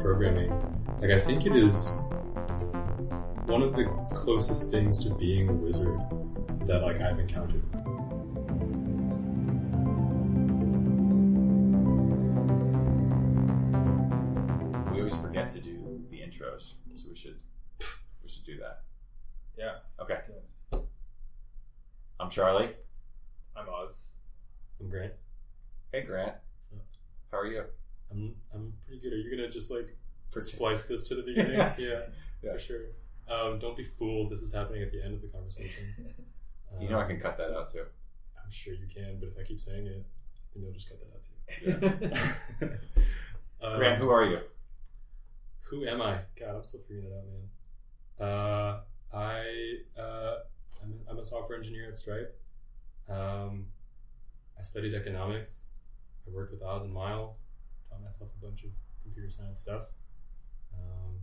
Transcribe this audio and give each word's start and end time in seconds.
programming, 0.00 0.48
like 1.00 1.10
I 1.10 1.18
think 1.18 1.44
it 1.44 1.56
is 1.56 1.94
one 3.46 3.62
of 3.62 3.72
the 3.74 3.84
closest 4.14 4.70
things 4.70 5.02
to 5.04 5.14
being 5.14 5.48
a 5.48 5.52
wizard 5.52 5.98
that 6.66 6.82
like 6.82 7.00
I've 7.00 7.18
encountered. 7.18 7.64
We 14.92 14.98
always 14.98 15.16
forget 15.16 15.50
to 15.52 15.60
do 15.60 16.00
the 16.10 16.18
intros, 16.18 16.74
so 16.96 17.08
we 17.08 17.16
should 17.16 17.38
we 18.22 18.28
should 18.28 18.44
do 18.44 18.58
that. 18.58 18.82
Yeah. 19.56 19.76
Okay. 20.00 20.20
I'm 22.20 22.30
Charlie. 22.30 22.70
I'm 23.56 23.68
Oz. 23.68 24.10
I'm 24.80 24.88
Grant. 24.88 25.12
Hey 25.92 26.02
Grant. 26.02 26.34
How 27.32 27.38
are 27.38 27.46
you? 27.46 27.64
I'm 28.98 29.04
I'm 29.04 29.10
pretty 29.10 29.10
good. 29.10 29.12
Are 29.12 29.18
you 29.30 29.36
gonna 29.36 29.50
just 29.50 29.70
like 29.70 29.96
splice 30.42 30.84
this 30.86 31.08
to 31.08 31.14
the 31.14 31.22
beginning? 31.26 31.58
yeah, 31.58 31.74
Yeah. 32.42 32.52
for 32.52 32.58
sure. 32.58 32.80
Um, 33.28 33.58
don't 33.58 33.76
be 33.76 33.82
fooled. 33.82 34.30
This 34.30 34.40
is 34.42 34.54
happening 34.54 34.82
at 34.82 34.90
the 34.92 35.04
end 35.04 35.14
of 35.14 35.22
the 35.22 35.28
conversation. 35.28 35.94
You 36.80 36.90
know 36.90 36.98
I 36.98 37.02
Um, 37.04 37.08
can 37.08 37.18
cut 37.18 37.38
that 37.38 37.50
out 37.56 37.70
too. 37.72 37.84
I'm 38.36 38.50
sure 38.50 38.74
you 38.74 38.86
can, 38.94 39.18
but 39.18 39.30
if 39.30 39.38
I 39.38 39.42
keep 39.42 39.58
saying 39.60 39.86
it, 39.86 40.04
then 40.54 40.62
you'll 40.62 40.72
just 40.72 40.86
cut 40.88 40.98
that 41.00 41.10
out 41.14 42.70
too. 42.70 42.78
Um, 43.60 43.78
Grant, 43.78 43.98
who 43.98 44.10
are 44.10 44.24
you? 44.26 44.40
Who 45.62 45.86
am 45.86 46.00
I? 46.02 46.18
God, 46.38 46.56
I'm 46.56 46.62
still 46.62 46.80
figuring 46.80 47.08
that 47.08 47.16
out, 47.16 47.26
man. 47.26 48.28
Uh, 48.28 48.80
I 49.16 49.78
uh, 50.00 50.34
I'm, 50.82 51.00
I'm 51.10 51.18
a 51.18 51.24
software 51.24 51.56
engineer 51.58 51.88
at 51.88 51.96
Stripe. 51.96 52.38
Um, 53.08 53.66
I 54.58 54.62
studied 54.62 54.94
economics. 54.94 55.64
I 56.26 56.30
worked 56.34 56.52
with 56.52 56.62
Oz 56.62 56.82
and 56.84 56.92
Miles. 56.92 57.40
Taught 57.90 58.02
myself 58.02 58.30
a 58.40 58.44
bunch 58.44 58.62
of 58.64 58.70
computer 59.08 59.30
science 59.30 59.60
stuff. 59.60 59.82
Um, 60.74 61.20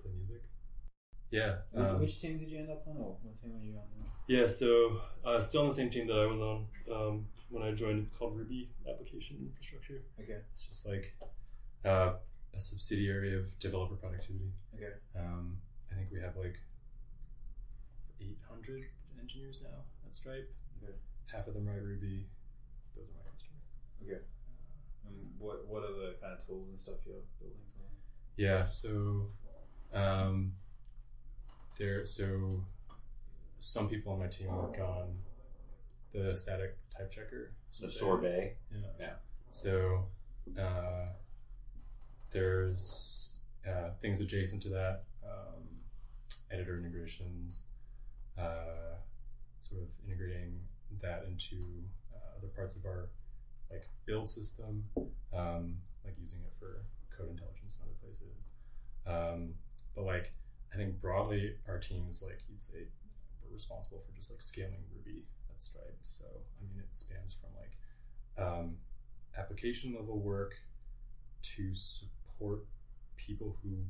play 0.00 0.12
music. 0.14 0.42
Yeah. 1.30 1.56
Which, 1.72 1.84
um, 1.84 2.00
which 2.00 2.20
team 2.20 2.38
did 2.38 2.48
you 2.48 2.58
end 2.58 2.70
up 2.70 2.86
on, 2.86 2.96
or 2.96 3.16
what 3.22 3.40
team 3.40 3.52
were 3.52 3.60
you 3.60 3.76
on? 3.76 3.84
yeah, 4.28 4.46
so 4.46 5.00
uh, 5.24 5.40
still 5.40 5.62
on 5.62 5.68
the 5.68 5.74
same 5.74 5.90
team 5.90 6.06
that 6.06 6.18
I 6.18 6.26
was 6.26 6.40
on 6.40 6.66
um, 6.92 7.26
when 7.50 7.62
I 7.62 7.72
joined. 7.72 7.98
It's 8.00 8.12
called 8.12 8.36
Ruby 8.36 8.70
Application 8.88 9.38
Infrastructure. 9.40 10.02
Okay. 10.20 10.38
It's 10.52 10.66
just 10.68 10.88
like 10.88 11.16
uh, 11.84 12.12
a 12.54 12.60
subsidiary 12.60 13.36
of 13.36 13.58
developer 13.58 13.96
productivity. 13.96 14.52
Okay. 14.74 14.92
Um, 15.18 15.58
I 15.90 15.96
think 15.96 16.08
we 16.12 16.20
have 16.20 16.36
like 16.36 16.58
800 18.20 18.84
engineers 19.20 19.60
now 19.62 19.84
at 20.06 20.14
Stripe. 20.14 20.50
Okay. 20.82 20.92
Half 21.32 21.48
of 21.48 21.54
them 21.54 21.66
write 21.66 21.82
Ruby. 21.82 22.26
Those 22.94 23.06
are 23.08 23.14
my 23.18 23.30
customers. 23.30 23.64
Okay. 24.02 24.22
What 25.44 25.66
What 25.66 25.82
are 25.82 25.92
the 25.92 26.14
kind 26.20 26.32
of 26.32 26.44
tools 26.44 26.68
and 26.70 26.78
stuff 26.78 26.96
you're 27.06 27.16
building 27.38 27.58
for? 27.68 27.84
Yeah, 28.36 28.64
so 28.64 29.28
um, 29.92 30.52
there. 31.78 32.06
So 32.06 32.64
some 33.58 33.88
people 33.88 34.12
on 34.12 34.18
my 34.18 34.26
team 34.26 34.48
work 34.48 34.78
on 34.78 35.18
the 36.12 36.34
static 36.34 36.76
type 36.96 37.10
checker. 37.10 37.52
The 37.80 37.88
Sorbet. 37.88 38.56
Yeah. 38.72 38.78
Yeah. 38.98 39.12
So 39.50 40.06
uh, 40.58 41.08
there's 42.30 43.40
uh, 43.68 43.90
things 44.00 44.20
adjacent 44.20 44.62
to 44.62 44.68
that, 44.70 45.04
um, 45.24 45.62
editor 46.50 46.78
integrations, 46.78 47.64
uh, 48.38 48.96
sort 49.60 49.82
of 49.82 49.88
integrating 50.06 50.60
that 51.00 51.24
into 51.28 51.82
uh, 52.12 52.38
other 52.38 52.48
parts 52.48 52.76
of 52.76 52.84
our 52.84 53.08
like 53.74 53.86
build 54.06 54.30
system, 54.30 54.84
um, 55.34 55.76
like 56.04 56.14
using 56.18 56.40
it 56.46 56.54
for 56.58 56.84
code 57.16 57.30
intelligence 57.30 57.78
and 57.78 57.88
other 57.88 57.98
places. 58.02 58.48
Um, 59.06 59.54
but 59.94 60.04
like 60.04 60.32
I 60.72 60.76
think 60.76 61.00
broadly 61.00 61.54
our 61.68 61.78
team 61.78 62.06
is 62.08 62.22
like 62.22 62.40
you'd 62.48 62.62
say 62.62 62.86
we're 63.42 63.54
responsible 63.54 64.00
for 64.00 64.12
just 64.16 64.32
like 64.32 64.42
scaling 64.42 64.84
Ruby 64.94 65.22
at 65.50 65.60
Stripe. 65.60 65.98
So 66.02 66.26
I 66.26 66.64
mean 66.66 66.80
it 66.80 66.94
spans 66.94 67.34
from 67.34 67.50
like 67.58 67.74
um, 68.36 68.76
application 69.38 69.94
level 69.94 70.18
work 70.18 70.54
to 71.42 71.74
support 71.74 72.66
people 73.16 73.56
who 73.62 73.84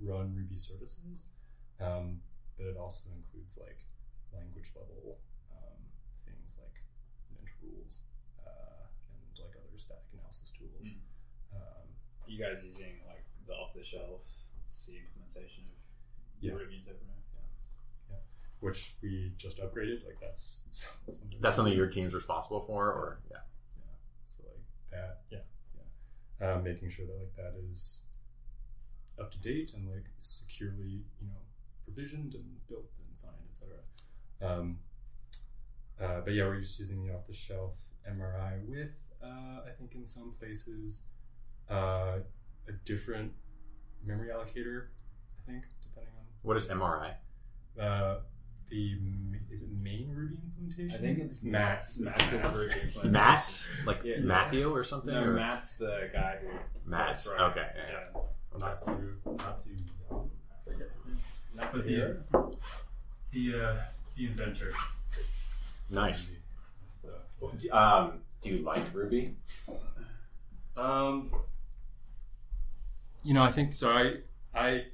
run 0.00 0.34
Ruby 0.34 0.56
services, 0.56 1.26
um, 1.80 2.20
but 2.56 2.66
it 2.66 2.76
also 2.76 3.10
includes 3.16 3.58
like 3.60 3.84
language 4.32 4.70
level 4.74 5.18
um, 5.52 5.80
things 6.24 6.56
like 6.62 6.80
lint 7.36 7.50
rules 7.62 8.04
uh, 8.46 8.86
and 9.12 9.44
like 9.44 9.56
other 9.56 9.69
static 9.80 10.04
analysis 10.12 10.52
tools. 10.52 10.92
Mm. 10.92 11.56
Um, 11.56 11.86
you 12.26 12.38
guys 12.38 12.62
using 12.64 13.00
like 13.08 13.24
the 13.46 13.54
off 13.54 13.74
the 13.74 13.82
shelf 13.82 14.26
C 14.70 15.00
implementation 15.00 15.64
of 15.66 15.78
Yeah. 16.40 16.52
Ruby 16.52 16.76
interpreter? 16.76 17.06
Yeah 17.06 18.16
which 18.60 18.92
we 19.02 19.32
just 19.36 19.58
upgraded. 19.58 20.04
Like 20.06 20.20
that's 20.20 20.62
something 20.72 21.40
That's 21.40 21.56
something 21.56 21.74
your 21.74 21.88
team's 21.88 22.14
responsible 22.14 22.60
for, 22.60 22.86
or 22.86 23.20
yeah. 23.30 23.38
yeah. 23.76 23.84
So 24.24 24.44
like 24.46 24.90
that, 24.90 25.20
yeah, 25.30 25.38
yeah. 26.40 26.52
Um, 26.52 26.62
making 26.62 26.90
sure 26.90 27.06
that 27.06 27.18
like 27.18 27.34
that 27.34 27.58
is 27.68 28.04
up 29.18 29.30
to 29.32 29.38
date 29.38 29.72
and 29.74 29.88
like 29.90 30.04
securely, 30.18 31.04
you 31.20 31.26
know, 31.26 31.40
provisioned 31.84 32.34
and 32.34 32.44
built 32.68 32.90
and 32.98 33.18
signed, 33.18 33.34
etc. 33.50 33.74
Um, 34.42 34.78
uh, 36.00 36.20
but 36.24 36.32
yeah, 36.32 36.44
we're 36.44 36.60
just 36.60 36.78
using 36.78 37.04
the 37.04 37.12
off-the-shelf 37.12 37.90
MRI 38.10 38.66
with, 38.66 38.96
uh, 39.22 39.60
I 39.66 39.70
think, 39.78 39.94
in 39.94 40.04
some 40.06 40.34
places, 40.38 41.06
uh, 41.70 42.18
a 42.68 42.72
different 42.84 43.32
memory 44.04 44.28
allocator. 44.28 44.86
I 45.38 45.50
think, 45.50 45.64
depending 45.82 46.12
on 46.18 46.24
What 46.42 46.56
is 46.56 46.66
MRI? 46.66 47.14
uh, 47.80 48.16
the 48.68 48.96
is 49.50 49.62
it 49.64 49.70
main 49.72 50.12
Ruby 50.14 50.36
implementation? 50.44 50.96
I 50.96 51.02
think 51.02 51.18
it's 51.18 51.42
Matt's. 51.42 52.00
Matt's, 52.00 52.16
It's 52.16 52.32
Matt's 52.32 52.32
Matt's. 52.44 52.58
Ruby 52.58 52.80
implementation. 52.86 53.12
Matt, 53.12 53.68
like 53.86 54.00
Yeah. 54.04 54.20
Matthew 54.20 54.70
or 54.74 54.84
something. 54.84 55.12
No, 55.12 55.22
or? 55.24 55.32
Matt's 55.32 55.74
the 55.76 56.08
guy 56.12 56.36
who 56.40 56.48
Matt. 56.88 57.14
first 57.16 57.28
Okay. 57.28 57.66
yeah. 57.76 57.98
Yeah. 58.14 58.20
Natsu, 58.58 59.16
Natsu, 59.26 59.74
I 60.10 60.14
forget 60.64 60.88
his 60.96 61.06
name. 61.06 61.18
Not 61.54 61.72
But 61.72 61.84
the 61.86 62.22
the, 62.32 62.56
the, 63.52 63.64
uh, 63.64 63.76
the 64.16 64.26
inventor. 64.26 64.72
Nice. 65.90 66.30
So, 66.90 67.10
Um, 67.72 68.20
do 68.42 68.48
you 68.50 68.58
like 68.64 68.82
Ruby? 68.94 69.36
um, 70.76 71.30
you 73.22 73.34
know, 73.34 73.42
I 73.42 73.50
think 73.50 73.74
so. 73.74 73.90
I 73.90 74.14
I 74.54 74.84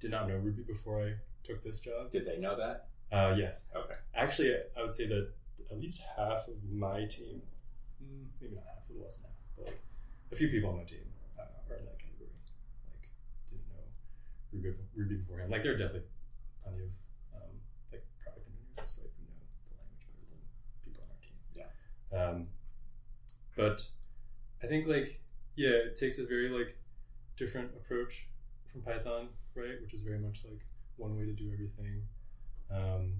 did 0.00 0.10
not 0.10 0.28
know 0.28 0.36
Ruby 0.36 0.62
before 0.62 1.02
I 1.04 1.14
took 1.44 1.62
this 1.62 1.80
job. 1.80 2.10
Did 2.10 2.26
they 2.26 2.38
know 2.38 2.56
that? 2.56 2.88
Uh, 3.12 3.34
yes, 3.38 3.70
Okay. 3.76 3.94
actually, 4.14 4.54
I 4.76 4.82
would 4.82 4.94
say 4.94 5.06
that 5.06 5.30
at 5.70 5.78
least 5.80 6.00
half 6.16 6.48
of 6.48 6.54
my 6.72 7.04
team, 7.04 7.42
mm, 8.02 8.24
maybe 8.40 8.54
not 8.54 8.64
half, 8.64 8.82
less 9.00 9.16
than 9.18 9.28
half, 9.30 9.36
but 9.56 9.66
like 9.66 9.80
a 10.32 10.34
few 10.34 10.48
people 10.48 10.70
on 10.70 10.78
my 10.78 10.84
team 10.84 11.04
uh, 11.38 11.42
are 11.70 11.76
in 11.76 11.84
that 11.84 11.98
category. 11.98 12.30
Like, 12.88 13.08
didn't 13.48 13.68
know 13.68 13.84
Ruby, 14.52 14.76
Ruby 14.96 15.14
beforehand. 15.16 15.50
Like, 15.52 15.62
there 15.62 15.72
are 15.74 15.76
definitely 15.78 16.08
plenty 16.64 16.80
of 16.84 16.92
um, 17.36 17.52
like 17.92 18.02
product 18.18 18.46
engineers 18.48 18.78
at 18.80 18.88
Stripe 18.88 19.12
who 19.12 19.24
know 19.28 19.44
the 19.68 19.76
language 19.76 20.04
better 20.08 20.24
than 20.32 20.40
people 20.88 21.04
on 21.04 21.12
our 21.12 21.20
team. 21.20 21.36
Yeah. 21.52 21.68
Um, 22.16 22.48
but 23.56 23.86
I 24.62 24.66
think 24.66 24.86
like 24.86 25.20
yeah, 25.56 25.70
it 25.70 25.96
takes 25.96 26.18
a 26.18 26.24
very 26.24 26.48
like 26.48 26.76
different 27.36 27.70
approach 27.76 28.26
from 28.70 28.82
Python, 28.82 29.28
right? 29.54 29.80
Which 29.80 29.94
is 29.94 30.02
very 30.02 30.18
much 30.18 30.42
like 30.44 30.64
one 30.96 31.16
way 31.16 31.24
to 31.24 31.32
do 31.32 31.50
everything. 31.52 32.02
Um, 32.70 33.14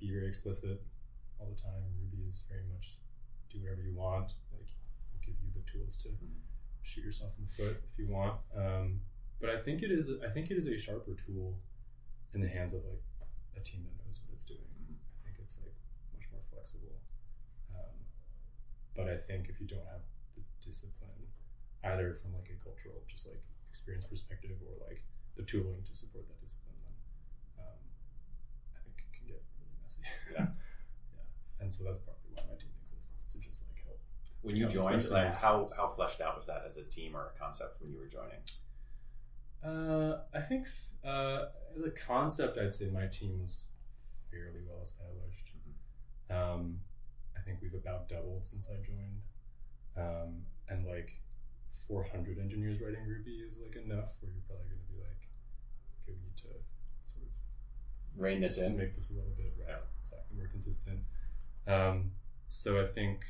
be 0.00 0.10
very 0.10 0.28
explicit 0.28 0.82
all 1.38 1.48
the 1.48 1.60
time. 1.60 1.82
Ruby 2.00 2.28
is 2.28 2.42
very 2.48 2.64
much 2.74 2.98
do 3.50 3.62
whatever 3.62 3.82
you 3.82 3.94
want. 3.94 4.34
Like, 4.52 4.68
will 5.12 5.20
give 5.24 5.36
you 5.40 5.50
the 5.54 5.70
tools 5.70 5.96
to 5.98 6.08
shoot 6.82 7.04
yourself 7.04 7.32
in 7.38 7.44
the 7.44 7.50
foot 7.50 7.82
if 7.90 7.98
you 7.98 8.08
want. 8.08 8.34
Um, 8.54 9.00
but 9.40 9.50
I 9.50 9.56
think 9.56 9.82
it 9.82 9.90
is. 9.90 10.10
I 10.24 10.28
think 10.28 10.50
it 10.50 10.58
is 10.58 10.66
a 10.66 10.76
sharper 10.78 11.14
tool 11.14 11.58
in 12.34 12.40
the 12.40 12.48
hands 12.48 12.74
of 12.74 12.84
like 12.84 13.02
a 13.56 13.60
team 13.60 13.84
that 13.84 14.04
knows 14.04 14.20
what 14.24 14.34
it's 14.34 14.44
doing. 14.44 14.60
I 14.60 15.24
think 15.24 15.38
it's 15.40 15.60
like 15.62 15.74
much 16.12 16.28
more 16.32 16.42
flexible. 16.50 17.00
Um, 18.98 19.04
but 19.04 19.12
I 19.12 19.16
think 19.16 19.48
if 19.48 19.60
you 19.60 19.66
don't 19.66 19.86
have 19.90 20.02
the 20.36 20.42
discipline, 20.64 21.28
either 21.84 22.14
from 22.14 22.32
like 22.34 22.50
a 22.50 22.62
cultural, 22.62 22.94
just 23.08 23.26
like 23.26 23.42
experience 23.70 24.04
perspective, 24.04 24.56
or 24.62 24.86
like 24.88 25.02
the 25.36 25.42
tooling 25.42 25.82
to 25.84 25.94
support 25.94 26.26
that 26.28 26.40
discipline, 26.40 26.74
then 26.84 27.64
um, 27.64 27.80
I 28.74 28.78
think 28.84 28.96
it 28.98 29.16
can 29.16 29.26
get 29.26 29.42
really 29.58 29.76
messy. 29.82 30.02
Yeah. 30.32 30.46
yeah. 31.14 31.26
And 31.60 31.72
so 31.72 31.84
that's 31.84 31.98
probably 31.98 32.30
why 32.34 32.42
my 32.48 32.56
team 32.56 32.70
exists 32.80 33.14
is 33.18 33.32
to 33.32 33.38
just 33.38 33.66
like 33.68 33.84
help. 33.84 33.98
When 34.42 34.56
you 34.56 34.68
joined, 34.68 35.08
like 35.10 35.36
how 35.36 35.68
how 35.76 35.88
fleshed 35.88 36.20
out 36.20 36.36
was 36.36 36.46
that 36.46 36.62
as 36.66 36.76
a 36.76 36.84
team 36.84 37.16
or 37.16 37.32
a 37.34 37.38
concept 37.38 37.80
when 37.80 37.90
you 37.90 37.98
were 37.98 38.06
joining? 38.06 38.42
Uh, 39.64 40.20
I 40.34 40.40
think 40.40 40.66
uh, 41.02 41.46
as 41.74 41.82
a 41.84 41.90
concept, 41.90 42.58
I'd 42.58 42.74
say 42.74 42.90
my 42.90 43.06
team 43.06 43.40
was 43.40 43.64
fairly 44.30 44.60
well 44.68 44.82
established. 44.82 45.52
Um, 46.30 46.80
I 46.80 46.93
think 47.44 47.58
we've 47.62 47.74
about 47.74 48.08
doubled 48.08 48.44
since 48.44 48.70
I 48.70 48.76
joined, 48.84 49.22
um, 49.96 50.42
and 50.68 50.86
like 50.86 51.20
400 51.88 52.38
engineers 52.38 52.80
writing 52.80 53.04
Ruby 53.06 53.42
is 53.46 53.58
like 53.60 53.76
enough, 53.76 54.14
where 54.20 54.32
you're 54.32 54.42
probably 54.46 54.66
going 54.68 54.80
to 54.80 54.92
be 54.92 55.00
like, 55.00 55.28
okay, 56.02 56.12
we 56.12 56.24
need 56.24 56.36
to 56.38 56.48
sort 57.02 57.22
of 57.26 57.32
Rein 58.16 58.40
this 58.40 58.62
in. 58.62 58.76
make 58.76 58.94
this 58.94 59.10
a 59.10 59.14
little 59.14 59.32
bit 59.36 59.52
right, 59.66 59.78
exactly 60.00 60.36
more 60.36 60.46
consistent. 60.46 61.00
Um, 61.66 62.12
so 62.48 62.80
I 62.80 62.86
think, 62.86 63.24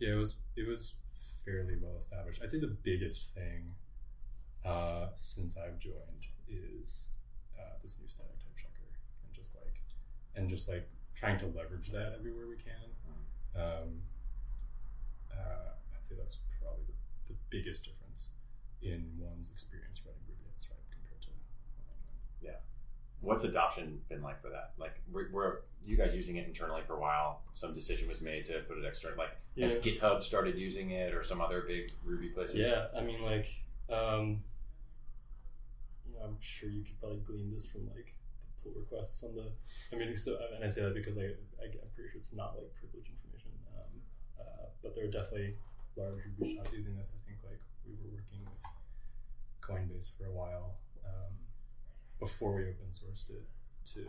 yeah, 0.00 0.12
it 0.12 0.16
was 0.16 0.40
it 0.56 0.66
was 0.66 0.94
fairly 1.44 1.76
well 1.80 1.96
established. 1.96 2.40
I'd 2.42 2.50
say 2.50 2.58
the 2.60 2.76
biggest 2.82 3.34
thing 3.34 3.74
uh, 4.64 5.08
since 5.14 5.56
I've 5.56 5.78
joined 5.78 6.26
is 6.48 7.10
uh, 7.58 7.76
this 7.82 8.00
new 8.00 8.08
static 8.08 8.38
type 8.38 8.56
checker, 8.56 8.90
and 9.24 9.32
just 9.32 9.56
like 9.56 9.82
and 10.34 10.48
just 10.48 10.68
like 10.68 10.88
trying 11.14 11.38
to 11.38 11.46
leverage 11.46 11.90
that 11.90 12.14
everywhere 12.18 12.46
we 12.48 12.56
can. 12.56 12.90
Um, 13.58 14.02
uh, 15.32 15.74
I'd 15.94 16.04
say 16.04 16.14
that's 16.16 16.38
probably 16.62 16.84
the, 16.86 17.32
the 17.32 17.38
biggest 17.50 17.84
difference 17.84 18.30
in 18.80 19.10
one's 19.18 19.50
experience 19.50 20.00
writing 20.06 20.22
Ruby 20.28 20.44
at 20.54 20.60
Stripe 20.60 20.78
compared 20.90 21.20
to 21.22 21.28
when 21.28 21.42
I 21.90 21.96
joined. 22.06 22.62
What's 23.20 23.42
adoption 23.42 24.00
been 24.08 24.22
like 24.22 24.40
for 24.40 24.48
that? 24.50 24.74
Like, 24.78 25.00
were, 25.10 25.28
were 25.32 25.62
you 25.84 25.96
guys 25.96 26.14
using 26.14 26.36
it 26.36 26.46
internally 26.46 26.82
for 26.86 26.94
a 26.94 27.00
while? 27.00 27.42
Some 27.52 27.74
decision 27.74 28.08
was 28.08 28.20
made 28.20 28.44
to 28.44 28.60
put 28.68 28.78
it 28.78 28.84
external. 28.84 29.18
Like, 29.18 29.36
has 29.58 29.74
GitHub 29.76 30.22
started 30.22 30.56
using 30.56 30.92
it, 30.92 31.12
or 31.12 31.24
some 31.24 31.40
other 31.40 31.64
big 31.66 31.90
Ruby 32.04 32.28
places? 32.28 32.56
Yeah, 32.56 32.86
I 32.96 33.02
mean, 33.02 33.20
like, 33.22 33.48
um, 33.90 34.44
you 36.06 36.14
know, 36.14 36.20
I'm 36.26 36.36
sure 36.38 36.68
you 36.70 36.84
could 36.84 37.00
probably 37.00 37.18
glean 37.18 37.50
this 37.52 37.66
from 37.66 37.88
like 37.88 38.14
the 38.46 38.70
pull 38.70 38.80
requests 38.80 39.24
on 39.24 39.34
the. 39.34 39.50
I 39.92 39.98
mean, 39.98 40.14
so 40.16 40.38
and 40.54 40.64
I 40.64 40.68
say 40.68 40.82
that 40.82 40.94
because 40.94 41.18
I, 41.18 41.22
I 41.22 41.64
I'm 41.64 41.90
pretty 41.96 42.10
sure 42.10 42.18
it's 42.18 42.36
not 42.36 42.54
like 42.54 42.72
privileged 42.78 43.10
information, 43.10 43.27
but 44.82 44.94
there 44.94 45.04
are 45.04 45.10
definitely 45.10 45.54
large 45.96 46.16
Ruby 46.24 46.56
shops 46.56 46.72
using 46.72 46.96
this. 46.96 47.12
I 47.14 47.18
think 47.26 47.38
like 47.44 47.60
we 47.86 47.94
were 47.98 48.14
working 48.14 48.40
with 48.44 48.62
Coinbase 49.60 50.16
for 50.16 50.26
a 50.26 50.32
while 50.32 50.76
um, 51.04 51.32
before 52.20 52.54
we 52.54 52.62
open 52.62 52.90
sourced 52.92 53.28
it 53.30 53.44
to 53.94 54.00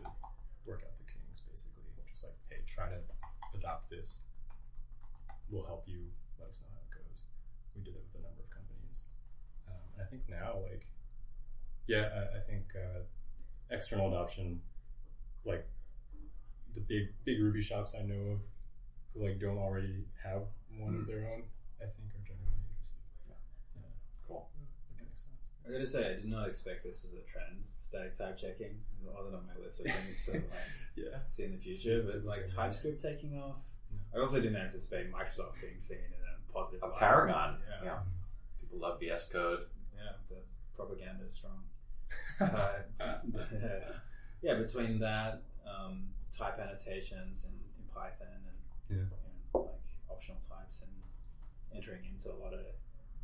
work 0.66 0.84
out 0.84 0.98
the 0.98 1.06
kinks, 1.12 1.42
basically, 1.50 1.84
just 2.10 2.24
like, 2.26 2.36
hey, 2.50 2.62
try 2.66 2.90
to 2.90 3.00
adopt 3.56 3.90
this. 3.90 4.24
We'll 5.50 5.66
help 5.66 5.84
you. 5.88 6.12
Let 6.40 6.50
us 6.50 6.62
know 6.62 6.70
how 6.72 6.82
it 6.86 6.94
goes 6.94 7.24
we 7.76 7.82
did 7.84 7.96
it 7.96 8.04
with 8.12 8.22
a 8.22 8.26
number 8.26 8.44
of 8.44 8.50
companies. 8.50 9.08
Um, 9.68 9.82
and 9.96 10.06
I 10.06 10.10
think 10.10 10.24
now, 10.28 10.60
like, 10.70 10.86
yeah, 11.88 12.10
I, 12.14 12.38
I 12.38 12.42
think 12.48 12.66
uh, 12.76 13.02
external 13.72 14.10
adoption, 14.10 14.62
like 15.46 15.68
the 16.76 16.82
big 16.82 17.10
big 17.26 17.42
Ruby 17.42 17.62
shops 17.62 17.96
I 17.98 18.04
know 18.04 18.34
of, 18.34 18.40
who 19.14 19.26
like 19.26 19.40
don't 19.40 19.58
already 19.58 20.06
have 20.24 20.44
one 20.78 20.96
of 20.96 21.08
their 21.08 21.26
own, 21.28 21.44
I 21.82 21.86
think 21.86 22.14
are 22.14 22.24
generally 22.28 22.60
interesting. 22.70 23.02
Yeah. 23.28 23.36
yeah, 23.76 23.90
Cool. 24.28 24.50
that 24.98 25.04
makes 25.06 25.24
sense. 25.26 25.40
I 25.68 25.72
gotta 25.72 25.86
say, 25.86 26.06
I 26.12 26.16
did 26.16 26.26
not 26.30 26.48
expect 26.48 26.84
this 26.84 27.06
as 27.06 27.14
a 27.14 27.24
trend. 27.30 27.64
Static 27.68 28.18
type 28.18 28.38
checking 28.38 28.78
it 29.02 29.10
wasn't 29.16 29.36
on 29.36 29.48
my 29.48 29.58
list 29.64 29.80
of 29.82 29.88
things 29.92 30.26
to 30.26 30.32
like 30.34 30.52
Yeah, 30.96 31.18
see 31.28 31.44
in 31.44 31.54
the 31.54 31.58
future. 31.58 32.04
But 32.06 32.24
like 32.26 32.46
TypeScript 32.46 33.02
taking 33.02 33.38
off, 33.40 33.58
I 34.16 34.20
also 34.20 34.40
didn't 34.42 34.58
anticipate 34.58 35.12
Microsoft 35.12 35.60
being 35.62 35.80
seen 35.80 35.98
in 35.98 36.14
a 36.14 36.54
positive. 36.54 36.84
A 36.84 36.88
light. 36.88 37.00
paragon. 37.00 37.58
Yeah. 37.68 37.86
Yeah. 37.86 38.00
People 38.62 38.80
love 38.80 39.00
VS 39.00 39.30
Code. 39.32 39.62
Yeah, 39.96 40.12
the 40.30 40.36
propaganda 40.76 41.24
is 41.26 41.34
strong. 41.34 41.64
Uh, 42.42 43.04
uh, 43.04 43.18
yeah, 44.42 44.54
between 44.56 44.98
that, 45.00 45.42
um, 45.68 46.08
type 46.36 46.58
annotations 46.58 47.44
in, 47.46 47.52
in 47.52 47.86
Python 47.94 48.28
and 48.90 48.98
Yeah. 48.98 49.04
You 50.22 50.34
know, 50.34 50.36
like 50.36 50.40
optional 50.40 50.42
types 50.60 50.82
and 50.84 50.92
entering 51.76 52.06
into 52.06 52.32
a 52.32 52.38
lot 52.38 52.54
of 52.54 52.66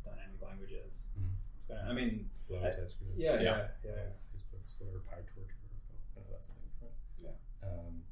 dynamic 0.04 0.40
languages. 0.42 1.06
Mhm. 1.18 1.30
It's 1.58 1.66
kinda- 1.66 1.82
I 1.88 1.92
mean, 1.92 2.30
Flow 2.34 2.58
I- 2.64 2.70
TypeScript. 2.70 3.18
yeah, 3.18 3.34
yeah, 3.34 3.42
Yeah. 3.42 3.68
yeah. 3.84 4.12
Facebook's 4.32 4.78
whatever 4.80 5.00
PyTorch 5.00 5.36
or 5.36 5.56
whatever 5.60 5.74
it's 5.74 5.84
called. 5.84 6.00
I 6.16 6.20
know 6.20 6.30
that's 6.32 6.48
something 6.48 6.68
different. 6.70 6.94
Yeah. 7.18 7.68
Um, 7.68 8.04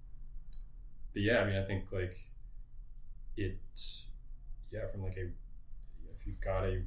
but 1.13 1.23
yeah, 1.23 1.41
I 1.41 1.45
mean, 1.47 1.57
I 1.57 1.65
think 1.65 1.93
like 1.93 2.31
it, 3.37 3.61
yeah, 4.71 4.87
from 4.87 5.03
like 5.03 5.17
a 5.17 5.33
if 6.13 6.27
you've 6.27 6.41
got 6.41 6.65
a 6.65 6.85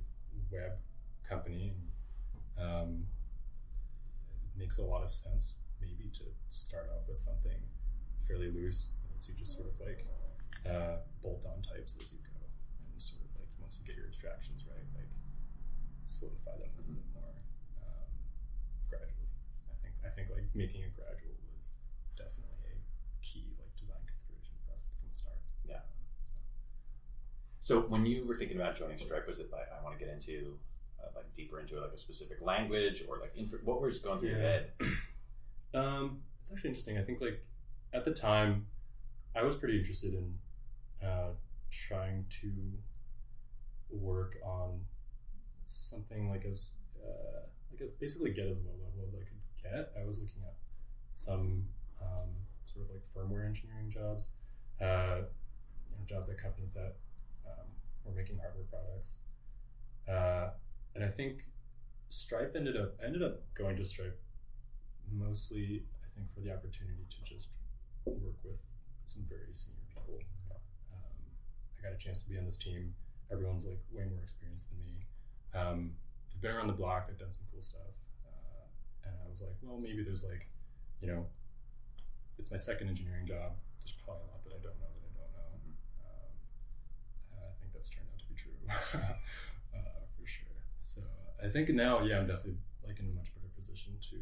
web 0.51 0.79
company, 1.23 1.75
um, 2.57 3.07
it 4.53 4.57
makes 4.57 4.77
a 4.79 4.83
lot 4.85 5.03
of 5.03 5.11
sense 5.11 5.55
maybe 5.79 6.09
to 6.09 6.33
start 6.49 6.89
off 6.89 7.07
with 7.07 7.17
something 7.17 7.61
fairly 8.21 8.49
loose. 8.49 8.94
So 9.19 9.31
you 9.31 9.38
just 9.38 9.55
sort 9.55 9.69
of 9.69 9.79
like 9.79 10.05
uh, 10.65 11.04
bolt 11.21 11.45
on 11.45 11.62
types 11.62 11.98
as 12.01 12.13
you 12.13 12.19
go, 12.24 12.39
and 12.81 12.98
sort 13.01 13.21
of 13.21 13.31
like 13.38 13.51
once 13.59 13.77
you 13.77 13.86
get 13.86 13.95
your 13.95 14.07
abstractions 14.07 14.65
right, 14.65 14.88
like 14.95 15.12
solidify 16.06 16.56
them 16.57 16.71
a 16.71 16.81
little 16.81 16.95
bit 16.98 17.09
more 17.13 17.36
um, 17.83 18.09
gradually. 18.89 19.30
I 19.69 19.75
think 19.83 19.94
I 20.06 20.09
think 20.09 20.27
like 20.31 20.48
making 20.56 20.81
it 20.81 20.95
gradual 20.95 21.36
was 21.54 21.75
definitely 22.15 22.74
a 22.74 22.77
key 23.21 23.54
like 23.59 23.75
design 23.75 24.01
consideration 24.07 24.56
for 24.65 24.74
us 24.74 24.88
from 24.98 25.09
the 25.12 25.15
start. 25.15 25.42
Yeah. 25.68 25.83
Um, 25.83 26.07
so. 26.24 26.36
So 27.59 27.74
when 27.92 28.06
you 28.06 28.25
were 28.25 28.38
thinking 28.39 28.57
about 28.57 28.75
joining 28.75 28.98
Stripe, 28.98 29.27
was 29.27 29.39
it 29.39 29.51
like 29.51 29.68
I 29.69 29.83
want 29.83 29.98
to 29.98 30.01
get 30.04 30.13
into 30.13 30.56
uh, 31.04 31.12
like 31.15 31.31
deeper 31.33 31.59
into 31.59 31.80
like 31.80 31.94
a 31.94 31.98
specific 31.98 32.39
language 32.42 33.04
or 33.07 33.19
like 33.19 33.33
inf- 33.36 33.63
what 33.63 33.81
was 33.81 34.00
going 34.00 34.19
through 34.19 34.30
your 34.30 34.39
head? 34.39 34.71
Um, 35.74 36.21
it's 36.42 36.51
actually 36.51 36.69
interesting. 36.69 36.98
I 36.98 37.04
think 37.04 37.21
like 37.21 37.44
at 37.94 38.06
the 38.06 38.13
time, 38.13 38.65
I 39.36 39.44
was 39.44 39.56
pretty 39.56 39.77
interested 39.77 40.13
in 40.13 40.33
uh, 41.03 41.29
trying 41.71 42.25
to 42.41 42.51
work 43.89 44.38
on 44.44 44.79
something 45.65 46.29
like 46.29 46.45
as 46.45 46.73
uh, 47.03 47.41
like 47.71 47.81
as 47.81 47.91
basically 47.91 48.31
get 48.31 48.47
as 48.47 48.59
low 48.59 48.71
level 48.71 49.05
as 49.05 49.13
I 49.13 49.19
could 49.19 49.61
get. 49.61 49.91
I 49.99 50.05
was 50.05 50.19
looking 50.19 50.41
at 50.45 50.55
some 51.15 51.65
um, 52.01 52.29
sort 52.65 52.85
of 52.85 52.91
like 52.91 53.03
firmware 53.05 53.45
engineering 53.45 53.89
jobs, 53.89 54.31
uh, 54.81 55.21
you 55.89 55.97
know, 55.97 56.05
jobs 56.05 56.29
at 56.29 56.38
companies 56.38 56.73
that 56.73 56.95
um, 57.45 57.67
were 58.05 58.13
making 58.13 58.38
hardware 58.38 58.65
products, 58.69 59.19
uh, 60.07 60.51
and 60.95 61.03
I 61.03 61.09
think 61.09 61.44
Stripe 62.09 62.55
ended 62.55 62.77
up 62.77 62.95
ended 63.03 63.23
up 63.23 63.41
going 63.53 63.75
to 63.77 63.85
Stripe 63.85 64.19
mostly 65.11 65.83
I 66.03 66.07
think 66.15 66.31
for 66.33 66.41
the 66.41 66.51
opportunity 66.51 67.05
to 67.09 67.23
just 67.23 67.57
work 68.05 68.35
with 68.44 68.59
some 69.05 69.23
very 69.27 69.53
senior 69.53 69.83
people. 69.94 70.19
Um, 71.77 71.85
I 71.85 71.89
got 71.89 71.95
a 71.95 72.03
chance 72.03 72.24
to 72.24 72.29
be 72.29 72.38
on 72.38 72.45
this 72.45 72.57
team. 72.57 72.94
Everyone's 73.31 73.65
like 73.65 73.79
way 73.91 74.06
more 74.06 74.21
experienced 74.24 74.69
than 74.69 74.79
me. 74.83 75.06
Um, 75.53 75.91
they've 76.31 76.41
been 76.41 76.51
around 76.51 76.68
the 76.68 76.74
block. 76.74 77.07
They've 77.07 77.18
done 77.18 77.31
some 77.33 77.45
cool 77.51 77.62
stuff. 77.62 77.94
Uh, 78.25 78.66
and 79.06 79.13
I 79.25 79.30
was 79.30 79.42
like, 79.42 79.56
well, 79.61 79.80
maybe 79.80 80.04
there's 80.04 80.23
like, 80.23 80.49
you 81.02 81.07
know, 81.07 81.28
it's 82.40 82.52
my 82.52 82.57
second 82.57 82.87
engineering 82.90 83.25
job. 83.25 83.54
There's 83.81 83.94
probably 83.94 84.23
a 84.23 84.31
lot 84.31 84.44
that 84.44 84.54
I 84.54 84.61
don't 84.63 84.80
know 84.80 84.87
that 84.87 85.04
I 85.04 85.09
don't 85.11 85.25
know. 85.28 85.30
Um, 85.44 85.63
uh, 87.33 87.47
I 87.52 87.56
think 87.59 87.73
that's 87.73 87.90
turned 87.90 88.07
out 88.11 88.19
to 88.19 88.28
be 88.28 88.35
true 88.35 88.56
uh, 88.69 90.06
for 90.16 90.25
sure. 90.25 90.61
So 90.78 91.02
I 91.44 91.49
think 91.49 91.69
now, 91.69 92.02
yeah, 92.02 92.19
I'm 92.19 92.28
definitely 92.28 92.59
like 92.85 92.99
in 92.99 93.07
a 93.07 93.16
much 93.16 93.33
better 93.35 93.52
position 93.56 93.97
to 93.99 94.16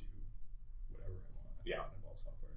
do 0.00 0.08
whatever 0.90 1.20
I 1.20 1.32
want. 1.44 1.60
Yeah. 1.64 1.84
that 1.84 1.96
involves 2.00 2.24
software. 2.24 2.56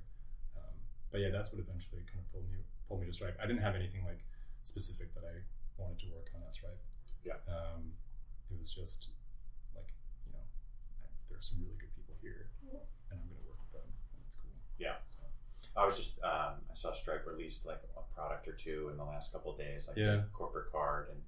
Um, 0.55 0.75
but 1.11 1.19
yeah, 1.19 1.29
that's 1.29 1.51
what 1.51 1.59
eventually 1.59 2.03
kind 2.07 2.23
of 2.23 2.31
pulled 2.31 2.47
me 2.47 2.63
pulled 2.87 3.01
me 3.01 3.07
to 3.07 3.13
Stripe. 3.13 3.37
I 3.41 3.45
didn't 3.47 3.61
have 3.61 3.75
anything 3.75 4.03
like 4.05 4.23
specific 4.63 5.13
that 5.13 5.23
I 5.23 5.43
wanted 5.77 5.99
to 5.99 6.07
work 6.11 6.27
on 6.35 6.41
at 6.43 6.53
Stripe. 6.53 6.79
Yeah. 7.23 7.39
Um, 7.47 7.91
it 8.49 8.57
was 8.57 8.71
just 8.71 9.09
like 9.75 9.91
you 10.25 10.31
know, 10.33 10.43
I, 11.03 11.07
there 11.29 11.37
are 11.37 11.41
some 11.41 11.59
really 11.61 11.75
good 11.77 11.93
people 11.95 12.15
here, 12.21 12.49
and 13.11 13.19
I'm 13.19 13.27
going 13.27 13.41
to 13.41 13.47
work 13.47 13.59
with 13.59 13.71
them, 13.81 13.87
and 13.87 14.17
that's 14.23 14.35
cool. 14.35 14.51
Yeah. 14.79 15.03
So, 15.11 15.23
I 15.75 15.85
was 15.85 15.97
just 15.97 16.23
um, 16.23 16.63
I 16.71 16.73
saw 16.73 16.93
Stripe 16.93 17.27
released 17.27 17.65
like 17.65 17.83
a 17.97 18.03
product 18.15 18.47
or 18.47 18.53
two 18.53 18.89
in 18.91 18.97
the 18.97 19.03
last 19.03 19.31
couple 19.33 19.51
of 19.51 19.57
days, 19.57 19.87
like 19.87 19.97
Yeah. 19.97 20.23
the 20.23 20.29
corporate 20.33 20.71
card 20.71 21.09
and 21.11 21.21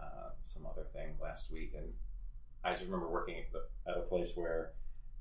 uh, 0.00 0.30
some 0.42 0.66
other 0.66 0.84
thing 0.92 1.14
last 1.22 1.52
week, 1.52 1.74
and 1.76 1.86
I 2.64 2.72
just 2.72 2.84
remember 2.84 3.08
working 3.08 3.36
at, 3.36 3.52
the, 3.52 3.62
at 3.90 3.96
a 3.96 4.00
place 4.00 4.32
where 4.36 4.72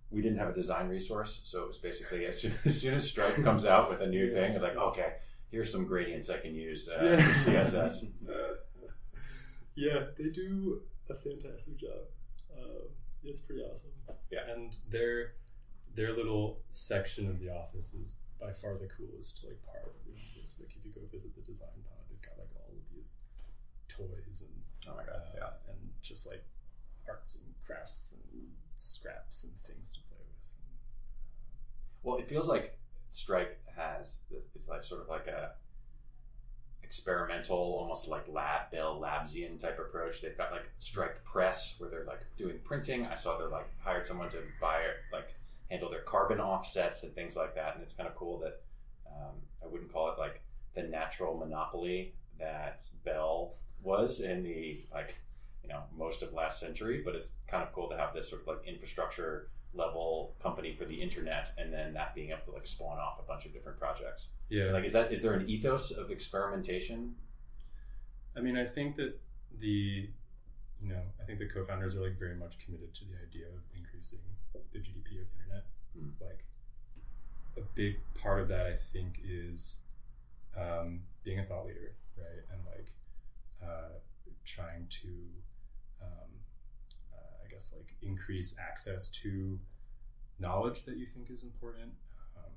we 0.10 0.22
didn't 0.22 0.38
have 0.38 0.50
a 0.50 0.53
design 0.53 0.88
resource, 0.88 1.41
so 1.44 1.63
it 1.63 1.67
was 1.67 1.77
basically 1.77 2.25
as 2.25 2.41
soon 2.41 2.53
as, 2.65 2.82
soon 2.82 2.96
as 2.96 3.08
Stripe 3.08 3.36
comes 3.44 3.65
out 3.65 3.89
with 3.89 4.01
a 4.01 4.08
new 4.08 4.32
thing, 4.34 4.53
it's 4.53 4.63
like 4.63 4.77
okay, 4.77 5.13
here's 5.55 5.71
some 5.71 5.85
gradients 5.85 6.29
I 6.29 6.38
can 6.38 6.53
use 6.53 6.89
uh, 6.89 7.00
Yeah. 7.01 7.15
for 7.15 7.50
CSS. 7.51 8.07
yeah, 9.75 10.01
they 10.17 10.29
do 10.29 10.81
a 11.09 11.13
fantastic 11.13 11.77
job. 11.77 12.03
Um, 12.57 12.89
it's 13.24 13.39
pretty 13.39 13.62
awesome. 13.62 13.91
Yeah. 14.29 14.41
and 14.53 14.75
their 14.91 15.33
their 15.95 16.13
little 16.13 16.59
section 16.71 17.29
of 17.29 17.39
the 17.39 17.50
office 17.50 17.93
is 17.93 18.17
by 18.39 18.51
far 18.51 18.77
the 18.77 18.88
coolest 18.88 19.45
like 19.47 19.62
part 19.63 19.85
of 19.88 19.93
the 20.05 20.12
office. 20.12 20.59
Like 20.59 20.75
if 20.75 20.83
you 20.85 20.91
go 20.91 21.01
visit 21.09 21.33
the 21.35 21.41
design 21.41 21.79
pod, 21.88 22.03
they've 22.09 22.21
got 22.21 22.38
like 22.38 22.50
all 22.57 22.74
of 22.75 22.93
these 22.93 23.15
toys 23.88 24.41
and 24.43 24.51
Oh 24.91 24.97
my 24.97 25.03
god, 25.03 25.21
uh, 25.21 25.38
yeah. 25.38 25.71
and 25.71 25.79
just 26.01 26.27
like 26.27 26.43
arts 27.07 27.35
and 27.38 27.45
crafts 27.65 28.13
and 28.13 28.43
scraps 28.75 29.45
and 29.45 29.53
things 29.55 29.93
to 29.93 30.00
play 30.09 30.19
with. 30.19 30.47
Well, 32.03 32.17
it 32.17 32.27
feels 32.27 32.47
like 32.50 32.77
Stripe 33.09 33.59
has 33.75 34.24
it's 34.55 34.67
like 34.67 34.83
sort 34.83 35.01
of 35.01 35.09
like 35.09 35.27
a 35.27 35.51
experimental, 36.85 37.57
almost 37.57 38.07
like 38.07 38.25
lab 38.31 38.71
Bell 38.71 39.01
Labsian 39.01 39.59
type 39.59 39.79
approach. 39.79 40.21
They've 40.21 40.38
got 40.38 40.51
like 40.51 40.69
Stripe 40.77 41.24
press 41.25 41.75
where 41.77 41.89
they're 41.89 42.05
like 42.05 42.21
doing 42.38 42.59
printing. 42.63 43.05
I 43.05 43.15
saw 43.15 43.38
they're 43.38 43.50
like 43.50 43.67
hired 43.79 44.05
someone 44.05 44.29
to 44.29 44.38
buy 44.62 44.81
like 45.12 45.33
handle 45.69 45.89
their 45.89 46.01
carbon 46.01 46.39
offsets 46.39 47.03
and 47.03 47.13
things 47.13 47.35
like 47.35 47.55
that. 47.55 47.75
And 47.75 47.83
it's 47.83 47.93
kind 47.93 48.07
of 48.07 48.15
cool 48.15 48.39
that 48.39 48.62
um, 49.07 49.35
I 49.63 49.67
wouldn't 49.67 49.91
call 49.91 50.12
it 50.12 50.19
like 50.19 50.41
the 50.75 50.83
natural 50.83 51.35
monopoly 51.38 52.13
that 52.39 52.83
Bell 53.03 53.53
was 53.81 54.21
in 54.21 54.43
the 54.43 54.77
like 54.93 55.15
you 55.63 55.69
know 55.69 55.83
most 55.97 56.21
of 56.21 56.33
last 56.33 56.59
century, 56.59 57.01
but 57.03 57.15
it's 57.15 57.33
kind 57.47 57.63
of 57.63 57.74
cool 57.74 57.89
to 57.89 57.97
have 57.97 58.13
this 58.13 58.29
sort 58.29 58.41
of 58.41 58.47
like 58.47 58.67
infrastructure 58.67 59.50
level 59.75 60.36
company 60.41 60.74
for 60.74 60.86
the 60.86 61.01
internet 61.01 61.51
and 61.58 61.72
then 61.72 61.94
that 61.94 62.15
being 62.15 62.29
able 62.29 62.41
to 62.46 62.51
like 62.51 62.65
spawn 62.65 62.98
off 62.98 63.20
a 63.20 63.24
bunch 63.24 63.46
of 63.46 63.53
different 63.53 63.77
projects. 63.77 64.29
Yeah. 64.50 64.72
Like 64.72 64.86
is 64.86 64.94
that 64.94 65.12
is 65.12 65.22
there 65.22 65.34
an 65.34 65.48
ethos 65.50 65.91
of 65.91 66.12
experimentation? 66.12 67.15
I 68.38 68.41
mean, 68.41 68.58
I 68.58 68.65
think 68.65 68.96
that 68.98 69.20
the, 69.60 70.10
you 70.82 70.89
know, 70.89 71.01
I 71.22 71.24
think 71.24 71.39
the 71.39 71.48
co-founders 71.48 71.96
are 71.96 72.01
like 72.01 72.20
very 72.20 72.36
much 72.36 72.58
committed 72.60 72.94
to 72.96 73.05
the 73.05 73.15
idea 73.25 73.48
of 73.48 73.62
increasing 73.75 74.20
the 74.53 74.79
GDP 74.79 75.22
of 75.22 75.27
the 75.32 75.44
internet. 75.44 75.65
Hmm. 75.98 76.10
Like, 76.20 76.44
a 77.58 77.62
big 77.74 78.00
part 78.22 78.41
of 78.41 78.48
that, 78.50 78.65
I 78.65 78.75
think, 78.75 79.22
is 79.24 79.82
um, 80.58 81.01
being 81.24 81.39
a 81.39 81.44
thought 81.44 81.65
leader, 81.65 81.91
right? 82.17 82.44
And 82.51 82.62
like 82.65 82.89
uh, 83.63 84.00
trying 84.44 84.88
to, 84.89 85.08
guess, 87.55 87.74
like 87.75 87.95
increase 88.01 88.59
access 88.59 89.07
to 89.07 89.57
knowledge 90.39 90.83
that 90.83 90.97
you 90.97 91.05
think 91.05 91.31
is 91.31 91.43
important, 91.43 91.95
um, 92.35 92.51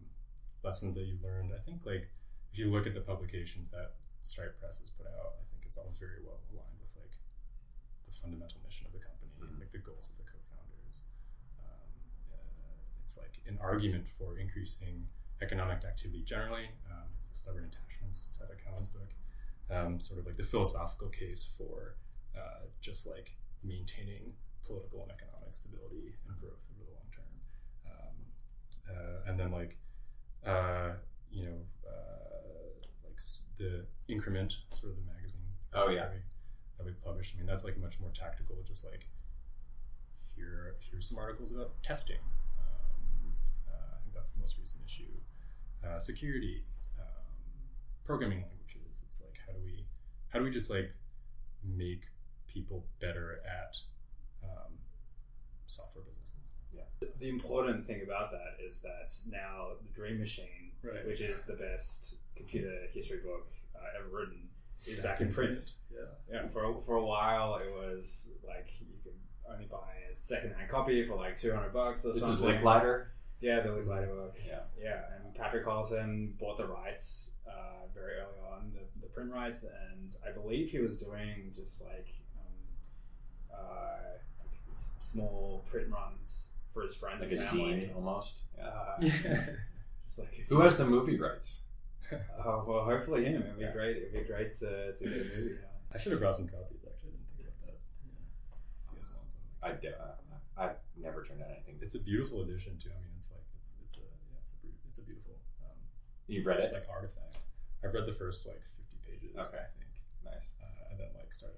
lessons 0.65 0.97
that 0.97 1.07
you 1.07 1.17
learned. 1.23 1.53
I 1.55 1.63
think 1.63 1.87
like 1.87 2.11
if 2.53 2.59
you 2.59 2.71
look 2.71 2.87
at 2.87 2.95
the 2.95 3.01
publications 3.01 3.71
that 3.71 3.95
Stripe 4.23 4.59
Press 4.59 4.81
has 4.81 4.91
put 4.91 5.07
out, 5.07 5.39
I 5.39 5.45
think 5.51 5.63
it's 5.67 5.79
all 5.79 5.95
very 5.99 6.19
well 6.27 6.43
aligned 6.51 6.83
with 6.83 6.91
like 6.99 7.15
the 8.05 8.11
fundamental 8.11 8.59
mission 8.67 8.87
of 8.87 8.93
the 8.93 8.99
company 8.99 9.31
and 9.39 9.59
like 9.61 9.71
the 9.71 9.79
goals 9.79 10.11
of 10.11 10.19
the 10.19 10.27
co-founders. 10.27 11.07
Um, 11.63 11.95
uh, 12.35 12.83
it's 13.05 13.17
like 13.17 13.39
an 13.47 13.59
argument 13.63 14.09
for 14.09 14.37
increasing 14.37 15.07
economic 15.41 15.85
activity 15.85 16.27
generally. 16.27 16.67
Um, 16.91 17.07
it's 17.21 17.31
a 17.31 17.37
stubborn 17.39 17.71
attachments, 17.71 18.35
to 18.35 18.39
Tyler 18.41 18.59
Cowen's 18.67 18.89
book. 18.89 19.15
Um, 19.71 20.01
sort 20.01 20.19
of 20.19 20.27
like 20.27 20.37
the 20.37 20.49
philosophical 20.49 21.09
case 21.09 21.47
for 21.57 21.95
uh, 22.35 22.67
just 22.81 23.07
like 23.07 23.37
maintaining 23.63 24.33
political 24.67 25.03
and 25.03 25.13
economic 25.13 25.55
stability 25.55 26.15
and 26.29 26.39
growth 26.41 26.67
over 26.73 26.85
the 26.85 26.93
long 26.95 27.09
term. 27.15 27.33
Um, 27.87 28.17
uh, 28.91 29.31
and 29.31 29.39
then 29.39 29.51
like 29.51 29.77
uh, 30.47 30.93
you 31.31 31.45
know 31.45 31.59
uh, 31.87 32.85
like 33.05 33.19
the 33.59 33.85
increment 34.09 34.59
sort 34.71 34.93
of 34.93 34.97
the 34.99 35.13
magazine 35.13 35.43
Oh, 35.75 35.89
yeah. 35.91 36.01
that 36.07 36.13
we, 36.13 36.21
that 36.79 36.87
we 36.87 36.93
published 37.05 37.35
i 37.35 37.39
mean 37.39 37.47
that's 37.47 37.63
like 37.65 37.77
much 37.79 38.01
more 38.01 38.11
tactical 38.11 38.57
just 38.67 38.85
like 38.91 39.07
here 40.35 40.77
here's 40.91 41.07
some 41.09 41.19
articles 41.19 41.53
about 41.53 41.71
testing 41.83 42.17
um, 42.59 43.35
uh, 43.69 43.97
i 43.97 44.01
think 44.03 44.15
that's 44.15 44.31
the 44.31 44.41
most 44.41 44.57
recent 44.59 44.83
issue 44.87 45.11
uh, 45.87 45.99
security 45.99 46.65
um, 46.99 47.05
programming 48.05 48.39
languages 48.43 49.03
it's 49.07 49.21
like 49.21 49.39
how 49.47 49.53
do 49.53 49.59
we 49.63 49.85
how 50.31 50.39
do 50.39 50.45
we 50.45 50.51
just 50.51 50.71
like 50.71 50.91
make 51.77 52.05
people 52.47 52.87
better 53.01 53.41
at 53.45 53.77
um, 54.45 54.73
software 55.67 56.05
businesses 56.05 56.51
Yeah. 56.73 56.83
The 57.21 57.29
important 57.29 57.85
thing 57.85 58.03
about 58.03 58.31
that 58.33 58.63
is 58.65 58.81
that 58.83 59.15
now 59.29 59.73
the 59.83 59.93
Dream 59.93 60.19
Machine, 60.19 60.73
Right. 60.83 61.05
which 61.07 61.21
is 61.21 61.43
the 61.45 61.55
best 61.55 62.19
computer 62.37 62.75
history 62.93 63.19
book 63.19 63.49
uh, 63.75 63.99
ever 63.99 64.09
written, 64.17 64.49
is 64.87 65.01
back 65.01 65.21
in 65.21 65.33
print. 65.33 65.73
yeah 65.91 66.01
Yeah, 66.33 66.49
for 66.49 66.65
a, 66.65 66.81
for 66.81 66.97
a 66.97 67.05
while 67.05 67.57
it 67.57 67.71
was 67.71 68.31
like 68.47 68.69
you 68.81 68.97
could 69.03 69.19
only 69.51 69.67
buy 69.67 69.93
a 70.11 70.15
secondhand 70.15 70.69
copy 70.69 71.05
for 71.07 71.17
like 71.17 71.37
two 71.37 71.53
hundred 71.53 71.73
bucks 71.73 72.05
or 72.05 72.13
This 72.13 72.23
is 72.27 72.39
something. 72.39 72.59
Licklider. 72.61 73.07
Yeah, 73.41 73.61
the 73.61 73.71
Licklider 73.71 74.09
book. 74.09 74.37
Yeah. 74.47 74.61
yeah, 74.81 75.03
and 75.17 75.35
Patrick 75.35 75.65
Collison 75.65 76.37
bought 76.39 76.57
the 76.59 76.67
rights 76.67 77.33
uh, 77.49 77.87
very 77.95 78.15
early 78.15 78.39
on, 78.53 78.73
the, 78.75 78.81
the 79.01 79.07
print 79.09 79.31
rights, 79.33 79.65
and 79.65 80.11
I 80.27 80.33
believe 80.33 80.71
he 80.71 80.79
was 80.81 80.97
doing 80.99 81.53
just 81.55 81.83
like 81.85 82.09
uh, 83.59 84.19
small 84.99 85.65
print 85.71 85.89
runs 85.91 86.53
for 86.73 86.83
his 86.83 86.95
friends 86.95 87.23
Like 87.23 87.33
a 87.33 87.35
and 87.37 87.43
family. 87.45 87.73
zine 87.91 87.95
almost. 87.97 88.43
Uh, 88.61 88.97
just 90.05 90.19
like 90.19 90.45
Who 90.49 90.61
has 90.61 90.77
the 90.77 90.87
movie 90.87 91.19
rights? 91.19 91.61
Oh 92.43 92.65
well, 92.67 92.85
hopefully 92.85 93.25
him. 93.27 93.43
It'd 93.43 93.59
be 93.59 93.65
Yeah. 93.65 93.73
great. 93.73 93.97
It'd 93.99 94.13
be 94.15 94.21
great 94.25 94.53
to, 94.61 94.95
to 94.97 95.05
get 95.05 95.13
a 95.13 95.41
movie 95.41 95.55
out. 95.61 95.77
i 95.95 95.99
should 95.99 96.13
have 96.13 96.21
brought 96.23 96.37
some 96.37 96.49
copies 96.49 96.81
actually 96.89 97.13
i 97.13 97.21
didn't 97.21 97.29
think 97.29 97.41
about 97.45 97.59
that 97.69 97.77
yeah 98.09 98.17
if 98.17 98.89
you 98.89 98.97
guys 98.97 99.13
want 99.13 99.29
something 99.29 99.53
I 99.61 99.69
uh, 99.93 100.17
I've 100.57 100.79
never 100.97 101.21
turned 101.23 101.43
out 101.43 101.51
anything. 101.53 101.77
it's 101.83 101.95
a 101.95 102.01
beautiful 102.01 102.41
edition 102.43 102.79
too. 102.81 102.89
I 102.91 102.99
mean, 103.05 103.13
it's 103.17 103.31
like 103.31 103.45
it's 103.61 103.75
it's 103.85 103.97
a 103.99 104.01
yeah, 104.01 104.41
it's 104.43 104.53
a 104.57 104.59
it's 104.89 104.99
a 104.99 105.05
beautiful 105.05 105.37
um, 105.63 105.77
You've 106.27 106.47
read 106.47 106.61
it? 106.61 106.73
like 106.73 106.89
artifact. 106.89 107.37
I've 107.85 107.93
read 107.93 108.07
the 108.07 108.17
first 108.17 108.47
like 108.49 108.63
fifty 108.65 108.97
pages. 109.05 109.37
Okay. 109.37 109.61
I 109.61 109.69
think, 109.77 109.93
Nice. 110.25 110.51
uh, 110.65 110.91
and 110.91 110.99
then 110.99 111.13
like 111.15 111.29
started 111.31 111.58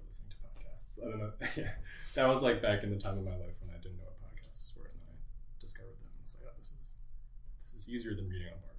podcasts. 0.99 1.05
I 1.05 1.09
don't 1.09 1.19
know. 1.19 1.31
yeah, 1.57 1.69
that 2.15 2.27
was 2.27 2.41
like 2.43 2.61
back 2.61 2.83
in 2.83 2.89
the 2.89 2.97
time 2.97 3.17
of 3.17 3.23
my 3.23 3.31
life 3.31 3.55
when 3.61 3.71
I 3.73 3.77
didn't 3.81 3.97
know 3.97 4.03
what 4.05 4.19
podcasts 4.21 4.77
were, 4.77 4.85
and 4.85 4.99
then 5.01 5.15
I 5.15 5.61
discovered 5.61 5.95
them. 5.99 6.07
and 6.13 6.23
was 6.23 6.35
like, 6.41 6.49
oh, 6.51 6.57
this 6.57 6.73
is 6.79 6.95
this 7.59 7.73
is 7.75 7.89
easier 7.93 8.15
than 8.15 8.27
reading 8.29 8.47
on 8.47 8.59
BART. 8.59 8.75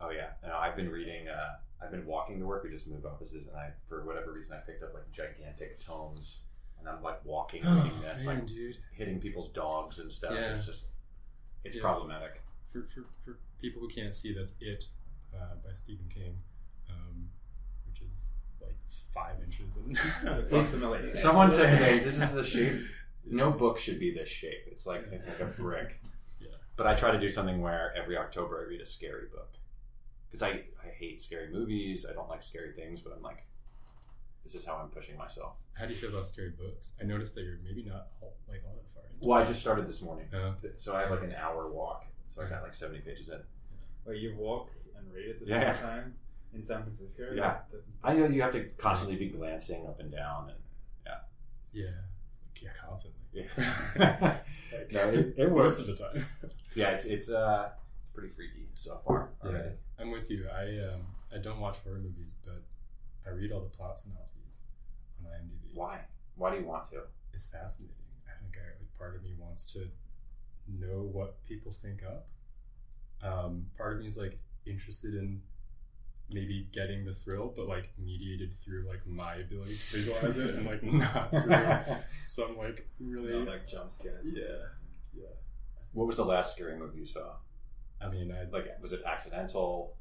Oh 0.00 0.10
yeah. 0.10 0.30
No, 0.46 0.56
I've 0.56 0.76
been 0.76 0.88
reading. 0.88 1.28
Uh, 1.28 1.56
I've 1.82 1.90
been 1.90 2.06
walking 2.06 2.38
to 2.38 2.46
work. 2.46 2.64
We 2.64 2.70
just 2.70 2.86
moved 2.88 3.04
offices, 3.06 3.46
and 3.46 3.56
I, 3.56 3.70
for 3.88 4.04
whatever 4.04 4.32
reason, 4.32 4.56
I 4.56 4.60
picked 4.60 4.82
up 4.82 4.92
like 4.94 5.10
gigantic 5.12 5.78
tomes, 5.84 6.40
and 6.80 6.88
I'm 6.88 7.02
like 7.02 7.24
walking, 7.24 7.62
reading 7.66 8.00
this, 8.02 8.26
like 8.26 8.46
dude. 8.46 8.76
hitting 8.92 9.20
people's 9.20 9.50
dogs 9.50 9.98
and 9.98 10.10
stuff. 10.12 10.32
Yeah. 10.34 10.54
It's 10.54 10.66
just, 10.66 10.86
it's 11.64 11.76
Yeah. 11.76 11.82
problematic. 11.82 12.40
For, 12.72 12.82
for, 12.88 13.04
for 13.24 13.38
people 13.60 13.80
who 13.80 13.88
can't 13.88 14.14
see, 14.14 14.32
that's 14.34 14.54
It 14.60 14.86
uh, 15.34 15.54
by 15.64 15.72
Stephen 15.72 16.06
King, 16.12 16.36
um, 16.90 17.28
which 17.86 18.00
is 18.02 18.32
like 18.64 18.76
five 19.12 19.36
inches. 19.44 19.90
In 20.24 20.28
Approximately. 20.28 21.16
Someone 21.18 21.50
said 21.50 21.78
today, 21.78 21.98
"This 22.00 22.16
is 22.18 22.30
the 22.30 22.44
shape." 22.54 22.80
No 23.26 23.50
book 23.50 23.78
should 23.78 23.98
be 23.98 24.12
this 24.12 24.28
shape. 24.28 24.64
It's 24.66 24.86
like 24.86 25.06
it's 25.12 25.26
like 25.26 25.40
a 25.40 25.46
brick. 25.46 26.00
Yeah. 26.40 26.48
But 26.76 26.86
I 26.86 26.94
try 26.94 27.10
to 27.10 27.18
do 27.20 27.28
something 27.28 27.60
where 27.62 27.92
every 27.96 28.18
October 28.18 28.62
I 28.64 28.68
read 28.68 28.80
a 28.80 28.86
scary 28.86 29.26
book 29.32 29.50
because 30.28 30.42
I 30.42 30.48
I 30.84 30.88
hate 30.98 31.22
scary 31.22 31.50
movies. 31.52 32.04
I 32.08 32.12
don't 32.12 32.28
like 32.28 32.42
scary 32.42 32.72
things, 32.72 33.00
but 33.00 33.12
I'm 33.16 33.22
like, 33.22 33.46
this 34.42 34.54
is 34.54 34.64
how 34.66 34.74
I'm 34.76 34.88
pushing 34.90 35.16
myself. 35.16 35.54
How 35.72 35.86
do 35.86 35.92
you 35.94 35.98
feel 35.98 36.10
about 36.10 36.26
scary 36.26 36.50
books? 36.50 36.92
I 37.00 37.04
noticed 37.04 37.34
that 37.36 37.44
you're 37.44 37.58
maybe 37.64 37.82
not 37.84 38.08
all, 38.20 38.34
like 38.48 38.62
all 38.66 38.74
that 38.74 38.88
far 38.90 39.02
into. 39.10 39.26
Well, 39.26 39.40
I 39.40 39.44
just 39.44 39.60
started 39.60 39.88
this 39.88 40.02
morning, 40.02 40.26
Uh, 40.34 40.52
so 40.76 40.94
I 40.94 41.00
have 41.00 41.10
like 41.10 41.22
an 41.22 41.34
hour 41.34 41.70
walk. 41.70 42.04
So 42.28 42.42
I 42.42 42.48
got 42.48 42.62
like 42.62 42.74
70 42.74 43.00
pages 43.00 43.28
in. 43.30 43.40
Where 44.04 44.14
you 44.14 44.34
walk 44.36 44.70
and 44.98 45.10
read 45.14 45.30
at 45.30 45.40
the 45.40 45.46
Yeah. 45.46 45.72
same 45.72 45.82
time 45.88 46.14
in 46.54 46.62
San 46.62 46.82
Francisco. 46.82 47.32
Yeah. 47.34 47.58
The- 47.70 47.82
I 48.02 48.14
know 48.14 48.26
you 48.26 48.42
have 48.42 48.52
to 48.52 48.64
constantly 48.76 49.16
be 49.16 49.28
glancing 49.30 49.86
up 49.86 49.98
and 50.00 50.10
down, 50.12 50.50
and 50.50 50.58
yeah, 51.06 51.18
yeah, 51.72 51.90
yeah, 52.62 52.70
constantly. 52.86 53.20
yeah, 53.32 53.46
Like, 54.72 54.92
No, 54.92 55.00
it- 55.10 55.34
it 55.38 55.50
most 55.50 55.52
works. 55.52 55.78
of 55.80 55.86
the 55.88 55.96
time. 55.96 56.26
yeah, 56.74 56.90
it's 56.90 57.06
it's 57.06 57.30
uh 57.30 57.70
pretty 58.12 58.28
freaky 58.28 58.68
so 58.74 59.00
far. 59.06 59.30
yeah, 59.42 59.50
already. 59.50 59.74
I'm 59.98 60.10
with 60.10 60.30
you. 60.30 60.46
I 60.48 60.92
um, 60.92 61.00
I 61.34 61.38
don't 61.38 61.58
watch 61.60 61.78
horror 61.84 61.98
movies, 61.98 62.34
but 62.44 62.62
I 63.26 63.30
read 63.34 63.50
all 63.52 63.60
the 63.60 63.68
plot 63.76 63.98
synopses 63.98 64.58
on 65.18 65.30
IMDb. 65.30 65.74
Why? 65.74 66.00
Why 66.36 66.50
do 66.52 66.60
you 66.60 66.66
want 66.66 66.86
to? 66.90 67.02
It's 67.32 67.46
fascinating. 67.46 67.96
I 68.28 68.38
think 68.40 68.54
I, 68.56 68.66
like, 68.78 68.98
part 68.98 69.16
of 69.16 69.22
me 69.22 69.30
wants 69.38 69.64
to 69.72 69.88
know 70.68 71.00
what 71.02 71.42
people 71.42 71.72
think 71.72 72.02
up. 72.04 72.26
Um, 73.22 73.66
part 73.78 73.94
of 73.94 74.00
me 74.00 74.06
is 74.06 74.16
like 74.18 74.38
interested 74.66 75.14
in 75.14 75.40
maybe 76.30 76.68
getting 76.72 77.04
the 77.04 77.12
thrill, 77.12 77.52
but 77.54 77.68
like 77.68 77.90
mediated 77.98 78.54
through 78.54 78.86
like 78.88 79.06
my 79.06 79.36
ability 79.36 79.74
to 79.76 79.96
visualize 79.96 80.36
it, 80.36 80.54
and 80.56 80.66
like 80.66 80.82
not 80.82 81.30
through 81.30 81.96
some 82.22 82.56
like 82.56 82.88
really 83.00 83.38
Not 83.38 83.48
like 83.48 83.68
jump 83.68 83.90
scares. 83.90 84.24
Yeah. 84.26 84.42
yeah. 85.14 85.26
What 85.92 86.06
was 86.06 86.16
the 86.16 86.24
last 86.24 86.54
scary 86.56 86.76
movie 86.76 87.00
you 87.00 87.06
saw? 87.06 87.36
I 88.00 88.08
mean, 88.08 88.32
I 88.32 88.44
Like, 88.50 88.66
was 88.82 88.92
it 88.92 89.02
accidental? 89.06 89.96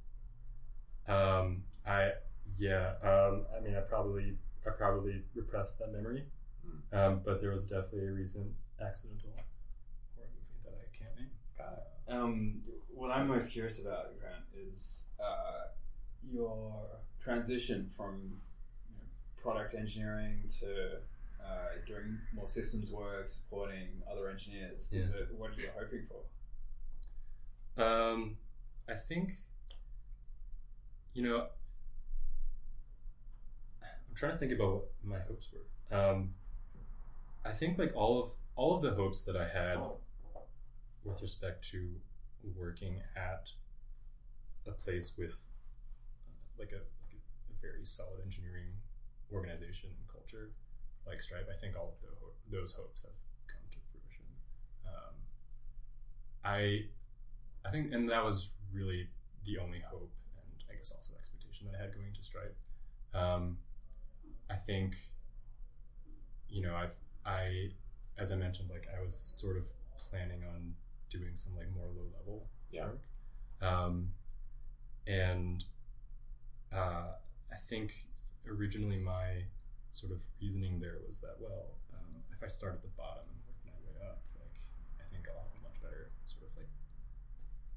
Um, 1.08 1.64
I 1.86 2.12
yeah. 2.58 2.94
Um, 3.04 3.46
I 3.56 3.60
mean, 3.62 3.76
I 3.76 3.82
probably 3.82 4.38
I 4.66 4.70
probably 4.72 5.24
repressed 5.36 5.80
that 5.80 5.92
memory, 5.92 6.24
Hmm. 6.66 6.98
um, 6.98 7.22
but 7.26 7.42
there 7.42 7.52
was 7.52 7.68
definitely 7.68 8.08
a 8.08 8.12
recent 8.14 8.52
accidental 8.82 9.30
horror 10.16 10.30
movie 10.34 10.60
that 10.64 10.74
I 10.74 10.98
can't 10.98 11.16
name. 11.18 11.30
Got 11.58 11.74
it. 11.74 12.12
Um, 12.14 12.62
what 12.90 13.12
I'm 13.12 13.28
most 13.28 13.52
curious 13.52 13.80
about, 13.82 14.18
Grant, 14.20 14.44
is 14.56 15.10
uh, 15.20 15.68
your 16.32 16.86
transition 17.24 17.90
from 17.96 18.42
you 18.90 18.96
know, 18.98 19.04
product 19.42 19.76
engineering 19.76 20.44
to 20.60 20.98
uh, 21.44 21.86
doing 21.86 22.20
more 22.34 22.48
systems 22.48 22.92
work, 22.92 23.30
supporting 23.30 24.02
other 24.10 24.30
engineers. 24.30 24.90
Is 24.92 25.10
it 25.10 25.30
what 25.38 25.52
are 25.52 25.62
you 25.62 25.70
hoping 25.78 26.08
for? 26.08 27.84
Um, 27.84 28.38
I 28.88 28.94
think, 28.94 29.32
you 31.14 31.24
know, 31.24 31.48
I'm 33.82 34.16
trying 34.16 34.34
to 34.34 34.38
think 34.38 34.52
about 34.52 34.74
what 34.74 34.86
my 35.04 35.20
hopes 35.20 35.50
were. 35.52 35.98
Um, 35.98 36.36
I 37.46 37.52
think 37.52 37.78
like 37.78 37.94
all 37.96 38.22
of 38.22 38.30
all 38.56 38.76
of 38.76 38.82
the 38.84 38.92
hopes 38.92 39.24
that 39.24 39.36
I 39.36 39.48
had 39.48 39.80
with 41.04 41.22
respect 41.22 41.68
to 41.72 41.90
working 42.56 43.02
at 43.16 43.50
a 44.68 44.72
place 44.72 45.14
with 45.18 45.46
like 46.60 46.72
a, 46.72 46.82
like 47.04 47.14
a, 47.16 47.22
very 47.62 47.86
solid 47.86 48.20
engineering 48.24 48.76
organization 49.32 49.90
and 49.98 50.08
culture 50.08 50.52
like 51.08 51.22
Stripe, 51.22 51.48
I 51.52 51.56
think 51.60 51.76
all 51.78 51.96
of 51.96 52.02
the 52.02 52.16
ho- 52.20 52.34
those 52.52 52.74
hopes 52.74 53.02
have 53.02 53.12
come 53.48 53.64
to 53.72 53.78
fruition. 53.92 54.26
Um, 54.86 55.16
I 56.44 56.86
I 57.66 57.72
think, 57.72 57.94
and 57.94 58.10
that 58.10 58.24
was 58.24 58.50
really 58.72 59.08
the 59.46 59.58
only 59.60 59.80
hope, 59.80 60.12
and 60.38 60.64
I 60.70 60.76
guess 60.76 60.92
also 60.92 61.14
expectation 61.18 61.68
that 61.72 61.78
I 61.78 61.82
had 61.82 61.94
going 61.94 62.14
to 62.14 62.22
Stripe. 62.22 62.56
Um, 63.14 63.58
I 64.50 64.56
think, 64.56 64.96
you 66.50 66.62
know, 66.62 66.76
I've 66.76 66.96
I, 67.26 67.70
as 68.18 68.32
I 68.32 68.36
mentioned, 68.36 68.70
like 68.70 68.88
I 68.98 69.04
was 69.04 69.16
sort 69.16 69.58
of 69.58 69.68
planning 69.98 70.44
on 70.44 70.74
doing 71.10 71.36
some 71.36 71.56
like 71.56 71.68
more 71.74 71.88
low 71.88 72.08
level 72.18 72.48
Yeah. 72.72 72.86
work, 72.86 73.04
um, 73.62 74.10
and 75.08 75.64
uh, 76.74 77.14
I 77.52 77.56
think 77.56 77.94
originally 78.48 78.98
my 78.98 79.44
sort 79.92 80.12
of 80.12 80.22
reasoning 80.42 80.80
there 80.80 80.98
was 81.08 81.20
that 81.20 81.36
well, 81.40 81.78
um, 81.94 82.24
if 82.36 82.44
I 82.44 82.48
start 82.48 82.74
at 82.74 82.82
the 82.82 82.90
bottom 82.98 83.24
and 83.30 83.40
work 83.48 83.58
my 83.66 83.78
way 83.86 84.10
up, 84.10 84.22
like 84.40 84.56
I 85.00 85.04
think 85.14 85.28
I'll 85.30 85.42
have 85.44 85.54
a 85.60 85.64
much 85.64 85.82
better 85.82 86.10
sort 86.26 86.44
of 86.44 86.58
like 86.58 86.70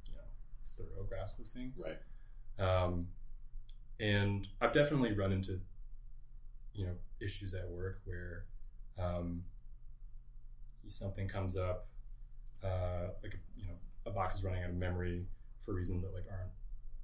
you 0.09 0.17
know 0.17 0.25
thorough 0.71 1.05
grasp 1.07 1.38
of 1.38 1.47
things. 1.47 1.85
Right. 1.85 1.99
Um, 2.59 3.09
and 4.00 4.49
I've 4.61 4.73
definitely 4.73 5.12
run 5.12 5.33
into, 5.33 5.61
you 6.75 6.87
know, 6.87 6.93
issues 7.21 7.55
at 7.55 7.69
work 7.69 8.00
where 8.05 8.45
um, 8.99 9.43
something 10.87 11.29
comes 11.29 11.57
up, 11.57 11.87
uh, 12.62 13.09
like 13.23 13.38
you 13.57 13.67
know, 13.67 13.75
a 14.07 14.11
box 14.11 14.37
is 14.37 14.45
running 14.45 14.62
out 14.62 14.71
of 14.71 14.76
memory 14.76 15.26
for 15.61 15.75
reasons 15.75 16.03
that 16.03 16.15
like 16.15 16.25
aren't 16.31 16.53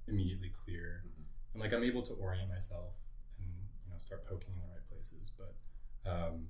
immediately 0.07 0.49
clear, 0.49 1.03
Mhm. 1.07 1.22
And 1.53 1.61
like 1.61 1.73
I'm 1.73 1.83
able 1.83 2.01
to 2.03 2.13
orient 2.13 2.49
myself 2.49 2.93
and 3.39 3.47
you 3.85 3.91
know 3.91 3.97
start 3.99 4.25
poking 4.25 4.53
in 4.55 4.61
the 4.61 4.67
right 4.73 4.85
places, 4.89 5.31
but 5.37 5.53
um, 6.09 6.47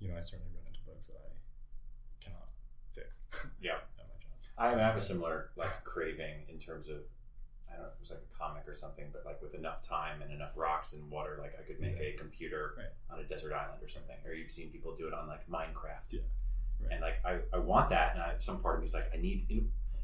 you 0.00 0.08
know, 0.08 0.16
I 0.16 0.20
certainly 0.20 0.50
run 0.54 0.66
into 0.66 0.80
bugs 0.86 1.08
that 1.08 1.18
I 1.18 2.24
cannot 2.24 2.48
fix. 2.94 3.22
Yeah. 3.60 3.78
at 3.98 4.06
my 4.08 4.16
job. 4.20 4.52
I 4.58 4.70
mean, 4.70 4.80
I 4.80 4.86
have 4.86 4.96
a 4.96 5.00
similar 5.00 5.50
like 5.56 5.84
craving 5.84 6.46
in 6.48 6.58
terms 6.58 6.88
of 6.88 6.98
I 7.70 7.74
don't 7.74 7.82
know 7.82 7.88
if 7.88 7.94
it 7.94 8.00
was 8.00 8.10
like 8.10 8.24
a 8.24 8.38
comic 8.38 8.64
or 8.66 8.74
something, 8.74 9.04
but 9.12 9.24
like 9.26 9.42
with 9.42 9.54
enough 9.54 9.86
time 9.86 10.22
and 10.22 10.32
enough 10.32 10.56
rocks 10.56 10.94
and 10.94 11.08
water, 11.10 11.38
like 11.40 11.52
I 11.58 11.62
could 11.62 11.78
make 11.80 11.98
a 12.00 12.16
computer 12.16 12.74
Right. 12.78 12.86
on 13.12 13.22
a 13.22 13.28
desert 13.28 13.52
island 13.52 13.82
or 13.82 13.88
something. 13.88 14.16
Or 14.24 14.32
you've 14.32 14.50
seen 14.50 14.70
people 14.70 14.96
do 14.96 15.06
it 15.06 15.12
on 15.14 15.28
like 15.28 15.46
Minecraft. 15.48 16.10
Yeah. 16.12 16.20
Right. 16.80 16.92
And 16.92 17.00
like 17.02 17.20
I, 17.24 17.40
I 17.54 17.58
want 17.58 17.90
that, 17.90 18.14
and 18.14 18.22
I, 18.22 18.34
some 18.38 18.60
part 18.62 18.76
of 18.76 18.80
me 18.80 18.86
is 18.86 18.94
like 18.94 19.10
I 19.12 19.18
need. 19.18 19.46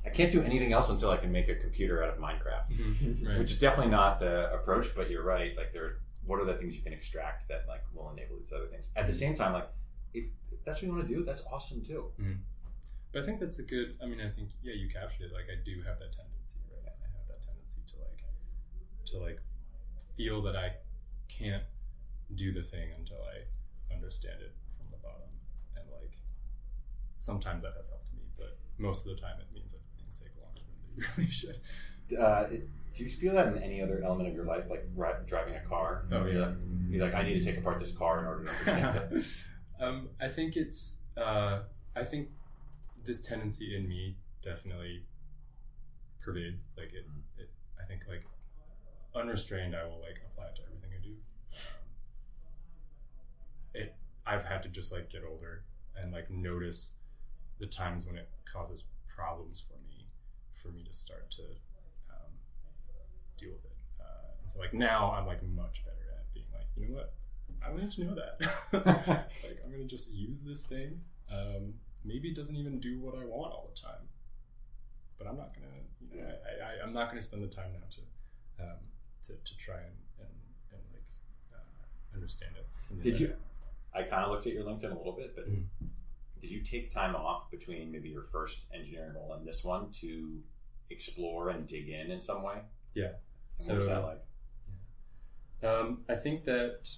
I 0.06 0.10
can't 0.10 0.30
do 0.30 0.42
anything 0.42 0.72
else 0.72 0.90
until 0.90 1.10
I 1.10 1.16
can 1.16 1.32
make 1.32 1.48
a 1.48 1.54
computer 1.54 2.02
out 2.02 2.10
of 2.10 2.18
Minecraft, 2.18 3.24
Right. 3.26 3.38
which 3.38 3.50
is 3.50 3.58
definitely 3.58 3.90
not 3.90 4.20
the 4.20 4.52
approach. 4.52 4.94
But 4.94 5.10
you're 5.10 5.24
right. 5.24 5.56
Like 5.56 5.72
there, 5.72 5.98
what 6.26 6.40
are 6.40 6.44
the 6.44 6.54
things 6.54 6.76
you 6.76 6.82
can 6.82 6.92
extract 6.92 7.48
that 7.48 7.64
like 7.68 7.82
will 7.94 8.10
enable 8.10 8.36
these 8.38 8.52
other 8.52 8.66
things? 8.66 8.90
At 8.96 9.06
the 9.06 9.12
mm-hmm. 9.12 9.18
same 9.18 9.34
time, 9.34 9.52
like 9.54 9.68
if, 10.12 10.24
if 10.52 10.62
that's 10.64 10.82
what 10.82 10.88
you 10.88 10.94
want 10.94 11.08
to 11.08 11.14
do, 11.14 11.24
that's 11.24 11.42
awesome 11.50 11.82
too. 11.82 12.12
Mm-hmm. 12.20 12.34
But 13.12 13.22
I 13.22 13.26
think 13.26 13.40
that's 13.40 13.58
a 13.60 13.64
good. 13.64 13.96
I 14.02 14.06
mean, 14.06 14.20
I 14.20 14.28
think 14.28 14.50
yeah, 14.62 14.74
you 14.74 14.88
captured 14.88 15.26
it. 15.26 15.32
Like 15.32 15.46
I 15.46 15.56
do 15.64 15.76
have 15.86 15.98
that 16.00 16.12
tendency, 16.12 16.60
right? 16.68 16.82
I 16.84 17.06
have 17.14 17.26
that 17.28 17.40
tendency 17.46 17.80
to 17.86 17.96
like 18.02 18.20
to 19.06 19.18
like 19.18 19.40
feel 20.16 20.42
that 20.42 20.56
I 20.56 20.72
can't 21.28 21.62
do 22.34 22.52
the 22.52 22.62
thing 22.62 22.90
until 22.98 23.22
I 23.22 23.94
understand 23.94 24.42
it 24.42 24.54
from 24.76 24.90
the 24.90 24.98
bottom, 24.98 25.30
and 25.76 25.84
like 26.02 26.18
sometimes 27.18 27.62
that 27.62 27.72
has 27.76 27.88
helped 27.88 28.12
me, 28.12 28.22
but 28.36 28.58
most 28.78 29.06
of 29.06 29.14
the 29.14 29.20
time 29.22 29.38
it 29.38 29.46
means 29.54 29.72
that 29.72 29.80
things 31.02 31.16
take 31.16 31.16
longer 31.16 31.16
than 31.16 31.16
they 31.16 31.22
really 31.22 31.30
should. 31.30 31.58
Uh, 32.18 32.46
it- 32.50 32.68
do 32.96 33.02
you 33.02 33.10
feel 33.10 33.34
that 33.34 33.48
in 33.48 33.60
any 33.60 33.82
other 33.82 34.02
element 34.04 34.28
of 34.28 34.36
your 34.36 34.44
life, 34.44 34.70
like 34.70 34.84
ri- 34.94 35.26
driving 35.26 35.56
a 35.56 35.60
car? 35.62 36.04
Oh, 36.12 36.24
You're 36.26 36.32
yeah. 36.34 36.40
like, 36.46 36.54
you're 36.88 37.04
like, 37.06 37.14
I 37.14 37.22
need 37.24 37.34
to 37.34 37.44
take 37.44 37.58
apart 37.58 37.80
this 37.80 37.90
car 37.90 38.20
in 38.20 38.24
order 38.26 38.44
to 38.44 38.50
understand 38.50 39.12
it. 39.12 39.24
um, 39.84 40.08
I 40.20 40.28
think 40.28 40.54
it's. 40.56 41.02
Uh, 41.16 41.62
I 41.96 42.04
think 42.04 42.28
this 43.04 43.20
tendency 43.26 43.74
in 43.76 43.88
me 43.88 44.16
definitely 44.42 45.02
pervades. 46.20 46.62
Like 46.76 46.92
it, 46.92 47.04
it. 47.36 47.50
I 47.82 47.84
think 47.84 48.02
like 48.08 48.26
unrestrained, 49.16 49.74
I 49.74 49.82
will 49.86 50.00
like 50.00 50.20
apply 50.30 50.44
it 50.46 50.54
to 50.56 50.62
everything 50.62 50.90
I 50.96 51.02
do. 51.02 51.10
Um, 51.10 51.16
it. 53.74 53.94
I've 54.26 54.44
had 54.44 54.62
to 54.62 54.68
just 54.68 54.92
like 54.92 55.10
get 55.10 55.22
older 55.28 55.64
and 56.00 56.12
like 56.12 56.30
notice 56.30 56.94
the 57.58 57.66
times 57.66 58.06
when 58.06 58.16
it 58.16 58.28
causes 58.50 58.84
problems 59.08 59.60
for 59.60 59.74
me, 59.74 59.83
for 60.64 60.70
me 60.72 60.82
to 60.82 60.92
start 60.92 61.30
to 61.32 61.42
um, 62.10 62.32
deal 63.36 63.50
with 63.52 63.64
it. 63.66 63.76
Uh, 64.00 64.32
and 64.42 64.50
so 64.50 64.58
like 64.60 64.72
now 64.72 65.12
I'm 65.12 65.26
like 65.26 65.42
much 65.42 65.84
better 65.84 66.06
at 66.16 66.32
being 66.32 66.46
like, 66.52 66.66
you 66.76 66.88
know 66.88 66.94
what, 66.96 67.12
I 67.62 67.68
don't 67.68 67.80
need 67.82 67.90
to 67.92 68.04
know 68.04 68.14
that. 68.14 68.40
like 69.44 69.58
I'm 69.64 69.70
gonna 69.70 69.84
just 69.84 70.12
use 70.12 70.42
this 70.42 70.62
thing. 70.62 71.00
Um, 71.30 71.74
maybe 72.04 72.28
it 72.28 72.36
doesn't 72.36 72.56
even 72.56 72.80
do 72.80 72.98
what 73.00 73.14
I 73.14 73.24
want 73.24 73.52
all 73.52 73.70
the 73.74 73.78
time, 73.80 74.08
but 75.18 75.26
I'm 75.26 75.36
not 75.36 75.52
gonna, 75.54 75.66
you 76.10 76.20
know, 76.22 76.28
I, 76.28 76.64
I, 76.80 76.82
I'm 76.84 76.92
not 76.92 77.08
gonna 77.08 77.22
spend 77.22 77.42
the 77.42 77.48
time 77.54 77.72
now 77.72 77.86
to, 77.90 78.64
um, 78.64 78.78
to, 79.26 79.32
to 79.32 79.56
try 79.56 79.76
and, 79.76 79.96
and, 80.20 80.28
and 80.72 80.80
like 80.92 81.04
uh, 81.52 82.14
understand 82.16 82.52
it. 82.56 82.66
Did 83.02 83.20
you- 83.20 83.34
I 83.96 84.02
kind 84.02 84.24
of 84.24 84.32
looked 84.32 84.44
at 84.48 84.52
your 84.52 84.64
LinkedIn 84.64 84.90
a 84.90 84.98
little 84.98 85.12
bit, 85.12 85.36
but 85.36 85.48
Mhm. 85.48 85.66
did 86.40 86.50
you 86.50 86.60
take 86.62 86.90
time 86.90 87.14
off 87.14 87.48
between 87.48 87.92
maybe 87.92 88.08
your 88.08 88.24
first 88.24 88.66
engineering 88.74 89.14
role 89.14 89.34
and 89.34 89.46
this 89.46 89.62
one 89.62 89.92
to 90.00 90.42
explore 90.90 91.50
and 91.50 91.66
dig 91.66 91.88
in 91.88 92.10
in 92.10 92.20
some 92.20 92.42
way? 92.42 92.60
Yeah. 92.94 93.04
And 93.06 93.78
what 93.78 93.84
So- 93.84 93.84
that 93.86 94.04
like? 94.04 94.20
Um, 95.62 96.04
I 96.08 96.14
think 96.14 96.44
that 96.44 96.94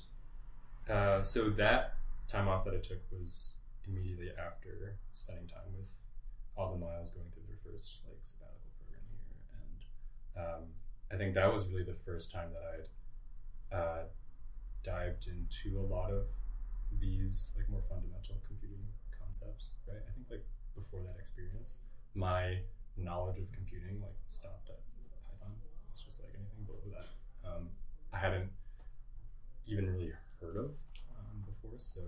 uh, 0.88 1.22
so 1.22 1.50
that 1.50 1.94
time 2.26 2.48
off 2.48 2.64
that 2.64 2.74
I 2.74 2.78
took 2.78 2.98
was 3.12 3.56
immediately 3.86 4.30
after 4.36 4.96
spending 5.12 5.46
time 5.46 5.72
with 5.76 6.04
Oz 6.56 6.72
and 6.72 6.80
Miles 6.80 7.10
going 7.10 7.30
through 7.30 7.44
their 7.46 7.56
first 7.58 8.00
like 8.08 8.18
sabbatical 8.22 8.70
program 8.80 9.02
here, 10.34 10.44
and 10.44 10.62
um, 10.62 10.62
I 11.12 11.16
think 11.16 11.34
that 11.34 11.52
was 11.52 11.68
really 11.68 11.84
the 11.84 11.92
first 11.92 12.32
time 12.32 12.48
that 12.52 12.62
I'd 12.74 13.76
uh, 13.76 14.02
dived 14.82 15.28
into 15.28 15.78
a 15.78 15.86
lot 15.86 16.10
of 16.10 16.26
these 16.98 17.54
like 17.56 17.68
more 17.68 17.82
fundamental 17.82 18.36
computing 18.46 18.84
concepts. 19.16 19.74
Right, 19.86 20.02
I 20.08 20.12
think 20.12 20.26
like 20.30 20.44
before 20.74 21.00
that 21.02 21.16
experience, 21.20 21.78
my 22.14 22.58
knowledge 22.96 23.38
of 23.38 23.50
computing 23.52 24.00
like 24.00 24.16
stopped 24.28 24.68
at 24.70 24.80
Python. 25.30 25.52
It's 25.90 26.02
just 26.02 26.22
like 26.22 26.32
anything 26.34 26.64
below 26.64 26.98
that. 26.98 27.48
Um, 27.48 27.68
I 28.12 28.18
hadn't 28.18 28.50
even 29.66 29.86
really 29.86 30.12
heard 30.40 30.56
of 30.56 30.70
um, 31.18 31.42
before. 31.44 31.78
So 31.78 32.00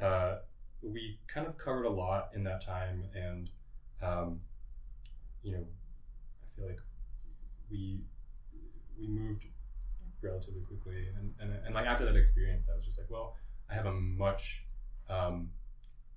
uh, 0.00 0.36
we 0.82 1.18
kind 1.26 1.46
of 1.46 1.56
covered 1.56 1.84
a 1.84 1.90
lot 1.90 2.30
in 2.34 2.44
that 2.44 2.64
time, 2.64 3.04
and 3.14 3.50
um, 4.02 4.40
you 5.42 5.52
know, 5.52 5.64
I 5.64 6.56
feel 6.56 6.66
like 6.68 6.80
we 7.70 8.00
we 8.98 9.08
moved 9.08 9.46
relatively 10.22 10.62
quickly, 10.62 11.08
and, 11.16 11.34
and 11.40 11.58
and 11.64 11.74
like 11.74 11.86
after 11.86 12.04
that 12.04 12.16
experience, 12.16 12.68
I 12.70 12.74
was 12.74 12.84
just 12.84 12.98
like, 12.98 13.10
well, 13.10 13.36
I 13.70 13.74
have 13.74 13.86
a 13.86 13.92
much 13.92 14.64
um, 15.08 15.50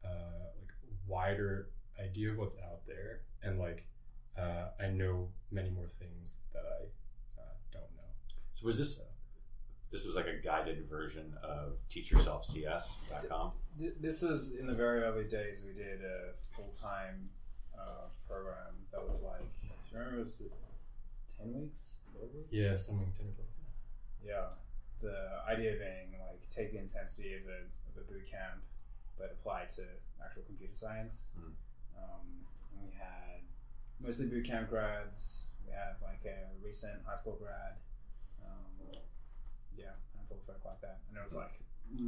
uh, 0.04 0.52
like 0.60 0.72
wider 1.08 1.70
idea 2.04 2.32
of 2.32 2.38
what's 2.38 2.58
out 2.62 2.86
there, 2.88 3.22
and 3.44 3.60
like 3.60 3.86
uh, 4.38 4.70
I 4.80 4.88
know 4.90 5.30
many 5.52 5.70
more 5.70 5.88
things 5.88 6.42
that 6.54 6.64
I 6.64 7.42
uh, 7.42 7.54
don't 7.72 7.92
know. 7.96 8.12
So 8.54 8.66
was 8.66 8.78
this 8.78 8.98
So, 8.98 9.04
this 9.92 10.06
was 10.06 10.16
like 10.16 10.28
a 10.28 10.36
guided 10.44 10.88
version 10.90 11.34
of 11.42 11.78
teachyourselfcs.com? 11.90 13.52
Th- 13.80 13.94
This 14.00 14.22
was 14.22 14.56
in 14.56 14.68
the 14.68 14.74
very 14.76 15.02
early 15.02 15.26
days. 15.28 15.64
We 15.66 15.74
did 15.74 16.02
a 16.04 16.34
full 16.56 16.70
time 16.70 17.30
uh, 17.78 18.08
program 18.28 18.76
that 18.92 19.06
was 19.08 19.22
like, 19.22 19.42
do 19.62 19.68
you 19.94 19.98
remember, 20.00 20.26
was 20.26 20.42
10 21.40 21.54
weeks? 21.54 22.00
12 22.16 22.34
weeks? 22.34 22.48
yeah, 22.52 22.76
something 22.78 23.12
technical. 23.12 23.46
Yeah. 24.26 24.50
The 25.02 25.16
idea 25.48 25.74
being 25.78 26.20
like 26.20 26.42
take 26.50 26.72
the 26.72 26.80
intensity 26.80 27.34
of 27.36 27.42
a, 27.48 27.60
of 27.90 28.04
a 28.04 28.12
boot 28.12 28.26
camp, 28.30 28.62
but 29.18 29.32
apply 29.40 29.62
it 29.64 29.70
to 29.78 29.84
actual 30.24 30.42
computer 30.48 30.74
science. 30.74 31.30
Mhm. 31.40 31.54
Um, 31.98 32.46
and 32.72 32.86
we 32.86 32.92
had 32.98 33.42
mostly 34.00 34.28
boot 34.28 34.46
camp 34.46 34.70
grads. 34.70 35.50
We 35.66 35.74
had 35.74 35.96
like 36.02 36.24
a 36.26 36.54
recent 36.64 37.02
high 37.06 37.16
school 37.16 37.38
grad. 37.42 37.82
Um, 38.46 38.94
yeah, 39.76 39.98
handful 40.16 40.38
of 40.38 40.44
folk 40.46 40.62
like 40.66 40.82
that. 40.82 41.00
And 41.10 41.18
it 41.18 41.24
was 41.24 41.36
like 41.36 41.58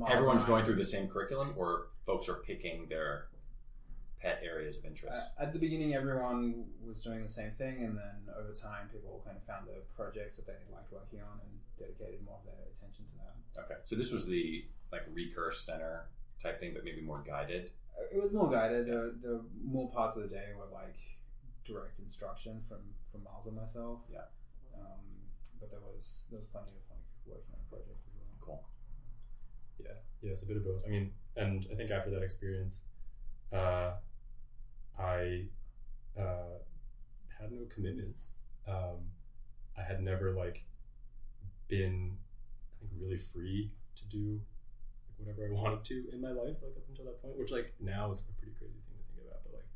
Everyone's 0.09 0.43
going 0.43 0.65
through 0.65 0.75
the 0.75 0.85
same 0.85 1.07
curriculum, 1.07 1.53
or 1.55 1.87
folks 2.05 2.27
are 2.27 2.35
picking 2.35 2.87
their 2.89 3.27
pet 4.21 4.41
areas 4.43 4.77
of 4.77 4.85
interest? 4.85 5.15
Uh, 5.15 5.43
at 5.43 5.53
the 5.53 5.59
beginning, 5.59 5.93
everyone 5.93 6.65
was 6.85 7.01
doing 7.01 7.23
the 7.23 7.29
same 7.29 7.51
thing, 7.51 7.83
and 7.83 7.97
then 7.97 8.33
over 8.37 8.51
time, 8.53 8.89
people 8.91 9.21
kind 9.25 9.37
of 9.37 9.43
found 9.43 9.67
the 9.67 9.81
projects 9.95 10.35
that 10.35 10.45
they 10.45 10.53
liked 10.71 10.91
working 10.91 11.19
on 11.21 11.39
and 11.41 11.51
dedicated 11.77 12.23
more 12.25 12.35
of 12.39 12.45
their 12.45 12.67
attention 12.71 13.05
to 13.05 13.13
that. 13.15 13.63
okay, 13.63 13.79
so 13.85 13.95
this 13.95 14.11
was 14.11 14.27
the 14.27 14.65
like 14.91 15.03
recurse 15.13 15.61
center 15.61 16.07
type 16.41 16.59
thing, 16.59 16.71
but 16.73 16.83
maybe 16.83 17.01
more 17.01 17.23
guided. 17.25 17.71
It 18.11 18.21
was 18.21 18.33
more 18.33 18.49
guided. 18.49 18.87
The, 18.87 19.15
the 19.21 19.45
more 19.63 19.89
parts 19.91 20.17
of 20.17 20.23
the 20.23 20.29
day 20.29 20.47
were 20.57 20.71
like 20.73 20.97
direct 21.65 21.99
instruction 21.99 22.61
from 22.67 22.79
from 23.11 23.23
Miles 23.23 23.47
and 23.47 23.55
myself. 23.55 24.01
Yeah. 24.11 24.29
Um, 24.73 25.03
but 25.59 25.71
there 25.71 25.79
was 25.79 26.25
there 26.29 26.39
was 26.39 26.47
plenty 26.47 26.71
of 26.71 26.83
like 26.89 27.05
working 27.25 27.53
on 27.53 27.59
a 27.65 27.69
project 27.69 27.99
as 28.07 28.13
well. 28.15 28.35
Cool. 28.41 28.63
Yeah, 29.79 29.99
yeah, 30.21 30.31
it's 30.31 30.43
a 30.43 30.47
bit 30.47 30.57
of 30.57 30.65
both. 30.65 30.83
I 30.85 30.89
mean, 30.89 31.11
and 31.35 31.65
I 31.71 31.75
think 31.75 31.91
after 31.91 32.09
that 32.11 32.23
experience, 32.23 32.85
uh, 33.53 33.91
I 34.97 35.45
uh, 36.17 36.59
had 37.39 37.51
no 37.51 37.65
commitments. 37.73 38.33
Um, 38.67 39.11
I 39.77 39.83
had 39.83 40.01
never 40.01 40.31
like 40.31 40.65
been, 41.67 42.17
I 42.75 42.87
think, 42.87 42.91
really 43.01 43.17
free 43.17 43.71
to 43.95 44.05
do 44.05 44.41
whatever 45.19 45.47
I 45.47 45.51
wanted 45.61 45.83
to 45.85 46.05
in 46.13 46.21
my 46.21 46.31
life, 46.31 46.57
like 46.63 46.75
up 46.77 46.87
until 46.89 47.05
that 47.05 47.21
point. 47.21 47.37
Which 47.37 47.51
like 47.51 47.73
now 47.79 48.11
is 48.11 48.21
a 48.21 48.33
pretty 48.39 48.55
crazy 48.57 48.79
thing 48.87 48.97
to 48.97 49.03
think 49.13 49.27
about, 49.27 49.43
but 49.43 49.53
like 49.55 49.67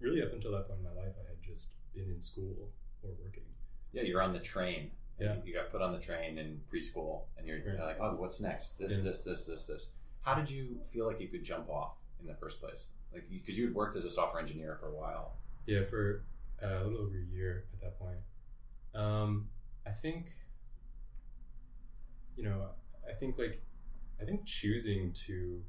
really 0.00 0.22
up 0.22 0.32
until 0.32 0.52
that 0.52 0.66
point 0.68 0.80
in 0.80 0.84
my 0.84 0.96
life, 1.00 1.12
I 1.20 1.28
had 1.28 1.42
just 1.42 1.68
been 1.94 2.10
in 2.10 2.20
school 2.20 2.70
or 3.02 3.10
working. 3.22 3.44
Yeah, 3.92 4.02
you're 4.02 4.22
on 4.22 4.32
the 4.32 4.40
train. 4.40 4.90
Yeah. 5.18 5.36
You, 5.44 5.54
got 5.54 5.70
put 5.70 5.80
on 5.80 5.92
the 5.92 5.98
train 5.98 6.36
in 6.36 6.60
preschool, 6.70 7.22
and 7.38 7.46
you're, 7.46 7.58
Right. 7.64 7.80
like, 7.80 7.96
oh, 8.00 8.16
what's 8.16 8.38
next? 8.38 8.78
This, 8.78 8.98
Yeah. 8.98 9.04
this, 9.04 9.22
this, 9.22 9.46
this, 9.46 9.66
this. 9.66 9.90
How 10.20 10.34
did 10.34 10.50
you 10.50 10.78
feel 10.92 11.06
like 11.06 11.20
you 11.20 11.28
could 11.28 11.42
jump 11.42 11.70
off 11.70 11.94
in 12.20 12.26
the 12.26 12.34
first 12.34 12.60
place? 12.60 12.90
Like, 13.14 13.24
because 13.30 13.56
you 13.56 13.64
had 13.64 13.74
worked 13.74 13.96
as 13.96 14.04
a 14.04 14.10
software 14.10 14.42
engineer 14.42 14.76
for 14.78 14.88
a 14.88 14.94
while. 14.94 15.38
Yeah, 15.64 15.84
for 15.84 16.24
uh, 16.62 16.66
a 16.66 16.84
little 16.84 17.06
over 17.06 17.16
a 17.16 17.34
year 17.34 17.64
at 17.72 17.80
that 17.80 17.98
point. 17.98 18.18
Um, 18.94 19.48
I 19.86 19.90
think, 19.92 20.28
you 22.36 22.44
know, 22.44 22.66
I 23.08 23.12
think 23.14 23.38
like, 23.38 23.62
I 24.20 24.24
think 24.24 24.44
choosing 24.44 25.12
to 25.26 25.62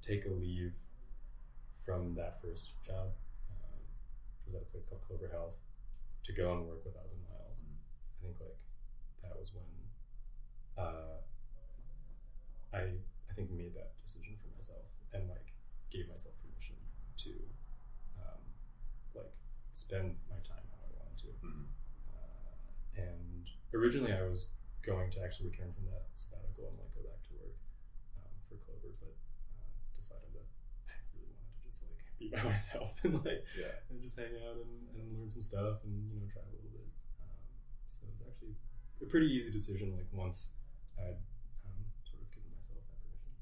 take 0.00 0.24
a 0.26 0.30
leave 0.30 0.72
from 1.84 2.14
that 2.14 2.40
first 2.40 2.72
job, 2.82 3.10
um, 3.50 3.80
which 4.46 4.46
was 4.46 4.54
at 4.54 4.62
a 4.62 4.70
place 4.70 4.84
called 4.84 5.02
Clover 5.06 5.28
Health, 5.30 5.58
to 6.24 6.32
go 6.32 6.52
and 6.54 6.66
work 6.68 6.84
with 6.84 6.94
Oz 7.04 7.12
and 7.12 7.22
Miles. 7.24 7.62
I 7.66 8.24
think 8.24 8.36
like 8.40 8.58
that 9.22 9.38
was 9.38 9.52
when 9.54 9.66
uh, 10.78 11.18
I 12.72 12.78
I 13.30 13.32
think 13.34 13.50
made 13.50 13.74
that 13.74 13.92
decision 14.04 14.36
for 14.36 14.48
myself 14.56 14.84
and 15.12 15.28
like 15.28 15.52
gave 15.90 16.08
myself 16.08 16.34
permission 16.42 16.76
to 17.24 17.32
um, 18.20 18.40
like 19.14 19.32
spend 19.72 20.16
my 20.28 20.40
time 20.44 20.64
how 20.72 20.80
I 20.84 20.90
wanted 21.00 21.18
to. 21.24 21.30
Mhm. 21.44 21.66
Uh, 22.12 23.00
and 23.00 23.50
originally, 23.74 24.12
I 24.12 24.22
was 24.22 24.48
going 24.82 25.10
to 25.10 25.22
actually 25.24 25.48
return 25.50 25.72
from 25.72 25.86
that 25.86 26.06
sabbatical 26.16 26.68
and 26.68 26.78
like 26.78 26.92
go 26.94 27.02
back 27.08 27.22
to 27.28 27.32
work 27.40 27.56
um, 28.18 28.32
for 28.48 28.56
Clover, 28.64 28.92
but 29.00 29.14
uh, 29.56 29.64
decided 29.96 30.32
that 30.34 30.48
I 30.88 30.94
really 31.16 31.32
wanted 31.32 31.52
to 31.56 31.62
just 31.68 31.88
like 31.88 32.04
be 32.30 32.36
by 32.36 32.42
myself 32.54 32.98
and 33.04 33.14
like 33.24 33.44
Yeah. 33.58 33.74
and 33.90 34.00
just 34.02 34.18
hang 34.18 34.34
out 34.46 34.56
and, 34.56 34.72
and 34.96 35.18
learn 35.18 35.30
some 35.30 35.42
stuff 35.42 35.82
and 35.84 35.94
you 36.12 36.20
know 36.20 36.26
travel 36.30 36.50
a 36.52 36.56
little 36.56 36.70
bit. 36.72 36.88
Um, 37.20 37.36
so 37.88 38.06
it's 38.12 38.22
actually 38.26 38.54
a 39.02 39.06
pretty 39.06 39.26
easy 39.26 39.50
decision. 39.52 39.92
Like 39.96 40.06
once 40.12 40.56
I'd 40.98 41.18
um, 41.66 41.82
sort 42.04 42.22
of 42.22 42.30
given 42.30 42.50
myself 42.54 42.78
that 42.90 42.98
permission. 43.02 43.32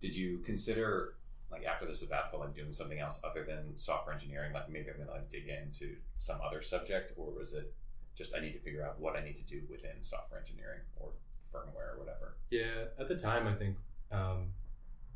Did 0.00 0.14
you 0.16 0.38
consider, 0.38 1.14
like, 1.50 1.64
after 1.64 1.84
the 1.86 1.94
sabbatical, 1.94 2.40
like 2.40 2.54
doing 2.54 2.72
something 2.72 2.98
else 3.00 3.20
other 3.24 3.44
than 3.44 3.76
software 3.76 4.14
engineering? 4.14 4.52
Like, 4.52 4.68
maybe 4.70 4.88
I'm 4.90 4.96
going 4.96 5.08
to 5.08 5.14
like 5.14 5.28
dig 5.28 5.48
into 5.48 5.96
some 6.18 6.38
other 6.44 6.62
subject, 6.62 7.12
or 7.16 7.30
was 7.32 7.52
it 7.52 7.72
just 8.16 8.34
I 8.36 8.40
need 8.40 8.52
to 8.52 8.58
figure 8.60 8.84
out 8.84 9.00
what 9.00 9.16
I 9.16 9.22
need 9.24 9.36
to 9.36 9.42
do 9.42 9.62
within 9.70 9.96
software 10.02 10.40
engineering 10.40 10.80
or 10.96 11.10
firmware 11.52 11.94
or 11.94 11.98
whatever? 11.98 12.36
Yeah, 12.50 12.86
at 12.98 13.08
the 13.08 13.16
time, 13.16 13.46
I 13.46 13.54
think 13.54 13.76
um, 14.10 14.52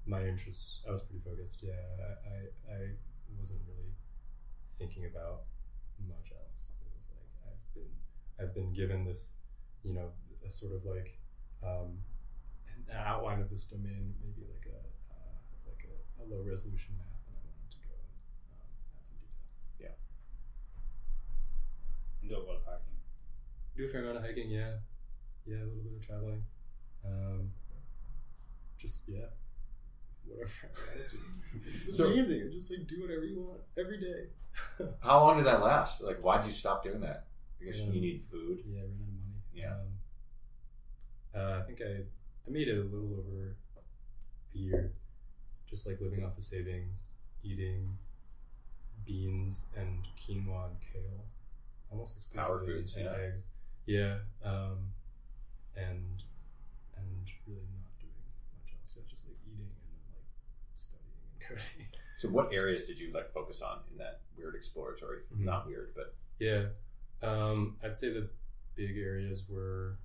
my 0.07 0.27
interests. 0.27 0.83
I 0.87 0.91
was 0.93 1.03
pretty 1.03 1.23
focused. 1.25 1.63
Yeah, 1.63 1.73
I, 2.27 2.73
I 2.75 2.79
wasn't 3.47 3.63
really 3.71 3.95
thinking 4.77 5.07
about 5.07 5.47
much 6.03 6.35
else. 6.35 6.75
It 6.83 6.91
was 6.91 7.07
like 7.15 7.31
I've 7.47 7.75
been 7.79 7.95
I've 8.43 8.55
been 8.59 8.73
given 8.73 9.05
this, 9.05 9.37
you 9.85 9.95
know, 9.95 10.11
a 10.45 10.51
sort 10.51 10.75
of 10.75 10.85
like 10.85 11.17
um, 11.63 12.03
an 12.91 12.99
outline 12.99 13.41
of 13.41 13.49
this 13.49 13.63
domain, 13.63 14.15
maybe 14.19 14.51
like 14.51 14.67
a 14.67 14.83
uh, 15.15 15.39
like 15.63 15.87
a, 15.87 15.95
a 15.95 16.25
low 16.27 16.43
resolution 16.43 16.99
map, 16.99 17.23
and 17.31 17.39
I 17.39 17.43
wanted 17.47 17.71
to 17.71 17.79
go 17.87 17.95
and 17.95 18.19
um, 18.51 18.67
add 18.99 19.07
some 19.07 19.15
detail. 19.23 19.47
Yeah, 19.79 19.95
and 22.19 22.31
do 22.31 22.35
a 22.35 22.43
lot 22.43 22.59
of 22.59 22.67
hiking. 22.67 22.99
Do 23.77 23.85
a 23.85 23.89
fair 23.89 24.03
amount 24.03 24.17
of 24.17 24.25
hiking, 24.25 24.51
yeah, 24.51 24.83
yeah, 25.47 25.63
a 25.63 25.71
little 25.71 25.87
bit 25.87 25.95
of 25.95 26.03
traveling. 26.03 26.43
Um, 27.07 27.55
just 28.77 29.05
yeah, 29.07 29.31
whatever 30.29 30.51
I 30.65 30.67
wanted 30.69 31.11
to. 31.11 31.17
It's 31.89 31.97
So- 31.97 32.07
amazing. 32.13 32.51
Just 32.53 32.71
like 32.71 32.87
do 32.87 33.01
whatever 33.03 33.25
you 33.25 33.41
want 33.41 33.61
every 33.79 33.99
day. 33.99 34.29
How 35.01 35.21
long 35.21 35.37
did 35.37 35.47
that 35.47 35.63
last? 35.63 36.03
Like, 36.03 36.23
why'd 36.25 36.47
you 36.47 36.53
stop 36.53 36.83
doing 36.85 37.01
that? 37.01 37.27
Because 37.59 37.81
Um, 37.83 37.93
you 37.93 38.01
need 38.01 38.25
food. 38.31 38.63
Yeah, 38.67 38.81
I 38.81 38.83
ran 38.83 38.91
out 38.91 38.91
of 38.91 38.99
money. 39.01 39.43
Yeah. 39.55 39.75
Um, 39.75 39.89
uh, 41.35 41.61
I 41.61 41.63
think 41.67 41.81
I 41.83 42.05
I 42.47 42.51
made 42.51 42.69
it 42.69 42.79
a 42.79 42.83
little 42.83 43.19
over 43.19 43.57
a 44.55 44.59
year, 44.59 44.93
just 45.67 45.87
like 45.87 46.01
living 46.01 46.25
off 46.25 46.37
of 46.39 46.45
savings, 46.45 47.09
eating 47.43 47.99
beans 49.05 49.69
and 49.77 50.07
quinoa 50.17 50.69
and 50.71 50.81
kale, 50.81 51.25
almost 51.91 52.17
exclusively, 52.17 52.57
Power 52.57 52.65
foods, 52.67 52.97
and 52.97 53.05
yeah. 53.05 53.17
eggs. 53.19 53.47
Yeah, 53.87 54.19
um, 54.45 54.93
and 55.77 56.23
and 56.97 57.31
really 57.47 57.67
not 57.83 57.93
doing 58.01 58.13
much 58.63 58.73
else. 58.79 58.95
Yeah, 58.97 59.03
just 59.09 59.29
like 59.29 59.37
eating 59.47 59.67
and 59.67 59.91
then 59.91 60.15
like 60.15 61.36
coding. 61.49 61.65
So, 62.19 62.29
what 62.31 62.51
areas 62.51 62.87
did 62.87 62.99
you 62.99 63.13
like 63.13 63.31
focus 63.35 63.61
on 63.61 63.81
in 63.93 63.99
that 63.99 64.21
weird 64.39 64.55
exploratory? 64.55 65.19
Mhm. 65.35 65.41
Not 65.45 65.67
weird, 65.67 65.93
but 65.95 66.15
Yeah, 66.39 66.69
um, 67.23 67.77
I'd 67.83 67.95
say 67.95 68.09
the 68.11 68.31
big 68.75 68.97
areas 68.97 69.45
were 69.49 69.99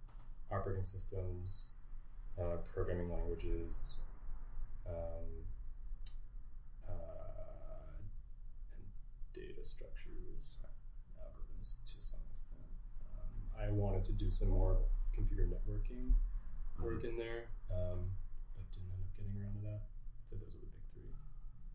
operating 0.51 0.84
systems, 0.84 1.71
uh, 2.38 2.58
programming 2.73 3.10
languages, 3.10 4.01
um, 4.86 5.45
uh, 6.88 6.91
and 8.75 8.86
data 9.34 9.63
structures, 9.63 10.56
algorithms 11.17 11.82
to 11.86 12.01
some 12.01 12.19
extent. 12.34 12.60
Um, 13.17 13.32
I 13.58 13.69
wanted 13.69 14.04
to 14.06 14.12
do 14.13 14.30
some 14.30 14.49
more 14.49 14.77
computer 15.13 15.43
networking 15.47 16.12
work 16.77 17.06
in 17.06 17.15
there, 17.17 17.45
um, 17.71 18.12
but 18.56 18.69
didn't 18.71 18.91
end 18.91 19.04
up 19.06 19.15
getting 19.15 19.41
around 19.41 19.54
to 19.56 19.62
that. 19.63 19.82
I'd 20.23 20.30
say 20.30 20.36
those 20.38 20.49
are 20.56 20.60
the 20.60 20.67
big 20.67 20.84
three. 20.93 21.12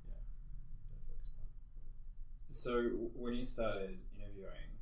Yeah, 0.09 0.12
that 0.12 0.92
I 0.92 0.98
focused 1.09 1.33
on. 1.37 1.44
So 2.57 2.88
when 3.14 3.35
you 3.35 3.45
started 3.45 3.99
interviewing, 4.16 4.73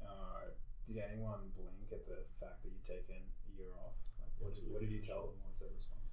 uh, 0.00 0.54
did 0.86 1.02
anyone 1.10 1.50
blink 1.56 1.90
at 1.90 2.06
the 2.06 2.22
fact 2.38 2.62
that 2.62 2.70
you'd 2.70 2.86
taken 2.86 3.18
a 3.18 3.58
year 3.58 3.66
off? 3.82 3.98
Like, 4.20 4.30
what, 4.38 4.54
did, 4.54 4.62
what 4.70 4.80
did 4.80 4.92
you 4.92 5.02
tell 5.02 5.26
them? 5.26 5.34
What 5.42 5.50
was 5.50 5.58
their 5.58 5.74
response? 5.74 6.06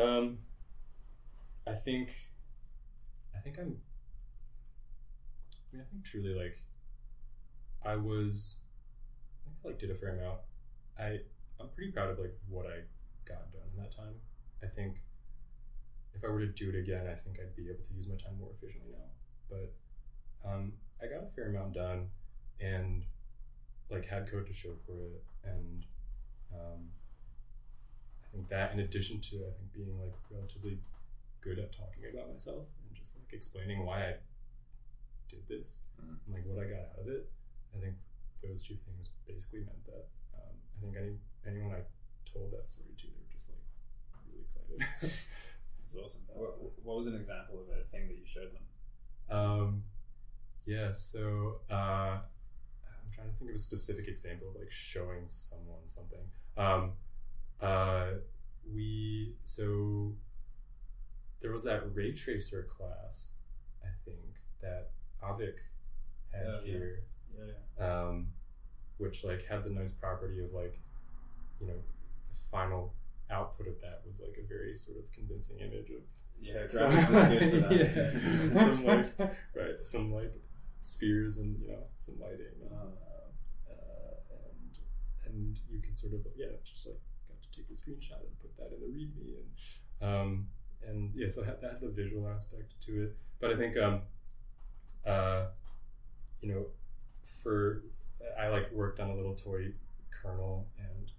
Um, 0.00 0.38
I 1.66 1.74
think, 1.74 2.10
I 3.36 3.38
think 3.38 3.58
I'm. 3.58 3.76
I 5.52 5.76
mean, 5.76 5.82
I 5.82 5.84
think 5.84 6.04
truly 6.04 6.32
like, 6.32 6.56
I 7.84 7.96
was, 7.96 8.56
I 9.44 9.50
think 9.50 9.56
I 9.62 9.68
like 9.68 9.78
did 9.78 9.90
a 9.90 9.94
fair 9.94 10.16
amount. 10.16 10.40
I 10.98 11.18
I'm 11.60 11.68
pretty 11.68 11.92
proud 11.92 12.08
of 12.08 12.18
like 12.18 12.32
what 12.48 12.64
I 12.64 12.80
got 13.28 13.52
done 13.52 13.68
in 13.76 13.82
that 13.82 13.94
time. 13.94 14.14
I 14.62 14.68
think 14.68 15.02
if 16.14 16.24
I 16.24 16.28
were 16.28 16.40
to 16.40 16.48
do 16.48 16.70
it 16.70 16.76
again, 16.76 17.06
I 17.06 17.14
think 17.14 17.36
I'd 17.40 17.54
be 17.54 17.68
able 17.68 17.84
to 17.84 17.92
use 17.92 18.08
my 18.08 18.16
time 18.16 18.40
more 18.40 18.52
efficiently 18.56 18.92
now. 18.92 19.12
But 19.50 19.76
um, 20.46 20.72
I 21.02 21.06
got 21.06 21.22
a 21.24 21.30
fair 21.34 21.48
amount 21.48 21.74
done, 21.74 22.08
and 22.60 23.04
like 23.90 24.06
had 24.06 24.30
code 24.30 24.46
to 24.46 24.52
show 24.52 24.74
for 24.86 24.92
it, 25.06 25.24
and 25.44 25.84
um, 26.54 26.88
I 28.24 28.26
think 28.32 28.48
that, 28.48 28.72
in 28.72 28.80
addition 28.80 29.20
to 29.20 29.36
I 29.46 29.52
think 29.58 29.72
being 29.74 29.98
like 30.00 30.14
relatively 30.30 30.78
good 31.40 31.58
at 31.58 31.72
talking 31.72 32.02
about 32.12 32.30
myself 32.30 32.66
and 32.82 32.96
just 32.96 33.16
like 33.16 33.32
explaining 33.32 33.84
why 33.84 34.02
I 34.08 34.14
did 35.28 35.46
this 35.48 35.80
Mhm. 36.00 36.16
and 36.26 36.34
like 36.34 36.44
what 36.46 36.58
I 36.64 36.68
got 36.68 36.90
out 36.92 36.98
of 37.00 37.08
it, 37.08 37.30
I 37.74 37.80
think 37.80 37.94
those 38.42 38.62
two 38.62 38.76
things 38.86 39.10
basically 39.26 39.60
meant 39.60 39.84
that. 39.86 40.06
Um, 40.34 40.54
I 40.76 40.80
think 40.80 40.96
any 40.96 41.18
anyone 41.46 41.72
I 41.74 41.82
told 42.30 42.52
that 42.52 42.66
story 42.66 42.94
to, 42.96 43.06
they 43.06 43.18
were 43.20 43.32
just 43.32 43.50
like 43.50 43.62
really 44.26 44.42
excited. 44.42 44.80
That's 45.80 45.94
awesome. 45.96 46.22
What, 46.28 46.58
what 46.82 46.96
was 46.96 47.06
an 47.06 47.14
example 47.14 47.60
of 47.60 47.68
a 47.70 47.84
thing 47.90 48.08
that 48.08 48.16
you 48.18 48.26
showed 48.26 48.50
them? 48.52 48.66
Um, 49.30 49.84
yeah, 50.66 50.90
so 50.90 51.60
uh, 51.70 51.74
I'm 52.88 53.10
trying 53.12 53.28
to 53.30 53.34
think 53.38 53.50
of 53.50 53.54
a 53.54 53.58
specific 53.58 54.08
example 54.08 54.48
of 54.48 54.56
like 54.56 54.70
showing 54.70 55.24
someone 55.26 55.86
something. 55.86 56.18
Um, 56.56 56.92
uh, 57.60 58.06
we 58.74 59.34
so 59.44 60.12
there 61.40 61.52
was 61.52 61.64
that 61.64 61.82
ray 61.94 62.12
tracer 62.12 62.66
class, 62.76 63.30
I 63.82 63.88
think 64.04 64.18
that 64.62 64.90
Avik 65.22 65.58
had 66.32 66.46
Oh, 66.46 66.60
yeah. 66.64 66.72
here, 66.72 67.00
Yeah, 67.36 67.44
yeah. 67.78 68.02
um, 68.02 68.28
which 68.98 69.24
like 69.24 69.46
had 69.46 69.64
the 69.64 69.70
nice 69.70 69.92
property 69.92 70.40
of 70.40 70.52
like, 70.52 70.78
you 71.60 71.66
know, 71.68 71.74
the 71.74 72.36
final 72.50 72.92
output 73.30 73.68
of 73.68 73.80
that 73.80 74.02
was 74.06 74.20
like 74.20 74.36
a 74.42 74.46
very 74.46 74.74
sort 74.74 74.98
of 74.98 75.10
convincing 75.12 75.58
image 75.58 75.90
of 75.90 76.02
Yeah, 76.40 76.66
some, 76.68 76.90
graphics 76.92 77.28
good 77.28 77.50
for 77.50 77.68
that. 77.68 78.52
yeah, 78.52 78.62
some 78.64 78.84
like 78.84 79.18
right, 79.54 79.84
some 79.84 80.12
like 80.12 80.32
spheres 80.80 81.38
and 81.38 81.58
you 81.60 81.68
know 81.68 81.84
some 81.98 82.18
lighting, 82.20 82.54
and, 82.62 82.72
uh, 82.72 83.72
uh, 83.72 84.16
and 85.26 85.36
and 85.36 85.60
you 85.70 85.80
can 85.80 85.96
sort 85.96 86.14
of 86.14 86.20
yeah, 86.36 86.46
just 86.64 86.86
like 86.86 87.00
got 87.28 87.42
to 87.42 87.50
take 87.50 87.70
a 87.70 87.74
screenshot 87.74 88.20
and 88.20 88.38
put 88.40 88.56
that 88.56 88.72
in 88.74 88.80
the 88.80 88.86
README 88.86 89.36
and 89.40 90.08
um 90.08 90.46
and 90.86 91.10
yeah, 91.14 91.28
so 91.28 91.42
that 91.42 91.58
had 91.62 91.80
the 91.80 91.88
visual 91.88 92.28
aspect 92.28 92.74
to 92.82 93.04
it, 93.04 93.16
but 93.40 93.50
I 93.50 93.56
think 93.56 93.76
um 93.76 94.00
uh 95.06 95.46
you 96.40 96.52
know 96.52 96.66
for 97.42 97.82
I 98.38 98.48
like 98.48 98.70
worked 98.72 99.00
on 99.00 99.10
a 99.10 99.14
little 99.14 99.34
toy 99.34 99.72
kernel 100.10 100.66
and 100.78 101.12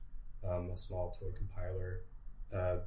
um, 0.49 0.69
a 0.71 0.75
small 0.75 1.11
toy 1.11 1.31
compiler. 1.35 2.01
Uh, 2.53 2.77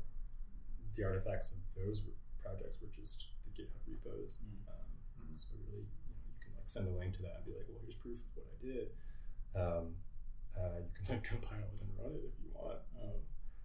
the 0.96 1.04
artifacts 1.04 1.52
of 1.52 1.58
those 1.76 2.02
projects 2.42 2.80
were 2.80 2.88
just 2.94 3.28
the 3.44 3.62
GitHub 3.62 3.82
repos. 3.86 4.38
Mm. 4.44 4.68
Um, 4.68 5.26
so 5.34 5.48
really, 5.70 5.84
send 6.70 6.86
a 6.86 6.94
link 6.94 7.12
to 7.18 7.22
that 7.26 7.42
and 7.42 7.44
be 7.46 7.52
like, 7.58 7.66
"Well, 7.68 7.82
here's 7.82 7.98
proof 7.98 8.22
of 8.22 8.30
what 8.38 8.46
I 8.46 8.56
did." 8.62 8.86
Um, 9.58 9.84
uh, 10.54 10.78
you 10.86 10.90
can 10.94 11.04
like 11.18 11.24
compile 11.34 11.66
it 11.74 11.80
and 11.82 11.90
run 11.98 12.12
it 12.14 12.22
if 12.24 12.34
you 12.38 12.50
want. 12.54 12.78
Um, 13.02 13.18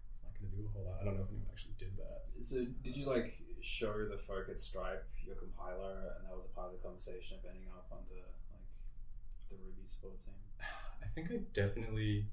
it's 0.10 0.24
not 0.26 0.34
going 0.38 0.50
to 0.50 0.56
do 0.58 0.65
a 0.65 0.72
whole 0.74 0.86
lot. 0.89 0.98
I 1.02 1.06
don't 1.06 1.15
know 1.18 1.24
if 1.24 1.30
anyone 1.30 1.50
actually 1.52 1.78
did 1.78 1.94
that. 2.02 2.26
So, 2.41 2.65
did 2.84 2.96
you 2.98 3.06
like 3.06 3.38
show 3.62 4.08
the 4.08 4.18
folk 4.18 4.50
at 4.50 4.60
Stripe 4.60 5.06
your 5.26 5.36
compiler, 5.36 6.18
and 6.18 6.26
that 6.30 6.34
was 6.36 6.46
a 6.46 6.54
part 6.54 6.70
of 6.70 6.78
the 6.78 6.84
conversation 6.84 7.38
of 7.38 7.46
ending 7.50 7.70
up 7.74 7.88
on 7.91 8.06
the 8.10 8.22
like 8.54 8.68
the 9.50 9.56
Ruby 9.58 9.86
support 9.86 10.18
team? 10.26 10.38
I 11.02 11.08
think 11.13 11.32
I 11.32 11.39
definitely, 11.54 12.28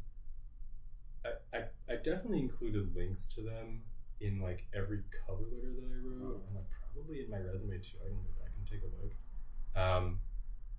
I, 1.24 1.30
I, 1.56 1.60
I 1.88 1.96
definitely 1.96 2.40
included 2.40 2.94
links 2.96 3.26
to 3.34 3.42
them 3.42 3.82
in 4.20 4.40
like 4.40 4.66
every 4.74 5.02
cover 5.26 5.42
letter 5.50 5.72
that 5.74 5.86
I 5.88 5.98
wrote, 6.02 6.40
Oh. 6.40 6.46
and 6.46 6.56
like 6.56 6.70
probably 6.70 7.24
in 7.24 7.30
my 7.30 7.38
resume 7.38 7.78
too. 7.78 7.98
I 8.04 8.08
can 8.08 8.16
go 8.22 8.32
back 8.42 8.52
and 8.56 8.66
take 8.68 8.82
a 8.82 8.90
look. 9.02 9.12
Um, 9.74 10.18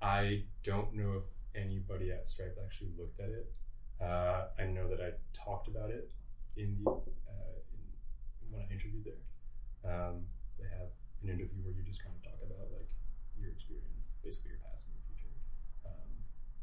I 0.03 0.43
don't 0.63 0.93
know 0.93 1.23
if 1.23 1.23
anybody 1.55 2.11
at 2.11 2.27
Stripe 2.27 2.57
actually 2.63 2.91
looked 2.97 3.19
at 3.19 3.29
it. 3.29 3.51
Uh, 4.01 4.47
I 4.59 4.65
know 4.65 4.89
that 4.89 4.99
I 4.99 5.11
talked 5.31 5.67
about 5.67 5.89
it 5.89 6.11
in 6.57 6.77
the 6.83 6.91
uh, 6.91 7.55
in, 7.71 8.51
when 8.51 8.61
I 8.61 8.65
interviewed 8.71 9.05
there. 9.05 9.23
Um, 9.87 10.25
they 10.59 10.67
have 10.67 10.91
an 11.23 11.29
interview 11.29 11.63
where 11.63 11.73
you 11.73 11.83
just 11.83 12.03
kind 12.03 12.15
of 12.15 12.21
talk 12.23 12.39
about 12.43 12.67
like 12.75 12.89
your 13.39 13.49
experience, 13.49 14.15
basically 14.23 14.51
your 14.51 14.59
past 14.67 14.85
and 14.85 14.93
your 14.93 15.03
future, 15.07 15.35
um, 15.87 16.11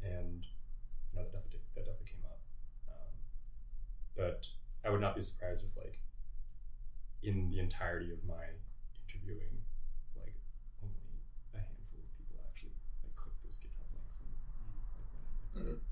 and 0.04 0.44
you 0.44 1.16
know, 1.16 1.24
that 1.24 1.32
definitely 1.32 1.64
that 1.74 1.84
definitely 1.88 2.12
came 2.12 2.24
up. 2.28 2.40
Um, 2.92 3.14
but 4.16 4.48
I 4.84 4.90
would 4.90 5.00
not 5.00 5.16
be 5.16 5.22
surprised 5.22 5.64
if 5.64 5.76
like 5.76 6.00
in 7.22 7.48
the 7.50 7.58
entirety 7.58 8.12
of 8.12 8.20
my 8.24 8.56
interviewing, 9.04 9.60
like 10.16 10.36
only 10.80 11.20
a 11.52 11.60
handful 11.60 12.00
of 12.00 12.10
people 12.16 12.40
actually 12.48 12.72
like 13.04 13.14
clicked 13.16 13.42
those 13.44 13.60
GitHub 13.60 13.88
links 13.92 14.24
and 14.24 14.32
like 14.96 15.08
went 15.60 15.68
and 15.68 15.70
looked 15.70 15.84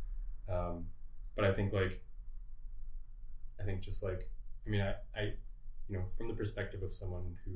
at 0.48 0.54
it. 0.54 0.56
Um, 0.56 0.86
but 1.36 1.44
I 1.44 1.52
think 1.52 1.72
like 1.72 2.02
I 3.60 3.64
think 3.64 3.80
just 3.80 4.02
like 4.02 4.28
I 4.66 4.70
mean 4.70 4.80
I, 4.80 4.94
I 5.18 5.32
you 5.88 5.96
know 5.98 6.04
from 6.16 6.28
the 6.28 6.34
perspective 6.34 6.82
of 6.82 6.92
someone 6.92 7.36
who 7.44 7.52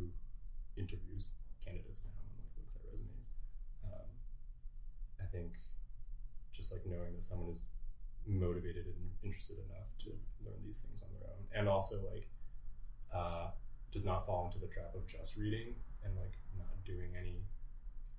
interviews 0.77 1.31
candidates 1.65 2.05
now 2.05 2.13
and 2.21 2.33
like 2.39 2.59
looks 2.59 2.77
at 2.77 2.83
resumes, 2.91 3.31
um, 3.85 4.09
I 5.21 5.25
think 5.33 5.53
just 6.53 6.73
like 6.73 6.83
knowing 6.87 7.13
that 7.15 7.23
someone 7.23 7.49
is 7.49 7.61
motivated 8.27 8.87
and 8.87 9.11
interested 9.23 9.57
enough 9.59 9.89
to 9.99 10.11
learn 10.45 10.55
these 10.65 10.81
things 10.81 11.03
on 11.03 11.09
their 11.13 11.29
own 11.29 11.43
and 11.55 11.69
also 11.69 11.97
like 12.13 12.29
uh, 13.13 13.49
does 13.91 14.05
not 14.07 14.27
fall 14.27 14.47
into 14.47 14.59
the 14.59 14.67
trap 14.73 14.95
of 14.95 15.07
just 15.07 15.37
reading 15.37 15.75
and 16.05 16.15
like 16.17 16.35
not 16.57 16.69
doing 16.85 17.11
any 17.19 17.43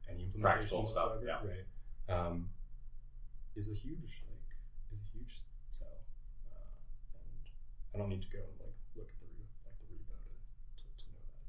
any 0.09 0.23
implementation 0.25 0.41
Practical 0.41 0.85
stuff, 0.85 1.11
whatsoever, 1.15 1.25
yeah. 1.47 2.13
right 2.13 2.19
um, 2.19 2.49
is 3.55 3.69
a 3.69 3.73
huge 3.73 4.23
like 4.29 4.57
is 4.91 4.99
a 5.01 5.09
huge 5.17 5.41
sell 5.71 5.97
uh, 6.51 6.67
and 7.15 7.41
I 7.93 7.97
don't 7.97 8.09
need 8.09 8.21
to 8.23 8.29
go 8.29 8.39
and 8.39 8.57
like 8.59 8.75
look 8.95 9.09
at 9.09 9.19
the 9.19 9.27
re- 9.37 9.53
like 9.65 9.77
the 9.81 9.87
repo 9.93 10.15
to, 10.21 10.31
to, 10.31 10.85
to 10.97 11.05
know 11.11 11.21
that 11.21 11.43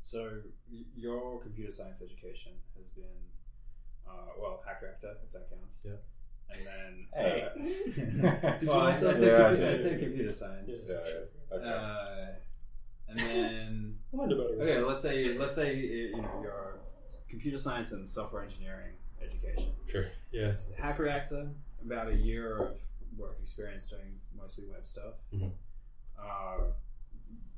So, 0.00 0.40
your 0.94 1.40
computer 1.40 1.72
science 1.72 2.02
education 2.02 2.52
has 2.76 2.86
been, 2.88 3.22
uh, 4.06 4.36
well, 4.38 4.62
HackReactor, 4.68 5.16
if 5.24 5.32
that 5.32 5.48
counts. 5.50 5.78
Yeah. 5.82 5.92
And 6.50 6.60
then, 6.66 7.06
Hey. 7.14 7.42
uh, 7.42 7.54
Did 8.58 8.62
you 8.62 8.68
well, 8.68 8.80
I, 8.80 8.88
I 8.88 8.92
said, 8.92 9.16
Yeah, 9.22 9.46
I 9.46 9.48
computer, 9.48 9.70
I 9.70 9.74
said 9.74 10.00
computer 10.00 10.32
science. 10.32 10.74
Yeah, 10.88 10.96
yeah. 11.06 11.56
Okay. 11.56 11.68
Uh, 11.68 12.26
and 13.08 13.18
then, 13.18 13.98
I 14.12 14.16
learned 14.16 14.32
about 14.32 14.50
it 14.50 14.60
okay, 14.60 14.82
let's 14.82 15.02
say, 15.02 15.38
let's 15.38 15.54
say 15.54 15.74
you 15.76 16.12
know 16.20 16.40
your 16.42 16.80
computer 17.28 17.58
science 17.58 17.92
and 17.92 18.06
software 18.08 18.42
engineering 18.44 18.92
education. 19.24 19.72
sure 19.86 20.06
yes 20.32 20.70
HackReactor, 20.78 21.52
about 21.84 22.08
a 22.08 22.16
year 22.16 22.56
of 22.58 22.78
work 23.16 23.38
experience 23.40 23.88
doing 23.88 24.20
mostly 24.36 24.64
web 24.66 24.86
stuff. 24.86 25.14
Mhm. 25.32 25.52
Uh, 26.18 26.72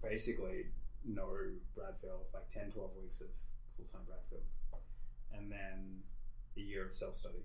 basically, 0.03 0.67
no 1.05 1.27
Bradfield, 1.75 2.27
like 2.35 2.49
10, 2.51 2.71
12 2.73 2.91
weeks 2.97 3.21
of 3.21 3.29
full 3.77 3.85
time 3.87 4.03
Bradfield. 4.07 4.43
And 5.33 5.51
then 5.51 6.03
a 6.57 6.61
year 6.61 6.87
of 6.87 6.95
self 6.95 7.15
study. 7.17 7.45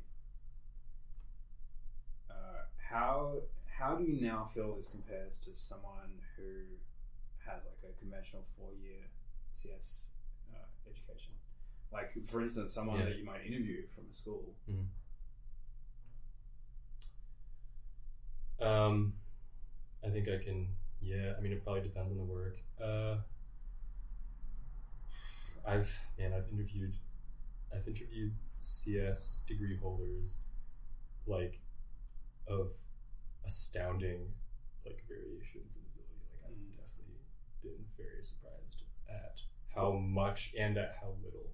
Uh, 2.29 2.63
how, 2.89 3.41
how 3.67 3.95
do 3.95 4.03
you 4.03 4.21
now 4.21 4.43
feel 4.45 4.75
this 4.75 4.87
compares 4.89 5.39
to 5.39 5.53
someone 5.53 6.19
who 6.37 6.63
has 7.45 7.61
like 7.65 7.91
a 7.91 7.99
conventional 7.99 8.41
four 8.57 8.73
year 8.81 9.03
CS 9.51 10.09
uh, 10.53 10.57
education? 10.89 11.33
Like, 11.91 12.13
for 12.23 12.41
instance, 12.41 12.73
someone 12.73 12.99
Yeah. 12.99 13.05
that 13.05 13.17
you 13.17 13.25
might 13.25 13.45
interview 13.45 13.85
from 13.93 14.05
a 14.09 14.13
school. 14.13 14.55
Um, 18.59 19.13
I 20.03 20.09
think 20.09 20.27
I 20.29 20.37
can. 20.37 20.67
Yeah, 21.01 21.33
I 21.37 21.41
mean, 21.41 21.51
it 21.51 21.63
probably 21.63 21.81
depends 21.81 22.11
on 22.11 22.17
the 22.17 22.23
work. 22.23 22.57
Uh, 22.81 23.17
I've 25.65 25.99
man, 26.17 26.33
I've 26.33 26.47
interviewed, 26.49 26.95
I've 27.73 27.87
interviewed 27.87 28.33
CS 28.57 29.39
degree 29.47 29.77
holders, 29.77 30.37
like, 31.25 31.59
of 32.47 32.73
astounding, 33.45 34.31
like 34.85 35.03
variations 35.07 35.77
in 35.77 35.83
ability. 35.93 36.21
Like 36.31 36.43
I've 36.45 36.57
Mm. 36.57 36.75
definitely 36.77 37.21
been 37.63 37.85
very 37.97 38.23
surprised 38.23 38.83
at 39.09 39.41
how 39.73 39.93
much 39.93 40.53
and 40.57 40.77
at 40.77 40.95
how 40.97 41.15
little. 41.23 41.49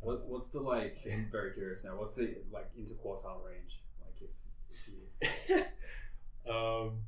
What, 0.00 0.26
what's 0.26 0.48
the 0.48 0.60
like? 0.60 0.98
I'm 1.10 1.28
very 1.30 1.52
curious 1.52 1.84
now. 1.84 1.98
What's 1.98 2.14
the 2.14 2.36
like 2.52 2.70
interquartile 2.76 3.44
range? 3.44 3.80
Like 4.00 4.22
if, 4.22 4.30
if 4.70 4.88
you 6.46 6.52
um, 6.52 6.98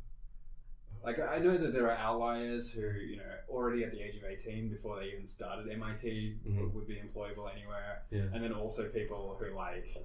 like, 1.05 1.19
I 1.19 1.39
know 1.39 1.57
that 1.57 1.73
there 1.73 1.91
are 1.91 1.97
outliers 1.97 2.71
who 2.73 2.83
you 2.83 3.17
know 3.17 3.23
already 3.49 3.85
at 3.85 3.93
the 3.93 4.01
age 4.01 4.17
of 4.17 4.25
eighteen 4.25 4.69
before 4.69 4.99
they 5.01 5.07
even 5.07 5.27
started 5.27 5.71
MIT 5.71 6.37
Mhm. 6.47 6.73
would 6.75 6.87
be 6.87 6.97
employable 6.97 7.51
anywhere, 7.51 8.03
yeah. 8.11 8.25
and 8.35 8.45
then 8.45 8.53
also 8.53 8.89
people 8.89 9.37
who 9.39 9.55
like 9.55 9.97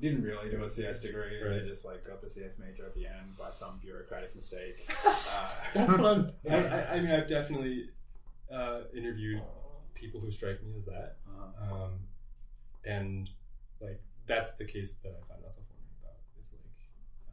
didn't 0.00 0.22
really 0.22 0.50
do 0.50 0.60
a 0.60 0.68
CS 0.68 1.02
degree. 1.02 1.40
Right. 1.40 1.62
They 1.62 1.68
just 1.68 1.84
like 1.84 2.04
got 2.06 2.20
the 2.20 2.28
CS 2.28 2.58
major 2.58 2.84
at 2.84 2.94
the 2.94 3.06
end 3.06 3.36
by 3.38 3.50
some 3.50 3.78
bureaucratic 3.82 4.34
mistake. 4.34 4.90
Uh, 5.34 5.48
That's 5.72 5.96
what 5.98 6.04
I'm. 6.04 6.30
I, 6.50 6.96
I, 6.96 7.00
mean, 7.00 7.10
I've 7.10 7.26
definitely 7.26 7.88
uh, 8.52 8.80
interviewed 8.94 9.40
people 9.94 10.20
who 10.20 10.30
strike 10.30 10.62
me 10.62 10.74
as 10.76 10.84
that, 10.84 11.16
uh, 11.26 11.72
um, 11.74 11.92
and 12.84 13.30
like 13.80 14.00
that's 14.26 14.56
the 14.56 14.64
case 14.64 14.94
that 15.02 15.10
I 15.10 15.20
find 15.26 15.42
myself 15.42 15.66
wondering 15.70 15.96
about. 16.02 16.18
Is 16.40 16.52
like 16.52 16.82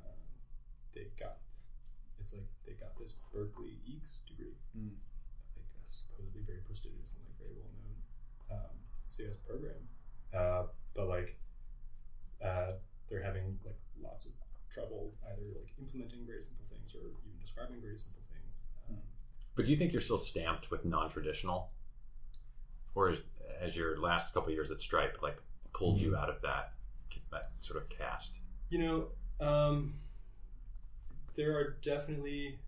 um, 0.05 0.19
they 0.93 1.07
got 1.19 1.37
this. 1.53 1.71
It's 2.19 2.33
like 2.33 2.47
they 2.65 2.73
got 2.73 2.97
this 2.97 3.17
Berkeley 3.33 3.77
EECS 3.87 4.25
degree, 4.27 4.55
Mm. 4.77 4.91
like 5.55 5.65
a 5.65 5.87
supposedly 5.87 6.41
very 6.45 6.59
prestigious 6.67 7.13
and 7.13 7.21
like 7.25 7.37
very 7.39 7.55
well 7.57 7.71
known 7.79 7.97
um, 8.59 8.75
CS 9.05 9.37
program, 9.37 9.81
uh, 10.33 10.63
but 10.95 11.07
like 11.07 11.39
uh, 12.43 12.71
they're 13.09 13.23
having 13.23 13.57
like 13.65 13.77
lots 14.01 14.25
of 14.25 14.31
trouble 14.69 15.13
either 15.31 15.41
like 15.59 15.73
implementing 15.79 16.25
very 16.27 16.41
simple 16.41 16.65
things 16.69 16.93
or 16.95 17.09
even 17.09 17.39
describing 17.41 17.81
very 17.81 17.97
simple 17.97 18.21
things. 18.31 18.53
Um, 18.89 18.97
But 19.55 19.65
do 19.65 19.71
you 19.71 19.77
think 19.77 19.91
you're 19.91 20.01
still 20.01 20.17
stamped 20.19 20.69
with 20.71 20.85
non-traditional, 20.85 21.71
or 22.95 23.09
is, 23.09 23.21
has 23.59 23.75
your 23.75 23.97
last 23.97 24.33
couple 24.33 24.51
years 24.51 24.71
at 24.71 24.79
Stripe 24.79 25.19
like 25.21 25.37
pulled 25.73 25.99
you 25.99 26.15
out 26.15 26.29
of 26.29 26.41
that 26.41 26.73
that 27.31 27.51
sort 27.59 27.81
of 27.81 27.89
cast? 27.89 28.39
You 28.69 28.79
know, 28.79 29.07
um, 29.45 29.93
there 31.35 31.57
are 31.57 31.77
definitely. 31.81 32.59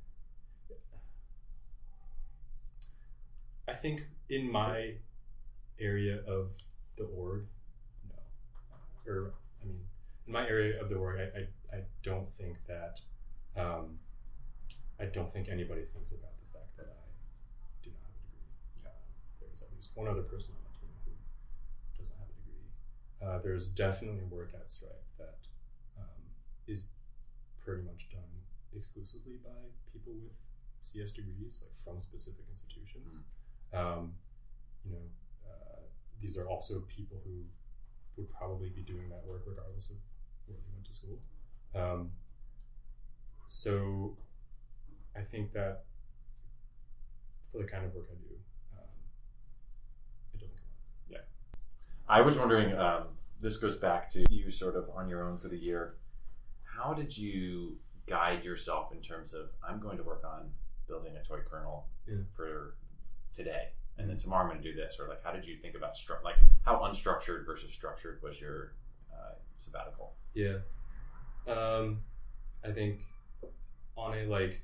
I 3.68 3.74
think 3.74 4.06
in 4.30 4.52
my 4.52 4.96
area 5.80 6.20
of 6.28 6.50
the 6.98 7.06
org, 7.06 7.46
no. 8.10 9.12
Or 9.12 9.34
I 9.62 9.66
mean, 9.66 9.80
in 10.28 10.34
my 10.34 10.48
area 10.48 10.82
of 10.82 10.90
the 10.90 10.96
org, 10.96 11.20
I 11.20 11.40
I, 11.40 11.78
I 11.78 11.82
don't 12.04 12.30
think 12.30 12.58
that. 12.68 13.00
Um, 13.60 14.00
I 15.02 15.06
don't 15.06 15.28
think 15.28 15.50
anybody 15.50 15.82
thinks 15.82 16.12
about 16.12 16.38
the 16.38 16.46
fact 16.54 16.78
that 16.78 16.86
I 16.86 17.10
do 17.82 17.90
not 17.90 18.06
have 18.06 18.22
a 18.22 18.30
degree. 18.30 18.86
Um, 18.86 19.02
there's 19.42 19.66
at 19.66 19.74
least 19.74 19.90
one 19.98 20.08
other 20.08 20.22
person 20.22 20.54
on 20.54 20.62
my 20.62 20.70
team 20.78 20.94
who 21.04 21.12
doesn't 21.98 22.22
have 22.22 22.30
a 22.30 22.38
degree. 22.38 22.70
Uh, 23.24 23.38
there's 23.44 23.68
definitely 23.68 24.24
work 24.30 24.52
at 24.56 24.72
Stripe 24.72 25.06
that 25.18 25.38
um, 25.98 26.22
is 26.68 26.86
pretty 27.64 27.84
much 27.84 28.10
done 28.10 28.22
exclusively 28.76 29.38
by 29.44 29.70
people 29.94 30.14
with 30.14 30.34
CS 30.82 31.12
degrees, 31.12 31.62
like 31.64 31.76
from 31.76 32.00
specific 32.00 32.46
institutions. 32.50 33.22
Um, 33.74 34.14
you 34.84 34.92
know, 34.92 35.06
uh, 35.46 35.82
these 36.20 36.38
are 36.38 36.48
also 36.50 36.80
people 36.88 37.18
who 37.24 37.44
would 38.18 38.32
probably 38.32 38.70
be 38.70 38.82
doing 38.82 39.10
that 39.10 39.24
work 39.26 39.44
regardless 39.46 39.92
of 39.92 39.98
where 40.48 40.58
they 40.58 40.74
went 40.74 40.86
to 40.86 40.94
school. 40.94 41.20
Um, 41.76 42.12
so 43.48 44.18
I 45.16 45.22
think 45.22 45.54
that 45.54 45.84
for 47.52 47.60
the 47.60 47.66
kind 47.66 47.86
of 47.86 47.94
work 47.94 48.08
I 48.12 48.16
do, 48.16 48.36
um, 48.74 48.90
it 50.34 50.40
doesn't 50.40 50.58
come 50.58 50.66
up. 50.66 50.82
I 52.12 52.20
was 52.22 52.38
wondering. 52.38 52.78
Um, 52.78 53.04
this 53.40 53.58
goes 53.58 53.76
back 53.76 54.08
to 54.10 54.24
you, 54.30 54.52
sort 54.52 54.76
of 54.76 54.90
on 54.96 55.08
your 55.10 55.24
own 55.28 55.38
for 55.38 55.48
the 55.48 55.58
year. 55.58 55.96
How 56.64 56.94
did 56.94 57.18
you 57.18 57.78
guide 58.06 58.44
yourself 58.44 58.92
in 58.92 59.00
terms 59.02 59.34
of 59.34 59.50
I'm 59.68 59.80
going 59.80 59.98
to 59.98 60.04
work 60.04 60.24
on 60.26 60.50
building 60.88 61.14
a 61.16 61.24
toy 61.24 61.40
kernel 61.50 61.88
Yeah. 62.06 62.18
for 62.36 62.76
today, 63.34 63.70
and 63.98 64.10
then 64.10 64.18
tomorrow 64.18 64.44
I'm 64.44 64.50
going 64.52 64.62
to 64.62 64.72
do 64.72 64.76
this, 64.76 64.98
or 65.00 65.08
like 65.08 65.24
how 65.24 65.32
did 65.32 65.48
you 65.48 65.56
think 65.56 65.76
about 65.76 65.96
stru- 65.96 66.22
like 66.24 66.36
how 66.64 66.80
unstructured 66.80 67.46
versus 67.46 67.72
structured 67.72 68.22
was 68.22 68.40
your 68.42 68.74
uh, 69.14 69.36
sabbatical? 69.58 70.14
Yeah. 70.34 70.58
Um, 71.48 72.02
I 72.64 72.72
think 72.72 73.04
on 73.96 74.16
a 74.18 74.26
like 74.26 74.62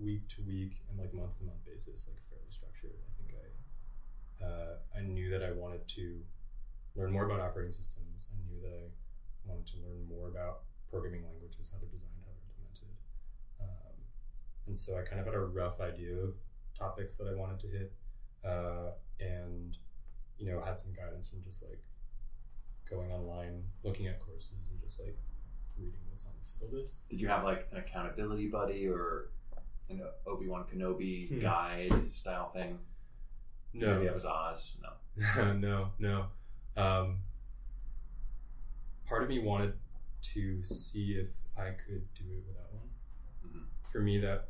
week 0.00 0.28
to 0.28 0.42
week 0.46 0.82
and 0.88 0.98
like 1.00 1.12
month 1.12 1.38
to 1.38 1.44
month 1.44 1.64
basis, 1.66 2.08
like 2.08 2.22
fairly 2.30 2.50
structured. 2.50 2.92
I 2.94 3.10
think 3.18 3.34
I 3.42 4.44
uh, 4.46 4.76
I 4.96 5.02
knew 5.02 5.30
that 5.30 5.42
I 5.42 5.50
wanted 5.50 5.86
to 5.88 6.20
learn 6.96 7.12
more 7.12 7.26
about 7.26 7.40
operating 7.40 7.72
systems. 7.72 8.30
I 8.32 8.36
knew 8.48 8.60
that 8.62 8.72
I 8.74 8.88
wanted 9.44 9.66
to 9.66 9.76
learn 9.86 10.08
more 10.08 10.28
about 10.28 10.60
programming 10.90 11.24
languages, 11.24 11.70
how 11.72 11.78
they're 11.80 11.90
designed, 11.90 12.12
how 12.24 12.32
they're 12.32 12.48
implemented. 12.50 12.94
Um, 13.60 13.96
and 14.66 14.76
so 14.78 14.98
I 14.98 15.02
kind 15.02 15.20
of 15.20 15.26
had 15.26 15.34
a 15.34 15.40
rough 15.40 15.80
idea 15.80 16.16
of 16.16 16.34
topics 16.78 17.16
that 17.16 17.28
I 17.28 17.34
wanted 17.34 17.60
to 17.60 17.68
hit, 17.68 17.92
uh, 18.44 18.90
and 19.20 19.76
you 20.38 20.46
know 20.46 20.60
had 20.60 20.78
some 20.80 20.92
guidance 20.92 21.28
from 21.28 21.42
just 21.42 21.64
like 21.68 21.80
going 22.88 23.10
online, 23.12 23.62
looking 23.82 24.06
at 24.06 24.20
courses, 24.20 24.68
and 24.70 24.80
just 24.80 25.00
like 25.00 25.16
reading 25.78 25.98
what's 26.10 26.24
on 26.24 26.32
the 26.38 26.44
syllabus. 26.44 27.00
Did 27.10 27.20
you 27.20 27.28
have 27.28 27.44
like 27.44 27.66
an 27.72 27.78
accountability 27.78 28.48
buddy 28.48 28.88
or 28.88 29.30
an 29.90 30.02
Obi 30.26 30.48
Wan 30.48 30.64
Kenobi 30.64 31.28
Hmm. 31.28 31.40
guide 31.40 32.12
style 32.12 32.48
thing? 32.48 32.78
No, 33.72 33.94
Maybe 33.94 34.04
that 34.06 34.14
was 34.14 34.24
Oz. 34.24 34.76
No. 34.82 35.52
no, 35.54 35.88
no. 35.98 36.26
Um, 36.76 37.18
part 39.06 39.22
of 39.22 39.28
me 39.28 39.38
wanted 39.38 39.74
to 40.34 40.62
see 40.64 41.12
if 41.12 41.28
I 41.56 41.70
could 41.70 42.06
do 42.14 42.24
it 42.32 42.44
without 42.46 42.72
one. 42.74 42.90
Mhm. 43.46 43.66
For 43.90 44.00
me, 44.00 44.18
that 44.18 44.48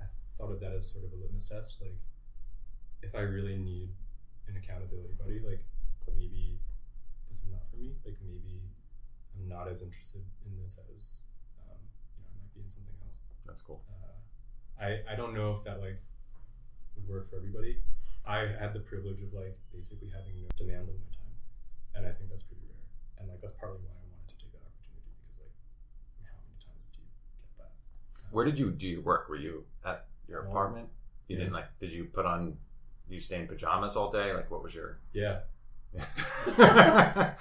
I 0.00 0.04
thought 0.36 0.50
of 0.52 0.60
that 0.60 0.72
as 0.72 0.90
sort 0.92 1.04
of 1.06 1.12
a 1.12 1.16
litmus 1.16 1.48
test. 1.48 1.80
Like, 1.80 1.96
if 3.02 3.14
I 3.14 3.20
really 3.20 3.56
need 3.56 3.94
an 4.48 4.56
accountability 4.56 5.14
buddy, 5.14 5.40
like 5.40 5.64
maybe 6.16 6.58
this 7.28 7.44
is 7.44 7.52
not 7.52 7.62
for 7.70 7.76
me. 7.76 7.94
Like 8.04 8.16
maybe 8.22 8.60
I'm 9.34 9.48
not 9.48 9.68
as 9.68 9.82
interested 9.82 10.22
in 10.44 10.56
this 10.60 10.78
as 10.92 11.20
um, 11.60 11.78
you 12.18 12.24
know 12.24 12.30
I 12.32 12.42
might 12.42 12.54
be 12.54 12.60
in 12.62 12.70
something 12.70 12.94
else. 13.06 13.22
That's 13.46 13.60
cool. 13.60 13.82
uh, 14.02 14.82
I 14.82 15.02
I 15.12 15.14
don't 15.16 15.34
know 15.34 15.52
if 15.54 15.64
that 15.64 15.80
like 15.80 16.00
would 16.96 17.08
work 17.08 17.30
for 17.30 17.36
everybody. 17.36 17.82
I 18.26 18.46
had 18.46 18.72
the 18.72 18.80
privilege 18.80 19.22
of 19.22 19.32
like 19.32 19.56
basically 19.72 20.08
having 20.08 20.40
no 20.42 20.48
demands 20.56 20.90
on 20.90 20.96
my 20.96 21.02
time, 21.14 21.15
and 21.96 22.06
I 22.06 22.12
think 22.12 22.30
that's 22.30 22.44
pretty 22.44 22.62
rare. 22.68 22.86
And 23.18 23.28
like 23.28 23.40
that's 23.40 23.52
partly 23.54 23.78
why 23.82 23.92
I 23.96 24.04
wanted 24.12 24.28
to 24.28 24.36
take 24.38 24.52
that 24.52 24.62
opportunity 24.62 25.10
because 25.24 25.40
like 25.40 25.56
how 26.28 26.36
many 26.44 26.58
times 26.62 26.86
do 26.92 27.00
you 27.00 27.08
get 27.40 27.50
that? 27.58 27.72
Uh, 28.20 28.28
Where 28.30 28.44
did 28.44 28.58
you 28.58 28.70
do 28.70 28.86
your 28.86 29.02
work? 29.02 29.28
Were 29.28 29.36
you 29.40 29.64
at 29.84 30.06
your 30.28 30.44
Um, 30.44 30.50
apartment? 30.52 30.88
You 31.28 31.36
yeah. 31.36 31.42
didn't 31.44 31.54
like? 31.54 31.66
Did 31.80 31.90
you 31.92 32.04
put 32.06 32.26
on? 32.26 32.56
Did 33.08 33.14
you 33.14 33.20
stay 33.20 33.40
in 33.40 33.46
pajamas 33.48 33.96
all 33.96 34.10
day? 34.12 34.32
Like, 34.34 34.50
what 34.50 34.62
was 34.62 34.74
your? 34.74 34.98
Yeah, 35.12 35.40
yeah, 36.58 37.34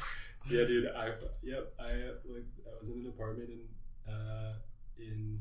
dude. 0.47 0.87
I've 0.95 1.21
yep. 1.43 1.73
I 1.79 1.91
like 2.25 2.45
I 2.65 2.79
was 2.79 2.89
in 2.91 2.99
an 3.01 3.07
apartment 3.07 3.49
in 3.49 4.11
uh 4.13 4.53
in 4.97 5.39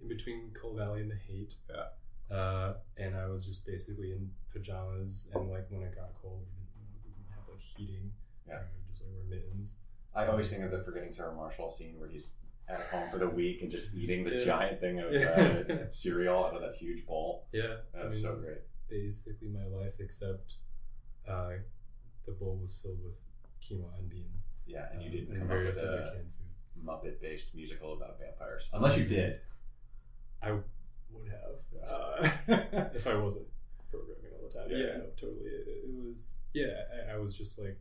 in 0.00 0.08
between 0.08 0.50
Cole 0.54 0.74
Valley 0.76 1.00
and 1.00 1.10
the 1.10 1.16
Haight. 1.16 1.54
Yeah. 1.70 2.36
Uh, 2.36 2.74
and 2.96 3.14
I 3.16 3.26
was 3.26 3.46
just 3.46 3.66
basically 3.66 4.12
in 4.12 4.30
pajamas, 4.52 5.30
and 5.34 5.50
like 5.50 5.66
when 5.70 5.82
it 5.82 5.94
got 5.94 6.10
cold, 6.20 6.46
we 6.56 6.62
we 7.04 7.10
didn't 7.10 7.26
have 7.30 7.44
like 7.50 7.60
heating. 7.60 8.10
Yeah. 8.48 8.56
I 8.56 8.90
just 8.90 9.02
like 9.02 9.12
wear 9.14 9.24
mittens. 9.38 9.76
I 10.14 10.26
always 10.26 10.50
think 10.50 10.62
of 10.64 10.70
the 10.70 10.82
Forgetting 10.82 11.12
Sarah 11.12 11.34
Marshall 11.34 11.70
scene 11.70 11.98
where 11.98 12.08
he's 12.08 12.34
at 12.68 12.80
home 12.90 13.10
for 13.10 13.18
the 13.18 13.28
week 13.28 13.62
and 13.62 13.70
just 13.70 13.94
eating 13.94 14.24
the 14.24 14.30
Yeah. 14.36 14.44
giant 14.44 14.80
thing 14.80 15.00
of 15.00 15.12
uh, 15.12 15.90
cereal 15.90 16.44
out 16.44 16.54
of 16.54 16.62
that 16.62 16.74
huge 16.74 17.04
bowl. 17.06 17.46
Yeah, 17.52 17.76
That's 17.92 18.06
I 18.06 18.08
mean, 18.16 18.22
so 18.22 18.32
it's 18.34 18.46
great. 18.46 18.58
Basically, 18.88 19.48
my 19.48 19.64
life, 19.66 19.94
except 20.00 20.54
uh, 21.28 21.50
the 22.26 22.32
bowl 22.32 22.58
was 22.60 22.74
filled 22.74 23.02
with 23.02 23.18
quinoa 23.62 23.98
and 23.98 24.08
beans. 24.08 24.26
Yeah, 24.66 24.86
and 24.92 25.02
you 25.02 25.08
um, 25.08 25.14
didn't 25.16 25.36
come 25.38 25.50
up 25.50 25.64
with 25.64 25.78
a. 25.78 26.14
Muppet-based 26.84 27.54
musical 27.54 27.94
about 27.94 28.18
vampires, 28.18 28.68
unless 28.74 28.98
you 28.98 29.04
did. 29.04 29.40
I 30.42 30.50
would 30.52 31.28
have 31.30 31.88
uh, 31.88 32.28
if 32.94 33.06
I 33.06 33.14
wasn't 33.14 33.46
programming 33.90 34.32
all 34.36 34.46
the 34.48 34.54
time. 34.54 34.66
Yeah. 34.70 34.76
Yeah, 34.78 34.96
no, 34.98 35.04
totally. 35.16 35.46
It, 35.46 35.66
it 35.68 35.84
was 35.86 36.40
yeah. 36.52 36.74
I, 37.08 37.14
I 37.14 37.16
was 37.16 37.38
just 37.38 37.58
like 37.58 37.78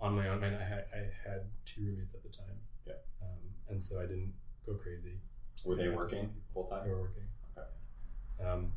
on 0.00 0.14
my 0.14 0.28
own. 0.28 0.42
And 0.42 0.56
I 0.56 0.64
had 0.64 0.84
I 0.92 1.28
had 1.28 1.42
two 1.64 1.82
roommates 1.86 2.14
at 2.14 2.22
the 2.22 2.28
time. 2.28 2.56
Yeah. 2.86 2.94
um, 3.22 3.38
and 3.68 3.82
so 3.82 4.00
I 4.00 4.06
didn't 4.06 4.32
go 4.66 4.74
crazy. 4.74 5.18
Were 5.64 5.76
they 5.76 5.88
working 5.88 6.30
full 6.52 6.64
time? 6.64 6.84
They 6.84 6.90
were 6.90 7.00
working. 7.00 7.24
Okay. 7.56 8.48
Um, 8.48 8.72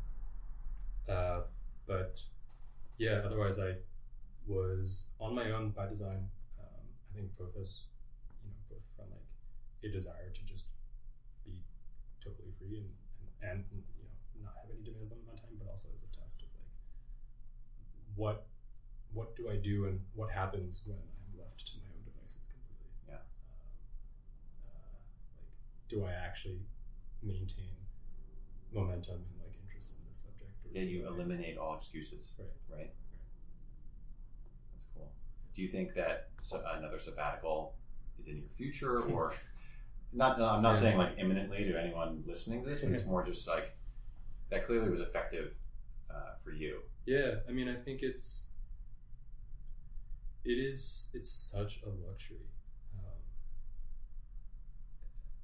uh, 1.08 1.40
but 1.86 2.22
yeah, 2.98 3.22
otherwise 3.24 3.58
I 3.58 3.74
was 4.46 5.08
on 5.20 5.34
my 5.34 5.50
own 5.50 5.70
by 5.70 5.86
design. 5.86 6.28
Um, 6.58 6.84
I 7.12 7.16
think 7.16 7.36
both 7.38 7.56
as 7.60 7.82
you 8.42 8.50
know, 8.50 8.56
both 8.70 8.84
from 8.96 9.06
like 9.10 9.28
a 9.84 9.92
desire 9.92 10.30
to 10.32 10.42
just 10.44 10.66
be 11.44 11.62
totally 12.24 12.52
free 12.58 12.78
and, 12.78 13.50
and, 13.50 13.64
and 13.70 13.82
you 13.96 14.04
know 14.04 14.44
not 14.44 14.54
have 14.56 14.70
any 14.72 14.82
demands 14.82 15.12
on 15.12 15.18
my 15.26 15.36
time, 15.36 15.56
but 15.58 15.68
also 15.68 15.88
as 15.94 16.02
a 16.02 16.10
test 16.16 16.42
of 16.42 16.48
like 16.56 16.72
what 18.16 18.47
what 19.12 19.34
do 19.36 19.48
I 19.50 19.56
do 19.56 19.86
and 19.86 20.00
what 20.14 20.30
happens 20.30 20.82
when 20.86 20.96
I'm 20.98 21.38
left 21.38 21.66
to 21.66 21.72
my 21.78 21.88
own 21.96 22.04
devices 22.04 22.42
completely. 22.48 22.90
Yeah. 23.08 23.14
Um, 23.14 23.20
uh, 24.66 24.98
like, 25.38 25.48
do 25.88 26.04
I 26.04 26.12
actually 26.12 26.60
maintain 27.22 27.72
momentum 28.72 29.14
and 29.16 29.40
like 29.42 29.54
interest 29.64 29.92
in 29.92 30.06
this 30.08 30.18
subject? 30.18 30.50
or 30.64 30.70
Yeah, 30.72 30.82
you 30.82 31.06
eliminate 31.08 31.56
all 31.58 31.74
excuses, 31.74 32.34
Right. 32.38 32.48
right? 32.78 32.90
That's 34.74 34.86
cool. 34.94 35.10
Do 35.54 35.62
you 35.62 35.68
think 35.68 35.94
that 35.94 36.30
another 36.76 36.98
sabbatical 36.98 37.74
is 38.18 38.28
in 38.28 38.36
your 38.38 38.48
future, 38.50 38.98
or 39.12 39.32
not? 40.12 40.38
No, 40.38 40.48
I'm 40.48 40.62
not 40.62 40.74
Yeah. 40.76 40.80
saying 40.80 40.98
like 40.98 41.18
imminently 41.18 41.64
to 41.64 41.80
anyone 41.80 42.22
listening 42.26 42.62
to 42.62 42.68
this, 42.68 42.80
but 42.82 42.92
it's 42.92 43.06
more 43.06 43.24
just 43.24 43.48
like 43.48 43.74
that. 44.50 44.64
Clearly, 44.66 44.90
was 44.90 45.00
effective 45.00 45.54
uh, 46.10 46.34
for 46.42 46.52
you. 46.52 46.82
Yeah, 47.06 47.36
I 47.48 47.52
mean, 47.52 47.68
I 47.68 47.74
think 47.74 48.02
it's 48.02 48.46
it 50.44 50.58
is 50.58 51.10
it's 51.14 51.30
such 51.30 51.80
a 51.82 51.88
luxury. 51.88 52.48
Um, 52.94 53.20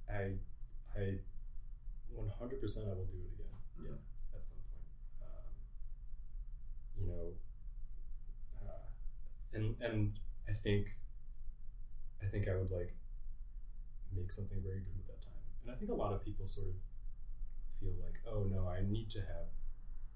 I 0.09 0.35
I 0.99 1.18
one 2.14 2.30
hundred 2.38 2.61
percent 2.61 2.86
I 2.88 2.95
will 2.95 3.07
do 3.07 3.18
it 3.18 3.32
again. 3.34 3.55
Mhm. 3.80 3.84
Yeah, 3.86 4.38
at 4.38 4.47
some 4.47 4.57
point. 4.57 4.88
Um, 5.22 5.51
you 7.01 7.07
know, 7.07 7.32
uh, 8.62 8.86
and 9.55 9.76
and 9.80 10.18
I 10.49 10.53
think 10.53 10.97
I 12.22 12.26
think 12.26 12.49
I 12.49 12.57
would 12.57 12.70
like 12.70 12.95
make 14.14 14.30
something 14.32 14.61
very 14.62 14.80
good 14.80 14.97
with 14.97 15.07
that 15.09 15.22
time. 15.22 15.42
And 15.62 15.70
I 15.72 15.74
think 15.74 15.90
a 15.90 15.95
lot 15.95 16.12
of 16.12 16.24
people 16.24 16.47
sort 16.47 16.68
of 16.68 16.74
feel 17.80 17.92
like, 18.03 18.20
oh 18.26 18.45
no, 18.45 18.68
I 18.68 18.80
need 18.82 19.11
to 19.11 19.20
have 19.20 19.49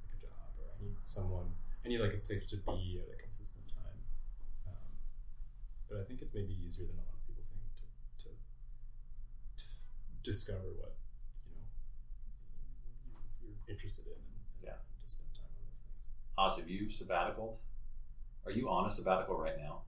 like 0.04 0.14
a 0.16 0.20
job 0.22 0.50
or 0.58 0.66
I 0.78 0.84
need 0.84 0.96
someone 1.02 1.48
I 1.84 1.88
need 1.88 2.00
like 2.00 2.14
a 2.14 2.18
place 2.22 2.46
to 2.48 2.56
be 2.56 3.00
at 3.02 3.14
a 3.14 3.20
consistent 3.22 3.57
but 5.88 5.98
I 6.00 6.04
think 6.04 6.22
it's 6.22 6.34
maybe 6.34 6.54
easier 6.64 6.86
than 6.86 6.96
a 6.96 7.04
lot 7.04 7.14
of 7.14 7.26
people 7.26 7.44
think 7.50 7.62
to 7.80 8.24
to, 8.24 8.30
to 9.58 9.64
f- 9.64 9.86
discover 10.22 10.68
what 10.80 10.94
you 11.46 11.54
know 11.54 11.64
you- 13.42 13.48
you're 13.48 13.74
interested 13.74 14.06
in 14.06 14.12
and, 14.12 14.36
and 14.54 14.62
Yeah. 14.62 14.76
to 15.04 15.08
spend 15.10 15.32
time 15.34 15.50
on 15.58 15.66
those 15.68 15.80
things. 15.80 15.96
Oz, 16.36 16.56
have 16.58 16.68
you 16.68 16.86
sabbaticaled? 16.88 17.58
Are 18.46 18.52
you 18.52 18.68
on 18.68 18.86
a 18.86 18.90
sabbatical 18.90 19.38
right 19.38 19.58
now? 19.58 19.82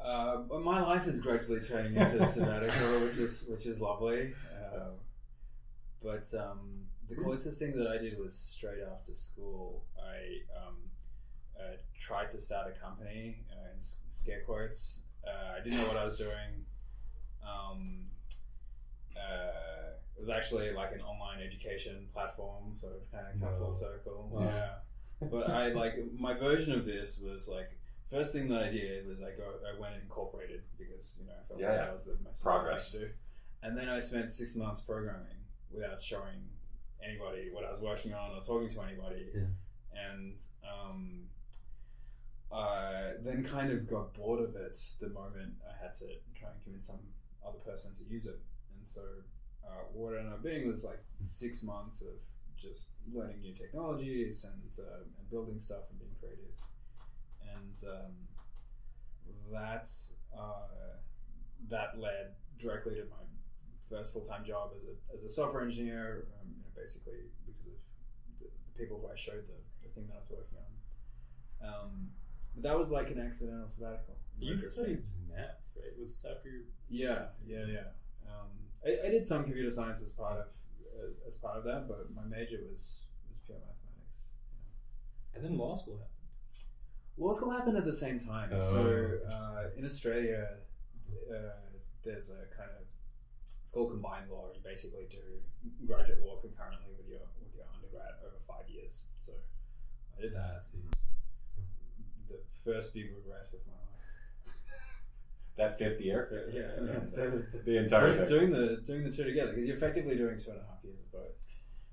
Uh, 0.00 0.38
but 0.48 0.60
my 0.62 0.80
life 0.82 1.06
is 1.06 1.20
gradually 1.20 1.60
turning 1.60 1.94
into 1.96 2.22
a 2.22 2.26
sabbatical, 2.26 3.00
which 3.06 3.16
is 3.18 3.46
which 3.48 3.66
is 3.66 3.80
lovely. 3.80 4.34
Uh, 4.52 4.90
but 6.02 6.26
um, 6.34 6.86
the 7.08 7.14
closest 7.14 7.58
thing 7.58 7.76
that 7.78 7.86
I 7.86 7.96
did 7.98 8.18
was 8.18 8.34
straight 8.34 8.82
after 8.92 9.14
school. 9.14 9.84
I 9.98 10.42
um, 10.66 10.76
uh, 11.58 11.76
tried 11.98 12.28
to 12.30 12.38
start 12.38 12.66
a 12.74 12.78
company 12.78 13.44
uh, 13.50 13.72
in 13.74 13.80
scare 14.10 14.42
quotes. 14.44 15.00
Uh, 15.26 15.54
I 15.58 15.60
didn't 15.64 15.78
know 15.80 15.88
what 15.88 15.96
I 15.96 16.04
was 16.04 16.18
doing. 16.18 16.64
Um, 17.42 18.06
uh, 19.16 19.94
it 20.16 20.20
was 20.20 20.28
actually 20.28 20.72
like 20.72 20.92
an 20.92 21.00
online 21.00 21.40
education 21.42 22.06
platform, 22.12 22.72
so 22.72 22.88
it 22.88 23.06
kind 23.12 23.26
of 23.32 23.40
come 23.40 23.58
full 23.58 23.70
circle. 23.70 24.28
Wow. 24.30 24.42
Yeah, 24.42 25.28
but 25.30 25.50
I 25.50 25.68
like 25.72 25.94
my 26.18 26.34
version 26.34 26.72
of 26.74 26.84
this 26.84 27.20
was 27.20 27.48
like 27.48 27.70
first 28.10 28.32
thing 28.32 28.48
that 28.48 28.62
I 28.62 28.70
did 28.70 29.06
was 29.06 29.22
I 29.22 29.30
go 29.30 29.54
I 29.66 29.78
went 29.80 29.94
and 29.94 30.02
incorporated 30.02 30.62
because 30.78 31.16
you 31.20 31.26
know 31.26 31.32
I 31.32 31.48
felt 31.48 31.60
Yeah, 31.60 31.68
like 31.70 31.76
yeah. 31.78 31.84
that 31.84 31.92
was 31.92 32.04
the 32.04 32.16
most 32.24 32.42
Progress. 32.42 32.90
to 32.90 32.98
do, 33.00 33.08
and 33.62 33.76
then 33.76 33.88
I 33.88 33.98
spent 33.98 34.30
six 34.30 34.56
months 34.56 34.80
programming 34.80 35.38
without 35.72 36.02
showing 36.02 36.48
anybody 37.02 37.50
what 37.52 37.64
I 37.64 37.70
was 37.70 37.80
working 37.80 38.14
on 38.14 38.30
or 38.36 38.40
talking 38.40 38.68
to 38.70 38.82
anybody, 38.82 39.26
Yeah. 39.34 39.42
and 40.12 40.38
um, 40.64 41.24
Then 43.24 43.42
kind 43.42 43.72
of 43.72 43.88
got 43.88 44.12
bored 44.14 44.42
of 44.42 44.54
it 44.54 44.78
the 45.00 45.08
moment 45.08 45.54
I 45.64 45.82
had 45.82 45.94
to 45.94 46.06
try 46.38 46.50
and 46.50 46.62
convince 46.62 46.86
some 46.86 47.00
other 47.46 47.58
person 47.58 47.90
to 47.94 48.04
use 48.04 48.26
it, 48.26 48.38
and 48.76 48.86
so 48.86 49.00
uh, 49.66 49.84
what 49.92 50.16
ended 50.18 50.32
up 50.32 50.42
being 50.42 50.68
was 50.68 50.84
like 50.84 51.02
six 51.20 51.62
months 51.62 52.02
of 52.02 52.14
just 52.56 52.90
learning 53.12 53.40
new 53.40 53.54
technologies 53.54 54.44
and, 54.44 54.62
uh, 54.78 55.04
and 55.18 55.30
building 55.30 55.58
stuff 55.58 55.88
and 55.90 55.98
being 55.98 56.14
creative, 56.20 56.52
and 57.40 57.76
um, 57.88 58.12
that 59.50 59.88
uh, 60.36 61.00
that 61.70 61.98
led 61.98 62.34
directly 62.58 62.94
to 62.94 63.04
my 63.04 63.24
first 63.88 64.12
full 64.12 64.22
time 64.22 64.44
job 64.44 64.72
as 64.76 64.84
a, 64.84 65.14
as 65.14 65.24
a 65.24 65.30
software 65.30 65.62
engineer, 65.62 66.26
um, 66.40 66.48
you 66.50 66.60
know, 66.60 66.68
basically 66.76 67.30
because 67.46 67.66
of 67.66 67.72
the, 68.40 68.46
the 68.46 68.78
people 68.78 69.00
who 69.00 69.08
I 69.10 69.16
showed 69.16 69.44
the, 69.48 69.60
the 69.82 69.88
thing 69.94 70.06
that 70.08 70.16
I 70.16 70.20
was 70.20 70.30
working 70.30 70.58
on. 70.58 70.72
Um, 71.68 72.10
but 72.54 72.62
that 72.62 72.76
was 72.78 72.90
like 72.90 73.10
an 73.10 73.20
accidental 73.20 73.68
sabbatical. 73.68 74.16
You 74.38 74.60
studied 74.60 75.02
math, 75.28 75.60
right? 75.76 75.96
Was 75.98 76.08
this 76.08 76.24
after 76.30 76.48
your 76.48 76.62
Yeah, 76.88 77.26
yeah, 77.46 77.66
yeah. 77.66 77.88
Um, 78.30 78.48
I, 78.84 79.06
I 79.06 79.10
did 79.10 79.26
some 79.26 79.44
computer 79.44 79.70
science 79.70 80.02
as 80.02 80.10
part 80.12 80.38
of 80.40 80.46
uh, 80.96 81.26
as 81.26 81.36
part 81.36 81.56
of 81.58 81.64
that, 81.64 81.88
but 81.88 82.12
my 82.14 82.24
major 82.24 82.58
was 82.70 83.02
was 83.28 83.38
pure 83.46 83.58
mathematics. 83.58 84.18
and 85.34 85.44
then 85.44 85.56
law 85.58 85.74
school 85.74 85.98
happened. 85.98 86.10
Law 87.16 87.32
school 87.32 87.50
happened 87.50 87.76
at 87.76 87.84
the 87.86 87.92
same 87.92 88.18
time. 88.18 88.50
Oh, 88.52 88.60
so 88.60 88.80
uh, 89.30 89.64
in 89.76 89.84
Australia, 89.84 90.58
uh, 91.30 91.70
there's 92.02 92.30
a 92.30 92.42
kind 92.56 92.70
of 92.78 92.84
it's 93.62 93.72
called 93.72 93.90
combined 93.90 94.30
law. 94.30 94.48
You 94.54 94.60
basically 94.64 95.06
do 95.10 95.22
graduate 95.86 96.20
law 96.24 96.36
concurrently 96.40 96.90
with 96.98 97.08
your 97.08 97.22
with 97.40 97.54
your 97.54 97.66
undergrad 97.74 98.18
over 98.26 98.38
five 98.46 98.68
years. 98.68 99.02
So 99.20 99.32
I 100.18 100.22
did 100.22 100.32
Ah, 100.36 100.40
I 100.40 100.58
that. 100.58 100.62
The 102.28 102.38
first 102.64 102.94
big 102.94 103.10
regret 103.16 103.48
of 103.52 103.60
my 103.66 103.72
life. 103.72 104.46
That 105.56 105.78
fifth 105.78 106.00
year? 106.00 106.50
Yeah, 106.52 106.62
the, 106.82 107.60
The 107.64 107.78
entire 107.78 108.26
doing, 108.26 108.50
doing 108.50 108.50
the 108.50 108.82
doing 108.84 109.04
the 109.04 109.10
two 109.10 109.24
together 109.24 109.52
because 109.52 109.66
you're 109.68 109.76
effectively 109.76 110.16
doing 110.16 110.36
two 110.36 110.50
and 110.50 110.58
a 110.60 110.64
half 110.64 110.82
years 110.82 110.98
of 110.98 111.12
both. 111.12 111.36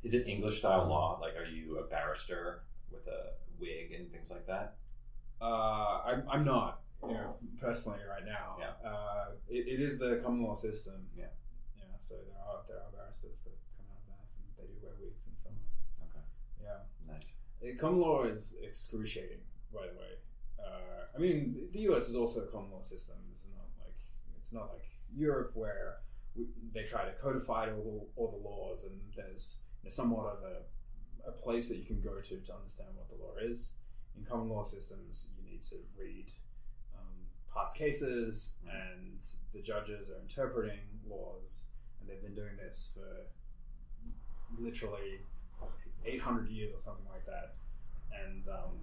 Is 0.03 0.13
it 0.15 0.27
English 0.27 0.57
style 0.59 0.88
law? 0.88 1.19
Like, 1.21 1.36
are 1.36 1.45
you 1.45 1.77
a 1.77 1.86
barrister 1.86 2.61
with 2.91 3.05
a 3.07 3.34
wig 3.59 3.93
and 3.93 4.11
things 4.11 4.32
like 4.32 4.47
that? 4.47 4.77
Uh, 5.39 6.01
I'm, 6.05 6.23
I'm 6.29 6.43
not, 6.45 6.82
you 7.03 7.13
know, 7.13 7.36
personally 7.59 7.99
right 8.09 8.25
now. 8.25 8.57
Yeah. 8.59 8.89
Uh, 8.89 9.25
it, 9.49 9.67
it 9.67 9.79
is 9.79 9.99
the 9.99 10.19
common 10.23 10.43
law 10.43 10.55
system. 10.55 11.05
Yeah. 11.15 11.25
Yeah. 11.77 11.84
So 11.99 12.15
there 12.15 12.41
are 12.41 12.61
there 12.67 12.77
are 12.77 12.91
barristers 12.97 13.41
that 13.45 13.53
come 13.77 13.86
out 13.93 14.01
of 14.01 14.07
that, 14.09 14.25
and 14.38 14.45
they 14.57 14.73
do 14.73 14.77
wear 14.82 14.93
wigs 14.99 15.25
and 15.27 15.38
so 15.38 15.49
on. 15.49 16.09
Okay. 16.09 16.25
Yeah. 16.61 16.89
Nice. 17.05 17.79
Common 17.79 18.01
law 18.01 18.23
is 18.23 18.55
excruciating, 18.61 19.41
by 19.74 19.88
the 19.88 19.97
way. 19.99 20.13
Uh, 20.59 21.15
I 21.15 21.19
mean, 21.19 21.69
the- 21.72 21.80
U.S. 21.91 22.09
is 22.09 22.15
also 22.15 22.41
a 22.41 22.47
common 22.47 22.72
law 22.72 22.82
system. 22.82 23.17
It's 23.32 23.47
not 23.55 23.67
like 23.80 23.97
it's 24.38 24.53
not 24.53 24.69
like 24.72 24.86
Europe 25.15 25.51
where 25.55 25.97
we, 26.36 26.45
they 26.74 26.84
try 26.84 27.05
to 27.05 27.11
codify 27.11 27.69
all 27.72 27.84
the, 28.15 28.22
all 28.22 28.32
the 28.32 28.47
laws, 28.47 28.86
and 28.86 28.99
there's 29.15 29.57
you 29.84 29.89
know, 29.89 29.91
somewhat 29.91 30.26
of 30.28 30.43
a, 30.43 31.30
a 31.30 31.32
place 31.32 31.67
that 31.69 31.78
you 31.78 31.86
can 31.86 32.01
go 32.01 32.19
to 32.22 32.39
to 32.39 32.53
understand 32.55 32.89
what 32.95 33.09
the 33.09 33.15
law 33.24 33.34
is. 33.41 33.72
In 34.17 34.24
common 34.26 34.49
law 34.49 34.63
systems, 34.63 35.30
you 35.38 35.49
need 35.49 35.61
to 35.63 35.76
read 35.97 36.30
um, 36.97 37.26
past 37.53 37.76
cases, 37.76 38.55
and 38.69 39.19
the 39.53 39.61
judges 39.61 40.09
are 40.09 40.22
interpreting 40.22 40.80
laws, 41.07 41.65
and 41.99 42.09
they've 42.09 42.22
been 42.22 42.36
doing 42.36 42.55
this 42.57 42.93
for 42.93 43.28
literally 44.61 45.22
800 46.05 46.49
years 46.49 46.74
or 46.74 46.80
something 46.80 47.05
like 47.11 47.26
that. 47.26 47.55
And 48.11 48.47
um, 48.47 48.78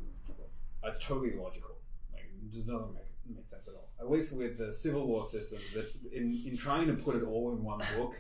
it's 0.84 0.98
totally 1.04 1.32
illogical. 1.34 1.76
Like, 2.12 2.24
it 2.44 2.52
just 2.52 2.66
doesn't 2.66 2.94
make, 2.94 3.04
make 3.36 3.46
sense 3.46 3.68
at 3.68 3.74
all. 3.74 3.88
At 4.00 4.10
least 4.10 4.36
with 4.36 4.58
the 4.58 4.72
civil 4.72 5.06
law 5.10 5.22
systems, 5.22 5.72
that 5.74 5.86
in, 6.12 6.36
in 6.46 6.56
trying 6.56 6.86
to 6.86 6.94
put 6.94 7.16
it 7.16 7.24
all 7.24 7.52
in 7.52 7.62
one 7.64 7.80
book, 7.96 8.14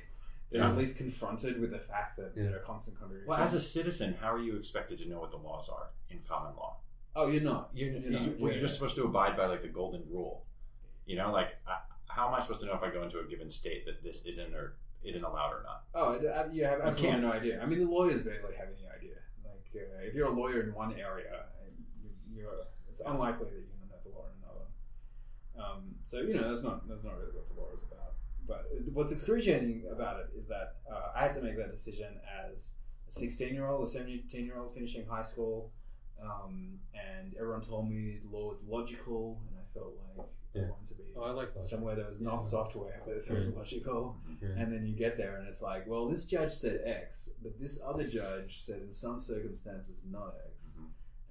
they're 0.50 0.62
Yeah. 0.62 0.70
at 0.70 0.76
least 0.78 0.96
confronted 0.98 1.60
with 1.60 1.70
the 1.70 1.78
fact 1.78 2.16
that 2.16 2.32
Yeah. 2.36 2.44
there 2.44 2.56
are 2.56 2.60
constant 2.62 2.98
contradictions. 2.98 3.28
Well, 3.28 3.38
as 3.38 3.54
a 3.54 3.60
citizen, 3.60 4.14
how 4.20 4.32
are 4.32 4.40
you 4.40 4.56
expected 4.56 4.98
to 4.98 5.08
know 5.08 5.20
what 5.20 5.30
the 5.30 5.36
laws 5.36 5.68
are 5.68 5.90
in 6.10 6.18
common 6.20 6.56
law? 6.56 6.76
oh, 7.16 7.26
you're 7.26 7.42
not. 7.42 7.70
You're, 7.74 7.90
You're 7.90 8.00
you, 8.00 8.10
not. 8.10 8.22
well, 8.38 8.50
Yeah, 8.52 8.58
you're 8.58 8.60
just 8.60 8.74
supposed 8.74 8.94
to 8.94 9.02
abide 9.04 9.36
by 9.36 9.46
like 9.46 9.60
the 9.62 9.68
golden 9.68 10.02
rule. 10.08 10.44
You 11.04 11.16
know, 11.16 11.32
like 11.32 11.48
I, 11.66 11.78
how 12.06 12.28
am 12.28 12.34
I 12.34 12.40
supposed 12.40 12.60
to 12.60 12.66
know 12.66 12.74
if 12.74 12.82
I 12.82 12.90
go 12.90 13.02
into 13.02 13.18
a 13.18 13.24
given 13.24 13.50
state 13.50 13.84
that 13.86 14.04
this 14.04 14.24
isn't 14.24 14.54
or 14.54 14.76
isn't 15.02 15.24
allowed 15.24 15.50
or 15.52 15.62
not? 15.64 15.84
Oh, 15.96 16.14
uh, 16.14 16.48
you 16.52 16.64
have 16.64 16.80
absolutely 16.80 17.20
no 17.22 17.32
idea. 17.32 17.60
I 17.60 17.66
mean, 17.66 17.80
the 17.80 17.86
lawyers 17.90 18.22
barely 18.22 18.54
have 18.54 18.68
any 18.68 18.86
idea. 18.96 19.16
Like, 19.44 19.66
uh, 19.74 20.06
if 20.06 20.14
you're 20.14 20.28
a 20.28 20.32
lawyer 20.32 20.62
in 20.62 20.72
one 20.74 20.92
area, 20.94 21.46
you, 21.57 21.57
you're, 22.38 22.66
it's 22.88 23.00
unlikely 23.00 23.46
that 23.46 23.52
you're 23.52 23.68
going 23.74 23.82
to 23.82 23.88
know 23.90 24.00
the 24.04 24.10
law 24.16 24.24
in 24.30 24.38
another. 24.42 24.66
Um, 25.58 25.94
so 26.04 26.20
you 26.20 26.34
know, 26.34 26.48
that's 26.48 26.62
not 26.62 26.88
that's 26.88 27.04
not 27.04 27.18
really 27.18 27.32
what 27.34 27.48
the 27.48 27.60
law 27.60 27.68
is 27.74 27.82
about. 27.82 28.14
But 28.46 28.70
what's 28.94 29.12
excruciating 29.12 29.84
about 29.90 30.20
it 30.20 30.28
is 30.36 30.46
that 30.48 30.76
uh, 30.90 31.12
I 31.14 31.22
had 31.24 31.34
to 31.34 31.42
make 31.42 31.56
that 31.58 31.70
decision 31.70 32.18
as 32.48 32.74
a 33.06 33.10
16 33.12 33.52
year 33.54 33.68
old, 33.68 33.86
a 33.86 33.90
17 33.90 34.44
year 34.46 34.58
old 34.58 34.72
finishing 34.72 35.04
high 35.06 35.22
school, 35.22 35.70
um, 36.22 36.78
and 36.94 37.34
everyone 37.38 37.60
told 37.60 37.90
me 37.90 38.18
the 38.24 38.34
law 38.36 38.48
was 38.48 38.62
logical, 38.64 39.42
and 39.48 39.56
I 39.58 39.64
felt 39.74 39.94
like 40.16 40.26
I 40.54 40.58
Yeah. 40.60 40.70
wanted 40.70 40.88
to 40.88 40.94
be 40.94 41.12
Oh, 41.14 41.22
I 41.24 41.30
like 41.32 41.52
that. 41.54 41.66
somewhere 41.66 41.94
that 41.96 42.08
was 42.08 42.20
not 42.22 42.36
Yeah. 42.36 42.40
software, 42.40 43.02
but 43.04 43.26
that 43.26 43.36
was 43.36 43.48
Yeah. 43.50 43.54
logical. 43.56 44.16
Yeah. 44.40 44.48
And 44.56 44.72
then 44.72 44.86
you 44.86 44.94
get 44.96 45.16
there 45.18 45.36
and 45.36 45.46
it's 45.46 45.60
like, 45.60 45.86
well, 45.86 46.08
this 46.08 46.24
judge 46.26 46.52
said 46.52 46.80
X, 46.84 47.30
but 47.42 47.58
this 47.60 47.82
other 47.84 48.06
judge 48.08 48.60
said 48.62 48.82
in 48.82 48.92
some 48.92 49.20
circumstances 49.20 50.04
not 50.06 50.36
X. 50.46 50.78
Mhm. 50.80 50.88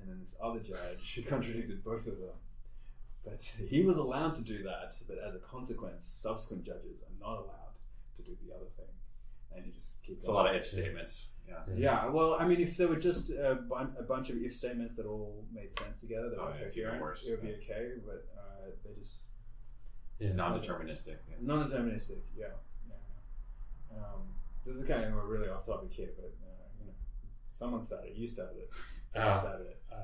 And 0.08 0.16
then 0.16 0.20
this 0.22 0.38
other 0.42 0.60
judge 0.60 1.20
contradicted 1.28 1.84
both 1.84 2.08
of 2.08 2.18
them. 2.18 2.30
But 3.26 3.42
he 3.70 3.82
was 3.82 3.98
allowed 3.98 4.36
to 4.36 4.44
do 4.44 4.64
that, 4.64 4.94
but 5.06 5.18
as 5.18 5.36
a 5.36 5.40
consequence, 5.40 6.06
subsequent 6.06 6.64
judges 6.64 7.04
are 7.04 7.12
not 7.20 7.40
allowed 7.40 7.76
to 8.16 8.22
do 8.22 8.32
the 8.48 8.56
other 8.56 8.68
thing. 8.78 8.86
And 9.54 9.66
you 9.66 9.74
just 9.74 10.02
keep 10.02 10.18
It's 10.18 10.28
a 10.28 10.32
lot 10.32 10.50
of 10.50 10.56
if 10.56 10.66
statements. 10.66 11.28
Yeah. 11.46 11.56
Yeah, 11.76 12.06
well, 12.10 12.38
I 12.40 12.48
mean, 12.48 12.62
if 12.62 12.78
there 12.78 12.88
were 12.88 12.96
just 12.96 13.32
a, 13.32 13.56
bun- 13.56 13.96
a 14.00 14.04
bunch 14.04 14.30
of 14.30 14.38
if 14.38 14.56
statements 14.56 14.96
that 14.96 15.06
all 15.06 15.44
made 15.54 15.74
sense 15.74 16.00
together, 16.02 16.30
that 16.30 16.40
Oh, 16.40 16.46
were 16.46 16.56
yeah, 16.58 16.70
coherent, 16.70 17.02
worse, 17.02 17.26
it 17.28 17.32
would 17.32 17.42
be 17.42 17.54
okay. 17.56 17.92
But 18.06 18.28
uh, 18.38 18.70
they 18.86 18.94
just 18.98 19.24
Yeah. 20.20 20.32
Non-deterministic. 20.34 21.18
Yeah. 21.30 21.36
Non-deterministic, 21.42 22.20
yeah. 22.38 22.48
yeah. 22.88 23.98
Um, 23.98 24.36
this 24.66 24.78
is 24.78 24.84
kind 24.86 25.04
of 25.04 25.14
a 25.14 25.22
really 25.26 25.50
off-topic 25.50 25.92
here, 25.92 26.10
but 26.16 26.34
uh, 26.46 26.68
you 26.80 26.86
know, 26.88 26.94
someone 27.54 27.82
started. 27.82 28.16
You 28.16 28.28
started 28.28 28.68
it. 29.16 29.20
I 29.20 29.28
Ah. 29.30 29.54
it. 29.54 29.82
Uh, 29.92 29.96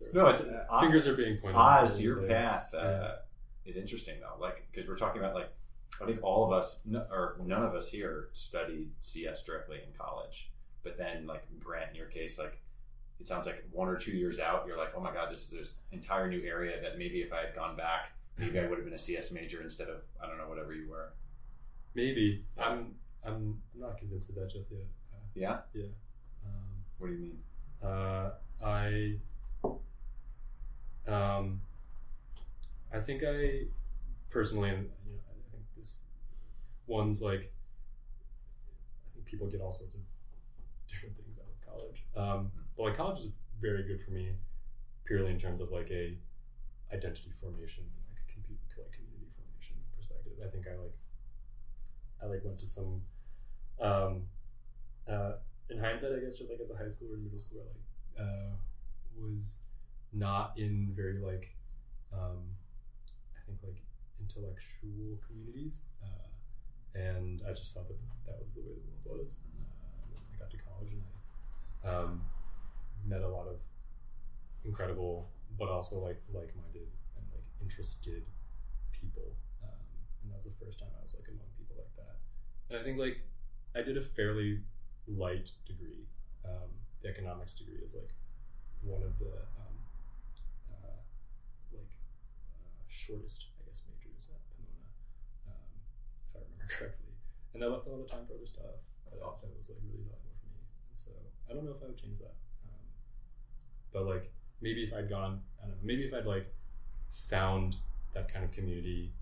yeah. 0.00 0.08
No, 0.12 0.26
it's 0.28 0.42
Uh, 0.42 0.66
Oz, 0.70 0.80
Fingers 0.82 1.06
are 1.06 1.14
being 1.16 1.38
pointed. 1.38 1.56
Oz 1.58 1.96
at 1.96 2.02
your 2.02 2.16
me. 2.22 2.28
path 2.28 2.74
uh, 2.74 2.78
Yeah. 2.78 3.14
is 3.64 3.76
interesting 3.76 4.20
though. 4.20 4.36
Like 4.40 4.66
because 4.70 4.88
we're 4.88 4.96
talking 4.96 5.20
about 5.20 5.34
like 5.34 5.50
I 6.00 6.06
think 6.06 6.22
all 6.22 6.46
of 6.46 6.52
us 6.58 6.82
n- 6.86 6.96
or 7.10 7.36
none 7.44 7.64
of 7.64 7.74
us 7.74 7.88
here 7.88 8.28
studied 8.32 8.90
CS 9.00 9.44
directly 9.44 9.78
in 9.86 9.92
college, 9.96 10.50
but 10.82 10.96
then 10.96 11.26
like 11.26 11.44
Grant 11.60 11.90
in 11.90 11.96
your 11.96 12.06
case, 12.08 12.38
like 12.38 12.58
it 13.20 13.26
sounds 13.26 13.46
like 13.46 13.62
one 13.70 13.88
or 13.88 13.96
two 13.96 14.10
years 14.12 14.40
out, 14.40 14.66
you're 14.66 14.78
like, 14.78 14.92
oh 14.96 15.00
my 15.00 15.12
god, 15.12 15.30
this 15.30 15.44
is 15.44 15.50
this 15.50 15.82
entire 15.92 16.28
new 16.28 16.42
area 16.42 16.80
that 16.82 16.98
maybe 16.98 17.20
if 17.22 17.32
I 17.32 17.40
had 17.44 17.54
gone 17.54 17.76
back, 17.76 18.12
maybe 18.38 18.58
I 18.58 18.66
would 18.66 18.78
have 18.78 18.84
been 18.84 18.94
a 18.94 18.98
CS 18.98 19.30
major 19.32 19.62
instead 19.62 19.88
of 19.88 20.02
I 20.20 20.26
don't 20.26 20.38
know 20.38 20.48
whatever 20.48 20.72
you 20.72 20.88
were. 20.88 21.12
Maybe. 21.94 22.44
I'm. 22.58 22.94
I'm. 23.24 23.62
I'm 23.74 23.80
not 23.80 23.98
convinced 23.98 24.30
of 24.30 24.36
that 24.36 24.50
just 24.50 24.72
yet. 24.72 24.80
Uh, 25.12 25.16
Yeah. 25.34 25.60
yeah. 25.74 25.84
Um, 26.44 26.84
What 26.98 27.08
do 27.08 27.12
you 27.12 27.18
mean? 27.20 27.38
I 28.64 29.16
um, 31.06 31.60
I 32.92 33.00
think 33.00 33.22
I 33.24 33.66
personally, 34.30 34.70
and 34.70 34.88
you 35.06 35.12
know, 35.14 35.18
I 35.28 35.50
think 35.50 35.64
this 35.76 36.04
one's 36.86 37.22
like 37.22 37.52
I 39.06 39.14
think 39.14 39.26
people 39.26 39.46
get 39.48 39.60
all 39.60 39.72
sorts 39.72 39.94
of 39.94 40.00
different 40.88 41.16
things 41.16 41.38
out 41.38 41.46
of 41.48 41.80
college. 41.80 42.04
Um, 42.16 42.52
but 42.76 42.84
like 42.84 42.96
college 42.96 43.18
is 43.18 43.32
very 43.60 43.82
good 43.82 44.00
for 44.00 44.12
me, 44.12 44.30
purely 45.04 45.30
in 45.30 45.38
terms 45.38 45.60
of 45.60 45.70
like 45.70 45.90
a 45.90 46.16
identity 46.92 47.30
formation, 47.30 47.84
like 48.10 48.20
a 48.20 48.30
compu- 48.30 48.78
like 48.78 48.92
community 48.92 49.26
formation 49.30 49.76
perspective. 49.96 50.34
I 50.44 50.48
think 50.48 50.66
I 50.68 50.76
like 50.80 50.96
I 52.22 52.26
like 52.26 52.44
went 52.44 52.58
to 52.58 52.68
some 52.68 53.02
um, 53.80 54.22
uh, 55.08 55.32
in 55.70 55.78
hindsight, 55.78 56.12
I 56.12 56.20
guess 56.20 56.36
just 56.36 56.52
like 56.52 56.60
as 56.60 56.70
a 56.70 56.76
high 56.76 56.88
school 56.88 57.08
or 57.12 57.16
middle 57.16 57.38
school, 57.38 57.60
I 57.60 57.66
like 57.66 57.82
uh, 58.18 58.56
was 59.18 59.62
not 60.12 60.52
in 60.56 60.92
very 60.94 61.18
like 61.18 61.54
um, 62.12 62.44
I 63.34 63.40
think 63.46 63.58
like 63.62 63.82
intellectual 64.20 65.18
communities, 65.26 65.82
uh, 66.02 66.28
and 66.94 67.42
I 67.48 67.52
just 67.52 67.74
thought 67.74 67.88
that 67.88 67.98
that 68.26 68.38
was 68.42 68.54
the 68.54 68.60
way 68.60 68.74
the 68.76 69.08
world 69.08 69.22
was. 69.22 69.40
Uh, 69.48 70.18
I 70.34 70.38
got 70.38 70.50
to 70.50 70.56
college 70.58 70.92
and 70.92 71.02
I 71.84 71.88
um, 71.88 72.22
met 73.06 73.22
a 73.22 73.28
lot 73.28 73.48
of 73.48 73.60
incredible, 74.64 75.30
but 75.58 75.68
also 75.68 75.96
like 75.96 76.20
like-minded 76.32 76.88
and 77.16 77.24
like 77.32 77.44
interested 77.60 78.24
people, 78.92 79.32
um, 79.62 79.80
and 80.22 80.30
that 80.30 80.36
was 80.36 80.44
the 80.44 80.64
first 80.64 80.78
time 80.78 80.88
I 80.98 81.02
was 81.02 81.16
like 81.18 81.28
among 81.28 81.48
people 81.58 81.76
like 81.78 81.94
that. 81.96 82.16
And 82.70 82.78
I 82.78 82.84
think 82.84 82.98
like 82.98 83.24
I 83.74 83.82
did 83.82 83.96
a 83.96 84.02
fairly 84.02 84.60
light 85.08 85.50
degree. 85.66 86.06
Um, 86.44 86.81
the 87.02 87.08
economics 87.08 87.54
degree 87.54 87.80
is 87.84 87.94
like 87.94 88.14
one 88.82 89.02
of 89.02 89.18
the 89.18 89.32
um, 89.58 89.76
uh, 90.70 90.98
like 91.74 91.92
uh, 92.54 92.82
shortest, 92.88 93.46
I 93.60 93.66
guess, 93.68 93.82
majors 93.86 94.30
at 94.34 94.40
Pomona, 94.50 94.86
um, 95.50 95.70
if 96.28 96.36
I 96.36 96.40
remember 96.46 96.66
correctly. 96.70 97.14
And 97.54 97.62
I 97.62 97.66
left 97.66 97.86
a 97.86 97.90
lot 97.90 98.00
of 98.00 98.08
time 98.10 98.24
for 98.26 98.34
other 98.34 98.46
stuff. 98.46 98.80
That's 99.06 99.20
that, 99.20 99.26
awesome. 99.26 99.50
that 99.50 99.58
was 99.58 99.68
like 99.70 99.78
really 99.84 100.06
valuable 100.08 100.34
for 100.40 100.48
me. 100.50 100.62
And 100.88 100.96
so 100.96 101.10
I 101.50 101.54
don't 101.54 101.64
know 101.66 101.74
if 101.76 101.82
I 101.82 101.86
would 101.90 101.98
change 102.00 102.18
that. 102.22 102.34
Um, 102.66 102.86
but 103.92 104.06
like 104.06 104.30
maybe 104.62 104.82
if 104.82 104.94
I'd 104.94 105.10
gone, 105.10 105.42
I 105.60 105.66
don't 105.68 105.76
know, 105.76 105.82
maybe 105.82 106.02
if 106.06 106.14
I'd 106.14 106.26
like 106.26 106.46
found 107.12 107.76
that 108.14 108.32
kind 108.32 108.44
of 108.44 108.52
community 108.52 109.12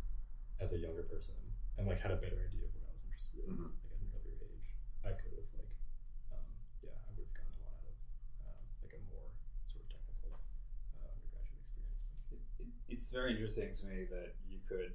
as 0.61 0.73
a 0.75 0.79
younger 0.79 1.03
person 1.03 1.35
and 1.79 1.89
like 1.89 1.99
had 1.99 2.13
a 2.13 2.21
better 2.21 2.39
idea 2.39 2.69
of 2.69 2.73
what 2.77 2.85
I 2.87 2.93
was 2.93 3.03
interested 3.09 3.43
in, 3.49 3.57
Mhm. 3.57 3.73
like 3.83 3.91
at 3.91 3.99
an 3.99 4.11
earlier 4.15 4.39
age, 4.47 4.69
I 5.03 5.11
could 5.17 5.33
have 5.35 5.49
like, 5.59 5.73
um, 6.31 6.45
yeah, 6.85 6.95
I 7.03 7.11
would 7.17 7.25
have 7.27 7.35
gotten 7.35 7.51
a 7.57 7.63
lot 7.67 7.75
out 7.83 7.89
of 7.91 7.97
um, 8.47 8.63
like 8.85 8.95
a 8.95 9.01
more 9.11 9.27
sort 9.67 9.83
of 9.83 9.89
technical 9.91 10.39
uh, 11.03 11.09
undergraduate 11.11 11.59
experience. 11.67 12.05
It, 12.31 12.39
it, 12.63 12.69
it's 12.91 13.11
very 13.11 13.33
interesting 13.33 13.73
to 13.73 13.87
me 13.87 14.05
that 14.11 14.35
you 14.49 14.59
could 14.69 14.93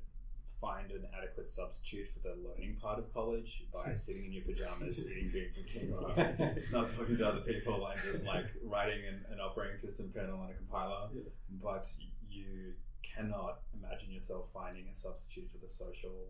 find 0.62 0.92
an 0.92 1.06
adequate 1.18 1.48
substitute 1.48 2.08
for 2.12 2.20
the 2.20 2.36
learning 2.48 2.78
part 2.82 3.00
of 3.00 3.14
college 3.14 3.64
by 3.74 3.94
sitting 4.06 4.26
in 4.26 4.32
your 4.34 4.44
pajamas, 4.44 5.06
eating 5.12 5.30
beans 5.32 5.58
and 5.58 5.68
quinoa, 5.68 6.72
not 6.72 6.90
talking 6.90 7.16
to 7.16 7.28
other 7.28 7.42
people, 7.42 7.86
and 7.88 8.00
just 8.04 8.26
like 8.26 8.46
writing 8.64 9.00
an, 9.08 9.26
an 9.32 9.40
operating 9.40 9.78
system 9.78 10.12
kernel 10.14 10.40
on 10.40 10.50
a 10.50 10.54
compiler. 10.54 11.08
Yeah. 11.14 11.22
But 11.62 11.88
you 12.30 12.74
cannot 13.04 13.60
imagine 13.74 14.12
yourself 14.12 14.48
finding 14.54 14.88
a 14.90 14.94
substitute 14.94 15.50
for 15.52 15.58
the 15.58 15.70
social 15.70 16.30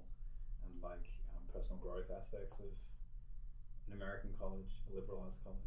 and 0.65 0.83
like 0.83 1.05
um, 1.35 1.41
personal 1.53 1.79
growth 1.79 2.11
aspects 2.15 2.59
of 2.59 2.65
an 3.87 3.93
American 3.93 4.31
college, 4.39 4.83
a 4.91 4.95
liberal 4.95 5.21
arts 5.23 5.39
college. 5.43 5.59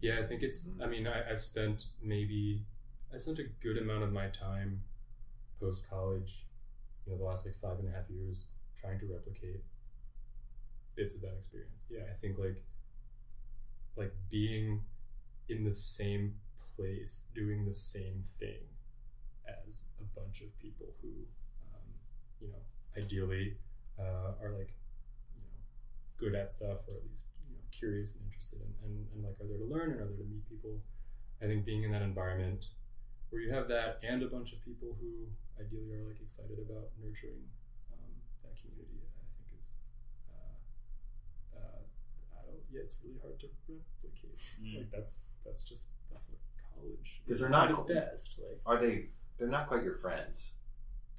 Yeah, 0.00 0.20
I 0.20 0.26
think 0.26 0.42
it's. 0.42 0.70
I 0.82 0.86
mean, 0.86 1.06
I, 1.06 1.28
I've 1.30 1.42
spent 1.42 1.86
maybe 2.02 2.64
I 3.12 3.16
spent 3.16 3.38
a 3.38 3.44
good 3.60 3.78
amount 3.78 4.02
of 4.02 4.12
my 4.12 4.28
time 4.28 4.82
post 5.60 5.88
college, 5.88 6.46
you 7.06 7.12
know, 7.12 7.18
the 7.18 7.24
last 7.24 7.46
like 7.46 7.56
five 7.60 7.78
and 7.78 7.88
a 7.88 7.90
half 7.92 8.08
years 8.10 8.44
trying 8.80 8.98
to 9.00 9.06
replicate 9.06 9.62
bits 10.94 11.14
of 11.14 11.22
that 11.22 11.34
experience. 11.38 11.86
Yeah, 11.90 12.02
I 12.10 12.14
think 12.14 12.38
like 12.38 12.62
like 13.96 14.14
being 14.30 14.82
in 15.48 15.64
the 15.64 15.72
same 15.72 16.34
place 16.76 17.24
doing 17.34 17.64
the 17.64 17.72
same 17.72 18.22
thing 18.38 18.60
as 19.66 19.86
a 19.98 20.20
bunch 20.20 20.42
of 20.42 20.56
people 20.60 20.86
who, 21.02 21.08
um, 21.74 21.88
you 22.40 22.48
know, 22.48 22.60
ideally 22.96 23.56
uh, 23.98 24.32
are 24.40 24.50
like, 24.50 24.70
you 25.34 25.42
know, 25.42 25.58
good 26.18 26.34
at 26.34 26.52
stuff 26.52 26.86
or 26.88 26.94
at 26.94 27.04
least 27.08 27.22
you 27.48 27.54
know 27.54 27.62
curious 27.72 28.14
and 28.14 28.24
interested 28.26 28.60
and, 28.60 28.74
and, 28.84 29.06
and 29.14 29.24
like 29.24 29.34
are 29.40 29.48
there 29.48 29.58
to 29.58 29.64
learn 29.64 29.92
and 29.92 30.00
are 30.00 30.06
there 30.06 30.18
to 30.18 30.30
meet 30.30 30.48
people. 30.48 30.78
I 31.42 31.46
think 31.46 31.64
being 31.64 31.84
in 31.84 31.92
that 31.92 32.02
environment 32.02 32.66
where 33.30 33.42
you 33.42 33.52
have 33.52 33.68
that 33.68 34.00
and 34.02 34.22
a 34.22 34.26
bunch 34.26 34.52
of 34.52 34.64
people 34.64 34.96
who 35.00 35.26
ideally 35.60 35.92
are 35.94 36.06
like 36.06 36.20
excited 36.20 36.58
about 36.58 36.88
nurturing 37.02 37.42
um, 37.92 38.12
that 38.42 38.56
community, 38.60 39.00
I 39.04 39.24
think 39.36 39.58
is. 39.58 39.74
Uh, 40.30 41.58
uh, 41.58 41.80
I 42.38 42.46
don't. 42.46 42.62
Yeah, 42.70 42.80
it's 42.82 42.96
really 43.04 43.18
hard 43.22 43.38
to 43.40 43.48
replicate. 43.68 44.38
Mm. 44.62 44.78
Like 44.78 44.90
that's 44.90 45.24
that's 45.44 45.64
just 45.64 45.90
that's 46.10 46.28
what 46.30 46.38
college. 46.74 47.20
'Cause 47.26 47.38
Because 47.38 47.40
they're 47.40 47.50
not 47.50 47.66
at 47.66 47.72
its 47.72 47.82
co- 47.82 47.94
best. 47.94 48.38
Like 48.40 48.60
Are 48.66 48.78
they? 48.80 49.08
They're 49.38 49.48
not 49.48 49.68
quite 49.68 49.82
your 49.84 49.94
friends. 49.96 50.52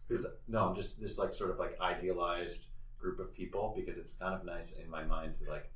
Because 0.07 0.25
no, 0.47 0.67
I'm 0.69 0.75
just 0.75 0.99
this 0.99 1.19
like 1.19 1.33
sort 1.33 1.51
of 1.51 1.59
like 1.59 1.79
idealized 1.79 2.65
group 2.97 3.19
of 3.19 3.33
people 3.33 3.73
because 3.77 3.97
it's 3.97 4.13
kind 4.13 4.33
of 4.33 4.43
nice 4.43 4.73
in 4.77 4.89
my 4.89 5.03
mind 5.05 5.35
to 5.35 5.49
like 5.49 5.71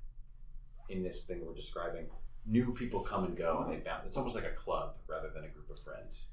in 0.90 1.04
this 1.04 1.26
thing 1.26 1.46
we're 1.46 1.54
describing, 1.54 2.08
new 2.46 2.74
people 2.74 3.02
come 3.02 3.24
and 3.26 3.38
go 3.38 3.64
and 3.66 3.72
they 3.74 3.78
bounce. 3.84 4.06
It's 4.06 4.18
almost 4.18 4.36
like 4.36 4.46
a 4.46 4.52
club 4.52 4.96
rather 5.08 5.30
than 5.30 5.44
a 5.46 5.48
group 5.50 5.70
of 5.70 5.80
friends, 5.80 6.28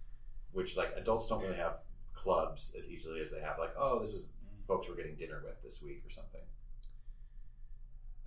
which 0.53 0.77
like 0.77 0.93
adults 0.97 1.29
don't 1.29 1.43
really 1.43 1.57
have 1.57 1.79
clubs 2.15 2.75
as 2.77 2.89
easily 2.91 3.21
as 3.21 3.31
they 3.31 3.41
have 3.41 3.59
like 3.59 3.71
oh 3.79 3.99
this 4.01 4.11
is 4.13 4.31
folks 4.69 4.89
we're 4.89 4.97
getting 4.97 5.15
dinner 5.17 5.41
with 5.45 5.63
this 5.63 5.81
week 5.83 6.03
or 6.07 6.11
something. 6.11 6.41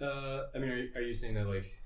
Uh, 0.01 0.47
I 0.55 0.59
mean, 0.59 0.69
are 0.71 0.75
you, 0.77 0.89
are 0.95 1.01
you 1.01 1.13
saying 1.13 1.35
that 1.35 1.47
like, 1.47 1.79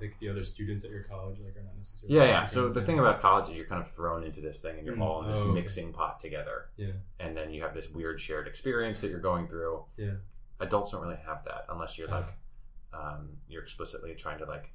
like 0.00 0.14
the 0.20 0.28
other 0.28 0.44
students 0.44 0.84
at 0.84 0.90
your 0.90 1.02
college 1.04 1.38
like 1.42 1.56
are 1.56 1.62
not 1.62 1.76
necessarily? 1.76 2.16
Yeah, 2.16 2.24
yeah. 2.24 2.46
So 2.46 2.68
the 2.68 2.82
thing 2.82 2.98
about 2.98 3.20
college 3.20 3.50
is 3.50 3.56
you're 3.56 3.66
kind 3.66 3.80
of 3.80 3.90
thrown 3.90 4.22
into 4.22 4.40
this 4.40 4.60
thing 4.60 4.76
and 4.76 4.86
you're 4.86 4.96
Mm. 4.96 5.02
all 5.02 5.24
in 5.24 5.30
this 5.30 5.40
Oh, 5.40 5.52
mixing 5.52 5.92
pot 5.92 6.20
together. 6.20 6.66
Yeah. 6.76 6.92
And 7.18 7.36
then 7.36 7.50
you 7.50 7.62
have 7.62 7.74
this 7.74 7.88
weird 7.90 8.20
shared 8.20 8.46
experience 8.46 9.00
that 9.00 9.10
you're 9.10 9.18
going 9.20 9.48
through. 9.48 9.84
Yeah. 9.96 10.14
Adults 10.60 10.92
don't 10.92 11.02
really 11.02 11.16
have 11.26 11.44
that 11.46 11.64
unless 11.68 11.96
you're 11.98 12.08
Ah. 12.12 12.18
like, 12.20 12.34
um, 12.92 13.30
you're 13.48 13.62
explicitly 13.62 14.14
trying 14.14 14.38
to 14.38 14.44
like 14.44 14.70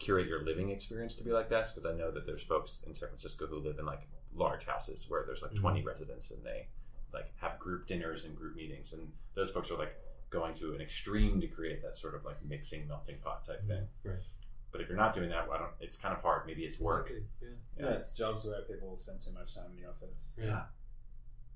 curate 0.00 0.26
your 0.26 0.42
living 0.44 0.70
experience 0.70 1.14
to 1.16 1.22
be 1.24 1.30
like 1.30 1.48
this. 1.48 1.70
Because 1.72 1.86
I 1.86 1.96
know 1.96 2.10
that 2.10 2.26
there's 2.26 2.42
folks 2.42 2.82
in 2.86 2.94
San 2.94 3.08
Francisco 3.10 3.46
who 3.46 3.58
live 3.60 3.78
in 3.78 3.86
like 3.86 4.08
large 4.34 4.64
houses 4.66 5.06
where 5.08 5.24
there's 5.24 5.42
like 5.42 5.52
Mhm. 5.52 5.60
20 5.60 5.82
residents 5.84 6.30
and 6.32 6.44
they 6.44 6.68
like 7.12 7.32
have 7.36 7.58
group 7.58 7.86
dinners 7.86 8.24
and 8.24 8.36
group 8.36 8.56
meetings. 8.56 8.92
And 8.92 9.12
those 9.34 9.50
folks 9.50 9.70
are 9.70 9.78
like 9.78 9.94
going 10.30 10.54
to 10.56 10.74
an 10.74 10.80
extreme 10.80 11.40
to 11.40 11.46
create 11.48 11.82
that 11.82 11.96
sort 11.96 12.14
of 12.14 12.24
like 12.24 12.42
mixing 12.44 12.86
melting 12.88 13.18
pot 13.20 13.44
type 13.44 13.64
thing. 13.66 13.86
Right. 14.04 14.24
But 14.72 14.80
if 14.80 14.88
you're 14.88 14.96
not 14.96 15.14
doing 15.14 15.28
that, 15.30 15.48
well, 15.48 15.56
I 15.56 15.60
don't, 15.62 15.72
it's 15.80 15.96
kind 15.96 16.14
of 16.16 16.22
hard. 16.22 16.46
Maybe 16.46 16.64
it's 16.64 16.78
work. 16.78 17.10
Exactly. 17.10 17.48
Yeah. 17.76 17.84
Yeah, 17.86 17.96
it's 17.96 18.14
jobs 18.14 18.44
where 18.44 18.62
people 18.62 18.96
spend 18.96 19.20
too 19.20 19.32
much 19.32 19.54
time 19.56 19.70
in 19.76 19.82
the 19.82 19.88
office. 19.88 20.38
Yeah. 20.40 20.66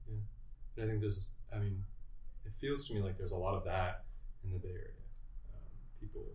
Yeah. 0.08 0.16
And 0.76 0.84
I 0.84 0.86
think 0.88 1.00
there's, 1.00 1.30
I 1.54 1.58
mean, 1.58 1.78
it 2.44 2.52
feels 2.60 2.86
to 2.88 2.94
me 2.94 3.00
like 3.00 3.16
there's 3.16 3.30
a 3.30 3.36
lot 3.36 3.54
of 3.54 3.62
that 3.64 4.04
in 4.42 4.50
the 4.50 4.58
Bay 4.58 4.70
Area. 4.70 4.90
Um, 5.54 5.60
people 6.00 6.26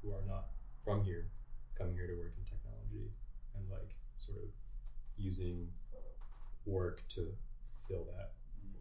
who 0.00 0.12
are 0.14 0.22
not 0.26 0.46
from 0.82 1.04
here 1.04 1.26
coming 1.76 1.94
here 1.94 2.06
to 2.06 2.14
work 2.14 2.32
in 2.38 2.44
technology 2.44 3.10
and 3.56 3.64
like 3.70 3.94
sort 4.16 4.38
of 4.38 4.48
using 5.16 5.68
work 6.66 7.02
to 7.08 7.28
fill 7.88 8.04
that 8.16 8.32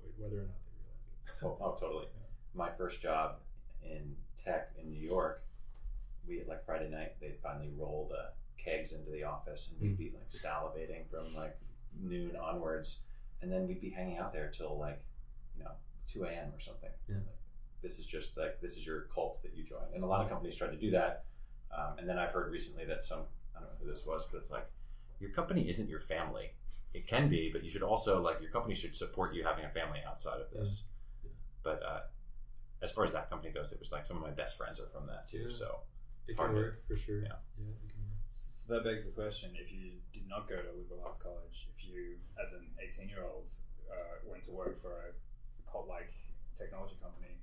void, 0.02 0.14
whether 0.18 0.38
or 0.38 0.48
not 0.48 0.60
they 0.66 0.72
realize 0.80 1.08
it. 1.08 1.18
Oh, 1.44 1.58
oh, 1.62 1.76
totally. 1.80 2.06
My 2.54 2.70
first 2.70 3.02
job 3.02 3.38
in 3.84 4.16
tech 4.36 4.72
in 4.82 4.92
New 4.92 5.00
York, 5.00 5.44
we 6.28 6.38
had 6.38 6.48
like 6.48 6.64
Friday 6.66 6.90
night, 6.90 7.14
they'd 7.20 7.40
finally 7.42 7.70
roll 7.78 8.08
the 8.12 8.32
kegs 8.64 8.92
into 8.92 9.10
the 9.10 9.24
office 9.24 9.72
and 9.72 9.82
we'd 9.82 9.96
Mm. 9.96 9.98
be 9.98 10.14
like 10.16 10.30
salivating 10.30 11.08
from 11.10 11.34
like 11.36 11.58
noon 12.00 12.36
onwards. 12.36 13.02
And 13.42 13.52
then 13.52 13.68
we'd 13.68 13.82
be 13.82 13.90
hanging 13.90 14.18
out 14.20 14.32
there 14.32 14.52
till 14.52 14.78
like, 14.78 15.02
you 15.58 15.64
know, 15.64 15.72
2 16.08 16.26
a.m. 16.26 16.54
or 16.54 16.60
something. 16.60 16.92
Yeah. 17.08 17.16
Like, 17.16 17.26
this 17.82 17.98
is 17.98 18.06
just 18.06 18.38
like, 18.38 18.62
this 18.62 18.78
is 18.78 18.86
your 18.86 19.08
cult 19.14 19.42
that 19.42 19.56
you 19.56 19.64
join. 19.64 19.82
And 19.96 20.04
a 20.04 20.06
lot 20.08 20.22
of 20.22 20.30
companies 20.30 20.56
try 20.56 20.68
to 20.68 20.76
do 20.76 20.92
that. 20.92 21.26
Um, 21.78 21.98
and 22.00 22.08
then 22.10 22.18
I've 22.20 22.32
heard 22.32 22.52
recently 22.52 22.86
that 22.86 23.04
some, 23.04 23.22
I 23.56 23.60
don't 23.60 23.70
know 23.70 23.76
who 23.84 23.90
this 23.90 24.06
was, 24.06 24.28
but 24.32 24.38
it's 24.40 24.52
like, 24.52 24.68
your 25.20 25.30
company 25.32 25.70
isn't 25.70 25.88
your 25.88 26.00
family. 26.00 26.52
It 26.94 27.08
can 27.08 27.30
be, 27.30 27.50
but 27.54 27.64
you 27.64 27.70
should 27.70 27.84
also 27.84 28.22
like 28.22 28.42
your 28.42 28.50
company 28.52 28.76
should 28.76 28.96
support 28.96 29.34
you 29.36 29.44
having 29.44 29.64
a 29.66 29.70
family 29.70 30.00
outside 30.08 30.42
of 30.42 30.50
this. 30.52 30.84
Yeah. 31.24 31.30
But 31.64 31.82
uh, 31.84 32.00
as 32.82 32.92
far 32.92 33.04
as 33.06 33.14
that 33.14 33.30
company 33.30 33.52
goes, 33.54 33.72
it 33.72 33.80
was 33.80 33.92
like 33.92 34.06
some 34.06 34.18
of 34.18 34.24
my 34.24 34.32
best 34.32 34.58
friends 34.58 34.80
are 34.80 34.88
from 34.88 35.06
that 35.08 35.28
too. 35.28 35.44
Yeah. 35.48 35.50
So 35.56 35.82
It 36.28 36.32
It's 36.32 36.34
can 36.40 36.46
hard 36.48 36.56
to- 36.56 36.62
work 36.62 36.84
for 36.88 36.96
sure. 36.98 37.22
yeah. 37.22 37.38
Yeah, 37.58 37.70
it 37.86 37.90
can 37.94 38.02
work. 38.02 38.18
So 38.30 38.74
that 38.74 38.84
begs 38.84 39.06
the 39.06 39.12
question: 39.12 39.52
If 39.56 39.72
you 39.72 40.02
did 40.12 40.28
not 40.28 40.50
go 40.50 40.56
to 40.56 40.72
liberal 40.76 41.04
arts 41.06 41.22
college, 41.22 41.70
if 41.78 41.86
you, 41.86 42.18
as 42.44 42.54
an 42.54 42.66
eighteen-year-old, 42.84 43.50
uh, 43.92 43.96
went 44.26 44.44
to 44.46 44.52
work 44.52 44.82
for 44.82 44.92
a 44.92 45.72
cult-like 45.72 46.12
technology 46.56 46.96
company, 47.02 47.38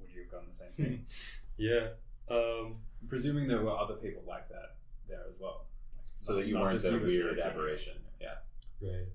would 0.00 0.10
you 0.10 0.22
have 0.22 0.30
done 0.30 0.44
the 0.48 0.54
same 0.54 0.70
thing? 0.70 1.06
Yeah. 1.56 1.88
Um, 2.28 2.72
Presuming 3.08 3.46
there 3.48 3.60
were 3.62 3.76
other 3.76 3.96
people 3.96 4.22
like 4.26 4.48
that 4.48 4.76
there 5.08 5.20
as 5.28 5.38
well, 5.38 5.66
Like, 5.96 6.06
so 6.20 6.32
not- 6.32 6.38
that 6.40 6.46
you 6.48 6.58
weren't 6.58 6.72
just 6.80 6.84
the 6.84 6.98
you 6.98 7.06
weird 7.06 7.38
18. 7.38 7.50
aberration. 7.50 7.92
Yeah. 8.20 8.36
Right. 8.80 9.08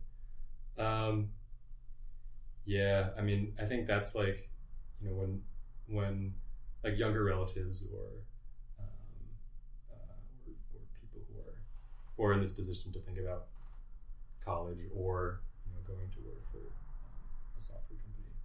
Um, 0.77 1.31
yeah, 2.65 3.09
I 3.17 3.21
mean, 3.21 3.53
I 3.59 3.65
think 3.65 3.87
that's 3.87 4.13
like, 4.15 4.49
you 5.01 5.09
know, 5.09 5.15
when 5.15 5.41
when 5.87 6.35
like 6.83 6.97
younger 6.99 7.23
relatives 7.23 7.83
or 7.91 8.05
um, 8.79 8.85
uh, 9.91 9.95
or, 10.47 10.53
or 10.75 10.81
people 11.01 11.21
who 11.33 11.39
are 11.39 11.55
who 12.15 12.23
are 12.25 12.33
in 12.33 12.39
this 12.41 12.51
position 12.51 12.91
to 12.93 12.99
think 12.99 13.17
about 13.17 13.47
college 14.45 14.81
or 14.95 15.41
you 15.65 15.73
know 15.73 15.81
going 15.87 16.09
to 16.11 16.19
work 16.19 16.43
for 16.51 16.57
um, 16.59 17.17
a 17.57 17.61
software 17.61 17.97
company. 18.05 18.35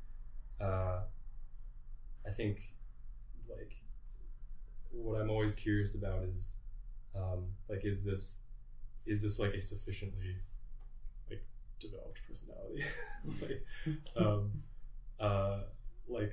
Uh, 0.58 1.02
I 2.26 2.30
think 2.32 2.72
like 3.48 3.76
what 4.97 5.20
I'm 5.20 5.30
always 5.30 5.55
curious 5.55 5.95
about 5.95 6.22
is 6.24 6.57
um, 7.16 7.47
like 7.68 7.84
is 7.84 8.05
this 8.05 8.40
is 9.07 9.22
this 9.22 9.38
like 9.38 9.55
a 9.55 9.61
sufficiently 9.62 10.36
like 11.30 11.42
developed 11.78 12.20
personality 12.28 12.82
like 13.42 13.64
um, 14.16 14.51
uh, 15.20 15.61
like 16.09 16.32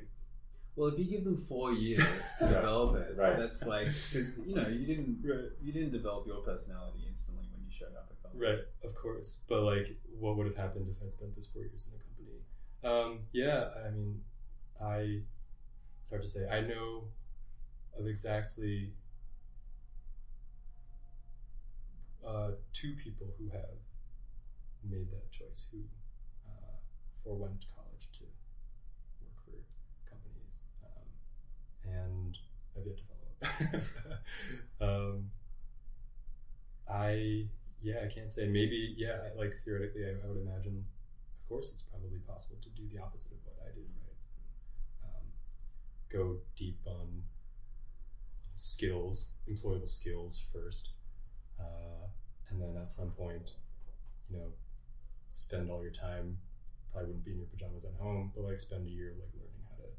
Well, 0.76 0.88
if 0.90 1.00
you 1.00 1.06
give 1.06 1.24
them 1.26 1.38
four 1.38 1.72
years 1.86 2.36
to 2.40 2.48
develop 2.48 2.96
it, 2.98 3.16
Right. 3.18 3.38
that's 3.38 3.66
like 3.66 3.88
because 3.88 4.38
you 4.46 4.56
know 4.56 4.68
you 4.68 4.86
didn't 4.86 5.20
right 5.24 5.52
you 5.62 5.72
didn't 5.74 5.92
develop 5.92 6.26
your 6.28 6.42
personality 6.42 7.06
instantly 7.08 7.46
when 7.52 7.62
you 7.66 7.72
showed 7.72 7.96
up 7.96 8.08
at 8.12 8.22
college. 8.24 8.40
Right, 8.40 8.60
of 8.84 8.96
course. 8.96 9.42
But 9.48 9.62
like, 9.64 9.98
what 10.20 10.38
would 10.38 10.48
have 10.48 10.56
happened 10.56 10.88
if 10.90 11.02
I'd 11.04 11.12
spent 11.14 11.36
this 11.36 11.48
four 11.48 11.64
years 11.64 11.88
in 11.88 11.98
the 11.98 12.04
company? 12.04 12.38
Um, 12.84 13.28
yeah, 13.34 13.70
I 13.86 13.92
mean, 13.92 14.22
I. 14.82 15.22
It's 16.02 16.10
hard 16.10 16.24
to 16.24 16.28
say. 16.28 16.48
I 16.50 16.62
know 16.62 17.10
of 17.98 18.08
exactly 18.08 18.94
uh, 22.26 22.52
two 22.74 22.94
people 23.04 23.28
who 23.38 23.50
have 23.50 23.80
made 24.88 25.10
that 25.12 25.32
choice, 25.32 25.66
who 25.72 25.80
uh, 26.48 26.76
forewent 27.24 27.66
college 27.76 28.10
to 28.14 28.24
work 29.22 29.36
for 29.46 30.10
companies, 30.10 30.66
um, 30.84 31.08
and 31.86 32.38
I've 32.78 32.86
yet 32.86 32.98
to 32.98 33.04
follow 33.04 34.12
up. 34.12 34.22
um, 35.16 35.32
I 36.90 37.48
yeah, 37.82 38.02
I 38.04 38.08
can't 38.08 38.30
say. 38.30 38.48
Maybe 38.48 38.94
yeah, 38.98 39.30
like 39.38 39.54
theoretically, 39.66 40.06
I, 40.06 40.26
I 40.26 40.28
would 40.28 40.42
imagine. 40.42 40.86
Of 41.44 41.50
course, 41.50 41.74
it's 41.74 41.84
probably 41.84 42.20
possible 42.20 42.56
to 42.62 42.70
do 42.70 42.88
the 42.88 43.02
opposite 43.02 43.34
of 43.34 43.40
what 43.44 43.58
I 43.68 43.76
did, 43.76 43.84
right? 44.08 45.04
Um, 45.04 45.26
go 46.10 46.38
deep 46.56 46.80
on 46.86 47.24
skills, 48.62 49.34
employable 49.50 49.90
skills 49.90 50.38
first, 50.54 50.90
uh, 51.60 52.06
and 52.50 52.62
then 52.62 52.78
at 52.80 52.92
some 52.92 53.10
point, 53.10 53.54
you 54.30 54.38
know, 54.38 54.54
spend 55.30 55.72
all 55.72 55.82
your 55.82 55.92
time. 55.92 56.38
Probably 56.92 57.08
wouldn't 57.08 57.26
be 57.26 57.32
in 57.32 57.38
your 57.40 57.48
pajamas 57.48 57.86
at 57.86 57.94
home, 58.00 58.32
but 58.36 58.44
like 58.44 58.60
spend 58.60 58.86
a 58.86 58.90
year 58.90 59.16
like 59.18 59.34
learning 59.34 59.66
how 59.66 59.78
to, 59.82 59.90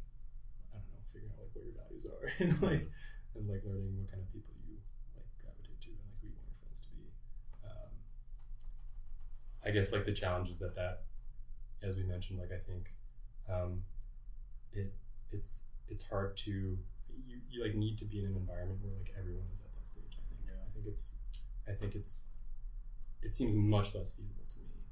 I 0.70 0.78
don't 0.78 0.92
know, 0.94 1.02
figure 1.12 1.28
out 1.34 1.42
like 1.42 1.50
what 1.54 1.64
your 1.64 1.74
values 1.74 2.06
are, 2.06 2.22
and 2.38 2.62
like 2.62 2.86
and 3.34 3.48
like 3.50 3.66
learning 3.66 3.98
what 3.98 4.10
kind 4.12 4.22
of 4.22 4.30
people 4.30 4.54
you 4.62 4.78
like 5.16 5.26
gravitate 5.42 5.80
to, 5.82 5.90
and 5.90 5.98
like 6.06 6.14
who 6.22 6.28
you 6.30 6.38
want 6.38 6.54
your 6.54 6.62
friends 6.62 6.80
to 6.86 6.90
be. 6.94 7.10
Um, 7.66 7.90
I 9.66 9.74
guess 9.74 9.90
like 9.90 10.06
the 10.06 10.14
challenge 10.14 10.50
is 10.50 10.58
that 10.62 10.76
that, 10.76 11.02
as 11.82 11.96
we 11.96 12.04
mentioned, 12.04 12.38
like 12.38 12.52
I 12.54 12.62
think, 12.62 12.94
um, 13.50 13.82
it 14.70 14.94
it's 15.32 15.64
it's 15.88 16.06
hard 16.06 16.36
to 16.46 16.78
you, 17.26 17.38
you 17.50 17.62
like 17.62 17.74
need 17.74 17.98
to 17.98 18.04
be 18.04 18.20
in 18.20 18.26
an 18.26 18.36
environment 18.36 18.80
where 18.82 18.92
like 18.96 19.12
everyone 19.18 19.46
is 19.52 19.60
at 19.60 19.72
that 19.74 19.86
stage. 19.86 20.18
I 20.18 20.24
think 20.28 20.40
I 20.52 20.70
think 20.74 20.86
it's 20.86 21.16
I 21.68 21.72
think 21.72 21.94
it's 21.94 22.28
it 23.22 23.34
seems 23.34 23.54
much 23.54 23.94
less 23.94 24.12
feasible 24.12 24.44
to 24.50 24.58
me 24.58 24.82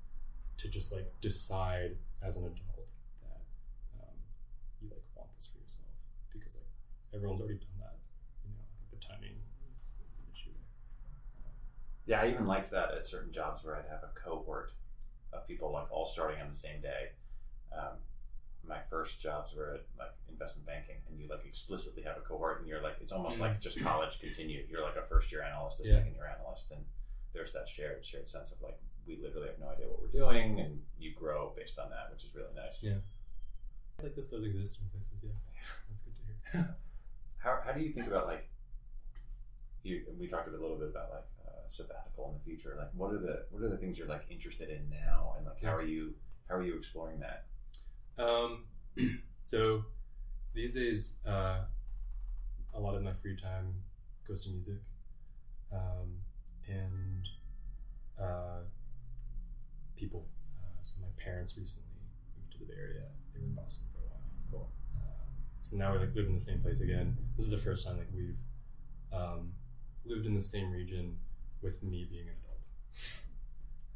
to 0.59 0.69
just 0.69 0.93
like 0.95 1.09
decide 1.21 1.97
as 2.23 2.37
an 2.37 2.45
adult 2.45 2.93
that 3.23 3.41
um, 3.99 4.15
you 4.81 4.89
like 4.89 5.03
want 5.17 5.29
this 5.35 5.49
for 5.53 5.59
yourself 5.59 5.89
because 6.33 6.55
like 6.55 6.71
everyone's 7.15 7.41
already 7.41 7.59
done 7.59 7.79
that. 7.81 7.97
You 8.45 8.53
know, 8.55 8.65
the 8.93 8.99
timing 9.05 9.35
is, 9.73 9.97
is 9.99 10.19
an 10.21 10.27
issue 10.33 10.53
there. 11.43 11.53
Yeah, 12.07 12.23
I 12.23 12.31
even 12.31 12.47
liked 12.47 12.71
that 12.71 12.93
at 12.93 13.07
certain 13.07 13.33
jobs 13.33 13.65
where 13.65 13.77
I'd 13.77 13.89
have 13.91 14.05
a 14.05 14.13
cohort 14.15 14.73
of 15.33 15.47
people 15.47 15.73
like 15.73 15.91
all 15.91 16.05
starting 16.05 16.41
on 16.41 16.49
the 16.49 16.55
same 16.55 16.81
day. 16.81 17.11
Um, 17.73 17.99
my 18.71 18.79
first 18.89 19.21
jobs 19.21 19.53
were 19.55 19.75
at 19.75 19.85
like 19.99 20.15
investment 20.31 20.65
banking, 20.67 20.97
and 21.09 21.19
you 21.21 21.27
like 21.29 21.45
explicitly 21.45 22.03
have 22.05 22.17
a 22.17 22.21
cohort, 22.21 22.61
and 22.61 22.69
you're 22.69 22.81
like 22.81 22.97
it's 23.03 23.13
almost 23.13 23.41
like 23.41 23.61
just 23.61 23.81
college 23.83 24.21
continued. 24.21 24.67
You're 24.71 24.83
like 24.83 24.97
a 24.97 25.03
first 25.05 25.31
year 25.33 25.43
analyst, 25.43 25.81
a 25.81 25.85
Yeah. 25.87 25.95
second 25.95 26.15
year 26.15 26.27
analyst, 26.39 26.71
and 26.71 26.83
there's 27.35 27.53
that 27.53 27.69
shared 27.69 28.05
shared 28.07 28.29
sense 28.29 28.53
of 28.53 28.63
like 28.63 28.79
we 29.07 29.17
literally 29.21 29.49
have 29.49 29.59
no 29.59 29.69
idea 29.69 29.89
what 29.89 30.01
we're 30.01 30.09
doing, 30.23 30.61
and 30.61 30.81
you 30.99 31.13
grow 31.13 31.53
based 31.57 31.79
on 31.79 31.91
that, 31.91 32.09
which 32.13 32.25
is 32.25 32.35
really 32.35 32.55
nice. 32.55 32.83
Yeah. 32.83 32.99
It's 33.97 34.05
like 34.05 34.15
this 34.15 34.29
does 34.31 34.45
exist 34.45 34.79
in 34.81 34.89
places. 34.89 35.25
Yeah, 35.25 35.33
that's 35.91 36.03
good 36.03 36.15
to 36.17 36.23
hear. 36.59 36.77
How, 37.39 37.59
how 37.65 37.73
do 37.73 37.81
you 37.81 37.91
think 37.91 38.07
about 38.07 38.27
like 38.27 38.47
you? 39.83 40.03
We 40.19 40.27
talked 40.29 40.47
a 40.49 40.51
little 40.51 40.77
bit 40.77 40.89
about 40.91 41.09
like 41.11 41.29
uh, 41.47 41.67
sabbatical 41.69 42.29
in 42.29 42.35
the 42.35 42.45
future. 42.45 42.75
Like, 42.79 42.91
what 42.95 43.13
are 43.15 43.19
the 43.19 43.47
what 43.51 43.63
are 43.63 43.69
the 43.71 43.79
things 43.79 43.99
you're 43.99 44.09
like 44.09 44.27
interested 44.31 44.69
in 44.69 44.89
now, 44.91 45.35
and 45.39 45.47
like 45.47 45.63
how 45.63 45.75
are 45.75 45.83
you 45.83 46.15
how 46.49 46.57
are 46.57 46.63
you 46.63 46.77
exploring 46.77 47.19
that? 47.21 47.47
Um, 48.21 48.65
so 49.45 49.85
these 50.55 50.75
days, 50.75 51.21
uh, 51.27 51.61
a 52.75 52.81
lot 52.81 52.95
of 52.95 53.03
my 53.03 53.13
free 53.13 53.37
time 53.37 53.75
goes 54.29 54.43
to 54.43 54.51
music, 54.51 54.81
um, 55.73 56.21
and 56.69 57.27
uh, 58.21 58.61
people. 59.97 60.27
Uh, 60.61 60.79
so 60.83 60.97
my 61.01 61.09
parents 61.23 61.57
recently 61.57 61.89
moved 62.37 62.53
to 62.53 62.59
the 62.59 62.65
Bay 62.67 62.79
Area. 62.79 63.07
They 63.33 63.41
were 63.41 63.47
in 63.47 63.55
Boston 63.55 63.85
for 63.93 63.99
a 63.99 64.09
while. 64.09 64.21
Cool. 64.51 64.71
Um, 64.95 65.29
so 65.61 65.77
now 65.77 65.93
we 65.93 65.99
like 65.99 66.15
live 66.15 66.27
in 66.27 66.35
the 66.35 66.41
same 66.41 66.61
place 66.61 66.81
again. 66.81 67.17
This 67.37 67.47
is 67.47 67.51
the 67.51 67.59
first 67.59 67.87
time 67.87 67.97
like 67.97 68.09
we've 68.15 68.39
um, 69.13 69.53
lived 70.05 70.27
in 70.27 70.35
the 70.35 70.41
same 70.41 70.71
region 70.71 71.17
with 71.63 71.83
me 71.83 72.07
being 72.11 72.29
an 72.29 72.35
adult, 72.45 72.67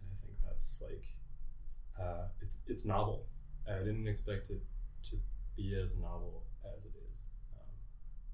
and 0.01 0.11
I 0.11 0.17
think 0.25 0.39
that's 0.45 0.83
like 0.83 1.05
uh, 2.01 2.29
it's 2.41 2.63
it's 2.69 2.87
novel. 2.87 3.27
I 3.69 3.79
didn't 3.79 4.07
expect 4.09 4.51
it 4.51 4.63
to 5.11 5.17
be 5.57 5.75
as 5.81 5.99
novel 5.99 6.45
as 6.77 6.85
it 6.87 6.93
is, 7.11 7.23
um, 7.57 7.65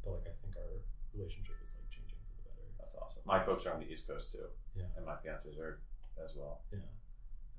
but 0.04 0.10
like 0.12 0.26
I 0.26 0.34
think 0.42 0.56
our 0.56 0.80
relationship 1.14 1.54
is 1.62 1.76
like 1.78 1.88
changing 1.90 2.16
for 2.34 2.42
the 2.42 2.50
better. 2.50 2.66
That's 2.78 2.94
awesome. 2.94 3.22
My 3.26 3.42
folks 3.42 3.66
are 3.66 3.74
on 3.74 3.80
the 3.80 3.90
East 3.90 4.06
Coast 4.08 4.32
too, 4.32 4.46
Yeah, 4.76 4.84
and 4.96 5.04
my 5.06 5.16
fiance's 5.22 5.58
are 5.58 5.78
as 6.24 6.34
well. 6.36 6.62
yeah. 6.72 6.78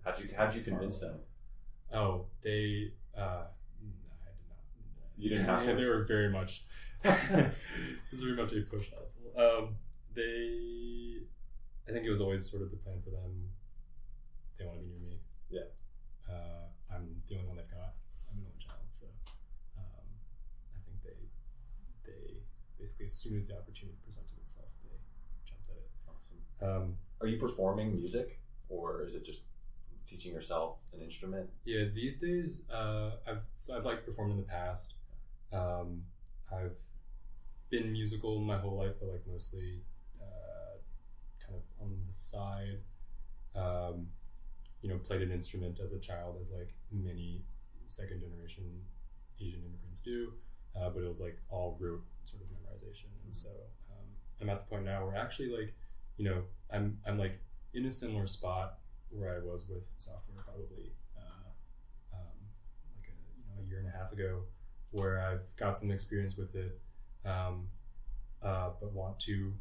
How'd 0.03 0.19
you 0.19 0.27
how'd 0.35 0.55
you 0.55 0.61
convince 0.61 0.99
them? 0.99 1.19
Oh, 1.93 2.25
they. 2.41 2.91
Uh, 3.15 3.45
no, 3.83 3.91
I 4.23 4.31
did 4.31 4.47
not. 4.49 5.17
You 5.17 5.29
didn't 5.29 5.45
have 5.45 5.65
to? 5.65 5.75
they 5.75 5.85
were 5.85 6.03
very 6.03 6.29
much. 6.29 6.63
it 7.03 7.53
was 8.11 8.21
very 8.21 8.35
much 8.35 8.51
a 8.53 8.61
push. 8.61 8.89
Um, 9.37 9.75
they. 10.15 11.17
I 11.87 11.91
think 11.91 12.05
it 12.05 12.09
was 12.09 12.21
always 12.21 12.49
sort 12.49 12.63
of 12.63 12.71
the 12.71 12.77
plan 12.77 13.01
for 13.03 13.09
them. 13.11 13.49
They 14.57 14.65
want 14.65 14.79
to 14.79 14.83
be 14.85 14.89
near 14.91 14.99
me. 15.09 15.19
Yeah. 15.49 15.61
Uh, 16.29 16.67
I'm 16.93 17.21
the 17.27 17.35
only 17.35 17.47
one 17.47 17.57
they've 17.57 17.71
got. 17.71 17.95
I'm 18.29 18.37
an 18.39 18.45
only 18.45 18.59
child, 18.59 18.85
so 18.89 19.07
um, 19.77 20.07
I 20.75 20.79
think 20.85 21.01
they 21.03 21.19
they 22.05 22.41
basically 22.79 23.05
as 23.05 23.13
soon 23.13 23.35
as 23.35 23.47
the 23.47 23.57
opportunity 23.57 23.97
presented 24.03 24.37
itself, 24.43 24.69
they 24.83 24.95
jumped 25.45 25.69
at 25.69 25.77
it. 25.77 25.89
Awesome. 26.07 26.83
Um, 26.83 26.97
Are 27.21 27.27
you 27.27 27.37
performing 27.37 27.95
music, 27.95 28.39
or 28.69 29.03
is 29.05 29.15
it 29.15 29.25
just 29.25 29.41
teaching 30.05 30.33
yourself 30.33 30.77
an 30.93 31.01
instrument? 31.01 31.49
Yeah, 31.65 31.85
these 31.93 32.19
days, 32.19 32.63
uh, 32.69 33.11
I've 33.27 33.43
so 33.59 33.75
I've 33.77 33.85
like 33.85 34.05
performed 34.05 34.31
in 34.31 34.37
the 34.37 34.43
past. 34.43 34.95
Um, 35.53 36.03
I've 36.51 36.77
been 37.69 37.91
musical 37.91 38.39
my 38.41 38.57
whole 38.57 38.77
life, 38.77 38.93
but 38.99 39.09
like 39.09 39.25
mostly 39.29 39.81
uh, 40.21 40.77
kind 41.45 41.55
of 41.55 41.63
on 41.81 41.97
the 42.07 42.13
side. 42.13 42.79
Um, 43.55 44.07
you 44.81 44.89
know, 44.89 44.97
played 44.97 45.21
an 45.21 45.31
instrument 45.31 45.79
as 45.79 45.93
a 45.93 45.99
child, 45.99 46.37
as 46.39 46.51
like 46.51 46.73
many 46.91 47.43
second 47.87 48.21
generation 48.21 48.63
Asian 49.39 49.61
immigrants 49.65 50.01
do, 50.01 50.31
uh, 50.75 50.89
but 50.89 51.03
it 51.03 51.07
was 51.07 51.19
like 51.19 51.37
all 51.49 51.77
rote 51.79 52.03
sort 52.25 52.43
of 52.43 52.49
memorization. 52.49 53.09
And 53.25 53.35
so 53.35 53.49
um, 53.91 54.05
I'm 54.39 54.49
at 54.49 54.59
the 54.59 54.65
point 54.65 54.85
now 54.85 55.05
where 55.05 55.15
actually 55.15 55.49
like 55.49 55.73
you 56.17 56.25
know 56.25 56.43
I'm 56.71 56.97
I'm 57.05 57.17
like 57.17 57.39
in 57.73 57.85
a 57.85 57.91
similar 57.91 58.27
spot 58.27 58.79
where 59.09 59.35
I 59.35 59.39
was 59.39 59.65
with 59.67 59.89
software 59.97 60.43
probably 60.43 60.93
uh, 61.17 61.49
um, 62.13 62.37
like 62.95 63.09
a, 63.09 63.15
you 63.37 63.43
know 63.47 63.61
a 63.61 63.69
year 63.69 63.79
and 63.79 63.87
a 63.87 63.97
half 63.97 64.11
ago, 64.11 64.43
where 64.91 65.21
I've 65.21 65.55
got 65.57 65.77
some 65.77 65.91
experience 65.91 66.37
with 66.37 66.55
it, 66.55 66.79
um, 67.25 67.67
uh, 68.41 68.69
but 68.79 68.93
want 68.93 69.19
to 69.21 69.53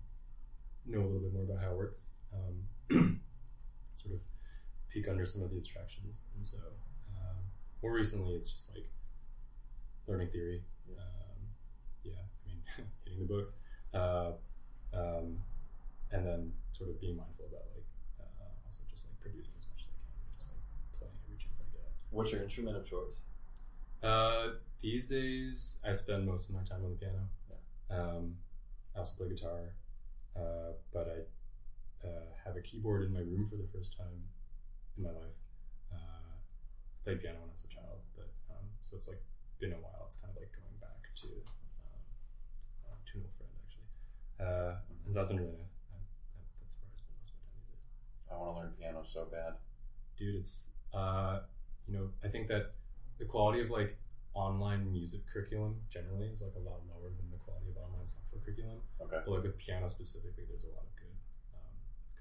know 0.87 1.01
a 1.01 1.05
little 1.05 1.21
bit 1.21 1.33
more 1.33 1.45
about 1.45 1.62
how 1.62 1.73
it 1.73 1.77
works. 1.77 2.07
Um, 2.33 2.61
sort 3.97 4.14
of 4.14 4.21
peek 4.93 5.09
under 5.09 5.24
some 5.24 5.43
of 5.43 5.51
the 5.51 5.57
abstractions, 5.57 6.20
and 6.34 6.47
so 6.47 6.59
um, 7.14 7.36
more 7.82 7.93
recently, 7.93 8.34
it's 8.34 8.51
just 8.51 8.74
like 8.74 8.86
learning 10.07 10.28
theory. 10.28 10.62
Um, 10.99 11.38
yeah, 12.05 12.12
I 12.12 12.49
mean, 12.49 12.62
hitting 13.05 13.20
the 13.20 13.32
books, 13.32 13.57
uh, 13.95 14.32
um, 14.93 15.38
and 16.12 16.26
then 16.26 16.53
sort 16.72 16.91
of 16.91 17.01
being 17.01 17.16
mindful 17.16 17.47
about 17.47 17.64
like 17.74 17.86
uh, 18.20 18.66
also 18.66 18.82
just 18.91 19.09
like 19.09 19.20
producing 19.20 19.55
as 19.57 19.66
much 19.70 19.86
as 19.86 19.86
I 19.86 19.97
can, 19.97 20.26
just 20.38 20.51
like 20.53 20.99
playing 20.99 21.14
every 21.24 21.38
chance 21.38 21.61
I 21.61 21.70
get. 21.72 21.86
What's 22.11 22.32
your 22.32 22.43
instrument 22.43 22.76
of 22.76 22.84
choice? 22.84 23.22
Uh, 24.03 24.57
these 24.80 25.07
days, 25.07 25.78
I 25.86 25.93
spend 25.93 26.26
most 26.26 26.49
of 26.49 26.55
my 26.55 26.62
time 26.62 26.84
on 26.84 26.91
the 26.91 26.97
piano. 26.97 27.28
Um, 27.91 28.36
I 28.95 29.01
also 29.01 29.16
play 29.16 29.28
guitar, 29.28 29.74
uh, 30.36 30.72
but 30.93 31.07
I 31.09 32.07
uh, 32.07 32.32
have 32.45 32.57
a 32.57 32.61
keyboard 32.61 33.05
in 33.05 33.12
my 33.12 33.20
room 33.20 33.47
for 33.47 33.57
the 33.57 33.66
first 33.72 33.97
time 33.97 34.24
in 35.01 35.09
my 35.09 35.15
life. 35.17 35.37
I 35.93 35.97
played 37.05 37.21
piano 37.25 37.41
when 37.41 37.49
I 37.49 37.57
was 37.57 37.65
a 37.65 37.73
child, 37.73 37.99
but 38.15 38.29
um, 38.53 38.67
so 38.85 38.97
it's 39.01 39.09
like 39.09 39.23
been 39.59 39.73
a 39.73 39.81
while. 39.81 40.05
It's 40.07 40.21
kind 40.21 40.29
of 40.31 40.37
like 40.37 40.53
going 40.53 40.77
back 40.85 41.01
to 41.25 41.29
um, 41.33 42.01
uh, 42.85 42.97
to 43.09 43.13
an 43.19 43.25
old 43.25 43.35
friend 43.41 43.53
actually, 43.65 43.89
uh, 44.37 44.73
and 45.05 45.09
so 45.09 45.17
that's 45.19 45.33
been 45.33 45.41
really 45.41 45.57
nice. 45.57 45.81
I, 45.89 45.97
that, 46.37 46.45
that's 46.61 46.77
where 46.77 46.89
I 46.93 46.97
spend 46.97 47.17
most 47.25 47.33
of 47.33 47.41
my 47.41 47.49
time 47.49 47.65
days. 47.73 47.85
I 48.29 48.33
want 48.37 48.49
to 48.53 48.57
learn 48.61 48.73
piano 48.77 49.01
so 49.05 49.25
bad. 49.33 49.57
dude 50.21 50.37
it's 50.37 50.77
uh 50.95 51.41
you 51.89 51.95
know 51.97 52.07
i 52.25 52.29
think 52.29 52.49
that 52.49 52.73
the 53.19 53.25
quality 53.25 53.61
of 53.65 53.71
like 53.71 53.97
online 54.35 54.83
music 54.93 55.21
curriculum 55.33 55.75
generally 55.91 56.29
is 56.29 56.43
like 56.43 56.55
a 56.57 56.65
lot 56.69 56.81
lower 56.91 57.11
than 57.19 57.27
the 57.35 57.41
quality 57.47 57.71
of 57.73 57.77
online 57.83 58.07
software 58.07 58.41
curriculum 58.45 58.79
Okay. 59.01 59.17
but 59.25 59.29
like 59.33 59.43
with 59.43 59.57
piano 59.59 59.89
specifically 59.89 60.45
there's 60.49 60.65
a 60.65 60.73
lot 60.77 60.85
of 60.87 60.93
good 61.01 61.10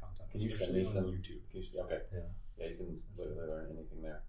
content 0.02 0.30
Can 0.32 0.42
you 0.42 0.50
send 0.50 0.74
me 0.76 0.86
on 0.86 0.94
some- 0.94 1.06
youtube 1.06 1.42
you- 1.54 1.82
Okay. 1.82 2.02
yeah 2.14 2.20
Yeah, 2.58 2.68
you 2.68 2.76
can 2.78 3.02
literally 3.18 3.48
learn 3.48 3.72
anything 3.78 4.02
there. 4.02 4.22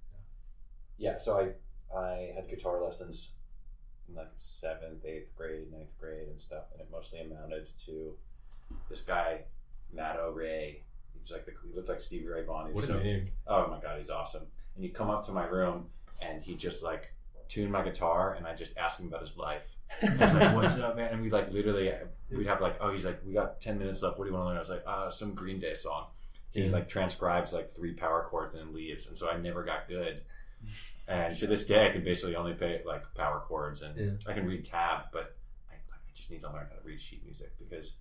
Yeah. 0.98 1.12
yeah. 1.12 1.18
So 1.18 1.38
I 1.40 1.54
I 1.96 2.32
had 2.34 2.48
guitar 2.48 2.82
lessons 2.82 3.32
in 4.08 4.14
like 4.14 4.30
seventh, 4.36 5.04
eighth 5.04 5.34
grade, 5.36 5.72
ninth 5.72 5.96
grade, 5.98 6.28
and 6.28 6.40
stuff, 6.40 6.64
and 6.72 6.80
it 6.80 6.88
mostly 6.92 7.20
amounted 7.20 7.66
to 7.86 8.16
this 8.88 9.02
guy 9.02 9.42
Matt 9.92 10.16
O'Ray. 10.16 10.84
He 11.12 11.18
was 11.18 11.32
like 11.32 11.44
the 11.46 11.52
he 11.66 11.74
looked 11.74 11.88
like 11.88 12.00
Stevie 12.00 12.28
Ray 12.28 12.44
Vaughan. 12.44 12.68
He 12.68 12.72
what 12.72 12.84
a 12.84 12.86
so 12.86 12.98
name 13.00 13.26
oh 13.48 13.66
my 13.68 13.80
god, 13.80 13.98
he's 13.98 14.10
awesome. 14.10 14.46
And 14.76 14.84
he'd 14.84 14.94
come 14.94 15.10
up 15.10 15.26
to 15.26 15.32
my 15.32 15.44
room 15.46 15.90
and 16.22 16.42
he 16.42 16.54
just 16.54 16.82
like 16.84 17.12
tuned 17.50 17.70
my 17.72 17.82
guitar, 17.82 18.34
and 18.34 18.46
I 18.46 18.54
just 18.54 18.76
asked 18.78 19.00
him 19.00 19.08
about 19.08 19.20
his 19.20 19.36
life. 19.36 19.74
I 20.02 20.24
was 20.24 20.34
like, 20.34 20.54
"What's 20.54 20.78
up, 20.78 20.96
man?" 20.96 21.12
And 21.12 21.20
we 21.22 21.30
like 21.30 21.50
literally 21.52 21.92
we'd 22.30 22.46
have 22.46 22.60
like, 22.62 22.76
"Oh, 22.80 22.90
he's 22.90 23.04
like, 23.04 23.20
we 23.26 23.34
got 23.34 23.60
ten 23.60 23.78
minutes 23.78 24.02
left. 24.02 24.18
What 24.18 24.24
do 24.24 24.30
you 24.30 24.34
want 24.36 24.44
to 24.44 24.48
learn?" 24.48 24.56
I 24.56 24.60
was 24.60 24.70
like, 24.70 24.84
"Uh, 24.86 25.10
some 25.10 25.34
Green 25.34 25.58
Day 25.60 25.74
song." 25.74 26.06
He 26.52 26.68
like 26.68 26.88
transcribes 26.88 27.52
like 27.52 27.70
three 27.70 27.92
power 27.92 28.26
chords 28.30 28.54
and 28.54 28.72
leaves, 28.72 29.06
and 29.08 29.18
so 29.18 29.28
I 29.30 29.36
never 29.36 29.62
got 29.64 29.88
good. 29.88 30.22
And 31.08 31.36
to 31.38 31.46
this 31.46 31.66
day, 31.66 31.86
I 31.88 31.90
can 31.90 32.04
basically 32.04 32.36
only 32.36 32.54
play 32.54 32.80
like 32.86 33.02
power 33.14 33.42
chords, 33.46 33.82
and 33.82 33.96
Yeah. 33.96 34.30
I 34.30 34.34
can 34.34 34.46
read 34.46 34.64
tab, 34.64 35.06
but 35.12 35.36
I, 35.70 35.74
I 35.74 35.96
just 36.14 36.30
need 36.30 36.40
to 36.42 36.48
learn 36.52 36.66
how 36.70 36.76
to 36.76 36.82
read 36.84 37.00
sheet 37.00 37.24
music 37.24 37.52
because 37.58 37.96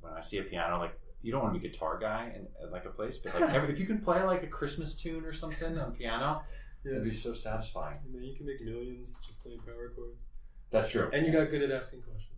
when 0.00 0.12
I 0.12 0.20
see 0.20 0.38
a 0.38 0.42
piano, 0.42 0.78
like 0.78 0.98
you 1.22 1.32
don't 1.32 1.42
want 1.42 1.54
to 1.54 1.60
be 1.60 1.66
a 1.66 1.70
guitar 1.70 1.98
guy 1.98 2.32
in 2.36 2.46
at, 2.62 2.70
like 2.70 2.84
a 2.84 2.90
place, 2.90 3.16
but 3.18 3.34
like 3.40 3.54
every, 3.54 3.72
if 3.72 3.78
you 3.78 3.86
can 3.86 3.98
play 3.98 4.22
like 4.22 4.42
a 4.42 4.46
Christmas 4.46 4.94
tune 4.94 5.24
or 5.24 5.32
something 5.32 5.78
on 5.78 5.92
piano, 5.92 6.42
yeah 6.84 6.92
it'd 6.92 7.04
be 7.04 7.12
so 7.14 7.32
satisfying. 7.32 7.98
and 8.04 8.14
then 8.14 8.22
you 8.22 8.34
can 8.34 8.46
make 8.46 8.60
millions 8.62 9.20
just 9.26 9.42
playing 9.42 9.58
power 9.60 9.90
chords 9.94 10.26
That's 10.70 10.90
true. 10.90 11.10
and 11.12 11.26
you 11.26 11.32
got 11.32 11.48
good 11.50 11.62
at 11.62 11.70
asking 11.70 12.02
questions 12.02 12.30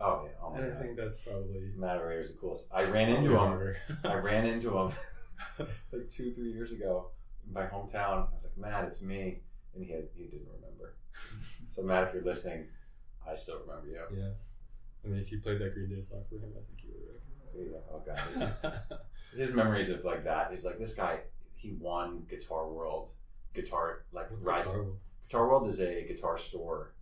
oh 0.00 0.22
yeah, 0.24 0.30
oh 0.42 0.54
and 0.54 0.64
i 0.64 0.68
god, 0.70 0.82
think 0.82 0.96
that's 0.96 1.18
probably 1.18 1.72
Matt 1.76 1.96
O'Reilly 1.98 2.20
is 2.20 2.32
the 2.32 2.38
coolest. 2.38 2.68
I 2.74 2.84
ran 2.84 3.08
into 3.10 3.36
him. 3.38 3.74
I 4.04 4.14
ran 4.16 4.44
into 4.46 4.76
him 4.76 4.90
like 5.92 6.10
two, 6.10 6.32
three 6.32 6.52
years 6.52 6.72
ago 6.72 7.10
in 7.46 7.52
my 7.52 7.62
hometown. 7.66 8.28
I 8.30 8.34
was 8.34 8.44
like, 8.48 8.56
Matt, 8.56 8.84
it's 8.84 9.02
me, 9.02 9.40
and 9.74 9.84
he 9.84 9.92
had, 9.92 10.08
he 10.14 10.24
didn't 10.24 10.48
remember. 10.56 10.96
so 11.70 11.82
Matt, 11.82 12.08
if 12.08 12.14
you're 12.14 12.22
listening, 12.24 12.66
I 13.28 13.34
still 13.34 13.60
remember 13.66 13.88
you. 13.88 14.00
yeah 14.20 14.30
i 15.04 15.08
mean 15.08 15.18
if 15.20 15.30
you 15.30 15.38
played 15.38 15.58
that 15.60 15.74
green 15.74 15.88
day 15.90 16.00
song 16.00 16.22
for 16.28 16.36
him 16.36 16.50
i 16.56 16.62
think 16.66 16.82
you 16.82 16.90
would 16.94 17.14
recognize 17.14 17.54
Yeah, 17.54 17.92
Oh 17.92 18.02
god, 18.04 18.18
his, 19.32 19.38
his 19.48 19.54
memories 19.54 19.90
of 19.90 20.02
like 20.04 20.24
that. 20.24 20.50
He's 20.50 20.64
like 20.64 20.78
this 20.78 20.94
guy. 20.94 21.18
He 21.54 21.72
won 21.78 22.24
Guitar 22.28 22.68
World, 22.68 23.10
guitar 23.54 24.04
like 24.12 24.30
What's 24.30 24.44
rising. 24.44 24.64
Guitar 24.64 24.82
World? 24.82 24.98
Guitar 25.28 25.48
World 25.48 25.66
is 25.68 25.80
a 25.80 26.02
guitar 26.06 26.36
store. 26.36 26.92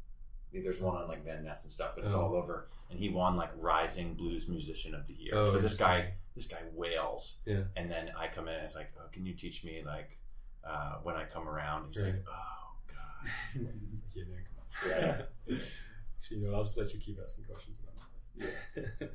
There's 0.52 0.80
one 0.82 0.96
on 0.96 1.08
like 1.08 1.24
Van 1.24 1.42
Ness 1.44 1.64
and 1.64 1.72
stuff, 1.72 1.92
but 1.96 2.04
it's 2.04 2.14
Oh. 2.14 2.20
all 2.26 2.34
over. 2.36 2.68
And 2.90 2.98
he 2.98 3.08
won 3.08 3.36
like 3.36 3.50
Rising 3.56 4.14
Blues 4.14 4.48
Musician 4.48 4.94
of 4.94 5.06
the 5.06 5.14
Year. 5.14 5.32
Oh, 5.34 5.50
so 5.50 5.58
this 5.58 5.74
guy, 5.76 6.12
this 6.34 6.46
guy 6.46 6.58
wails. 6.74 7.38
Yeah. 7.46 7.62
And 7.74 7.90
then 7.90 8.10
I 8.18 8.28
come 8.28 8.48
in 8.48 8.54
and 8.54 8.64
it's 8.64 8.76
like, 8.76 8.92
oh, 8.98 9.06
can 9.12 9.24
you 9.24 9.32
teach 9.34 9.64
me 9.64 9.82
like 9.84 10.18
uh, 10.62 10.96
when 11.02 11.16
I 11.16 11.24
come 11.24 11.48
around? 11.48 11.86
He's 11.94 12.02
Right. 12.02 12.12
like, 12.14 12.24
oh 12.28 12.74
god. 12.86 13.30
It's 13.92 14.02
like, 14.02 14.14
yeah, 14.14 14.24
man, 14.24 14.44
come 14.44 14.58
on. 14.92 15.00
Yeah. 15.48 15.56
Actually, 16.18 16.36
you 16.38 16.46
know, 16.48 16.54
I'll 16.54 16.64
just 16.64 16.76
let 16.76 16.92
you 16.92 17.00
keep 17.00 17.18
asking 17.22 17.46
questions 17.46 17.80
about 17.82 17.94
my 17.96 18.44
life. 18.44 19.10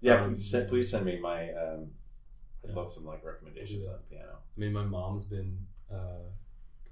Yeah, 0.00 0.22
Um, 0.22 0.30
please 0.34 0.50
send, 0.50 0.68
please 0.70 0.90
send 0.90 1.04
me 1.04 1.18
my. 1.20 1.52
Um, 1.52 1.90
I'd 2.64 2.70
Yeah. 2.70 2.76
love 2.76 2.90
some 2.90 3.04
like 3.04 3.22
recommendations 3.24 3.86
on 3.86 3.98
piano. 4.10 4.38
I 4.56 4.60
mean, 4.60 4.72
my 4.72 4.84
mom's 4.84 5.26
been 5.26 5.66
uh, 5.92 6.24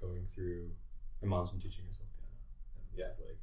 going 0.01 0.25
through. 0.25 0.71
My 1.21 1.27
mom's 1.27 1.49
been 1.51 1.59
teaching 1.59 1.85
herself 1.85 2.07
piano. 2.15 2.31
And 2.75 2.83
this 2.91 3.01
Yeah. 3.05 3.09
is 3.11 3.19
like, 3.27 3.39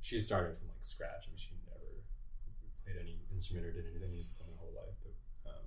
she 0.00 0.18
started 0.18 0.56
from 0.56 0.68
like 0.68 0.82
scratch. 0.82 1.26
I 1.26 1.30
mean, 1.30 1.36
she 1.38 1.50
never 1.66 1.84
played 2.84 2.96
any 3.00 3.18
instrument 3.32 3.66
or 3.66 3.72
did 3.72 3.86
anything 3.90 4.12
musical 4.14 4.46
in 4.46 4.52
her 4.52 4.58
whole 4.58 4.72
life. 4.74 4.94
But 5.02 5.50
um, 5.50 5.66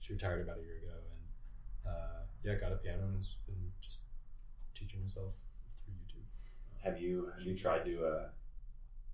she 0.00 0.12
retired 0.12 0.42
about 0.42 0.58
a 0.58 0.62
year 0.62 0.78
ago, 0.78 0.96
and 1.10 1.22
uh, 1.86 2.20
yeah, 2.42 2.54
got 2.56 2.72
a 2.72 2.76
piano 2.76 3.04
and 3.04 3.14
has 3.16 3.36
been 3.46 3.70
just 3.80 4.00
teaching 4.74 5.00
herself 5.00 5.34
through 5.84 5.94
YouTube. 5.94 6.26
Have 6.82 7.00
you 7.00 7.30
have 7.36 7.42
you 7.46 7.56
tried 7.56 7.84
to 7.84 8.04
uh, 8.04 8.28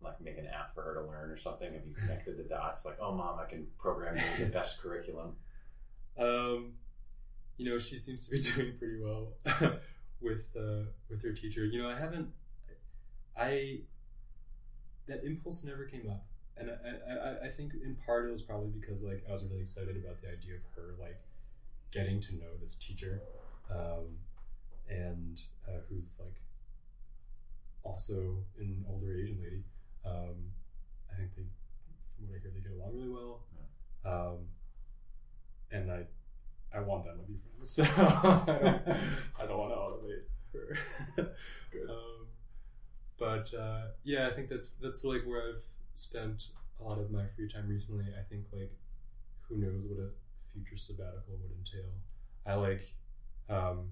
like 0.01 0.21
make 0.21 0.39
an 0.39 0.47
app 0.47 0.73
for 0.75 0.83
her 0.83 0.95
to 0.95 1.03
learn 1.03 1.31
or 1.31 1.37
something? 1.37 1.73
Have 1.73 1.85
you 1.85 1.95
connected 2.01 2.39
the 2.39 2.45
dots? 2.45 2.85
Like, 2.87 2.97
oh 3.01 3.13
mom, 3.13 3.39
I 3.39 3.45
can 3.45 3.67
program 3.79 4.17
you 4.17 4.45
the 4.47 4.51
best 4.51 4.81
curriculum. 4.83 5.37
Um, 6.19 6.73
you 7.59 7.69
know, 7.71 7.79
she 7.79 7.99
seems 7.99 8.27
to 8.27 8.31
be 8.35 8.41
doing 8.55 8.79
pretty 8.79 8.99
well 9.03 9.35
with 10.21 10.51
uh, 10.57 10.87
with 11.09 11.23
her 11.23 11.33
teacher. 11.33 11.65
You 11.65 11.83
know, 11.83 11.89
I 11.89 11.99
haven't. 11.99 12.29
I 13.37 13.81
that 15.07 15.25
impulse 15.25 15.65
never 15.65 15.85
came 15.85 16.09
up, 16.09 16.25
and 16.57 16.71
I, 16.71 17.13
I 17.13 17.47
I 17.47 17.49
think 17.49 17.73
in 17.75 17.97
part 18.07 18.27
it 18.27 18.31
was 18.31 18.43
probably 18.43 18.71
because 18.71 19.03
like 19.03 19.25
I 19.29 19.33
was 19.33 19.45
really 19.45 19.63
excited 19.63 19.97
about 19.97 20.21
the 20.23 20.29
idea 20.29 20.55
of 20.57 20.63
her 20.75 20.95
like 21.01 21.21
getting 21.91 22.21
to 22.21 22.35
know 22.37 22.57
this 22.61 22.75
teacher, 22.75 23.23
um, 23.71 24.19
and 24.89 25.41
uh, 25.69 25.81
who's 25.89 26.21
like 26.21 26.41
also 27.83 28.45
an 28.59 28.85
older 28.89 29.15
Asian 29.17 29.41
lady. 29.43 29.63
Um, 30.05 30.53
I 31.13 31.17
think 31.17 31.35
they, 31.37 31.43
from 32.17 32.29
what 32.29 32.37
I 32.37 32.41
hear, 32.41 32.51
they 32.55 32.61
get 32.61 32.73
along 32.73 32.95
really 32.95 33.09
well. 33.09 33.41
Um, 34.05 34.39
and 35.73 35.91
I, 35.91 36.07
I 36.77 36.81
want 36.81 37.05
them 37.05 37.19
to 37.19 37.25
be 37.25 37.39
friends. 37.39 37.57
So 37.67 37.83
I 37.83 38.45
don't, 38.47 38.89
I 39.41 39.47
don't 39.47 39.59
want 39.59 39.73
to 39.73 39.77
automate 39.77 40.25
her. 40.53 40.77
Good. 41.73 41.91
Um, 41.91 42.27
but 43.19 43.53
uh, 43.55 43.87
yeah, 44.05 44.29
I 44.29 44.31
think 44.31 44.49
that's 44.49 44.73
that's 44.75 45.05
like 45.05 45.23
where 45.25 45.43
I've 45.49 45.65
spent 45.95 46.49
a 46.81 46.85
lot 46.85 46.99
of 46.99 47.11
my 47.11 47.25
free 47.35 47.49
time 47.49 47.69
recently. 47.69 48.05
I 48.19 48.23
think 48.29 48.47
like, 48.53 48.73
who 49.49 49.57
knows 49.57 49.87
what 49.87 49.99
a 49.99 50.11
future 50.53 50.77
sabbatical 50.77 51.39
would 51.43 51.53
entail. 51.59 51.91
I 52.47 52.55
like, 52.55 52.95
um, 53.49 53.91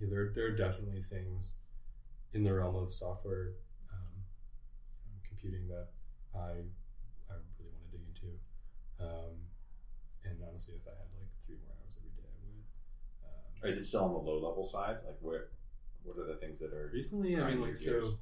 yeah, 0.00 0.08
there 0.10 0.30
there 0.34 0.46
are 0.46 0.56
definitely 0.56 1.02
things 1.02 1.58
in 2.32 2.42
the 2.42 2.52
realm 2.52 2.74
of 2.74 2.92
software 2.92 3.52
um, 3.92 4.24
computing 5.28 5.68
that 5.68 5.88
I 6.34 6.66
I 7.30 7.34
really 7.58 7.70
want 7.72 7.90
to 7.92 7.98
dig 7.98 8.06
into. 8.08 8.28
Um, 8.98 9.34
and 10.24 10.38
honestly, 10.48 10.74
if 10.74 10.86
I 10.88 10.96
had 10.96 11.10
like 11.20 11.30
three 11.46 11.56
more 11.62 11.76
hours 11.78 11.96
every 12.00 12.10
day, 12.16 12.26
I 12.26 12.40
would. 12.48 12.64
Um, 13.28 13.50
Or 13.64 13.68
is 13.68 13.78
it 13.78 13.86
still 13.86 14.04
on 14.04 14.12
the 14.12 14.18
low 14.18 14.34
level 14.34 14.62
side? 14.62 14.98
Like, 15.06 15.16
where 15.22 15.46
what 16.02 16.18
are 16.18 16.26
the 16.26 16.36
things 16.36 16.60
that 16.60 16.74
are? 16.74 16.90
recently, 16.92 17.40
I 17.40 17.48
mean, 17.48 17.62
like 17.62 17.76
so. 17.76 18.18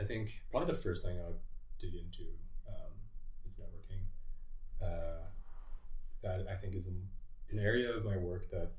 I 0.00 0.04
think 0.04 0.42
probably 0.50 0.72
the 0.72 0.80
first 0.80 1.04
thing 1.04 1.18
I 1.18 1.26
would 1.26 1.40
dig 1.78 1.92
into 1.94 2.22
um, 2.66 2.96
is 3.46 3.56
networking. 3.56 4.00
Uh, 4.80 5.26
that 6.22 6.46
I 6.50 6.54
think 6.54 6.74
is 6.74 6.86
an, 6.86 6.96
an 7.50 7.58
area 7.58 7.94
of 7.94 8.06
my 8.06 8.16
work 8.16 8.50
that 8.50 8.70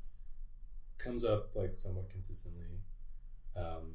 comes 0.97 1.23
up 1.23 1.51
like 1.55 1.75
somewhat 1.75 2.09
consistently. 2.09 2.81
Um, 3.55 3.93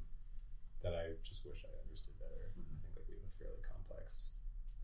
that 0.82 0.94
I 0.94 1.16
just 1.24 1.44
wish 1.44 1.64
I 1.64 1.72
understood 1.82 2.14
better. 2.20 2.38
I 2.38 2.54
think 2.54 2.66
like 2.94 3.04
we 3.08 3.14
have 3.14 3.26
a 3.26 3.34
fairly 3.34 3.58
complex 3.66 4.34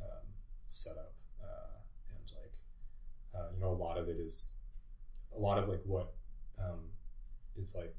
um, 0.01 0.27
setup, 0.67 1.13
uh, 1.41 1.79
and 2.11 2.33
like 2.35 2.55
uh, 3.33 3.55
you 3.55 3.61
know, 3.61 3.71
a 3.71 3.79
lot 3.79 3.97
of 3.97 4.09
it 4.09 4.17
is 4.17 4.57
a 5.37 5.39
lot 5.39 5.59
of 5.59 5.69
like 5.69 5.83
what 5.85 6.15
um, 6.61 6.93
is 7.57 7.75
like 7.75 7.95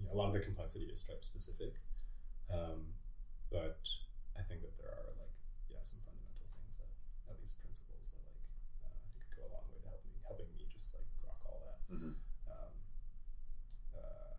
you 0.00 0.06
know, 0.06 0.12
a 0.12 0.16
lot 0.16 0.28
of 0.28 0.34
the 0.34 0.40
complexity 0.40 0.86
is 0.86 1.00
Stripe 1.00 1.24
specific. 1.24 1.74
Um, 2.52 2.92
but 3.50 3.80
I 4.36 4.42
think 4.42 4.60
that 4.64 4.76
there 4.80 4.88
are 4.92 5.12
like 5.20 5.32
yeah 5.68 5.80
some 5.84 6.00
fundamental 6.04 6.48
things 6.56 6.80
that 6.80 6.88
at 7.32 7.36
least 7.40 7.60
principles 7.60 8.12
that 8.16 8.24
like 8.24 8.40
uh, 8.84 8.92
I 8.92 9.08
think 9.16 9.28
go 9.36 9.44
a 9.48 9.52
long 9.52 9.64
way 9.72 9.78
to 9.80 9.88
help 9.88 10.02
me 10.04 10.12
helping 10.24 10.48
me 10.56 10.64
just 10.72 10.96
like 10.96 11.04
rock 11.24 11.40
all 11.48 11.60
that. 11.64 11.80
Mhm. 11.92 12.16
Um, 12.48 12.72
uh, 13.96 14.32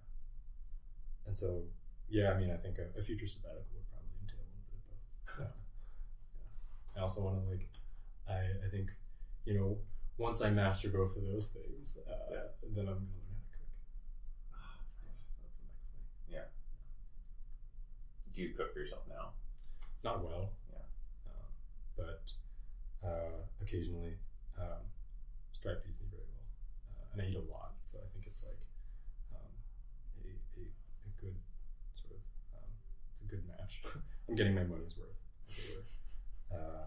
and 1.25 1.33
so 1.37 1.69
yeah, 2.09 2.33
I 2.33 2.39
mean 2.41 2.51
I 2.51 2.57
think 2.57 2.77
a, 2.77 2.89
a 2.97 3.01
future 3.01 3.25
sabbatical 3.29 3.65
would 3.77 3.89
probably 3.89 4.13
entail 4.21 4.41
a 4.41 4.49
little 4.49 4.65
bit 4.69 4.77
of 4.77 4.85
both. 4.89 5.09
So, 5.37 5.41
yeah. 5.45 6.97
I 6.97 7.01
also 7.01 7.21
want 7.25 7.41
to 7.41 7.45
like 7.49 7.69
I 8.29 8.65
I 8.65 8.69
think 8.69 8.89
you 9.45 9.53
know 9.57 9.77
once 10.17 10.41
I 10.41 10.49
master 10.53 10.89
both 10.89 11.17
of 11.17 11.23
those 11.25 11.49
things, 11.49 11.97
uh, 12.05 12.13
Yeah. 12.29 12.53
then 12.61 12.85
I'm 12.85 13.01
gonna 13.01 13.17
learn 13.17 13.33
how 13.33 13.41
to 13.41 13.49
cook. 13.57 13.73
Ah, 14.53 14.77
that's 14.77 14.97
nice. 15.01 15.25
That's 15.41 15.57
the 15.57 15.65
next 15.73 15.89
thing. 15.89 16.05
Do 18.33 18.41
you 18.41 18.49
cook 18.49 18.73
for 18.73 18.79
yourself 18.79 19.03
now? 19.09 19.31
not 20.03 20.21
well. 20.21 20.51
Yeah. 20.69 20.83
Um, 21.31 21.47
but 21.95 22.31
uh, 23.07 23.39
occasionally, 23.61 24.17
um, 24.59 24.83
Stripe 25.53 25.81
feeds 25.81 25.99
me 26.01 26.07
very 26.11 26.27
well, 26.27 26.43
uh, 26.91 27.13
and 27.13 27.21
I 27.21 27.25
eat 27.31 27.35
a 27.39 27.51
lot, 27.51 27.71
so 27.79 27.99
I 28.03 28.07
think 28.11 28.27
it's 28.27 28.43
like 28.43 28.59
um, 29.31 29.47
a, 30.19 30.27
a, 30.27 30.63
a 33.23 33.27
good 33.29 33.47
match. 33.47 33.81
I'm 34.29 34.35
getting 34.35 34.55
my 34.55 34.63
money's 34.63 34.97
worth. 34.97 35.15
as 35.49 35.57
it 35.57 35.71
were. 35.71 36.57
Uh, 36.57 36.85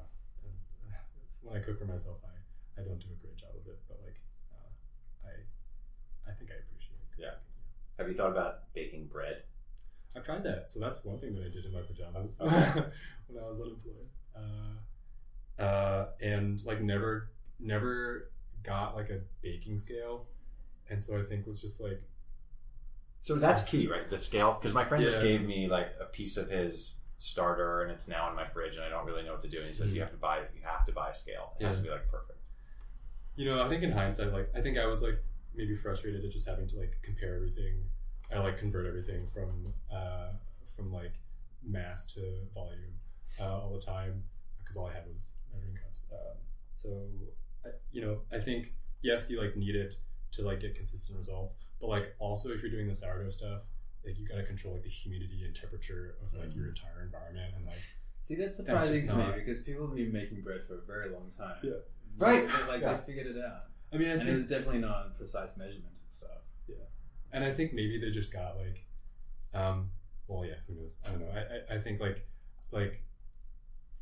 when 1.43 1.57
I 1.57 1.61
cook 1.65 1.79
for 1.79 1.85
myself, 1.87 2.19
I, 2.27 2.81
I 2.81 2.85
don't 2.85 2.99
do 2.99 3.07
a 3.13 3.19
great 3.23 3.37
job 3.37 3.51
of 3.55 3.67
it, 3.67 3.79
but 3.89 3.99
like 4.05 4.19
uh, 4.53 4.71
I 5.31 6.31
I 6.31 6.35
think 6.35 6.51
I 6.51 6.59
appreciate. 6.59 6.99
it. 7.17 7.23
Yeah. 7.23 7.39
Have 7.99 8.09
you 8.09 8.15
thought 8.15 8.33
about 8.33 8.73
baking 8.75 9.07
bread? 9.07 9.43
I've 10.17 10.25
tried 10.25 10.43
that, 10.45 10.71
so 10.71 10.81
that's 10.81 11.05
one 11.05 11.19
thing 11.19 11.35
that 11.35 11.45
I 11.45 11.49
did 11.51 11.65
in 11.67 11.73
my 11.73 11.83
pajamas 11.83 12.39
when 12.41 13.43
I 13.43 13.47
was 13.47 13.61
unemployed, 13.61 14.09
uh, 14.35 15.63
uh, 15.63 16.07
and 16.21 16.65
like 16.65 16.81
never, 16.83 17.31
never 17.61 18.31
got 18.63 18.97
like 18.97 19.11
a 19.11 19.21
baking 19.43 19.79
scale, 19.79 20.27
and 20.89 21.03
so 21.03 21.19
I 21.21 21.25
think 21.25 21.47
was 21.47 21.61
just 21.61 21.83
like 21.83 22.03
So 23.21 23.35
that's 23.35 23.63
key, 23.63 23.87
right? 23.89 24.09
The 24.09 24.17
scale, 24.19 24.55
because 24.59 24.73
my 24.75 24.85
friend 24.85 25.03
just 25.05 25.21
gave 25.21 25.43
me 25.43 25.69
like 25.69 25.89
a 26.01 26.07
piece 26.07 26.37
of 26.37 26.49
his 26.51 26.95
starter, 27.19 27.83
and 27.83 27.91
it's 27.91 28.09
now 28.09 28.29
in 28.31 28.37
my 28.37 28.45
fridge, 28.45 28.77
and 28.77 28.85
I 28.85 28.89
don't 28.89 29.05
really 29.07 29.23
know 29.23 29.33
what 29.33 29.43
to 29.43 29.49
do. 29.49 29.59
And 29.59 29.67
he 29.67 29.73
says 29.73 29.91
Mhm. 29.91 29.95
you 29.95 30.01
have 30.01 30.11
to 30.13 30.17
buy, 30.17 30.39
you 30.55 30.63
have 30.63 30.85
to 30.87 30.93
buy 30.93 31.11
a 31.11 31.15
scale. 31.15 31.55
It 31.59 31.65
has 31.67 31.77
to 31.79 31.83
be 31.83 31.91
like 31.91 32.09
perfect. 32.09 32.39
you 33.39 33.45
know, 33.45 33.63
I 33.63 33.69
think 33.69 33.83
in 33.83 33.93
hindsight, 33.93 34.33
like 34.33 34.49
I 34.55 34.63
think 34.63 34.79
I 34.79 34.87
was 34.87 35.03
like 35.03 35.23
maybe 35.55 35.75
frustrated 35.77 36.25
at 36.25 36.31
just 36.31 36.49
having 36.49 36.67
to 36.69 36.79
like 36.79 36.99
compare 37.03 37.35
everything. 37.35 37.85
I 38.35 38.39
like 38.41 38.57
convert 38.59 38.87
everything 38.87 39.27
from 39.27 39.73
uh, 39.93 40.31
from 40.75 40.93
like 40.93 41.15
mass 41.65 42.13
to 42.15 42.21
volume 42.55 42.95
uh, 43.41 43.59
all 43.61 43.75
the 43.79 43.85
time 43.85 44.23
because 44.59 44.77
all 44.77 44.87
I 44.87 44.93
had 44.95 45.07
was 45.07 45.31
measuring 45.53 45.77
cups. 45.77 46.05
Um, 46.13 46.37
so 46.71 46.89
I, 47.65 47.69
you 47.93 48.01
know, 48.01 48.19
I 48.33 48.39
think 48.39 48.75
yes, 49.03 49.31
you 49.31 49.41
like 49.41 49.57
need 49.57 49.75
it 49.77 49.95
to 50.33 50.43
like 50.43 50.61
get 50.61 50.75
consistent 50.75 51.17
results, 51.19 51.57
but 51.81 51.89
like 51.89 52.15
also 52.19 52.51
if 52.51 52.63
you're 52.63 52.71
doing 52.71 52.89
the 52.89 52.95
sourdough 52.95 53.31
stuff, 53.31 53.63
like 54.05 54.19
you 54.19 54.27
got 54.27 54.37
to 54.37 54.43
control 54.45 54.75
like 54.75 54.83
the 54.83 54.89
humidity 54.89 55.45
and 55.45 55.55
temperature 55.55 56.17
of 56.23 56.35
like 56.35 56.55
your 56.55 56.69
entire 56.69 57.03
environment 57.05 57.55
and 57.57 57.67
like 57.67 57.81
See, 58.23 58.35
that's 58.35 58.59
That's 58.59 58.89
surprising 58.89 58.95
just 58.95 59.09
to 59.11 59.19
not- 59.19 59.37
me 59.37 59.45
because 59.45 59.63
people 59.63 59.87
have 59.87 59.95
been 59.95 60.11
making 60.13 60.41
bread 60.43 60.63
for 60.67 60.79
a 60.79 60.81
very 60.85 61.11
long 61.11 61.31
time. 61.31 61.59
Yeah. 61.63 61.75
Right. 62.19 62.45
But, 62.51 62.69
like 62.69 62.81
Yeah. 62.81 62.95
they 62.97 63.13
figured 63.13 63.37
it 63.37 63.39
out, 63.41 63.67
I 63.93 63.99
mean, 63.99 64.09
I 64.09 64.13
and 64.15 64.29
it 64.29 64.33
was 64.33 64.49
definitely 64.49 64.81
not 64.81 65.17
precise 65.17 65.57
measurement 65.57 65.95
of 66.09 66.13
stuff. 66.13 66.43
And 67.37 67.45
I 67.45 67.51
think 67.51 67.75
maybe 67.75 68.01
they 68.01 68.11
just 68.11 68.33
got 68.33 68.57
like, 68.57 68.87
um, 69.53 69.91
well, 70.27 70.47
yeah, 70.47 70.55
who 70.67 70.75
knows? 70.75 70.97
I 71.07 71.11
don't 71.11 71.21
know. 71.21 71.29
I, 71.31 71.75
I, 71.75 71.77
I 71.77 71.79
think 71.79 72.01
like, 72.01 72.27
like, 72.71 73.03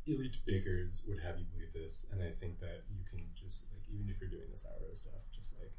elite 0.07 0.37
bakers 0.47 1.05
would 1.09 1.19
have 1.21 1.37
you 1.41 1.45
believe 1.53 1.73
this, 1.73 2.07
and 2.13 2.23
I 2.23 2.31
think 2.31 2.61
that 2.61 2.85
you 2.89 3.03
can 3.11 3.27
just 3.35 3.73
like, 3.73 3.83
even 3.93 4.09
if 4.09 4.21
you're 4.21 4.31
doing 4.31 4.49
the 4.53 4.57
sourdough 4.57 4.95
stuff, 4.95 5.21
just 5.35 5.59
like 5.59 5.73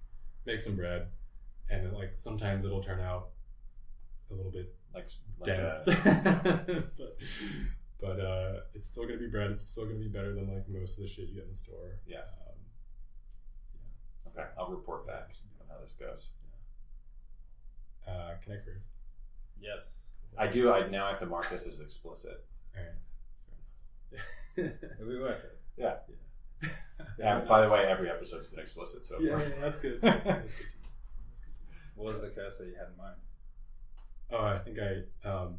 make 0.45 0.60
some 0.60 0.76
bread, 0.76 1.08
and 1.70 1.86
then, 1.86 1.93
like 1.93 2.12
sometimes 2.18 2.66
it'll 2.66 2.84
turn 2.84 2.99
out 2.99 3.30
a 4.30 4.34
little 4.34 4.51
bit 4.51 4.76
Like, 4.93 5.08
like 5.39 5.45
dense, 5.45 5.86
but 6.03 7.22
but 8.01 8.20
uh, 8.20 8.60
it's 8.74 8.89
still 8.89 9.06
gonna 9.06 9.18
be 9.18 9.28
bread. 9.28 9.51
It's 9.51 9.66
still 9.66 9.86
gonna 9.86 9.99
be 9.99 10.10
better 10.10 10.34
than 10.34 10.53
like 10.53 10.68
most 10.68 10.97
of 10.97 11.03
the 11.03 11.08
shit 11.08 11.30
you 11.30 11.36
get 11.36 11.43
in 11.43 11.49
the 11.49 11.56
store. 11.56 11.99
Yeah. 12.06 12.18
Um, 12.18 12.60
yeah. 13.76 14.41
okay, 14.41 14.49
I'll 14.60 14.72
report 14.72 15.08
back 15.08 15.36
on 15.62 15.68
how 15.70 15.80
this 15.80 15.93
goes. 15.93 16.28
Uh, 18.08 18.32
can 18.43 18.53
I 18.53 18.56
curse? 18.58 18.89
Yes. 19.60 20.01
I 20.38 20.47
do. 20.47 20.72
I 20.72 20.88
now 20.88 21.08
have 21.10 21.20
to 21.20 21.26
mark 21.26 21.49
this 21.49 21.66
as 21.68 21.80
explicit. 21.82 22.43
All 22.76 22.84
right. 22.84 24.22
It'll 24.58 25.08
be 25.08 25.20
worth 25.20 25.43
it. 25.43 25.51
Yeah. 25.78 25.95
Yeah. 27.20 27.39
By 27.41 27.60
the 27.62 27.70
way, 27.70 27.84
every 27.86 28.10
episode's 28.10 28.45
been 28.47 28.60
explicit 28.62 29.06
so 29.06 29.18
yeah, 29.20 29.32
far. 29.38 29.39
yeah, 29.45 29.56
that's 29.60 29.80
good. 29.80 29.99
That's 30.01 30.24
good. 30.24 30.36
That's 30.36 30.56
good. 30.58 30.68
What 31.95 32.14
was 32.14 32.22
the 32.22 32.30
curse 32.30 32.58
that 32.60 32.68
you 32.68 32.76
had 32.76 32.88
in 32.91 32.97
mind? 32.97 33.16
Oh, 34.32 34.38
I 34.45 34.58
think 34.60 34.78
I 34.80 35.28
um 35.30 35.56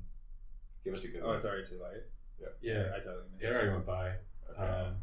Give 0.84 0.94
us 0.94 1.04
a 1.04 1.08
good 1.08 1.20
Oh, 1.22 1.26
one. 1.28 1.36
it's 1.36 1.44
already 1.44 1.64
too 1.66 1.78
late. 1.82 2.04
yeah 2.40 2.48
Yeah. 2.62 2.92
I 2.94 2.98
totally 3.00 3.24
missed 3.32 3.44
it 3.44 3.52
already 3.52 3.70
went 3.70 3.84
by. 3.86 4.12
Okay. 4.50 4.62
Um, 4.62 4.94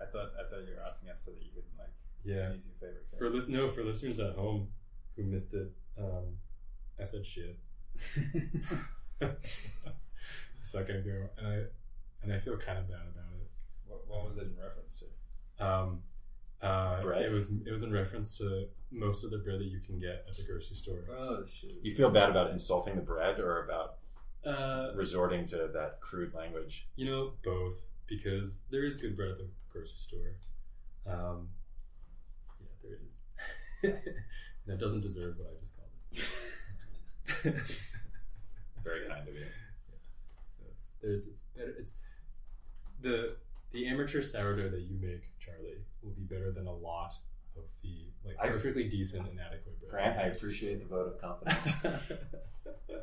I 0.00 0.04
thought 0.06 0.30
I 0.38 0.48
thought 0.50 0.66
you 0.66 0.74
were 0.74 0.82
asking 0.82 1.10
us 1.10 1.20
so 1.24 1.30
that 1.30 1.42
you 1.42 1.50
could 1.54 1.64
like 1.78 1.92
yeah. 2.24 2.52
use 2.52 2.66
your 2.66 2.74
favorite. 2.80 3.06
Curse. 3.10 3.18
For 3.18 3.30
lis- 3.30 3.48
no, 3.48 3.68
for 3.68 3.84
listeners 3.84 4.18
at 4.18 4.34
home 4.34 4.68
who 5.16 5.22
missed 5.22 5.54
it, 5.54 5.70
um, 5.96 6.38
I 7.00 7.04
said 7.04 7.26
shit 7.26 7.58
a 9.20 9.28
second 10.62 10.96
ago, 10.96 11.28
and 11.38 11.46
I 11.46 11.60
and 12.22 12.32
I 12.32 12.38
feel 12.38 12.56
kind 12.56 12.78
of 12.78 12.88
bad 12.88 13.02
about 13.14 13.32
it. 13.40 13.48
what, 13.86 14.08
what 14.08 14.26
was 14.28 14.38
it 14.38 14.44
in 14.44 14.56
reference 14.60 15.00
to? 15.58 15.64
Um, 15.64 16.02
uh, 16.62 17.00
Bread? 17.02 17.22
It 17.22 17.30
was 17.32 17.52
it 17.66 17.70
was 17.70 17.82
in 17.82 17.92
reference 17.92 18.38
to 18.38 18.66
most 18.90 19.24
of 19.24 19.30
the 19.30 19.38
bread 19.38 19.60
that 19.60 19.66
you 19.66 19.80
can 19.80 19.98
get 19.98 20.24
at 20.28 20.36
the 20.36 20.44
grocery 20.50 20.76
store. 20.76 21.00
Oh 21.10 21.44
shoot! 21.46 21.78
you 21.82 21.94
feel 21.94 22.10
bad 22.10 22.30
about 22.30 22.50
insulting 22.50 22.96
the 22.96 23.02
bread 23.02 23.38
or 23.38 23.64
about 23.64 23.96
Uh, 24.44 24.92
resorting 24.94 25.44
to 25.44 25.68
that 25.72 26.00
crude 26.00 26.32
language? 26.32 26.86
You 26.96 27.06
know, 27.10 27.32
both 27.44 27.88
because 28.06 28.64
there 28.70 28.84
is 28.84 28.96
good 28.96 29.16
bread 29.16 29.32
at 29.32 29.38
the 29.38 29.48
grocery 29.72 29.98
store. 29.98 30.36
Um, 31.06 31.48
yeah, 32.60 32.66
there 32.82 32.98
is, 33.06 33.18
and 33.82 34.74
it 34.74 34.78
doesn't 34.78 35.02
deserve 35.02 35.36
what 35.38 35.48
I 35.48 35.60
just 35.60 35.76
called 35.76 35.90
it. 36.12 36.24
Very 38.84 39.06
kind 39.08 39.28
of 39.28 39.34
you. 39.34 39.44
so 40.46 40.62
it's 40.72 40.90
there's 41.02 41.26
it's 41.26 41.42
better. 41.56 41.74
It's 41.78 41.94
the 43.00 43.36
the 43.72 43.86
amateur 43.88 44.22
sourdough 44.22 44.70
that 44.70 44.80
you 44.82 44.96
make, 45.00 45.30
Charlie, 45.38 45.78
will 46.02 46.12
be 46.12 46.22
better 46.22 46.50
than 46.52 46.66
a 46.66 46.72
lot 46.72 47.14
of 47.56 47.64
the 47.82 48.06
like 48.24 48.36
I- 48.40 48.48
perfectly 48.48 48.88
decent 48.88 49.28
and 49.28 49.38
adequate 49.40 49.78
bread. 49.80 49.90
Grant, 49.90 50.18
I 50.18 50.22
appreciate 50.28 50.78
the 50.80 50.86
vote 50.86 51.08
of 51.14 51.20
confidence. 51.20 51.72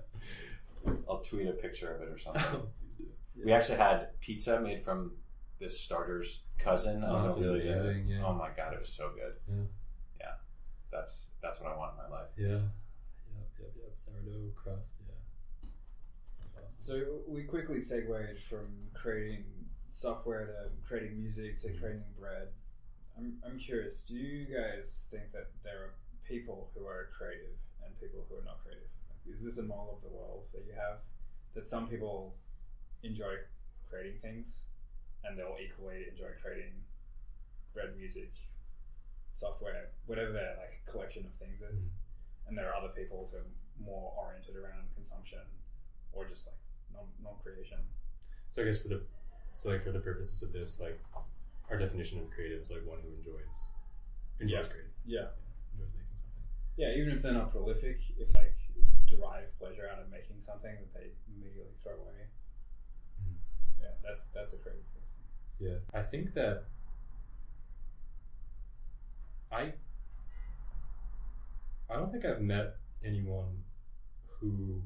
I'll 1.09 1.19
tweet 1.21 1.47
a 1.47 1.53
picture 1.53 1.93
of 1.95 2.01
it 2.01 2.09
or 2.09 2.17
something. 2.17 2.43
Oh, 2.53 2.67
please 2.77 3.07
do. 3.35 3.41
We 3.45 3.51
actually 3.53 3.77
had 3.77 4.19
pizza 4.19 4.59
made 4.59 4.83
from 4.83 5.11
this 5.59 5.79
starter's 5.79 6.43
cousin. 6.57 7.03
Oh, 7.05 7.23
that's 7.23 7.39
really 7.39 7.67
amazing, 7.67 8.07
yeah. 8.07 8.23
Oh 8.25 8.33
my 8.33 8.49
god, 8.55 8.73
it 8.73 8.79
was 8.79 8.89
so 8.89 9.11
good. 9.15 9.33
Yeah. 9.47 9.63
Yeah. 10.19 10.31
That's 10.91 11.31
that's 11.41 11.61
what 11.61 11.71
I 11.71 11.77
want 11.77 11.93
in 11.93 12.09
my 12.11 12.17
life. 12.17 12.29
Yeah. 12.37 12.59
Sourdough 13.95 14.51
crust, 14.55 14.95
yeah. 15.07 15.69
That's 16.39 16.53
awesome. 16.55 16.79
So 16.79 17.21
we 17.27 17.43
quickly 17.43 17.79
segued 17.79 18.39
from 18.39 18.67
creating 18.93 19.45
software 19.91 20.47
to 20.47 20.87
creating 20.87 21.17
music 21.19 21.57
to 21.61 21.69
creating 21.73 22.03
bread. 22.19 22.49
I'm, 23.17 23.37
I'm 23.45 23.59
curious, 23.59 24.03
do 24.03 24.15
you 24.15 24.45
guys 24.45 25.07
think 25.11 25.31
that 25.33 25.51
there 25.63 25.77
are 25.83 25.93
people 26.27 26.71
who 26.73 26.87
are 26.87 27.09
creative 27.15 27.55
and 27.85 27.99
people 27.99 28.25
who 28.27 28.35
are 28.37 28.43
not 28.43 28.63
creative? 28.63 28.89
Like, 29.09 29.35
is 29.35 29.43
this 29.43 29.59
a 29.59 29.63
model 29.63 29.93
of 29.97 30.01
the 30.01 30.09
world 30.15 30.45
that 30.53 30.65
you 30.65 30.73
have? 30.73 30.97
That 31.53 31.67
some 31.67 31.87
people 31.87 32.33
enjoy 33.03 33.35
creating 33.89 34.19
things 34.21 34.63
and 35.23 35.37
they'll 35.37 35.57
equally 35.63 36.05
enjoy 36.11 36.33
creating 36.41 36.73
bread 37.73 37.95
music, 37.97 38.31
software, 39.35 39.89
whatever 40.07 40.31
their 40.31 40.55
like 40.57 40.81
collection 40.91 41.25
of 41.25 41.33
things 41.35 41.61
is. 41.61 41.83
Mhm. 41.83 41.89
And 42.47 42.57
there 42.57 42.69
are 42.73 42.75
other 42.75 42.93
people 42.93 43.29
who 43.31 43.37
more 43.83 44.13
oriented 44.17 44.55
around 44.55 44.87
consumption 44.95 45.39
or 46.11 46.25
just 46.25 46.47
like 46.47 46.55
non 46.93 47.05
non 47.23 47.33
creation. 47.43 47.79
So 48.51 48.61
I 48.61 48.65
guess 48.65 48.81
for 48.81 48.87
the 48.89 49.01
so 49.53 49.69
like 49.69 49.81
for 49.81 49.91
the 49.91 49.99
purposes 49.99 50.41
of 50.43 50.51
this, 50.53 50.79
like 50.79 50.99
our 51.69 51.77
definition 51.77 52.19
of 52.19 52.29
creative 52.31 52.61
is 52.61 52.71
like 52.71 52.85
one 52.85 52.99
who 53.01 53.09
enjoys 53.15 53.53
enjoys 54.39 54.65
Yeah. 54.65 54.71
creating, 54.71 54.91
Yeah. 55.05 55.27
enjoys 55.73 55.93
making 55.93 56.15
something. 56.15 56.43
Yeah, 56.77 56.91
even 56.95 57.13
if 57.13 57.21
they're 57.21 57.33
not 57.33 57.51
prolific, 57.51 57.99
if 58.17 58.33
like 58.35 58.55
derive 59.05 59.55
pleasure 59.59 59.87
out 59.87 59.99
of 59.99 60.09
making 60.09 60.41
something 60.41 60.73
that 60.75 60.93
they 60.93 61.11
immediately 61.27 61.73
throw 61.81 61.93
away. 62.01 62.27
Mhm. 63.21 63.35
Yeah, 63.79 63.91
that's 64.01 64.27
that's 64.27 64.53
a 64.53 64.57
creative 64.57 64.85
person. 64.93 65.17
Yeah, 65.59 65.77
I 65.93 66.01
think 66.01 66.33
that 66.33 66.65
I 69.51 69.73
I 71.89 71.93
don't 71.95 72.11
think 72.11 72.25
I've 72.25 72.41
met 72.41 72.77
anyone 73.03 73.63
who 74.43 74.81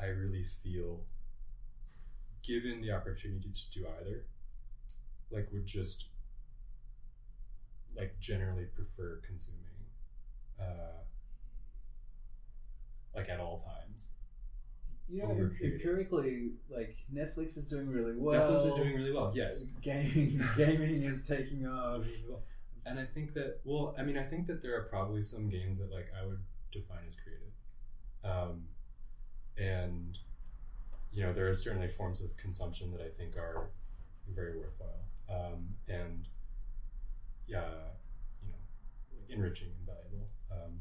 I 0.00 0.06
really 0.06 0.42
feel 0.42 1.00
given 2.42 2.80
the 2.80 2.92
opportunity 2.92 3.50
to 3.52 3.70
do 3.70 3.86
either 4.00 4.24
like 5.30 5.48
would 5.52 5.66
just 5.66 6.06
like 7.94 8.18
generally 8.20 8.64
prefer 8.64 9.20
consuming 9.26 9.64
uh 10.58 11.02
like 13.14 13.28
at 13.28 13.40
all 13.40 13.58
times. 13.58 14.12
You 15.10 15.22
know, 15.22 15.30
em- 15.30 15.56
empirically, 15.62 16.52
like 16.70 16.96
Netflix 17.12 17.56
is 17.56 17.68
doing 17.68 17.88
really 17.88 18.14
well. 18.14 18.40
Netflix 18.40 18.66
is 18.66 18.74
doing 18.74 18.94
really 18.94 19.12
well 19.12 19.32
yes. 19.34 19.64
Gaming, 19.82 20.40
gaming 20.56 21.02
is 21.02 21.26
taking 21.26 21.66
off. 21.66 22.02
And 22.86 22.98
I 22.98 23.04
think 23.04 23.34
that 23.34 23.60
well, 23.64 23.94
I 23.98 24.02
mean, 24.02 24.16
I 24.16 24.22
think 24.22 24.46
that 24.46 24.62
there 24.62 24.76
are 24.78 24.84
probably 24.84 25.22
some 25.22 25.48
games 25.48 25.78
that 25.78 25.92
like 25.92 26.08
I 26.18 26.26
would 26.26 26.40
define 26.70 27.04
as 27.06 27.16
creative, 27.16 27.52
um, 28.24 28.64
and 29.56 30.18
you 31.12 31.22
know 31.22 31.32
there 31.32 31.48
are 31.48 31.54
certainly 31.54 31.88
forms 31.88 32.20
of 32.20 32.36
consumption 32.36 32.92
that 32.92 33.00
I 33.00 33.08
think 33.08 33.36
are 33.36 33.70
very 34.34 34.56
worthwhile, 34.56 35.04
um, 35.28 35.68
and 35.88 36.26
yeah, 37.46 37.64
you 38.42 38.48
know, 38.48 39.34
enriching 39.34 39.68
and 39.68 39.86
valuable. 39.86 40.28
Um, 40.50 40.80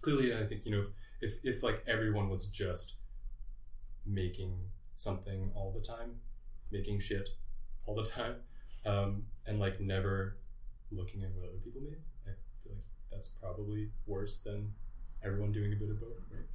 clearly, 0.00 0.34
I 0.34 0.46
think 0.46 0.64
you 0.64 0.72
know 0.72 0.86
if 1.20 1.34
if 1.44 1.62
like 1.62 1.82
everyone 1.86 2.28
was 2.28 2.46
just 2.46 2.94
making 4.06 4.56
something 4.96 5.50
all 5.54 5.72
the 5.72 5.86
time, 5.86 6.16
making 6.70 7.00
shit 7.00 7.28
all 7.86 7.94
the 7.94 8.04
time, 8.04 8.36
um, 8.86 9.24
and 9.46 9.60
like 9.60 9.80
never 9.80 10.36
looking 10.90 11.22
at 11.22 11.30
what 11.34 11.48
other 11.48 11.58
people 11.64 11.80
made. 11.82 11.98
I 12.26 12.30
feel 12.62 12.72
like 12.74 12.84
that's 13.10 13.28
probably 13.28 13.90
worse 14.06 14.40
than 14.40 14.72
everyone 15.24 15.52
doing 15.52 15.72
a 15.72 15.76
bit 15.76 15.90
of 15.90 16.00
both, 16.00 16.16
right? 16.30 16.46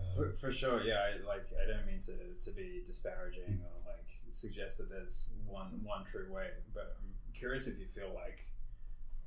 Um, 0.00 0.16
For, 0.16 0.32
for 0.32 0.52
sure, 0.52 0.82
yeah. 0.82 1.00
I, 1.00 1.26
like, 1.26 1.46
I 1.62 1.70
don't 1.70 1.86
mean 1.86 2.00
to, 2.06 2.14
to 2.44 2.50
be 2.56 2.82
disparaging 2.86 3.60
or 3.62 3.92
like 3.92 4.06
suggest 4.32 4.78
that 4.78 4.88
there's 4.88 5.28
one 5.46 5.80
one 5.82 6.04
true 6.10 6.32
way, 6.32 6.48
but 6.72 6.96
I'm 7.00 7.12
curious 7.38 7.66
if 7.66 7.78
you 7.78 7.86
feel 7.86 8.12
like, 8.14 8.46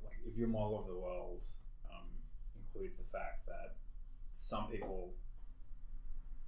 like 0.02 0.18
if 0.26 0.36
your 0.36 0.48
model 0.48 0.78
of 0.80 0.86
the 0.86 0.96
world 0.96 1.44
um, 1.92 2.08
includes 2.56 2.96
the 2.96 3.04
fact 3.04 3.46
that 3.46 3.76
some 4.32 4.68
people 4.68 5.12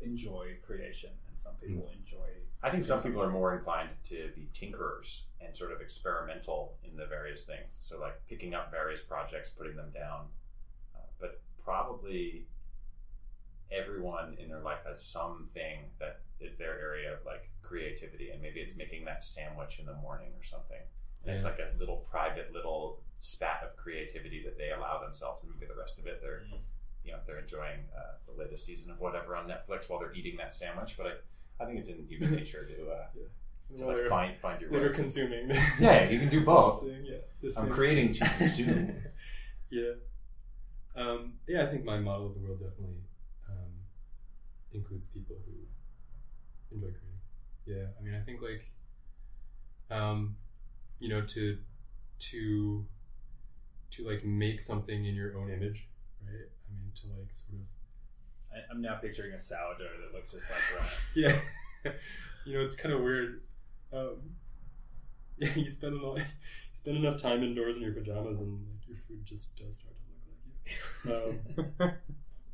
enjoy 0.00 0.56
creation 0.66 1.10
and 1.30 1.40
some 1.40 1.54
people 1.54 1.90
enjoy. 1.98 2.28
I 2.62 2.70
think 2.70 2.84
some 2.84 3.02
people 3.02 3.22
are 3.22 3.30
more 3.30 3.54
inclined 3.54 3.90
to 4.04 4.30
be 4.34 4.48
tinkerers 4.52 5.22
and 5.40 5.54
sort 5.56 5.72
of 5.72 5.80
experimental 5.80 6.76
in 6.84 6.96
the 6.96 7.06
various 7.06 7.44
things. 7.44 7.78
So, 7.80 8.00
like 8.00 8.20
picking 8.28 8.54
up 8.54 8.70
various 8.70 9.02
projects, 9.02 9.50
putting 9.50 9.76
them 9.76 9.90
down. 9.94 10.26
Uh, 10.94 11.06
but 11.20 11.40
probably 11.62 12.46
everyone 13.70 14.36
in 14.38 14.48
their 14.48 14.60
life 14.60 14.80
has 14.86 15.02
something 15.02 15.80
that 15.98 16.20
is 16.40 16.56
their 16.56 16.78
area 16.80 17.12
of 17.12 17.18
like 17.26 17.50
creativity, 17.62 18.30
and 18.30 18.40
maybe 18.42 18.60
it's 18.60 18.76
making 18.76 19.04
that 19.04 19.24
sandwich 19.24 19.78
in 19.78 19.86
the 19.86 19.94
morning 19.94 20.28
or 20.38 20.42
something. 20.44 20.80
And 21.24 21.34
it's 21.34 21.44
like 21.44 21.58
a 21.58 21.76
little 21.78 22.06
private 22.10 22.52
little 22.52 23.00
spat 23.18 23.60
of 23.64 23.76
creativity 23.76 24.42
that 24.44 24.56
they 24.58 24.70
allow 24.70 25.00
themselves, 25.02 25.42
and 25.42 25.52
maybe 25.52 25.66
the 25.66 25.78
rest 25.78 25.98
of 25.98 26.06
it 26.06 26.20
they're 26.22 26.42
Mm. 26.52 26.58
you 27.04 27.12
know 27.12 27.18
they're 27.26 27.38
enjoying 27.38 27.80
uh, 27.96 28.14
the 28.26 28.32
latest 28.40 28.64
season 28.66 28.90
of 28.90 29.00
whatever 29.00 29.34
on 29.36 29.48
Netflix 29.48 29.88
while 29.88 29.98
they're 29.98 30.14
eating 30.14 30.36
that 30.36 30.54
sandwich. 30.54 30.94
But 30.96 31.06
I, 31.06 31.62
I 31.62 31.66
think 31.66 31.78
it's 31.80 31.88
in 31.88 32.04
human 32.08 32.34
nature 32.40 32.64
to, 32.64 32.90
uh, 32.90 33.06
to 33.78 33.84
well, 33.84 33.96
like 33.96 34.08
find 34.08 34.38
find 34.38 34.60
your 34.60 34.70
way. 34.70 34.88
consuming. 34.94 35.50
Yeah, 35.80 36.08
you 36.08 36.18
can 36.20 36.28
do 36.28 36.44
both. 36.44 36.82
Thing, 36.82 37.04
yeah, 37.04 37.50
I'm 37.58 37.70
creating 37.70 38.12
to 38.12 38.28
consume. 38.38 38.94
yeah. 39.70 39.92
Um, 40.94 41.34
yeah, 41.46 41.62
I 41.64 41.66
think 41.66 41.84
my 41.84 41.98
model 41.98 42.28
of 42.28 42.34
the 42.34 42.40
world 42.40 42.60
definitely 42.60 42.96
includes 44.76 45.06
people 45.06 45.36
who 45.44 46.76
enjoy 46.76 46.88
creating. 46.88 47.16
Yeah, 47.66 47.86
I 47.98 48.02
mean, 48.04 48.14
I 48.14 48.20
think 48.20 48.40
like, 48.42 48.64
um, 49.90 50.36
you 50.98 51.08
know, 51.08 51.22
to 51.22 51.58
to 52.18 52.86
to 53.90 54.06
like 54.06 54.24
make 54.24 54.60
something 54.60 55.04
in 55.04 55.14
your 55.14 55.36
own 55.36 55.50
image, 55.50 55.88
right? 56.24 56.48
I 56.68 56.72
mean, 56.72 56.92
to 56.94 57.06
like 57.18 57.32
sort 57.32 57.60
of 57.60 57.66
I, 58.52 58.72
I'm 58.72 58.80
now 58.80 58.96
picturing 58.96 59.32
a 59.32 59.38
sourdough 59.38 60.00
that 60.02 60.14
looks 60.14 60.32
just 60.32 60.48
like 60.50 60.88
yeah, 61.14 61.38
you 62.46 62.54
know, 62.54 62.60
it's 62.60 62.76
kind 62.76 62.94
of 62.94 63.00
weird. 63.00 63.42
Um, 63.92 64.36
yeah, 65.38 65.50
you 65.54 65.68
spend 65.68 66.00
a 66.00 66.06
lot, 66.06 66.18
you 66.18 66.24
spend 66.72 66.96
enough 66.96 67.20
time 67.20 67.42
indoors 67.42 67.76
in 67.76 67.82
your 67.82 67.92
pajamas, 67.92 68.40
and 68.40 68.66
like, 68.68 68.88
your 68.88 68.96
food 68.96 69.24
just 69.24 69.56
does 69.56 69.76
start 69.76 69.94
to 69.96 71.10
look 71.10 71.34
like 71.34 71.40
you. 71.78 71.84
Um, 71.84 71.92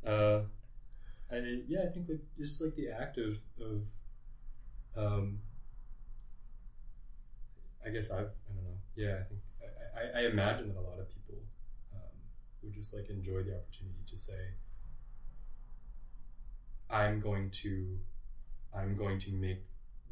uh, 0.06 0.40
I 1.32 1.62
yeah, 1.66 1.84
I 1.88 1.92
think 1.92 2.08
like 2.08 2.22
just 2.36 2.60
like 2.62 2.74
the 2.74 2.88
act 2.90 3.18
of 3.18 3.40
of, 3.60 3.86
um, 4.96 5.40
I 7.84 7.90
guess 7.90 8.10
I've 8.10 8.32
I 8.48 8.52
don't 8.54 8.64
know. 8.64 8.78
Yeah, 8.94 9.16
I 9.20 9.24
think 9.24 9.40
I, 9.60 10.20
I, 10.20 10.22
I 10.22 10.26
imagine 10.26 10.68
that 10.68 10.76
a 10.78 10.80
lot 10.80 10.98
of 10.98 11.08
people 11.08 11.36
um, 11.94 12.16
would 12.62 12.72
just 12.74 12.94
like 12.94 13.08
enjoy 13.10 13.42
the 13.42 13.54
opportunity 13.56 14.02
to 14.06 14.16
say, 14.16 14.54
I'm 16.90 17.20
going 17.20 17.50
to, 17.62 17.98
I'm 18.74 18.96
going 18.96 19.18
to 19.20 19.32
make 19.32 19.64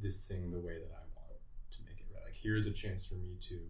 this 0.03 0.23
thing 0.27 0.51
the 0.51 0.61
way 0.61 0.75
that 0.79 0.93
I 0.93 1.05
want 1.17 1.39
to 1.73 1.79
make 1.85 2.01
it. 2.01 2.07
Right, 2.15 2.25
like 2.25 2.37
here's 2.37 2.67
a 2.67 2.73
chance 2.73 3.07
for 3.07 3.15
me 3.15 3.37
to 3.49 3.61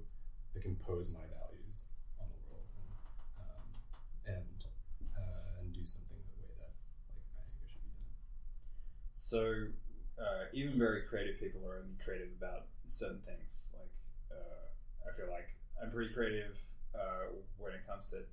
like 0.54 0.64
impose 0.64 1.12
my 1.12 1.20
values 1.20 1.86
on 2.20 2.26
the 2.30 2.38
world 2.50 2.68
and 2.76 2.94
um, 3.40 3.68
and 4.26 4.64
uh, 5.16 5.60
and 5.60 5.72
do 5.72 5.84
something 5.84 6.16
the 6.16 6.42
way 6.42 6.50
that 6.58 6.72
like 7.10 7.26
I 7.38 7.42
think 7.50 7.62
it 7.66 7.70
should 7.72 7.84
be 7.84 7.90
done. 7.90 8.06
So 9.30 9.66
uh, 10.18 10.50
even 10.52 10.76
very 10.76 11.02
creative 11.02 11.38
people 11.38 11.60
are 11.64 11.78
only 11.78 11.94
creative 12.04 12.30
about 12.36 12.66
certain 12.88 13.20
things. 13.20 13.66
Like 13.72 13.92
uh, 14.32 15.08
I 15.08 15.14
feel 15.16 15.30
like 15.30 15.54
I'm 15.80 15.92
pretty 15.92 16.12
creative 16.12 16.58
uh, 16.96 17.30
when 17.56 17.72
it 17.72 17.86
comes 17.86 18.10
to 18.10 18.24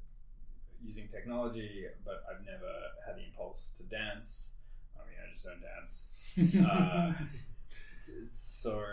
using 0.83 1.07
technology, 1.07 1.85
but 2.03 2.23
I've 2.27 2.43
never 2.43 2.73
had 3.05 3.15
the 3.15 3.25
impulse 3.25 3.71
to 3.77 3.83
dance. 3.83 4.53
I 4.95 5.05
mean, 5.05 5.17
I 5.23 5.31
just 5.31 5.45
don't 5.45 5.61
dance. 5.61 6.03
Uh, 6.69 7.13
so 8.29 8.83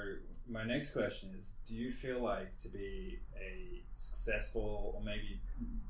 my 0.49 0.65
next 0.65 0.93
question 0.93 1.31
is: 1.39 1.55
Do 1.67 1.75
you 1.75 1.91
feel 1.91 2.23
like 2.23 2.57
to 2.63 2.69
be 2.69 3.19
a 3.37 3.83
successful, 3.97 4.93
or 4.95 5.03
maybe 5.03 5.41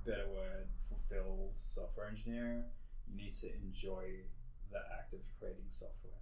better 0.04 0.26
word, 0.28 0.66
fulfilled 0.88 1.50
software 1.54 2.08
engineer, 2.08 2.64
you 3.08 3.16
need 3.16 3.34
to 3.34 3.48
enjoy 3.62 4.02
the 4.72 4.80
act 4.98 5.12
of 5.14 5.20
creating 5.38 5.66
software? 5.68 6.12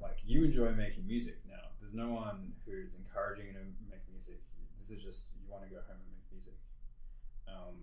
Like 0.00 0.18
you 0.26 0.44
enjoy 0.44 0.72
making 0.72 1.06
music 1.06 1.38
now. 1.48 1.70
There's 1.80 1.94
no 1.94 2.10
one 2.12 2.52
who's 2.66 2.94
encouraging 2.94 3.46
you 3.46 3.52
to 3.54 3.64
make 3.90 4.02
music. 4.10 4.40
This 4.80 4.90
is 4.90 5.02
just 5.02 5.32
you 5.38 5.46
want 5.50 5.62
to 5.64 5.70
go 5.70 5.78
home 5.86 5.98
and 6.02 6.10
make 6.10 6.26
music. 6.32 6.58
Um, 7.46 7.78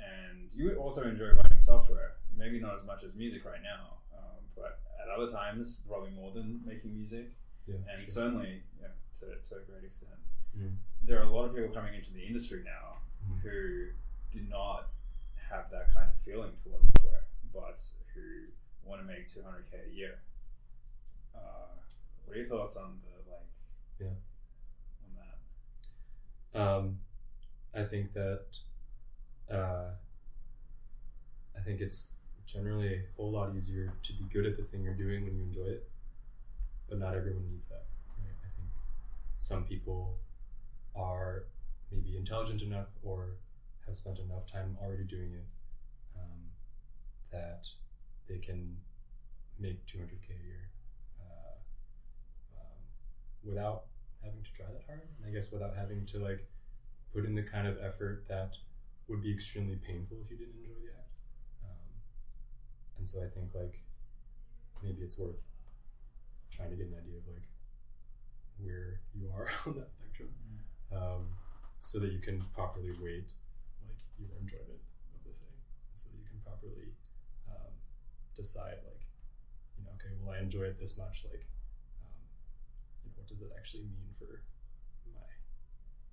and 0.00 0.50
you 0.54 0.74
also 0.76 1.02
enjoy 1.06 1.30
writing 1.38 1.60
software. 1.60 2.16
Maybe 2.36 2.58
not 2.60 2.74
as 2.74 2.84
much 2.84 3.04
as 3.04 3.14
music 3.14 3.44
right 3.44 3.62
now, 3.62 4.02
um, 4.12 4.42
but 4.56 4.80
at 5.00 5.08
other 5.08 5.30
times, 5.30 5.80
probably 5.88 6.10
more 6.10 6.32
than 6.32 6.60
making 6.66 6.92
music. 6.94 7.30
Yeah, 7.66 7.76
And 7.90 7.98
sure. 8.00 8.14
certainly, 8.14 8.62
know, 8.80 8.88
to, 9.20 9.26
to 9.48 9.54
a 9.56 9.62
great 9.70 9.84
extent, 9.84 10.18
Mm. 10.56 10.76
there 11.04 11.20
are 11.20 11.24
a 11.26 11.30
lot 11.30 11.44
of 11.44 11.54
people 11.54 11.68
coming 11.68 11.92
into 11.94 12.10
the 12.14 12.24
industry 12.24 12.62
now 12.64 12.96
Mm. 13.28 13.40
who 13.42 13.88
do 14.32 14.40
not 14.48 14.88
have 15.50 15.70
that 15.70 15.92
kind 15.92 16.08
of 16.10 16.16
feeling 16.18 16.52
towards 16.64 16.88
software, 16.96 17.24
who 18.14 18.88
want 18.88 19.00
to 19.00 19.06
make 19.06 19.28
200k 19.28 19.92
a 19.92 19.94
year. 19.94 20.18
Uh, 21.34 21.74
what 22.24 22.34
are 22.34 22.38
your 22.38 22.46
thoughts 22.46 22.76
on 22.76 22.98
the 23.02 23.30
like? 23.30 23.40
Yeah. 24.00 24.06
On 25.04 25.10
that. 26.54 26.60
Um, 26.60 26.98
I 27.74 27.82
think 27.82 28.12
that 28.14 28.44
uh, 29.50 29.90
I 31.56 31.60
think 31.60 31.80
it's 31.80 32.12
generally 32.46 32.94
a 32.94 33.02
whole 33.16 33.32
lot 33.32 33.54
easier 33.54 33.92
to 34.02 34.12
be 34.12 34.24
good 34.32 34.46
at 34.46 34.56
the 34.56 34.62
thing 34.62 34.82
you're 34.82 34.94
doing 34.94 35.24
when 35.24 35.36
you 35.36 35.42
enjoy 35.42 35.66
it, 35.66 35.88
but 36.88 36.98
not 36.98 37.14
everyone 37.14 37.44
needs 37.50 37.66
that. 37.66 37.84
Right? 38.18 38.34
I 38.42 38.48
think 38.56 38.70
some 39.36 39.64
people 39.64 40.16
are 40.94 41.44
maybe 41.90 42.16
intelligent 42.16 42.62
enough 42.62 42.88
or 43.02 43.36
have 43.86 43.94
spent 43.94 44.18
enough 44.18 44.50
time 44.50 44.76
already 44.82 45.04
doing 45.04 45.32
it 45.32 45.44
that 47.32 47.68
they 48.28 48.38
can 48.38 48.76
make 49.58 49.84
200k 49.86 50.30
a 50.30 50.46
year 50.46 50.70
uh, 51.20 51.56
um, 52.58 52.80
without 53.44 53.84
having 54.22 54.42
to 54.42 54.52
try 54.52 54.66
that 54.66 54.82
hard. 54.86 55.02
And 55.18 55.28
I 55.28 55.32
guess 55.32 55.50
without 55.50 55.74
having 55.76 56.04
to 56.06 56.18
like 56.18 56.46
put 57.14 57.24
in 57.24 57.34
the 57.34 57.42
kind 57.42 57.66
of 57.66 57.78
effort 57.82 58.26
that 58.28 58.52
would 59.08 59.22
be 59.22 59.32
extremely 59.32 59.76
painful 59.76 60.18
if 60.22 60.30
you 60.30 60.36
didn't 60.36 60.56
enjoy 60.58 60.74
the 60.82 60.92
act. 60.92 61.14
Um, 61.64 61.88
and 62.98 63.08
so 63.08 63.22
I 63.22 63.28
think 63.28 63.54
like 63.54 63.78
maybe 64.82 65.02
it's 65.02 65.18
worth 65.18 65.46
trying 66.50 66.70
to 66.70 66.76
get 66.76 66.86
an 66.86 66.94
idea 66.98 67.18
of 67.18 67.26
like 67.32 67.46
where 68.58 69.00
you 69.14 69.30
are 69.34 69.48
on 69.66 69.76
that 69.78 69.90
spectrum, 69.90 70.30
um, 70.92 71.28
so 71.78 71.98
that 71.98 72.12
you 72.12 72.18
can 72.18 72.42
properly 72.54 72.90
weight 73.00 73.32
like 73.84 74.00
your 74.18 74.32
enjoyment 74.40 74.82
of 75.14 75.20
the 75.24 75.32
thing, 75.32 75.56
so 75.94 76.08
that 76.10 76.18
you 76.18 76.24
can 76.24 76.40
properly 76.40 76.96
decide 78.36 78.76
like 78.84 79.02
you 79.78 79.84
know 79.84 79.90
okay 79.96 80.12
well 80.22 80.34
I 80.36 80.40
enjoy 80.40 80.62
it 80.64 80.78
this 80.78 80.96
much 80.98 81.24
like 81.30 81.46
um, 82.04 82.12
you 83.04 83.10
know 83.10 83.14
what 83.16 83.26
does 83.26 83.40
it 83.40 83.50
actually 83.56 83.84
mean 83.84 84.12
for 84.18 84.42
my 85.14 85.26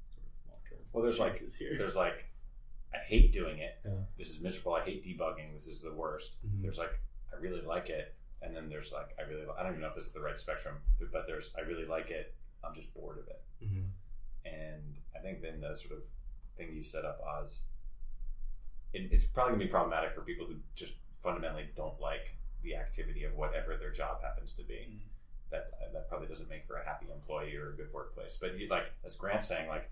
sort 0.06 0.24
of 0.26 0.32
long 0.50 0.60
term 0.70 0.80
Well, 0.94 1.04
there's 1.04 1.20
like 1.20 1.38
here. 1.38 1.76
there's 1.78 1.96
like 1.96 2.26
I 2.94 2.98
hate 3.00 3.34
doing 3.34 3.58
it. 3.58 3.80
Yeah. 3.84 3.92
This 4.20 4.30
is 4.30 4.40
miserable. 4.40 4.76
I 4.76 4.84
hate 4.84 5.04
debugging. 5.04 5.52
This 5.56 5.66
is 5.68 5.82
the 5.82 5.92
worst. 5.92 6.38
Mhm. 6.46 6.62
There's 6.62 6.78
like 6.78 6.94
I 7.34 7.38
really 7.42 7.62
like 7.62 7.90
it, 7.90 8.14
and 8.44 8.56
then 8.56 8.70
there's 8.70 8.92
like 8.92 9.16
I 9.20 9.24
really 9.24 9.44
I 9.58 9.64
don't 9.64 9.72
even 9.72 9.82
know 9.82 9.88
if 9.88 9.96
this 9.96 10.06
is 10.06 10.12
the 10.14 10.22
right 10.22 10.40
spectrum, 10.40 10.76
but 11.12 11.26
there's 11.28 11.54
I 11.58 11.62
really 11.62 11.86
like 11.86 12.12
it. 12.12 12.36
I'm 12.64 12.76
just 12.76 12.94
bored 12.94 13.18
of 13.18 13.28
it. 13.28 13.42
Mhm. 13.66 13.90
And 14.46 14.96
I 15.16 15.20
think 15.20 15.42
then 15.42 15.60
the 15.60 15.76
sort 15.76 15.94
of 15.98 16.04
thing 16.56 16.72
you 16.76 16.84
set 16.84 17.04
up, 17.04 17.20
Oz, 17.26 17.62
it, 18.94 19.10
it's 19.12 19.26
probably 19.26 19.54
gonna 19.54 19.66
be 19.66 19.72
problematic 19.72 20.14
for 20.14 20.22
people 20.22 20.46
who 20.46 20.56
just 20.76 20.94
fundamentally 21.24 21.70
don't 21.76 22.00
like 22.00 22.36
the 22.62 22.76
activity 22.76 23.24
of 23.24 23.34
whatever 23.36 23.76
their 23.78 23.92
job 23.92 24.22
happens 24.22 24.54
to 24.54 24.64
be. 24.64 24.88
Mm-hmm. 24.90 24.98
That 25.52 25.72
uh, 25.82 25.94
that 25.94 26.10
probably 26.10 26.28
doesn't 26.28 26.50
make 26.50 26.66
for 26.66 26.78
a 26.78 26.86
happy 26.86 27.08
employee 27.14 27.56
or 27.56 27.70
a 27.70 27.76
good 27.76 27.90
workplace. 27.94 28.38
But 28.42 28.58
you 28.58 28.68
like 28.70 28.86
as 29.06 29.16
Grant's 29.16 29.48
saying, 29.48 29.68
like 29.68 29.90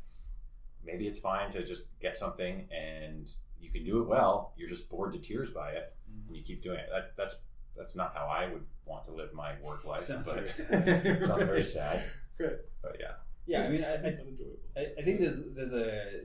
maybe 0.84 1.08
it's 1.08 1.20
fine 1.20 1.50
to 1.52 1.64
just 1.64 1.84
get 2.02 2.18
something 2.18 2.68
and 2.72 3.30
you 3.60 3.70
can 3.70 3.84
do 3.84 4.02
it 4.02 4.08
well. 4.08 4.54
You're 4.58 4.70
just 4.70 4.90
bored 4.90 5.14
to 5.14 5.20
tears 5.20 5.50
by 5.50 5.72
it, 5.72 5.94
mm-hmm. 6.10 6.28
and 6.28 6.38
you 6.38 6.44
keep 6.44 6.64
doing 6.64 6.80
it. 6.80 6.88
That, 6.92 7.14
that's 7.16 7.36
that's 7.78 7.96
not 7.96 8.14
how 8.16 8.26
I 8.26 8.52
would 8.52 8.66
want 8.86 9.06
to 9.06 9.12
live 9.12 9.34
my 9.34 9.54
work 9.64 9.86
life. 9.86 10.02
Sounds 10.02 10.28
but 10.28 10.36
very 10.36 10.48
it 11.16 11.28
sounds 11.28 11.44
very 11.44 11.64
sad. 11.64 12.04
Right. 12.40 12.58
But 12.82 12.98
yeah, 13.00 13.12
Yeah, 13.46 13.68
I 13.68 13.70
mean, 13.70 13.84
I, 13.84 13.90
I, 13.90 13.94
It's 13.94 14.20
unenjoyable. 14.20 14.58
I, 14.76 14.88
I 14.98 15.04
think 15.04 15.20
there's 15.20 15.54
there's 15.54 15.74
a 15.74 16.22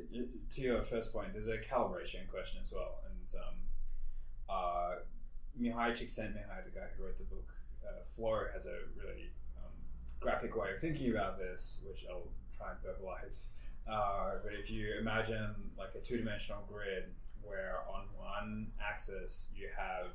to 0.55 0.61
your 0.63 0.83
first 0.83 1.13
point. 1.13 1.35
There's 1.35 1.49
a 1.49 1.59
calibration 1.59 2.27
question 2.27 2.61
as 2.63 2.73
well, 2.75 3.03
and 3.05 3.43
um, 3.43 3.55
uh, 4.49 4.97
Mihai 5.61 5.93
Csikszentmihalyi, 5.93 6.65
the 6.65 6.71
guy 6.79 6.87
who 6.97 7.05
wrote 7.05 7.19
the 7.19 7.25
book 7.25 7.49
uh, 7.87 8.05
Flow, 8.09 8.45
has 8.53 8.67
a 8.67 8.79
really 8.97 9.31
um, 9.57 9.73
graphic 10.21 10.57
way 10.57 10.73
of 10.73 10.81
thinking 10.81 11.11
about 11.11 11.39
this, 11.39 11.81
which 11.87 12.05
I'll 12.11 12.29
try 12.57 12.69
and 12.71 12.79
verbalize. 12.85 13.49
Uh, 13.89 14.39
but 14.43 14.53
if 14.53 14.71
you 14.71 14.95
imagine 14.99 15.55
like 15.79 15.95
a 15.95 16.01
two-dimensional 16.01 16.63
grid 16.69 17.05
where 17.43 17.77
on 17.89 18.07
one 18.19 18.73
axis 18.83 19.51
you 19.55 19.69
have 19.77 20.07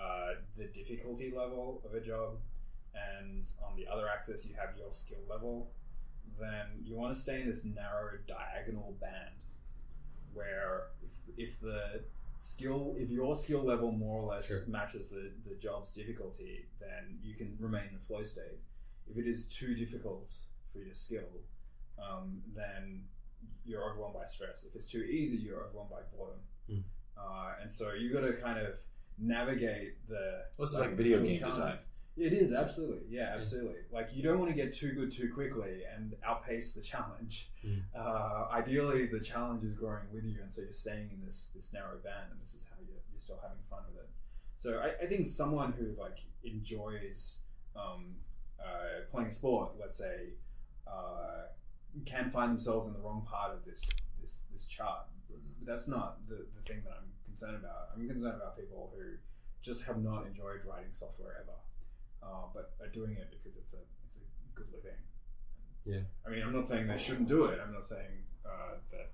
uh, 0.00 0.34
the 0.56 0.66
difficulty 0.66 1.32
level 1.36 1.82
of 1.84 1.94
a 1.94 2.00
job, 2.00 2.38
and 2.94 3.44
on 3.66 3.76
the 3.76 3.86
other 3.86 4.08
axis 4.08 4.46
you 4.46 4.54
have 4.54 4.76
your 4.76 4.90
skill 4.90 5.18
level, 5.28 5.70
then 6.40 6.66
you 6.82 6.96
want 6.96 7.14
to 7.14 7.20
stay 7.20 7.40
in 7.42 7.48
this 7.48 7.64
narrow 7.64 8.18
diagonal 8.26 8.96
band 9.00 9.34
where 10.32 10.84
if, 11.02 11.10
if 11.36 11.60
the 11.60 12.02
skill 12.42 12.94
if 12.98 13.10
your 13.10 13.34
skill 13.34 13.62
level 13.62 13.92
more 13.92 14.22
or 14.22 14.26
less 14.34 14.48
Sure. 14.48 14.62
matches 14.66 15.10
the, 15.10 15.30
the 15.48 15.54
job's 15.56 15.92
difficulty 15.92 16.66
then 16.80 17.18
you 17.22 17.34
can 17.34 17.54
remain 17.60 17.88
in 17.90 17.96
a 17.96 17.98
flow 17.98 18.22
state 18.22 18.60
if 19.10 19.18
it 19.18 19.26
is 19.26 19.46
too 19.48 19.74
difficult 19.74 20.30
for 20.72 20.78
your 20.78 20.94
skill 20.94 21.28
um, 22.02 22.40
then 22.54 23.04
you're 23.66 23.84
overwhelmed 23.90 24.14
by 24.14 24.24
stress 24.24 24.64
if 24.64 24.74
it's 24.74 24.88
too 24.88 25.02
easy 25.02 25.36
you're 25.36 25.62
overwhelmed 25.64 25.90
by 25.90 26.00
boredom 26.16 26.40
Hmm. 26.68 26.78
uh, 27.18 27.52
and 27.60 27.70
so 27.70 27.92
you've 27.92 28.12
got 28.12 28.20
to 28.22 28.32
kind 28.32 28.58
of 28.58 28.78
navigate 29.18 30.06
the 30.08 30.44
Well, 30.56 30.66
this 30.66 30.72
is 30.72 30.78
like 30.80 30.94
video 30.96 31.22
game 31.22 31.42
design. 31.42 31.78
It 32.20 32.34
is 32.34 32.52
absolutely, 32.52 33.06
yeah, 33.08 33.32
absolutely. 33.34 33.80
Like 33.90 34.10
you 34.12 34.22
don't 34.22 34.38
want 34.38 34.50
to 34.50 34.56
get 34.56 34.74
too 34.74 34.92
good 34.92 35.10
too 35.10 35.32
quickly 35.32 35.82
and 35.94 36.14
outpace 36.22 36.74
the 36.74 36.82
challenge. 36.82 37.50
Mm. 37.66 37.82
Uh, 37.96 38.48
ideally, 38.52 39.06
the 39.06 39.20
challenge 39.20 39.64
is 39.64 39.72
growing 39.72 40.04
with 40.12 40.24
you, 40.24 40.38
and 40.42 40.52
so 40.52 40.60
you're 40.60 40.72
staying 40.72 41.10
in 41.14 41.24
this 41.24 41.48
this 41.54 41.72
narrow 41.72 41.96
band, 42.04 42.30
and 42.30 42.40
this 42.40 42.54
is 42.54 42.66
how 42.68 42.76
you're, 42.86 43.00
you're 43.10 43.20
still 43.20 43.40
having 43.42 43.62
fun 43.70 43.80
with 43.88 44.04
it. 44.04 44.10
So 44.58 44.80
I, 44.80 45.04
I 45.04 45.06
think 45.06 45.26
someone 45.26 45.72
who 45.72 45.98
like 45.98 46.18
enjoys 46.44 47.38
um, 47.74 48.16
uh, 48.62 49.08
playing 49.10 49.30
sport, 49.30 49.72
let's 49.80 49.96
say, 49.96 50.34
uh, 50.86 51.48
can 52.04 52.30
find 52.30 52.52
themselves 52.52 52.86
in 52.86 52.92
the 52.92 53.00
wrong 53.00 53.26
part 53.26 53.54
of 53.54 53.64
this 53.64 53.88
this 54.20 54.44
this 54.52 54.66
chart. 54.66 55.06
But 55.28 55.38
that's 55.64 55.88
not 55.88 56.22
the, 56.24 56.46
the 56.54 56.62
thing 56.66 56.82
that 56.84 56.92
I'm 56.98 57.10
concerned 57.24 57.56
about. 57.64 57.90
I'm 57.94 58.06
concerned 58.06 58.36
about 58.36 58.58
people 58.58 58.92
who 58.94 59.16
just 59.62 59.84
have 59.84 60.02
not 60.02 60.26
enjoyed 60.26 60.60
writing 60.66 60.92
software 60.92 61.36
ever, 61.42 61.56
uh, 62.22 62.46
but 62.54 62.74
are 62.80 62.88
doing 62.88 63.12
it 63.12 63.30
because 63.30 63.56
it's 63.56 63.74
a 63.74 63.82
it's 64.04 64.16
a 64.16 64.20
good 64.54 64.66
living. 64.72 64.98
Yeah. 65.84 66.04
I 66.26 66.30
mean, 66.30 66.42
I'm 66.42 66.52
not 66.52 66.66
saying 66.66 66.86
they 66.86 66.98
shouldn't 66.98 67.28
do 67.28 67.44
it. 67.46 67.58
I'm 67.64 67.72
not 67.72 67.84
saying 67.84 68.24
uh, 68.44 68.76
that 68.92 69.10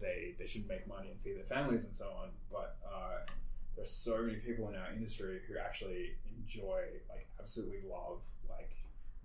they 0.00 0.34
they 0.38 0.46
should 0.46 0.66
make 0.68 0.86
money 0.88 1.10
and 1.10 1.20
feed 1.20 1.36
their 1.36 1.44
families 1.44 1.84
and 1.84 1.94
so 1.94 2.06
on. 2.06 2.30
But 2.50 2.78
uh, 2.86 3.30
there's 3.76 3.90
so 3.90 4.22
many 4.22 4.38
people 4.38 4.68
in 4.68 4.74
our 4.74 4.92
industry 4.92 5.40
who 5.46 5.58
actually 5.58 6.16
enjoy, 6.38 6.82
like, 7.10 7.28
absolutely 7.38 7.80
love, 7.88 8.20
like, 8.48 8.74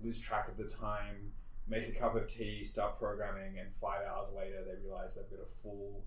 lose 0.04 0.20
track 0.20 0.50
of 0.50 0.58
the 0.58 0.66
time, 0.66 1.32
make 1.68 1.88
a 1.88 1.92
cup 1.92 2.16
of 2.16 2.28
tea, 2.28 2.64
start 2.64 3.00
programming, 3.00 3.58
and 3.60 3.74
five 3.74 4.02
hours 4.06 4.28
later 4.36 4.64
they 4.66 4.76
realize 4.86 5.16
they've 5.16 5.30
got 5.30 5.46
a 5.46 5.50
full 5.64 6.04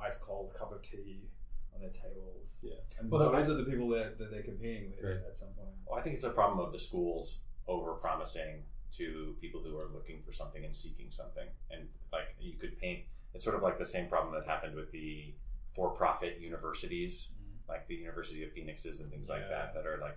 ice 0.00 0.18
cold 0.18 0.52
cup 0.52 0.72
of 0.72 0.82
tea 0.82 1.30
on 1.76 1.82
their 1.82 1.90
tables. 1.90 2.60
Yeah. 2.62 2.74
And 2.98 3.10
Well, 3.10 3.30
those 3.30 3.48
are 3.50 3.54
the 3.54 3.64
people 3.64 3.88
that, 3.90 4.18
that 4.18 4.30
they're 4.30 4.42
competing 4.42 4.90
with 4.90 5.04
Right. 5.04 5.20
at 5.28 5.36
some 5.36 5.50
point. 5.50 5.68
Well, 5.86 5.98
I 5.98 6.02
think 6.02 6.14
it's 6.14 6.24
a 6.24 6.30
problem 6.30 6.64
of 6.64 6.72
the 6.72 6.78
schools 6.78 7.40
over 7.68 7.92
promising 7.94 8.64
to 8.92 9.36
people 9.40 9.60
who 9.62 9.76
are 9.78 9.88
looking 9.92 10.22
for 10.22 10.32
something 10.32 10.64
and 10.64 10.74
seeking 10.74 11.10
something. 11.10 11.46
And 11.70 11.88
like 12.12 12.34
you 12.40 12.54
could 12.54 12.78
paint, 12.78 13.00
it's 13.34 13.44
sort 13.44 13.56
of 13.56 13.62
like 13.62 13.78
the 13.78 13.86
same 13.86 14.08
problem 14.08 14.34
that 14.34 14.46
happened 14.46 14.74
with 14.74 14.90
the 14.92 15.34
for-profit 15.74 16.38
universities, 16.40 17.32
mm-hmm. 17.34 17.70
like 17.70 17.86
the 17.88 17.94
University 17.94 18.42
of 18.44 18.52
Phoenixes 18.52 19.00
and 19.00 19.10
things 19.10 19.28
like 19.28 19.48
that, 19.48 19.74
that 19.74 19.86
are 19.86 19.98
like 20.00 20.16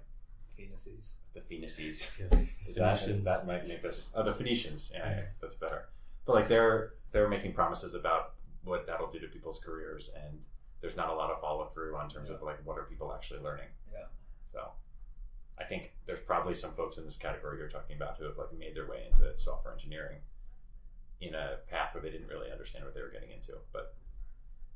Phoenices. 0.56 1.16
the 1.34 1.42
Phoenices. 1.42 2.12
Yes. 2.20 2.56
Is 2.68 2.76
that, 2.76 3.24
that 3.26 3.48
might 3.48 3.68
make 3.68 3.84
us 3.86 4.14
oh 4.16 4.24
the 4.24 4.34
Phoenicians. 4.34 4.92
Yeah, 4.94 5.10
Yeah. 5.10 5.22
that's 5.42 5.56
better. 5.56 5.90
But 6.26 6.34
like 6.36 6.48
they're 6.48 6.94
they're 7.12 7.28
making 7.30 7.54
promises 7.54 7.96
about 7.96 8.34
what 8.64 8.86
that'll 8.86 9.10
do 9.10 9.20
to 9.20 9.28
people's 9.28 9.60
careers, 9.60 10.12
and 10.16 10.40
there's 10.82 10.96
not 10.96 11.10
a 11.10 11.14
lot 11.14 11.30
of 11.30 11.40
follow 11.40 11.66
through 11.66 11.96
on 11.96 12.10
terms 12.10 12.30
of 12.30 12.42
like 12.42 12.58
what 12.66 12.78
are 12.78 12.84
people 12.84 13.14
actually 13.14 13.42
learning. 13.42 13.68
Yeah. 13.92 14.06
So 14.52 14.72
I 15.60 15.64
think 15.64 15.94
there's 16.06 16.22
probably 16.22 16.54
some 16.54 16.72
folks 16.72 16.98
in 16.98 17.06
this 17.06 17.18
category 17.18 17.58
you're 17.58 17.70
talking 17.70 17.96
about 17.96 18.18
who 18.18 18.26
have 18.26 18.38
like 18.38 18.54
made 18.58 18.76
their 18.76 18.88
way 18.88 19.08
into 19.12 19.38
software 19.38 19.74
engineering 19.74 20.20
in 21.22 21.36
a 21.36 21.58
path 21.70 21.94
where 21.94 22.02
they 22.02 22.10
didn't 22.10 22.28
really 22.28 22.52
understand 22.52 22.86
what 22.86 22.94
they 22.94 23.02
were 23.02 23.12
getting 23.12 23.32
into. 23.32 23.54
But 23.74 23.94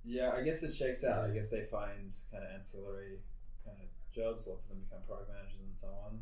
Yeah, 0.04 0.32
I 0.36 0.42
guess 0.44 0.62
it 0.64 0.74
shakes 0.74 1.04
out. 1.04 1.26
I 1.26 1.34
guess 1.34 1.50
they 1.50 1.64
find 1.64 2.14
kind 2.32 2.44
of 2.44 2.50
ancillary 2.54 3.20
kind 3.66 3.78
of 3.80 3.88
jobs. 4.14 4.48
Lots 4.48 4.66
of 4.66 4.72
them 4.72 4.80
become 4.82 5.04
product 5.08 5.32
managers 5.32 5.62
and 5.66 5.78
so 5.78 5.88
on. 6.06 6.20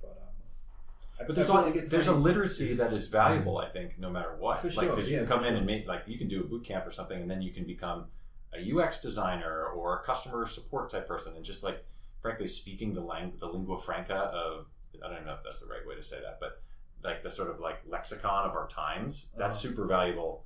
But 0.00 0.18
um, 0.20 1.26
but 1.26 1.34
there's 1.34 1.50
all, 1.50 1.62
like 1.62 1.74
there's 1.74 2.06
a 2.06 2.14
literacy 2.14 2.74
that 2.74 2.92
is 2.92 3.08
valuable, 3.08 3.58
I 3.58 3.68
think, 3.68 3.98
no 3.98 4.10
matter 4.10 4.34
what. 4.38 4.60
For 4.60 4.68
like 4.68 4.74
sure, 4.74 4.96
because 4.96 5.08
you 5.08 5.16
yeah, 5.16 5.24
can 5.24 5.28
come 5.28 5.44
in 5.44 5.50
sure. 5.50 5.56
and 5.58 5.66
make 5.66 5.86
like 5.86 6.02
you 6.06 6.16
can 6.18 6.28
do 6.28 6.40
a 6.40 6.44
boot 6.44 6.64
camp 6.64 6.86
or 6.86 6.90
something, 6.90 7.20
and 7.20 7.30
then 7.30 7.42
you 7.42 7.52
can 7.52 7.64
become 7.64 8.06
a 8.54 8.72
UX 8.76 9.00
designer 9.00 9.66
or 9.66 10.00
a 10.00 10.02
customer 10.04 10.46
support 10.46 10.90
type 10.90 11.06
person, 11.06 11.34
and 11.36 11.44
just 11.44 11.62
like 11.62 11.84
frankly 12.20 12.46
speaking 12.46 12.92
the 12.92 13.00
lang- 13.00 13.32
the 13.38 13.46
lingua 13.46 13.78
franca 13.78 14.14
of 14.14 14.66
I 15.04 15.08
don't 15.08 15.24
know 15.24 15.34
if 15.34 15.42
that's 15.44 15.60
the 15.60 15.66
right 15.66 15.86
way 15.86 15.94
to 15.94 16.02
say 16.02 16.20
that, 16.20 16.38
but 16.40 16.60
like 17.02 17.22
the 17.22 17.30
sort 17.30 17.48
of 17.48 17.60
like 17.60 17.80
lexicon 17.88 18.48
of 18.48 18.54
our 18.56 18.66
times. 18.68 19.28
That's 19.36 19.56
Uh-huh. 19.58 19.68
super 19.70 19.86
valuable, 19.86 20.44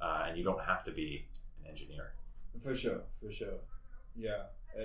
uh, 0.00 0.24
and 0.28 0.36
you 0.36 0.44
don't 0.44 0.62
have 0.62 0.84
to 0.84 0.90
be 0.92 1.26
an 1.62 1.70
engineer. 1.70 2.14
For 2.62 2.74
sure, 2.74 3.02
for 3.20 3.30
sure. 3.30 3.58
Yeah. 4.16 4.44
Uh, 4.78 4.84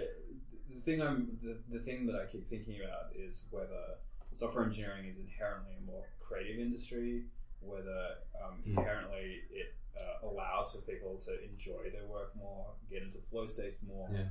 the 0.70 0.80
thing 0.82 1.02
I'm 1.02 1.38
the, 1.42 1.58
the 1.70 1.80
thing 1.80 2.06
that 2.06 2.16
I 2.16 2.26
keep 2.26 2.48
thinking 2.48 2.80
about 2.82 3.16
is 3.16 3.46
whether 3.50 3.98
software 4.34 4.64
engineering 4.64 5.06
is 5.08 5.18
inherently 5.18 5.74
a 5.78 5.82
more 5.82 6.06
creative 6.20 6.60
industry, 6.60 7.26
whether 7.62 8.18
um, 8.42 8.62
Mm. 8.66 8.78
inherently 8.78 9.44
it 9.52 9.76
uh, 10.00 10.28
allows 10.28 10.74
for 10.74 10.82
people 10.82 11.18
to 11.18 11.44
enjoy 11.44 11.90
their 11.92 12.06
work 12.06 12.36
more, 12.36 12.74
get 12.90 13.04
into 13.04 13.18
flow 13.20 13.46
states 13.46 13.82
more, 13.84 14.10
Yeah. 14.12 14.30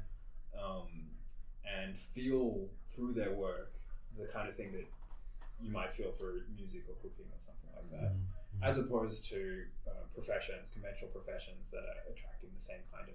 um, 0.58 1.10
and 1.64 1.98
feel 1.98 2.68
through 2.90 3.12
their 3.14 3.32
work 3.34 3.74
the 4.16 4.26
kind 4.26 4.48
of 4.48 4.56
thing 4.56 4.72
that 4.72 4.86
you 5.60 5.70
might 5.70 5.92
feel 5.92 6.12
through 6.12 6.42
music 6.56 6.88
or 6.88 6.94
cooking 6.94 7.26
or 7.32 7.40
something 7.40 7.70
like 7.74 7.90
that 7.90 8.12
Mhm. 8.12 8.62
as 8.62 8.78
opposed 8.78 9.28
to 9.28 9.66
uh, 9.86 10.04
professions, 10.14 10.70
conventional 10.70 11.10
professions 11.10 11.70
that 11.70 11.84
are 11.84 12.10
attracting 12.10 12.50
the 12.54 12.60
same 12.60 12.82
kind 12.90 13.08
of 13.08 13.14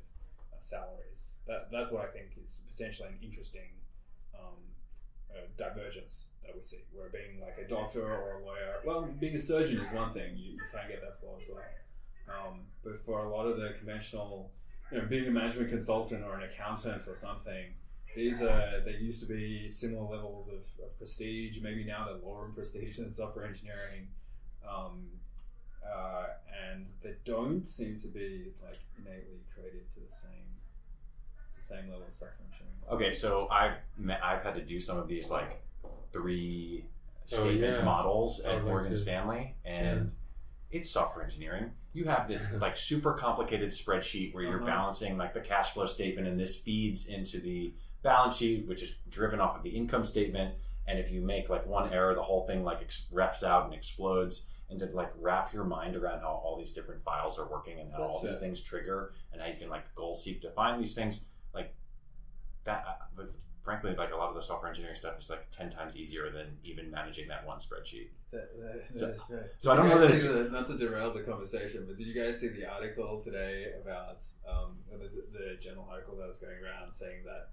uh, 0.54 0.60
salaries. 0.60 1.34
That 1.48 1.72
that's 1.72 1.92
what 1.92 2.08
I 2.08 2.12
think 2.12 2.38
is 2.38 2.60
potentially 2.68 3.10
an 3.10 3.20
interesting 3.22 3.82
um, 4.36 4.74
divergence 5.58 6.28
that 6.46 6.56
we 6.56 6.62
see. 6.62 6.84
Where 6.92 7.10
being 7.10 7.40
like 7.40 7.58
a 7.64 7.68
doctor 7.68 8.02
or 8.02 8.42
a 8.42 8.46
lawyer, 8.46 8.76
well, 8.86 9.10
being 9.20 9.36
a 9.36 9.40
surgeon 9.40 9.80
is 9.80 9.92
one 9.92 10.14
thing. 10.14 10.36
You, 10.36 10.54
you 10.54 10.62
can 10.72 10.90
get 10.90 11.02
that 11.02 11.20
flow 11.20 11.38
as 11.40 11.50
well. 11.50 11.64
Um, 12.30 12.62
but 12.84 13.00
for 13.00 13.26
a 13.26 13.30
lot 13.30 13.46
of 13.46 13.58
the 13.58 13.74
conventional, 13.78 14.52
you 14.92 15.00
know, 15.00 15.06
being 15.06 15.28
a 15.28 15.32
management 15.32 15.70
consultant 15.70 16.24
or 16.24 16.36
an 16.36 16.44
accountant 16.44 17.08
or 17.08 17.16
something, 17.16 17.74
these 18.16 18.42
are 18.44 18.82
they 18.86 18.98
used 18.98 19.20
to 19.22 19.26
be 19.26 19.70
similar 19.70 20.04
levels 20.04 20.48
of, 20.48 20.64
of 20.84 20.98
prestige. 20.98 21.60
Maybe 21.62 21.84
now 21.84 22.06
they're 22.06 22.22
lower 22.24 22.46
in 22.46 22.54
prestige 22.54 22.98
than 22.98 23.12
software 23.12 23.46
engineering 23.46 24.08
um, 24.68 25.08
uh, 25.84 26.26
and 26.72 26.88
they 27.02 27.16
don't 27.26 27.66
seem 27.68 27.96
to 27.98 28.08
be 28.08 28.54
like 28.64 28.78
innately 28.98 29.44
creative 29.54 29.92
to 29.94 30.00
the 30.00 30.12
same 30.12 30.32
the 31.56 31.62
same 31.62 31.90
level 31.90 32.06
of 32.08 32.14
software. 32.14 32.48
Okay, 32.92 33.14
so 33.14 33.48
I've 33.50 33.78
met, 33.98 34.20
I've 34.24 34.44
had 34.44 34.56
to 34.56 34.62
do 34.62 34.80
some 34.80 34.98
of 34.98 35.08
these 35.08 35.30
like 35.30 35.62
three 36.12 36.86
statement 37.26 37.64
Oh, 37.76 37.78
yeah. 37.80 37.84
models 37.84 38.40
at 38.42 38.48
would 38.50 38.56
like 38.58 38.66
Morgan 38.66 38.92
to. 38.92 38.98
Stanley, 38.98 39.56
and 39.66 40.12
it's 40.72 40.90
software 40.90 41.24
engineering. 41.24 41.72
You 41.94 42.06
have 42.06 42.28
this 42.28 42.52
like 42.60 42.76
super 42.78 43.14
complicated 43.14 43.70
spreadsheet 43.70 44.34
where 44.34 44.44
you're 44.44 44.58
Uh-huh. 44.58 44.66
balancing 44.66 45.18
like 45.18 45.34
the 45.34 45.40
cash 45.42 45.72
flow 45.72 45.86
statement, 45.86 46.28
and 46.28 46.40
this 46.40 46.58
feeds 46.58 47.08
into 47.08 47.40
the 47.40 47.74
balance 48.02 48.36
sheet, 48.36 48.68
which 48.68 48.84
is 48.84 48.98
driven 49.10 49.40
off 49.40 49.56
of 49.56 49.64
the 49.64 49.70
income 49.70 50.04
statement. 50.04 50.56
And 50.86 51.00
if 51.00 51.12
you 51.12 51.22
make 51.22 51.50
like 51.50 51.66
one 51.66 51.94
error, 51.94 52.14
the 52.14 52.22
whole 52.24 52.46
thing 52.46 52.64
like 52.66 52.82
ex- 52.82 53.08
refs 53.14 53.44
out 53.44 53.66
and 53.66 53.74
explodes. 53.74 54.50
And 54.70 54.80
to 54.80 54.88
like 54.88 55.12
wrap 55.20 55.54
your 55.54 55.66
mind 55.66 55.96
around 55.96 56.22
how 56.22 56.42
all 56.44 56.58
these 56.58 56.74
different 56.74 57.04
files 57.04 57.38
are 57.38 57.46
working 57.48 57.80
and 57.80 57.92
how 57.92 58.00
That's 58.00 58.14
all 58.16 58.22
these 58.24 58.40
things 58.40 58.60
trigger 58.60 59.14
and 59.32 59.40
how 59.40 59.48
you 59.48 59.54
can 59.60 59.70
like 59.70 59.94
goal 59.94 60.16
seek 60.16 60.42
to 60.42 60.50
find 60.50 60.82
these 60.82 60.96
things, 60.96 61.18
like 61.18 61.26
that. 62.66 62.86
uh, 62.88 63.06
But 63.16 63.36
frankly, 63.64 63.96
like 63.96 64.12
a 64.12 64.16
lot 64.16 64.30
of 64.30 64.36
the 64.36 64.42
software 64.42 64.70
engineering 64.70 64.96
stuff 64.96 65.20
is 65.20 65.30
like 65.30 65.50
ten 65.52 65.70
times 65.70 65.96
easier 65.96 66.30
than 66.32 66.58
even 66.64 66.90
managing 66.92 67.28
that 67.30 67.46
one 67.46 67.60
spreadsheet. 67.60 68.10
That, 68.32 68.50
that, 68.60 68.84
So- 68.98 69.06
that 69.08 69.12
is 69.16 69.24
fair. 69.24 69.52
so 69.60 69.72
I 69.72 69.76
don't 69.76 69.90
know 69.90 69.96
you 70.04 70.20
that 70.20 70.44
the, 70.44 70.50
not 70.50 70.68
to 70.68 70.78
derail 70.78 71.14
the 71.14 71.22
conversation, 71.24 71.86
but 71.88 71.98
did 71.98 72.08
you 72.08 72.14
guys 72.14 72.40
see 72.40 72.50
the 72.50 72.66
article 72.66 73.22
today 73.22 73.74
about 73.82 74.26
um, 74.50 74.78
the, 74.92 75.10
the 75.32 75.58
journal 75.62 75.88
article 75.90 76.16
that 76.18 76.28
was 76.28 76.40
going 76.40 76.58
around 76.64 76.94
saying 76.94 77.24
that 77.26 77.50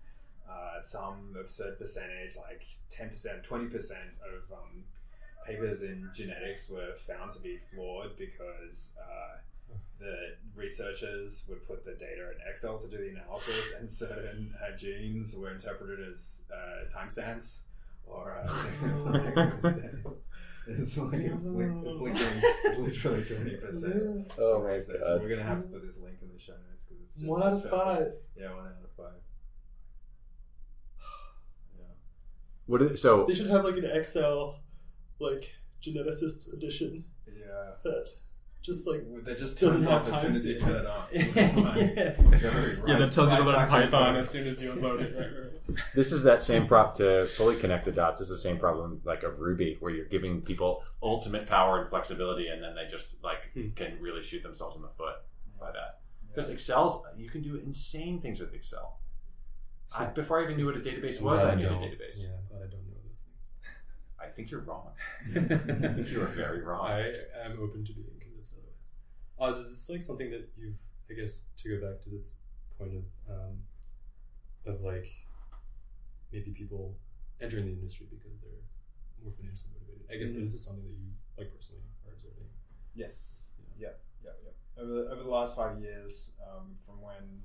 uh, 0.50 0.80
some 0.80 1.36
absurd 1.38 1.78
percentage, 1.78 2.36
like 2.36 2.62
ten 2.90 3.08
percent, 3.08 3.44
twenty 3.44 3.66
percent 3.66 4.10
of 4.24 4.50
um, 4.52 4.82
papers 5.46 5.82
in 5.82 6.08
genetics 6.14 6.68
were 6.68 6.92
found 6.96 7.30
to 7.30 7.40
be 7.40 7.56
flawed 7.56 8.16
because 8.18 8.92
uh, 9.00 9.36
the 10.00 10.16
researchers 10.56 11.46
would 11.48 11.64
put 11.66 11.84
the 11.84 11.92
data 11.92 12.30
in 12.32 12.50
Excel 12.50 12.78
to 12.78 12.88
do 12.88 12.96
the 12.96 13.10
analysis, 13.10 13.74
and 13.78 13.88
certain 13.88 14.52
uh, 14.60 14.76
genes 14.76 15.36
were 15.36 15.50
interpreted 15.52 16.00
as 16.08 16.46
uh, 16.52 16.88
timestamps 16.92 17.60
or. 18.06 18.36
Uh, 18.42 19.50
It's 20.66 20.96
like 20.98 21.22
a 21.24 21.36
flick, 21.36 21.68
a 21.70 21.98
flickering, 21.98 22.42
it's 22.64 22.78
literally 23.04 23.24
twenty 23.24 23.56
percent. 23.56 24.32
Oh 24.38 24.60
my 24.62 24.72
research. 24.74 25.00
god. 25.00 25.20
We're 25.22 25.30
gonna 25.30 25.42
have 25.42 25.62
to 25.62 25.66
put 25.68 25.82
this 25.82 25.98
link 25.98 26.18
in 26.22 26.28
the 26.32 26.38
show 26.38 26.52
notes 26.68 26.84
because 26.84 27.02
it's 27.02 27.14
just 27.16 27.26
One 27.26 27.42
out 27.42 27.54
of 27.54 27.68
five. 27.68 28.12
Yeah, 28.36 28.54
one 28.54 28.66
out 28.66 28.84
of 28.84 28.92
five. 28.96 29.20
Yeah. 31.76 31.84
What 32.66 32.82
is, 32.82 33.00
so 33.02 33.24
They 33.24 33.34
should 33.34 33.48
have 33.48 33.64
like 33.64 33.78
an 33.78 33.86
Excel, 33.86 34.60
like 35.18 35.50
geneticist 35.82 36.52
edition 36.52 37.04
Yeah. 37.26 37.72
that 37.82 38.10
just 38.70 38.86
like 38.86 39.24
That 39.24 39.38
just 39.38 39.60
Doesn't 39.60 39.82
turns 39.84 39.86
off 40.08 40.08
as 40.12 40.20
soon 40.22 40.30
as 40.32 40.46
you 40.46 40.58
turn 40.58 40.76
it 40.76 40.86
on. 40.86 41.02
Just 41.34 41.56
like 41.56 41.76
yeah. 41.76 42.14
very 42.18 42.76
yeah, 42.86 42.98
that 42.98 43.00
right- 43.00 43.12
tells 43.12 43.30
you 43.32 43.36
to 43.38 43.42
right 43.42 43.56
learn 43.58 43.68
Python 43.68 43.90
forth. 43.90 44.16
as 44.16 44.30
soon 44.30 44.46
as 44.46 44.62
you 44.62 44.72
unload 44.72 45.00
it. 45.02 45.14
Right, 45.16 45.76
right. 45.76 45.84
this 45.94 46.12
is 46.12 46.22
that 46.24 46.42
same 46.42 46.66
prop 46.66 46.96
to 46.96 47.26
fully 47.26 47.56
connect 47.56 47.84
the 47.84 47.92
dots. 47.92 48.20
This 48.20 48.30
is 48.30 48.42
the 48.42 48.48
same 48.48 48.58
problem 48.58 49.00
like 49.04 49.22
of 49.24 49.38
Ruby, 49.40 49.76
where 49.80 49.92
you're 49.92 50.06
giving 50.06 50.40
people 50.42 50.84
ultimate 51.02 51.46
power 51.46 51.80
and 51.80 51.88
flexibility, 51.90 52.46
and 52.48 52.62
then 52.62 52.74
they 52.74 52.86
just 52.86 53.22
like 53.24 53.50
Hmm. 53.54 53.70
can 53.74 53.98
really 54.00 54.22
shoot 54.22 54.42
themselves 54.42 54.76
in 54.76 54.82
the 54.82 54.88
foot 54.88 55.14
by 55.60 55.70
that. 55.72 56.00
Yeah. 56.22 56.28
Because 56.34 56.50
Excel's, 56.50 57.02
you 57.16 57.28
can 57.28 57.42
do 57.42 57.56
insane 57.56 58.20
things 58.20 58.38
with 58.40 58.54
Excel. 58.54 59.00
I, 59.96 60.04
before 60.06 60.38
I 60.40 60.44
even 60.44 60.56
knew 60.56 60.66
what 60.66 60.76
a 60.76 60.80
database 60.80 61.20
was, 61.20 61.42
glad 61.42 61.54
I 61.58 61.60
knew 61.60 61.66
a 61.66 61.70
database. 61.70 62.22
Yeah, 62.22 62.28
I'm 62.52 62.56
I 62.58 62.66
don't 62.70 62.86
know 62.86 62.98
those 63.08 63.24
things. 63.26 63.52
I 64.22 64.26
think 64.28 64.50
you're 64.50 64.60
wrong. 64.60 64.92
I 65.34 65.38
think 65.40 66.10
you 66.12 66.20
are 66.22 66.26
very 66.26 66.62
wrong. 66.62 66.86
I 66.86 67.12
am 67.44 67.58
open 67.60 67.84
to 67.84 67.92
being 67.92 68.06
convinced 68.19 68.19
otherwise. 68.19 68.19
Oz, 69.40 69.58
is 69.58 69.70
this 69.70 69.88
like 69.88 70.02
something 70.02 70.30
that 70.30 70.50
you've, 70.56 70.78
I 71.10 71.14
guess, 71.14 71.46
to 71.58 71.68
go 71.78 71.88
back 71.90 72.02
to 72.02 72.10
this 72.10 72.36
point 72.78 72.92
of, 72.94 73.04
um, 73.34 73.56
of 74.66 74.80
like, 74.82 75.08
maybe 76.32 76.50
people 76.52 76.94
entering 77.40 77.64
the 77.66 77.72
industry 77.72 78.06
because 78.10 78.38
they're 78.38 78.62
more 79.22 79.32
financially 79.32 79.70
motivated. 79.72 80.06
I 80.12 80.16
guess 80.18 80.30
Mhm. 80.32 80.42
is 80.42 80.52
this 80.52 80.64
something 80.64 80.84
that 80.84 80.92
you 80.92 81.10
like 81.38 81.54
personally 81.56 81.82
are 82.06 82.12
observing? 82.12 82.50
Yes. 82.94 83.52
Yeah. 83.78 83.94
Yeah. 84.22 84.32
Yeah. 84.44 84.52
Over 84.76 84.92
the, 84.92 85.10
over 85.10 85.22
the 85.22 85.28
last 85.30 85.56
five 85.56 85.80
years, 85.80 86.32
um, 86.46 86.74
from 86.76 87.00
when 87.00 87.42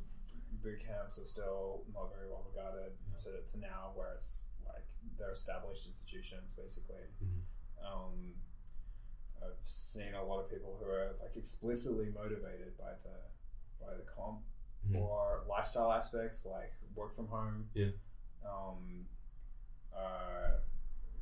boot 0.61 0.80
camps 0.80 1.17
are 1.17 1.26
still 1.26 1.85
not 1.93 2.11
very 2.13 2.27
well 2.30 2.43
regarded 2.47 2.91
to, 3.23 3.41
to 3.51 3.57
now, 3.59 3.91
where 3.95 4.11
it's 4.13 4.43
like 4.65 4.84
they're 5.17 5.31
established 5.31 5.88
institutions, 5.88 6.53
basically. 6.53 7.07
Mhm. 7.23 7.41
Um, 7.84 8.35
I've 9.44 9.62
seen 9.66 10.14
a 10.14 10.24
lot 10.24 10.40
of 10.40 10.49
people 10.49 10.78
who 10.80 10.90
are 10.90 11.16
like 11.22 11.36
explicitly 11.36 12.10
motivated 12.14 12.78
by 12.78 12.91
the 13.03 13.86
by 13.86 13.94
the 13.94 14.03
comp 14.03 14.41
Mhm. 14.88 15.02
or 15.02 15.44
lifestyle 15.49 15.91
aspects, 15.91 16.45
like 16.45 16.72
work 16.95 17.14
from 17.14 17.28
home. 17.28 17.70
Yeah. 17.74 17.91
Um, 18.48 19.07
uh, 19.95 20.60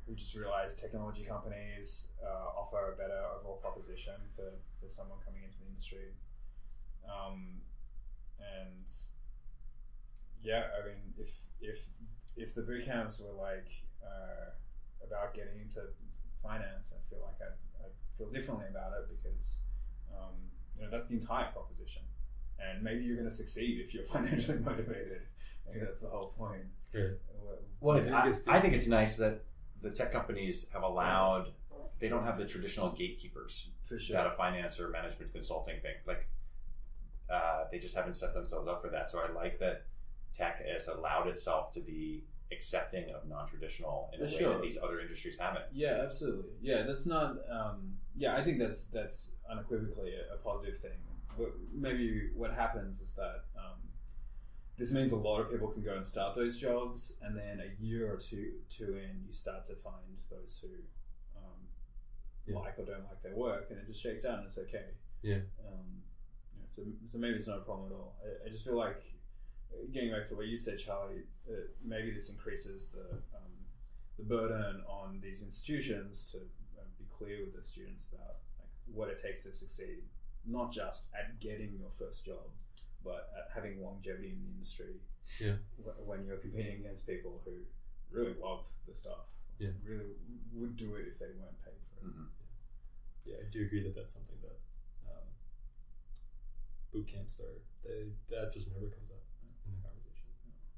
who 0.06 0.14
just 0.16 0.36
realized 0.36 0.80
technology 0.80 1.24
companies 1.24 2.10
uh, 2.22 2.28
offer 2.60 2.92
a 2.92 2.98
better 2.98 3.24
overall 3.38 3.56
proposition 3.58 4.16
for, 4.36 4.52
for 4.82 4.90
someone 4.90 5.18
coming 5.24 5.44
into 5.44 5.58
the 5.60 5.66
industry. 5.68 6.14
Um, 7.08 7.62
and 8.40 8.92
yeah, 10.42 10.68
I 10.82 10.86
mean, 10.88 11.14
if 11.18 11.46
if 11.62 11.88
if 12.36 12.54
the 12.54 12.64
boot 12.64 12.84
camps 12.84 13.22
were 13.22 13.32
like 13.32 13.70
uh, 14.04 14.52
about 15.06 15.34
getting 15.34 15.60
into 15.62 15.82
finance, 16.42 16.94
I 16.98 17.00
feel 17.10 17.22
like 17.24 17.40
I'd 17.42 17.56
feel 18.24 18.34
differently 18.34 18.66
about 18.70 18.92
it 18.94 19.10
because 19.10 19.58
um, 20.16 20.34
you 20.78 20.84
know 20.84 20.90
that's 20.90 21.08
the 21.08 21.16
entire 21.16 21.52
proposition. 21.52 22.02
And 22.60 22.82
maybe 22.82 23.04
you're 23.04 23.16
going 23.16 23.28
to 23.28 23.34
succeed 23.34 23.82
if 23.84 23.94
you're 23.94 24.04
financially 24.12 24.60
motivated. 24.60 25.22
Maybe 25.68 25.80
that's 25.80 26.02
the 26.02 26.08
whole 26.08 26.34
point. 26.38 26.64
Right. 26.94 27.12
Well, 27.80 27.98
I 27.98 28.02
think 28.02 28.16
I, 28.16 28.28
it's 28.28 28.48
I 28.48 28.60
think 28.60 28.74
it's 28.74 28.88
nice 28.88 29.18
that 29.18 29.44
the 29.82 29.90
tech 29.90 30.12
companies 30.12 30.70
have 30.74 30.84
allowed. 30.84 31.50
They 32.00 32.10
don't 32.10 32.24
have 32.24 32.38
the 32.38 32.46
traditional 32.46 32.92
gatekeepers 32.92 33.70
For 33.84 33.98
sure. 33.98 34.18
that 34.18 34.28
a 34.28 34.32
finance 34.32 34.80
or 34.80 34.90
management 34.90 35.32
consulting 35.32 35.80
thing. 35.82 35.96
Like, 36.06 36.28
uh, 37.30 37.66
they 37.72 37.80
just 37.80 37.96
haven't 37.96 38.16
set 38.16 38.34
themselves 38.34 38.68
up 38.68 38.82
for 38.82 38.90
that. 38.90 39.10
So 39.10 39.20
I 39.20 39.32
like 39.32 39.58
that 39.60 39.86
tech 40.34 40.62
has 40.68 40.88
allowed 40.90 41.28
itself 41.28 41.72
to 41.74 41.80
be 41.80 42.26
accepting 42.54 43.12
of 43.14 43.28
non-traditional 43.28 44.10
in 44.14 44.22
a 44.22 44.28
For 44.28 44.34
way 44.34 44.40
sure. 44.40 44.54
that 44.54 44.62
these 44.62 44.78
other 44.82 45.00
industries 45.00 45.38
haven't. 45.40 45.66
Yeah, 45.74 46.02
absolutely. 46.04 46.52
Yeah, 46.62 46.84
that's 46.84 47.06
not. 47.06 47.38
Um, 47.52 47.98
yeah, 48.16 48.36
I 48.36 48.44
think 48.44 48.60
that's 48.60 48.86
that's 48.86 49.32
unequivocally 49.50 50.12
a, 50.16 50.36
a 50.36 50.38
positive 50.38 50.78
thing. 50.78 50.98
But 51.38 51.52
maybe 51.74 52.30
what 52.36 52.54
happens 52.54 53.02
is 53.02 53.14
that 53.14 53.46
um, 53.58 53.80
this 54.78 54.92
means 54.92 55.12
a 55.12 55.16
lot 55.18 55.40
of 55.42 55.50
people 55.52 55.68
can 55.68 55.84
go 55.84 55.96
and 55.96 56.06
start 56.06 56.36
those 56.36 56.58
jobs, 56.60 57.14
and 57.24 57.36
then 57.38 57.60
a 57.60 57.84
year 57.84 58.14
or 58.14 58.18
two 58.18 58.54
two 58.70 58.98
in, 58.98 59.24
you 59.28 59.34
start 59.34 59.64
to 59.66 59.76
find 59.76 60.20
those 60.30 60.60
who 60.62 60.70
um, 61.38 61.60
Yeah. 62.46 62.60
like 62.60 62.78
or 62.78 62.86
don't 62.86 63.04
like 63.06 63.22
their 63.24 63.36
work, 63.36 63.68
and 63.72 63.80
it 63.80 63.88
just 63.88 64.02
shakes 64.02 64.26
out, 64.26 64.38
and 64.40 64.46
it's 64.46 64.58
okay. 64.60 64.86
Yeah. 65.24 65.42
Um, 65.68 66.04
you 66.54 66.60
know, 66.60 66.68
so, 66.70 66.84
so 67.08 67.18
maybe 67.18 67.36
it's 67.36 67.48
not 67.48 67.58
a 67.60 67.62
problem 67.62 67.92
at 67.92 67.96
all. 67.96 68.16
I, 68.24 68.46
I 68.48 68.50
just 68.50 68.64
feel 68.66 68.76
like 68.78 69.02
getting 69.92 70.12
back 70.12 70.28
to 70.30 70.36
what 70.36 70.48
you 70.48 70.58
said, 70.58 70.78
Charlie. 70.80 71.24
Uh, 71.50 71.68
maybe 71.84 72.12
this 72.12 72.30
increases 72.30 72.90
the 72.90 73.18
um, 73.36 73.52
the 74.18 74.24
burden 74.24 74.82
on 74.88 75.20
these 75.22 75.42
institutions 75.44 76.32
to 76.32 76.38
uh, 76.80 76.84
be 76.98 77.06
clear 77.18 77.44
with 77.46 77.56
the 77.56 77.64
students 77.64 78.08
about 78.14 78.38
like, 78.60 78.70
what 78.94 79.10
it 79.10 79.18
takes 79.22 79.44
to 79.44 79.54
succeed, 79.54 80.04
not 80.46 80.72
just 80.72 81.08
at 81.18 81.40
getting 81.40 81.76
your 81.80 81.90
first 81.90 82.26
job, 82.26 82.48
but 83.04 83.30
at 83.38 83.50
having 83.54 83.82
longevity 83.82 84.30
in 84.30 84.40
the 84.44 84.50
industry. 84.54 84.96
Yeah. 85.40 85.54
wh- 85.84 86.08
When 86.08 86.26
you're 86.26 86.38
competing 86.38 86.80
against 86.82 87.08
people 87.08 87.42
who 87.46 87.52
really 88.12 88.36
love 88.42 88.66
the 88.88 88.94
stuff, 88.94 89.32
Yeah. 89.60 89.72
really 89.84 90.14
would 90.54 90.76
do 90.76 90.96
it 90.96 91.08
if 91.08 91.20
they 91.20 91.32
weren't 91.40 91.60
paid 91.64 91.80
for 91.90 92.06
it. 92.08 92.14
Mhm. 92.14 92.28
Yeah, 93.26 93.38
I 93.40 93.50
do 93.50 93.62
agree 93.64 93.82
that 93.84 93.96
that's 93.96 94.14
something 94.14 94.38
that 94.42 94.60
um, 95.10 95.24
boot 96.92 97.08
camps 97.08 97.40
are. 97.42 97.60
They, 97.84 98.12
that 98.30 98.54
just 98.54 98.68
never 98.72 98.88
comes 98.88 99.12
up 99.12 99.24
in 99.66 99.76
the 99.76 99.82
conversation, 99.82 100.28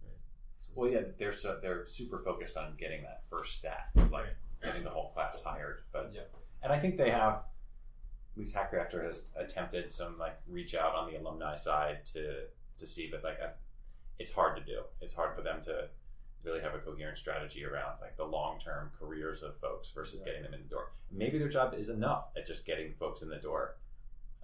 right? 0.03 0.13
It's 0.13 0.57
just- 0.57 0.63
Well, 0.76 0.89
yeah, 0.89 1.02
they're 1.18 1.31
so, 1.31 1.60
they're 1.61 1.85
super 1.85 2.19
focused 2.19 2.57
on 2.57 2.76
getting 2.77 3.03
that 3.03 3.23
first 3.30 3.56
stat, 3.57 3.89
like 4.11 4.27
getting 4.64 4.84
the 4.84 4.89
whole 4.89 5.10
class 5.11 5.41
hired. 5.43 5.84
But 5.91 6.11
Yeah. 6.14 6.22
and 6.64 6.72
I 6.73 6.77
think 6.80 6.97
they 6.97 7.10
have. 7.11 7.43
At 8.34 8.39
least 8.39 8.53
Hack 8.53 8.73
Reactor 8.73 9.02
has 9.03 9.30
attempted 9.38 9.89
some 9.89 10.18
like 10.18 10.38
reach 10.47 10.76
out 10.76 10.93
on 10.93 11.10
the 11.11 11.18
alumni 11.19 11.56
side 11.56 12.03
to 12.14 12.47
to 12.77 12.85
see, 12.88 13.07
but 13.10 13.23
like 13.23 13.39
I, 13.41 13.52
it's 14.19 14.31
hard 14.34 14.57
to 14.57 14.64
do. 14.64 14.81
It's 14.99 15.14
hard 15.14 15.34
for 15.35 15.41
them 15.41 15.61
to 15.64 15.88
really 16.43 16.60
have 16.60 16.76
a 16.76 16.80
coherent 16.80 17.18
strategy 17.18 17.64
around 17.65 17.93
like 18.02 18.18
the 18.18 18.26
long 18.26 18.60
term 18.60 18.91
careers 18.99 19.41
of 19.41 19.57
folks 19.60 19.89
versus 19.91 20.19
Right. 20.19 20.26
getting 20.27 20.43
them 20.43 20.53
in 20.53 20.64
the 20.64 20.68
door. 20.68 20.91
Maybe 21.11 21.38
their 21.39 21.47
job 21.47 21.73
is 21.73 21.88
enough 21.89 22.27
at 22.35 22.45
just 22.45 22.65
getting 22.65 22.91
folks 22.93 23.22
in 23.22 23.30
the 23.30 23.38
door. 23.38 23.77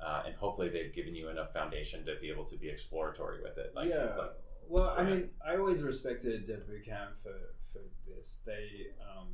Uh, 0.01 0.23
and 0.25 0.35
hopefully 0.35 0.69
they've 0.69 0.93
given 0.95 1.13
you 1.13 1.27
enough 1.29 1.51
foundation 1.53 2.03
to 2.05 2.15
be 2.21 2.29
able 2.29 2.45
to 2.45 2.55
be 2.55 2.69
exploratory 2.69 3.39
with 3.43 3.57
it. 3.59 3.71
Like, 3.75 3.89
yeah. 3.89 4.15
like 4.17 4.31
well, 4.71 4.95
I 4.97 5.03
mean, 5.03 5.29
I 5.45 5.57
always 5.57 5.83
respected 5.83 6.45
Dev 6.45 6.63
Bootcamp 6.69 7.17
for 7.21 7.35
for 7.71 7.81
this. 8.07 8.39
They 8.45 8.87
um, 9.01 9.27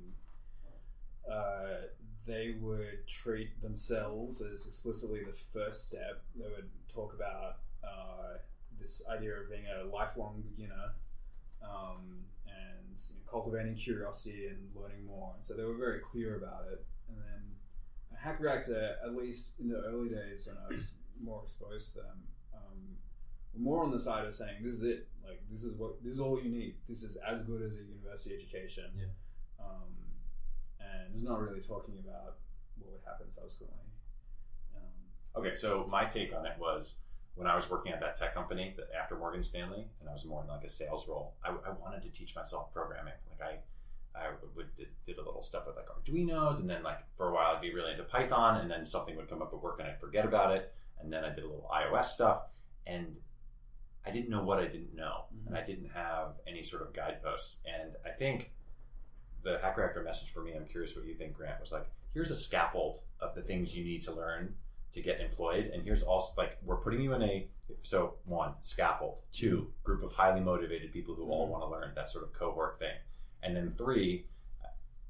uh, 1.32 1.88
they 2.26 2.56
would 2.60 3.08
treat 3.08 3.62
themselves 3.62 4.42
as 4.42 4.66
explicitly 4.66 5.24
the 5.24 5.32
first 5.32 5.88
step. 5.88 6.24
They 6.36 6.50
would 6.50 6.70
talk 6.92 7.14
about 7.14 7.58
uh, 7.84 8.40
this 8.82 9.04
idea 9.10 9.36
of 9.36 9.50
being 9.50 9.66
a 9.68 9.86
lifelong 9.86 10.44
beginner 10.50 10.94
um, 11.64 12.26
and 12.48 12.98
you 12.98 13.16
know, 13.16 13.32
cultivating 13.32 13.76
curiosity 13.76 14.48
and 14.48 14.70
learning 14.76 15.06
more. 15.06 15.34
And 15.36 15.46
so 15.46 15.54
they 15.54 15.64
were 15.64 15.78
very 15.78 16.00
clear 16.00 16.36
about 16.36 16.66
it. 16.72 16.84
And 17.10 17.18
then 17.18 18.20
Hack 18.20 18.40
Reactor, 18.40 18.96
at 19.04 19.16
least 19.16 19.54
in 19.60 19.70
the 19.70 19.82
early 19.82 20.10
days 20.10 20.48
when 20.48 20.58
I 20.58 20.74
was 20.74 20.92
more 21.22 21.42
exposed 21.44 21.94
to 21.94 22.00
them, 22.00 22.24
um, 22.56 22.98
were 23.54 23.62
more 23.62 23.84
on 23.84 23.92
the 23.92 24.00
side 24.00 24.26
of 24.26 24.34
saying 24.34 24.58
this 24.64 24.74
is 24.74 24.84
it. 24.84 25.08
Like 25.28 25.42
this 25.52 25.64
is 25.64 25.76
what 25.76 26.02
this 26.04 26.14
is 26.14 26.20
all 26.20 26.42
you 26.42 26.50
need. 26.50 26.76
This 26.88 27.04
is 27.04 27.18
as 27.18 27.44
good 27.44 27.62
as 27.62 27.76
a 27.76 27.84
university 27.84 28.34
education. 28.34 28.86
Yeah. 28.96 29.06
Um, 29.60 29.92
and 30.80 31.14
it's 31.14 31.24
not 31.24 31.42
really 31.42 31.60
talking 31.60 31.96
about 32.00 32.38
what 32.80 32.94
would 32.94 33.02
happen 33.06 33.30
subsequently. 33.30 33.84
Um, 34.76 35.42
Okay, 35.42 35.56
so 35.56 35.86
my 35.90 36.06
take 36.06 36.34
on 36.36 36.46
it 36.46 36.54
was 36.60 36.98
when 37.36 37.48
I 37.48 37.56
was 37.56 37.70
working 37.70 37.92
at 37.92 38.00
that 38.00 38.16
tech 38.16 38.34
company 38.34 38.74
that 38.78 38.88
after 39.00 39.16
Morgan 39.16 39.44
Stanley, 39.44 39.86
and 40.00 40.10
I 40.10 40.14
was 40.14 40.26
more 40.26 40.42
in 40.42 40.48
like 40.48 40.64
a 40.64 40.70
sales 40.70 41.08
role. 41.08 41.36
I, 41.44 41.50
I 41.50 41.72
wanted 41.80 42.02
to 42.04 42.10
teach 42.10 42.36
myself 42.36 42.74
programming. 42.74 43.14
Like 43.30 43.42
I, 44.16 44.20
I 44.20 44.30
would 44.56 44.74
did, 44.76 44.88
did 45.06 45.18
a 45.18 45.24
little 45.24 45.44
stuff 45.44 45.68
with 45.68 45.76
like 45.76 45.88
Arduino's, 45.88 46.60
and 46.60 46.70
then 46.70 46.84
like 46.84 47.00
for 47.16 47.30
a 47.30 47.34
while 47.34 47.56
I'd 47.56 47.62
be 47.62 47.74
really 47.74 47.92
into 47.92 48.04
Python, 48.04 48.62
and 48.62 48.72
then 48.72 48.86
something 48.86 49.16
would 49.16 49.30
come 49.30 49.42
up 49.42 49.54
at 49.54 49.62
work 49.62 49.80
and 49.80 49.88
I'd 49.88 50.00
forget 50.00 50.26
about 50.26 50.56
it, 50.56 50.74
and 51.00 51.12
then 51.12 51.24
I 51.24 51.30
did 51.30 51.44
a 51.44 51.48
little 51.48 51.70
iOS 51.72 52.06
stuff, 52.06 52.44
and 52.88 53.18
I 54.06 54.12
didn't 54.12 54.30
know 54.30 54.44
what 54.44 54.60
I 54.60 54.68
didn't 54.68 54.96
know, 54.96 55.26
Mhm. 55.34 55.48
and 55.48 55.58
I 55.58 55.64
didn't 55.64 55.90
have 55.90 56.40
any 56.48 56.64
sort 56.64 56.82
of 56.82 56.94
guideposts. 56.94 57.62
And 57.66 57.96
I 58.06 58.12
think 58.12 58.54
the 59.44 59.60
Hack 59.60 59.78
Reactor 59.78 60.02
message 60.04 60.32
for 60.32 60.42
me, 60.42 60.54
I'm 60.54 60.66
curious 60.66 60.96
what 60.96 61.06
you 61.06 61.16
think, 61.16 61.34
Grant, 61.34 61.60
was 61.60 61.72
like, 61.72 61.90
here's 62.14 62.32
a 62.32 62.36
scaffold 62.36 63.02
of 63.20 63.36
the 63.36 63.42
things 63.42 63.76
you 63.76 63.84
need 63.84 64.02
to 64.04 64.12
learn 64.14 64.58
to 64.94 65.02
get 65.02 65.20
employed, 65.20 65.66
and 65.68 65.84
here's 65.84 66.02
also 66.04 66.34
like 66.38 66.58
we're 66.64 66.78
putting 66.78 67.02
you 67.02 67.14
in 67.14 67.22
a 67.22 67.50
so 67.84 68.18
one 68.24 68.56
scaffold, 68.62 69.22
two 69.34 69.74
group 69.84 70.02
of 70.02 70.14
highly 70.14 70.40
motivated 70.40 70.94
people 70.94 71.14
who 71.14 71.30
all 71.30 71.48
Mhm. 71.48 71.52
want 71.52 71.64
to 71.64 71.68
learn 71.68 71.94
that 71.96 72.10
sort 72.10 72.24
of 72.24 72.32
cohort 72.34 72.80
thing, 72.80 72.98
and 73.44 73.56
then 73.56 73.74
three 73.76 74.28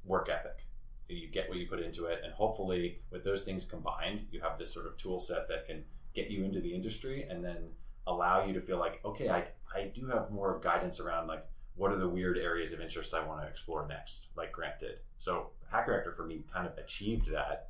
work 0.04 0.28
ethic. 0.28 0.64
You 1.08 1.28
get 1.28 1.48
what 1.48 1.56
you 1.58 1.68
put 1.68 1.80
into 1.80 2.06
it, 2.06 2.22
and 2.24 2.32
hopefully, 2.34 3.02
with 3.10 3.22
those 3.24 3.44
things 3.44 3.64
combined, 3.64 4.26
you 4.30 4.40
have 4.40 4.58
this 4.58 4.72
sort 4.74 4.86
of 4.86 4.96
tool 4.96 5.20
set 5.20 5.46
that 5.48 5.66
can 5.66 5.84
get 6.12 6.30
you 6.30 6.44
into 6.44 6.60
the 6.60 6.74
industry 6.74 7.22
and 7.22 7.44
then 7.44 7.74
allow 8.08 8.44
you 8.44 8.54
to 8.54 8.60
feel 8.60 8.78
like, 8.78 9.00
okay, 9.04 9.28
I, 9.28 9.44
I 9.74 9.90
do 9.94 10.06
have 10.08 10.30
more 10.30 10.54
of 10.54 10.62
guidance 10.62 10.98
around 10.98 11.28
like 11.28 11.46
what 11.76 11.92
are 11.92 11.98
the 11.98 12.08
weird 12.08 12.38
areas 12.38 12.72
of 12.72 12.80
interest 12.80 13.14
I 13.14 13.24
want 13.24 13.42
to 13.42 13.46
explore 13.46 13.86
next, 13.86 14.28
like 14.36 14.50
Grant 14.50 14.80
did. 14.80 14.96
So 15.18 15.50
Hack 15.70 15.86
Reactor 15.86 16.12
for 16.12 16.26
me 16.26 16.42
kind 16.52 16.66
of 16.66 16.76
achieved 16.78 17.30
that. 17.30 17.68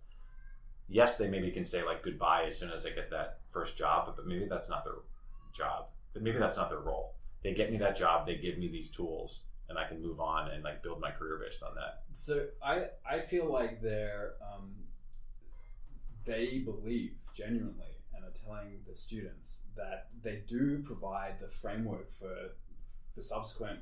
Yes, 0.89 1.19
they 1.19 1.29
maybe 1.29 1.51
can 1.51 1.65
say 1.65 1.85
like 1.85 2.03
goodbye 2.03 2.45
as 2.47 2.59
soon 2.59 2.71
as 2.71 2.87
I 2.87 2.91
get 2.91 3.11
that 3.11 3.41
first 3.51 3.77
job, 3.77 4.15
but 4.17 4.27
maybe 4.27 4.47
that's 4.47 4.71
not 4.71 4.85
their 4.85 4.95
job. 5.53 5.87
But 6.15 6.23
maybe 6.23 6.39
that's 6.39 6.57
not 6.57 6.71
their 6.71 6.79
role. 6.79 7.15
They 7.43 7.53
get 7.53 7.71
me 7.71 7.77
that 7.79 7.97
job, 7.97 8.27
they 8.27 8.37
give 8.37 8.57
me 8.57 8.69
these 8.69 8.89
tools, 8.89 9.45
and 9.69 9.79
I 9.79 9.87
can 9.87 10.01
move 10.01 10.21
on 10.21 10.51
and 10.51 10.65
like 10.65 10.83
build 10.83 11.01
my 11.01 11.11
career 11.11 11.39
based 11.45 11.63
on 11.63 11.75
that. 11.75 12.03
So 12.13 12.47
I 12.65 12.87
I 13.09 13.19
feel 13.19 13.53
like 13.53 13.83
they're 13.83 14.35
um, 14.41 14.75
they 16.25 16.61
believe 16.61 17.13
genuinely 17.35 17.88
are 18.29 18.33
telling 18.45 18.81
the 18.89 18.95
students 18.95 19.63
that 19.77 20.09
they 20.23 20.43
do 20.47 20.83
provide 20.83 21.39
the 21.39 21.49
framework 21.49 22.11
for 22.11 22.37
for 23.15 23.21
subsequent 23.21 23.81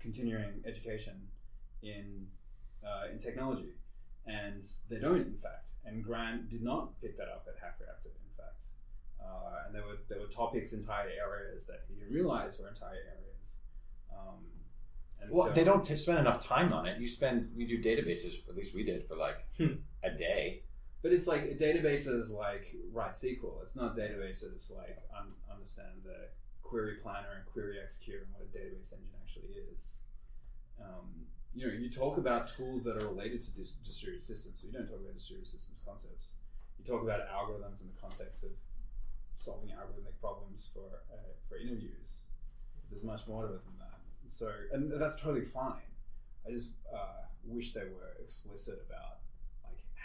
continuing 0.00 0.62
education 0.66 1.28
in 1.82 2.26
uh, 2.84 3.10
in 3.10 3.18
technology, 3.18 3.74
and 4.26 4.62
they 4.90 4.98
don't 4.98 5.26
in 5.26 5.36
fact. 5.36 5.70
And 5.86 6.02
Grant 6.02 6.48
did 6.50 6.62
not 6.62 7.00
pick 7.00 7.16
that 7.18 7.28
up 7.28 7.46
at 7.48 7.60
Hack 7.62 7.76
Reactor, 7.80 8.08
in 8.08 8.32
fact. 8.36 8.64
Uh, 9.20 9.64
and 9.66 9.74
there 9.74 9.82
were 9.82 9.98
there 10.08 10.20
were 10.20 10.26
topics, 10.26 10.72
entire 10.72 11.08
areas 11.26 11.66
that 11.66 11.80
he 11.88 11.94
didn't 11.94 12.12
realize 12.12 12.58
were 12.58 12.68
entire 12.68 13.02
areas. 13.16 13.58
Um, 14.12 14.44
and 15.20 15.30
Well, 15.30 15.46
so- 15.48 15.52
they 15.52 15.64
don't 15.64 15.86
spend 15.86 16.18
enough 16.18 16.44
time 16.44 16.72
on 16.72 16.86
it. 16.86 17.00
You 17.00 17.08
spend, 17.08 17.50
we 17.56 17.66
do 17.66 17.80
databases, 17.82 18.46
at 18.48 18.54
least 18.56 18.74
we 18.74 18.82
did, 18.84 19.06
for 19.08 19.16
like 19.16 19.38
Hmm. 19.56 19.74
a 20.02 20.10
day. 20.10 20.62
But 21.04 21.12
it's 21.12 21.26
like 21.26 21.44
databases 21.58 22.32
like 22.32 22.74
write 22.90 23.12
SQL. 23.12 23.60
It's 23.62 23.76
not 23.76 23.94
databases 23.94 24.74
like 24.74 24.96
un- 25.14 25.36
understand 25.52 26.00
the 26.02 26.32
query 26.62 26.94
planner 26.96 27.28
and 27.36 27.44
query 27.44 27.76
executor 27.78 28.24
and 28.24 28.32
what 28.32 28.40
a 28.40 28.48
database 28.48 28.94
engine 28.94 29.12
actually 29.22 29.52
is. 29.68 30.00
Um, 30.80 31.28
you 31.52 31.66
know, 31.66 31.74
you 31.74 31.90
talk 31.90 32.16
about 32.16 32.48
tools 32.48 32.84
that 32.84 32.96
are 32.96 33.06
related 33.06 33.42
to 33.42 33.50
dis- 33.50 33.72
distributed 33.84 34.24
systems. 34.24 34.62
So 34.62 34.66
you 34.66 34.72
don't 34.72 34.86
talk 34.86 34.96
about 34.98 35.12
distributed 35.12 35.52
systems 35.52 35.82
concepts. 35.86 36.30
You 36.78 36.86
talk 36.86 37.02
about 37.02 37.20
algorithms 37.28 37.82
in 37.82 37.88
the 37.88 38.00
context 38.00 38.42
of 38.42 38.52
solving 39.36 39.76
algorithmic 39.76 40.18
problems 40.22 40.70
for 40.72 40.88
uh, 41.12 41.36
for 41.50 41.58
interviews. 41.58 42.22
There's 42.88 43.04
much 43.04 43.28
more 43.28 43.46
to 43.46 43.52
it 43.56 43.64
than 43.66 43.76
that. 43.78 44.00
So, 44.26 44.50
and 44.72 44.90
that's 44.90 45.20
totally 45.20 45.44
fine. 45.44 45.84
I 46.48 46.50
just 46.52 46.72
uh, 46.90 47.28
wish 47.44 47.72
they 47.72 47.84
were 47.92 48.16
explicit 48.22 48.86
about 48.88 49.18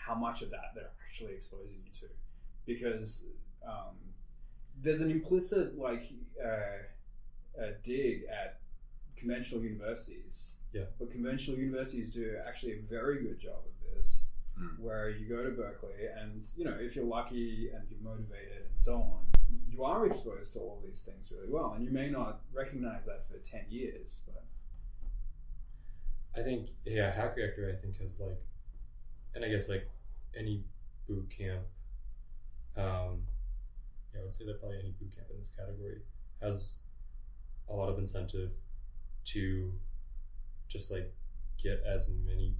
how 0.09 0.15
much 0.15 0.41
of 0.41 0.49
that 0.55 0.67
they're 0.75 0.93
actually 1.07 1.33
exposing 1.39 1.79
you 1.85 1.91
to, 2.01 2.07
because 2.65 3.25
um, 3.71 3.95
there's 4.83 5.01
an 5.01 5.11
implicit 5.11 5.77
like 5.77 6.05
uh, 6.43 7.63
dig 7.83 8.23
at 8.41 8.59
conventional 9.21 9.61
universities. 9.61 10.35
Yeah. 10.73 10.87
But 10.99 11.11
conventional 11.11 11.57
universities 11.67 12.13
do 12.13 12.23
actually 12.47 12.73
a 12.73 12.81
very 12.97 13.17
good 13.25 13.39
job 13.47 13.61
of 13.71 13.75
this, 13.95 14.07
Hmm. 14.59 14.83
where 14.85 15.09
you 15.09 15.25
go 15.35 15.41
to 15.41 15.51
Berkeley 15.51 16.01
and 16.19 16.43
you 16.57 16.65
know 16.65 16.75
if 16.87 16.93
you're 16.95 17.11
lucky 17.19 17.69
and 17.73 17.83
you're 17.89 18.03
motivated 18.11 18.61
and 18.67 18.77
so 18.87 18.95
on, 18.95 19.21
you 19.71 19.79
are 19.85 20.05
exposed 20.05 20.51
to 20.53 20.59
all 20.59 20.81
these 20.85 21.01
things 21.07 21.31
really 21.33 21.49
well, 21.49 21.69
and 21.75 21.81
you 21.85 21.91
may 21.91 22.09
not 22.09 22.41
recognize 22.53 23.05
that 23.05 23.21
for 23.25 23.37
ten 23.37 23.65
years, 23.69 24.19
but 24.27 24.43
I 26.39 26.43
think 26.43 26.61
yeah, 26.85 27.09
Hack 27.19 27.37
Reactor 27.37 27.73
I 27.73 27.81
think 27.81 27.97
has 28.01 28.19
like, 28.19 28.41
and 29.33 29.45
I 29.45 29.49
guess 29.49 29.69
like 29.69 29.89
any 30.37 30.63
boot 31.07 31.29
camp, 31.35 31.61
um, 32.77 33.23
yeah, 34.13 34.21
I 34.21 34.23
would 34.23 34.35
say 34.35 34.45
that 34.45 34.59
probably 34.59 34.79
any 34.79 34.93
boot 34.99 35.13
camp 35.15 35.27
in 35.31 35.37
this 35.37 35.53
category 35.57 36.01
has 36.41 36.77
a 37.69 37.73
lot 37.73 37.89
of 37.89 37.97
incentive 37.97 38.51
to 39.25 39.73
just 40.67 40.91
like 40.91 41.13
get 41.61 41.83
as 41.85 42.09
many 42.25 42.55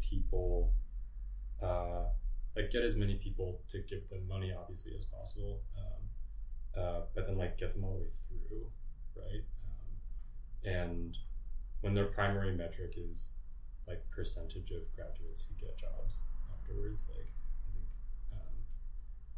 people, 0.00 0.72
uh, 1.62 2.04
like 2.54 2.70
get 2.70 2.82
as 2.82 2.96
many 2.96 3.14
people 3.14 3.60
to 3.68 3.78
give 3.78 4.08
them 4.08 4.26
money 4.28 4.52
obviously 4.58 4.92
as 4.96 5.04
possible, 5.04 5.60
um, 5.76 6.82
uh, 6.82 7.00
but 7.14 7.26
then 7.26 7.36
like 7.36 7.58
get 7.58 7.74
them 7.74 7.84
all 7.84 7.94
the 7.94 8.00
way 8.00 8.10
through, 8.28 8.66
right? 9.16 9.42
Um, 9.68 10.72
and 10.72 11.18
when 11.80 11.94
their 11.94 12.06
primary 12.06 12.56
metric 12.56 12.94
is 12.96 13.34
like 13.86 14.02
percentage 14.10 14.70
of 14.70 14.94
graduates 14.94 15.46
who 15.46 15.54
get 15.64 15.76
jobs 15.76 16.22
afterwards 16.66 17.06
like 17.14 17.30
i 17.30 17.70
think 17.70 17.86
um, 18.34 18.56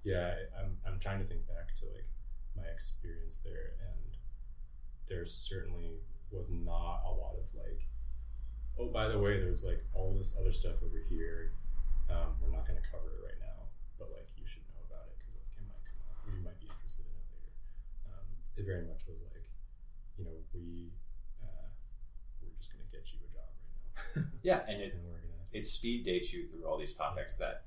yeah 0.05 0.33
I, 0.57 0.65
I'm, 0.65 0.77
I'm 0.87 0.99
trying 0.99 1.21
to 1.21 1.25
think 1.29 1.47
back 1.47 1.75
to 1.77 1.85
like 1.93 2.09
my 2.57 2.65
experience 2.73 3.41
there 3.45 3.77
and 3.85 4.17
there 5.09 5.25
certainly 5.27 6.01
was 6.33 6.51
not 6.51 7.05
a 7.05 7.13
lot 7.13 7.37
of 7.37 7.49
like 7.53 7.85
oh 8.81 8.89
by 8.89 9.09
the 9.09 9.19
way 9.19 9.37
there's 9.41 9.65
like 9.65 9.85
all 9.93 10.15
this 10.17 10.37
other 10.39 10.53
stuff 10.53 10.81
over 10.85 11.01
here. 11.09 11.53
Um, 12.09 12.41
we're 12.41 12.49
not 12.49 12.65
going 12.65 12.81
to 12.81 12.89
cover 12.89 13.21
it 13.21 13.21
right 13.21 13.41
now 13.41 13.69
but 14.01 14.09
like 14.17 14.33
you 14.41 14.49
should 14.49 14.65
know 14.73 14.81
about 14.89 15.13
it 15.13 15.21
because 15.21 15.37
like 15.37 15.53
it 15.61 15.69
might 15.69 15.85
come 15.85 16.01
up. 16.09 16.17
Or 16.25 16.33
you 16.33 16.41
might 16.41 16.57
be 16.57 16.73
interested 16.73 17.05
in 17.05 17.13
it 17.13 17.29
later. 17.29 17.53
Um, 18.09 18.25
it 18.57 18.65
very 18.65 18.89
much 18.89 19.05
was 19.05 19.21
like 19.29 19.45
you 20.17 20.25
know 20.25 20.37
we 20.57 20.89
uh, 21.45 21.69
we're 22.41 22.57
just 22.57 22.73
going 22.73 22.81
to 22.81 22.89
get 22.89 23.05
you 23.13 23.21
a 23.21 23.29
job 23.29 23.53
right 23.53 23.77
now. 24.17 24.41
Yeah, 24.47 24.65
and 24.65 24.81
it, 24.81 24.97
and 24.97 25.05
we're 25.05 25.28
it 25.59 25.67
speed 25.67 26.05
dates 26.05 26.33
you 26.33 26.47
through 26.47 26.65
all 26.65 26.79
these 26.79 26.95
topics 26.95 27.35
that 27.35 27.65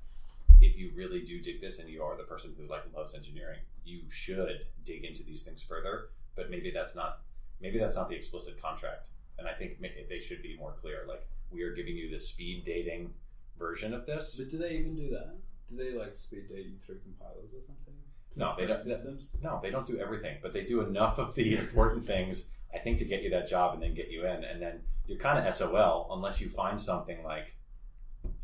if 0.60 0.76
you 0.78 0.90
really 0.94 1.20
do 1.20 1.40
dig 1.40 1.60
this 1.60 1.78
and 1.78 1.88
you 1.88 2.02
are 2.02 2.16
the 2.16 2.22
person 2.22 2.54
who 2.58 2.66
like 2.66 2.82
loves 2.96 3.14
engineering, 3.14 3.60
you 3.84 4.00
should 4.08 4.66
dig 4.84 5.04
into 5.04 5.22
these 5.22 5.42
things 5.42 5.62
further. 5.62 6.08
But 6.34 6.50
maybe 6.50 6.70
that's 6.70 6.96
not 6.96 7.20
maybe 7.60 7.78
that's 7.78 7.96
not 7.96 8.08
the 8.08 8.16
explicit 8.16 8.60
contract. 8.60 9.08
And 9.38 9.46
I 9.48 9.52
think 9.52 9.78
they 10.08 10.20
should 10.20 10.42
be 10.42 10.56
more 10.58 10.74
clear. 10.80 11.04
Like 11.06 11.26
we 11.50 11.62
are 11.62 11.74
giving 11.74 11.96
you 11.96 12.10
the 12.10 12.18
speed 12.18 12.64
dating 12.64 13.12
version 13.58 13.92
of 13.92 14.06
this. 14.06 14.36
but 14.36 14.48
do 14.48 14.58
they 14.58 14.72
even 14.72 14.94
do 14.96 15.10
that? 15.10 15.34
Do 15.68 15.76
they 15.76 15.96
like 15.96 16.14
speed 16.14 16.48
date 16.48 16.66
you 16.66 16.76
through 16.78 17.00
compilers 17.00 17.52
or 17.54 17.60
something? 17.60 17.94
No, 18.36 18.54
they 18.56 18.66
don't. 18.66 18.80
Systems. 18.80 19.36
No, 19.42 19.60
they 19.62 19.70
don't 19.70 19.86
do 19.86 19.98
everything, 19.98 20.38
but 20.40 20.52
they 20.52 20.64
do 20.64 20.80
enough 20.80 21.18
of 21.18 21.34
the 21.34 21.56
important 21.58 22.02
things, 22.04 22.48
I 22.74 22.78
think, 22.78 22.98
to 22.98 23.04
get 23.04 23.22
you 23.22 23.30
that 23.30 23.48
job 23.48 23.74
and 23.74 23.82
then 23.82 23.94
get 23.94 24.10
you 24.10 24.26
in. 24.26 24.44
And 24.44 24.60
then 24.62 24.80
you're 25.06 25.18
kind 25.18 25.38
of 25.38 25.54
SOL 25.54 26.08
unless 26.12 26.40
you 26.40 26.48
find 26.48 26.80
something 26.80 27.22
like, 27.24 27.54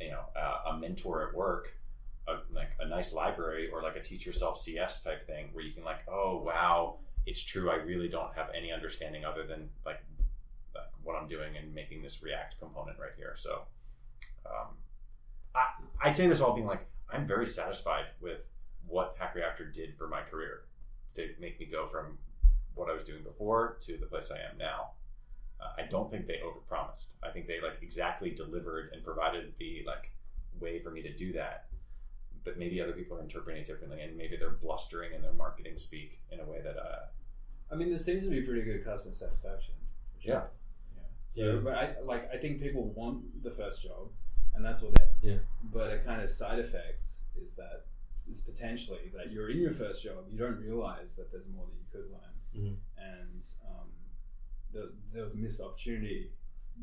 you 0.00 0.10
know, 0.10 0.22
uh, 0.36 0.70
a 0.70 0.78
mentor 0.78 1.28
at 1.28 1.34
work, 1.34 1.74
a, 2.26 2.36
like 2.54 2.70
a 2.80 2.88
nice 2.88 3.12
library 3.12 3.70
or 3.70 3.82
like 3.82 3.96
a 3.96 4.02
teach 4.02 4.26
yourself 4.26 4.58
CS 4.58 5.02
type 5.02 5.26
thing 5.26 5.48
where 5.52 5.64
you 5.64 5.72
can 5.72 5.84
like, 5.84 6.00
oh 6.08 6.42
wow, 6.44 6.96
it's 7.26 7.42
true. 7.42 7.70
I 7.70 7.76
really 7.76 8.08
don't 8.08 8.34
have 8.34 8.50
any 8.56 8.72
understanding 8.72 9.24
other 9.24 9.46
than 9.46 9.68
like, 9.84 10.02
like 10.74 10.84
what 11.02 11.16
I'm 11.16 11.28
doing 11.28 11.56
and 11.56 11.74
making 11.74 12.02
this 12.02 12.22
React 12.22 12.58
component 12.60 12.98
right 12.98 13.12
here. 13.16 13.34
So, 13.36 13.62
um, 14.46 14.74
I, 15.54 15.66
I'd 16.02 16.16
say 16.16 16.26
this 16.26 16.40
all 16.40 16.54
being 16.54 16.66
like, 16.66 16.86
I'm 17.10 17.26
very 17.26 17.46
satisfied 17.46 18.04
with 18.20 18.46
what 18.86 19.16
Hack 19.18 19.34
Reactor 19.34 19.66
did 19.66 19.96
for 19.96 20.08
my 20.08 20.20
career 20.22 20.62
to 21.14 21.28
make 21.40 21.58
me 21.58 21.66
go 21.66 21.86
from 21.86 22.18
what 22.74 22.88
I 22.90 22.94
was 22.94 23.04
doing 23.04 23.22
before 23.22 23.78
to 23.82 23.96
the 23.96 24.06
place 24.06 24.30
I 24.30 24.36
am 24.36 24.56
now. 24.58 24.90
Uh, 25.60 25.72
I 25.82 25.82
don't 25.88 26.10
think 26.10 26.26
they 26.26 26.40
overpromised. 26.44 27.10
I 27.22 27.30
think 27.30 27.46
they 27.48 27.60
like 27.60 27.78
exactly 27.82 28.30
delivered 28.30 28.90
and 28.92 29.02
provided 29.04 29.54
the 29.58 29.82
like 29.86 30.12
way 30.60 30.78
for 30.80 30.90
me 30.90 31.02
to 31.02 31.12
do 31.16 31.32
that. 31.32 31.66
But 32.44 32.58
maybe 32.58 32.80
other 32.80 32.92
people 32.92 33.18
are 33.18 33.20
interpreting 33.20 33.62
it 33.62 33.66
differently, 33.66 34.00
and 34.02 34.16
maybe 34.16 34.36
they're 34.36 34.50
blustering 34.50 35.12
in 35.14 35.20
their 35.22 35.32
marketing 35.32 35.76
speak 35.78 36.20
in 36.30 36.40
a 36.40 36.44
way 36.44 36.60
that 36.62 36.76
uh, 36.78 37.06
I 37.70 37.74
mean, 37.74 37.90
there 37.90 37.98
seems 37.98 38.24
to 38.24 38.30
be 38.30 38.40
pretty 38.42 38.62
good 38.62 38.84
customer 38.84 39.12
satisfaction. 39.14 39.74
sure. 40.24 40.34
Yeah. 40.34 40.42
Yeah. 41.34 41.44
So, 41.44 41.54
Yeah. 41.54 41.60
but 41.60 41.74
I 41.74 42.00
like. 42.04 42.30
I 42.32 42.36
think 42.38 42.60
people 42.62 42.84
want 42.94 43.42
the 43.42 43.50
first 43.50 43.82
job, 43.82 44.10
and 44.54 44.64
that's 44.64 44.80
what 44.82 44.94
they. 44.94 45.30
Yeah. 45.30 45.38
But 45.64 45.92
a 45.92 45.98
kind 45.98 46.22
of 46.22 46.28
side 46.30 46.58
effect 46.60 47.04
is 47.40 47.54
that 47.56 47.86
is 48.30 48.40
potentially 48.40 49.10
that 49.16 49.32
you're 49.32 49.50
in 49.50 49.58
your 49.58 49.70
first 49.70 50.02
job, 50.04 50.24
you 50.30 50.38
don't 50.38 50.58
realize 50.58 51.16
that 51.16 51.30
there's 51.32 51.48
more 51.48 51.66
that 51.66 51.76
you 51.76 51.86
could 51.90 52.10
learn, 52.12 52.34
Mhm. 52.54 52.76
and 52.96 53.44
um, 53.66 53.88
the, 54.72 54.92
there 55.12 55.22
was 55.22 55.34
a 55.34 55.36
missed 55.36 55.60
opportunity. 55.60 56.30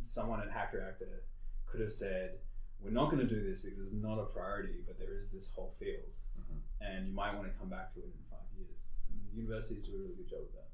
Someone 0.01 0.41
at 0.41 0.51
Hack 0.51 0.73
Reactor 0.73 1.23
could 1.65 1.81
have 1.81 1.91
said, 1.91 2.39
"We're 2.81 2.91
not 2.91 3.09
going 3.11 3.25
to 3.27 3.33
do 3.35 3.41
this 3.43 3.61
because 3.61 3.79
it's 3.79 3.93
not 3.93 4.19
a 4.19 4.25
priority, 4.25 4.81
but 4.85 4.97
there 4.99 5.17
is 5.17 5.31
this 5.31 5.51
whole 5.53 5.71
field, 5.79 6.15
Mhm. 6.39 6.59
and 6.81 7.07
you 7.07 7.13
might 7.13 7.33
want 7.35 7.51
to 7.51 7.57
come 7.59 7.69
back 7.69 7.93
to 7.93 7.99
it 7.99 8.05
in 8.05 8.23
five 8.29 8.47
years." 8.57 8.91
And 9.09 9.19
universities 9.37 9.83
do 9.87 9.95
a 9.95 9.99
really 9.99 10.15
good 10.15 10.27
job 10.29 10.41
of 10.41 10.51
that. 10.53 10.69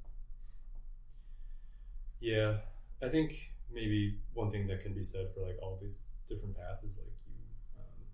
Yeah, 2.20 2.58
I 3.02 3.08
think 3.08 3.52
maybe 3.70 4.18
one 4.34 4.50
thing 4.50 4.66
that 4.68 4.80
can 4.82 4.92
be 4.94 5.02
said 5.02 5.28
for 5.34 5.40
like 5.46 5.58
all 5.62 5.76
these 5.80 6.00
different 6.28 6.56
paths 6.56 6.82
is 6.84 6.98
like 6.98 7.12
you, 7.26 7.34
um, 7.78 8.06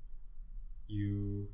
you, 0.87 1.49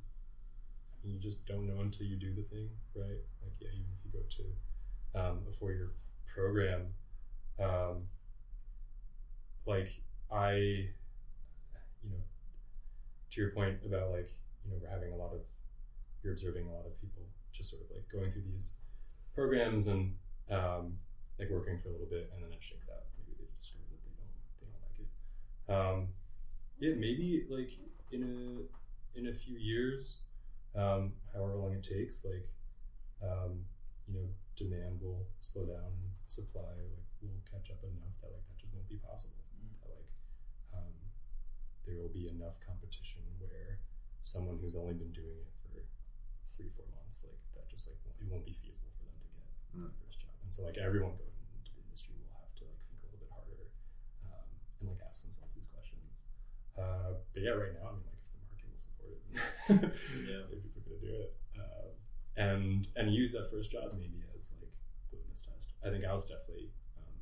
I 1.02 1.06
mean, 1.06 1.16
you 1.16 1.20
just 1.20 1.44
don't 1.46 1.66
know 1.66 1.80
until 1.80 2.06
you 2.06 2.16
do 2.16 2.32
the 2.34 2.42
thing, 2.42 2.70
right? 2.94 3.20
Like 3.42 3.52
yeah, 3.60 3.68
even 3.72 3.86
if 3.98 4.04
you 4.04 4.10
go 4.20 4.24
to 4.36 5.20
um, 5.20 5.38
a 5.48 5.52
four-year 5.52 5.90
program, 6.26 6.94
um, 7.60 8.08
like 9.66 10.00
I, 10.30 10.52
you 10.54 12.10
know, 12.10 12.22
to 13.30 13.40
your 13.40 13.50
point 13.50 13.78
about 13.84 14.10
like 14.10 14.28
you 14.64 14.70
know 14.70 14.78
we're 14.82 14.90
having 14.90 15.12
a 15.12 15.16
lot 15.16 15.32
of 15.32 15.42
you're 16.22 16.32
observing 16.32 16.66
a 16.66 16.72
lot 16.72 16.86
of 16.86 17.00
people 17.00 17.22
just 17.52 17.70
sort 17.70 17.82
of 17.82 17.88
like 17.90 18.08
going 18.10 18.30
through 18.30 18.42
these 18.50 18.74
programs 19.34 19.86
and 19.86 20.14
um, 20.50 20.94
like 21.38 21.50
working 21.50 21.78
for 21.78 21.88
a 21.88 21.92
little 21.92 22.06
bit 22.06 22.30
and 22.34 22.42
then 22.42 22.52
it 22.52 22.62
shakes 22.62 22.88
out. 22.88 23.04
Maybe 23.18 23.36
they 23.38 23.46
discover 23.56 23.84
that 23.90 24.02
they 24.04 24.12
don't 24.16 24.34
they 24.60 24.66
don't 24.66 24.82
like 24.82 24.98
it. 25.00 25.12
Um, 25.72 26.08
yeah, 26.80 26.94
maybe 26.96 27.44
like 27.48 27.70
in 28.12 28.22
a 28.22 29.18
in 29.18 29.28
a 29.28 29.34
few 29.34 29.56
years, 29.56 30.18
um, 30.74 31.12
however 31.32 31.54
long 31.56 31.72
it 31.72 31.82
takes, 31.82 32.24
like 32.24 32.48
um, 33.22 33.64
you 34.08 34.14
know, 34.14 34.26
demand 34.56 35.00
will 35.02 35.26
slow 35.40 35.64
down 35.64 35.92
supply 36.26 36.62
like 36.62 37.03
will 37.30 37.44
catch 37.48 37.70
up 37.70 37.80
enough 37.84 38.16
that 38.20 38.30
like 38.32 38.44
that 38.48 38.56
just 38.58 38.72
won't 38.74 38.88
be 38.88 38.98
possible. 39.00 39.40
That 39.82 39.90
like 39.94 40.10
um, 40.74 40.94
there 41.86 41.96
will 42.00 42.12
be 42.12 42.28
enough 42.28 42.58
competition 42.64 43.22
where 43.38 43.80
someone 44.24 44.56
who's 44.60 44.74
only 44.76 44.94
been 44.96 45.12
doing 45.12 45.36
it 45.44 45.52
for 45.60 45.84
three 46.48 46.70
four 46.72 46.86
months 46.96 47.24
like 47.28 47.40
that 47.54 47.68
just 47.68 47.88
like 47.90 47.98
won't, 48.06 48.16
it 48.20 48.26
won't 48.30 48.46
be 48.46 48.54
feasible 48.56 48.88
for 48.96 49.04
them 49.04 49.16
to 49.20 49.28
get 49.28 49.42
Mm. 49.74 49.90
their 49.90 49.98
first 50.06 50.22
job 50.22 50.30
and 50.46 50.54
so 50.54 50.62
like 50.62 50.78
everyone 50.78 51.18
going 51.18 51.34
into 51.58 51.74
the 51.74 51.82
industry 51.82 52.14
will 52.14 52.30
have 52.38 52.46
to 52.54 52.62
like 52.62 52.78
think 52.86 53.02
a 53.02 53.10
little 53.10 53.18
bit 53.26 53.32
harder 53.34 53.66
um, 54.22 54.46
and 54.78 54.86
like 54.86 55.02
ask 55.02 55.26
themselves 55.26 55.50
these 55.58 55.66
questions 55.66 56.22
uh, 56.78 57.18
but 57.34 57.42
yeah 57.42 57.52
right 57.58 57.74
now 57.74 57.90
I 57.90 57.98
mean 57.98 58.06
like 58.06 58.22
if 58.22 58.30
the 58.30 58.38
market 58.46 58.66
will 58.70 58.78
support 58.78 59.18
it 59.18 59.34
Yeah. 60.30 60.46
maybe 60.46 60.62
people 60.70 60.94
are 60.94 61.02
gonna 61.02 61.10
do 61.10 61.14
it 61.26 61.30
um, 61.58 61.90
and 62.38 62.86
and 62.96 63.04
use 63.10 63.34
that 63.34 63.50
first 63.50 63.74
job 63.74 63.92
maybe 63.98 64.22
as 64.34 64.54
like 64.62 64.70
the 65.10 65.18
litmus 65.18 65.42
test 65.42 65.74
I 65.82 65.90
think 65.90 66.06
I 66.06 66.14
was 66.14 66.22
definitely 66.24 66.70
um, 66.96 67.14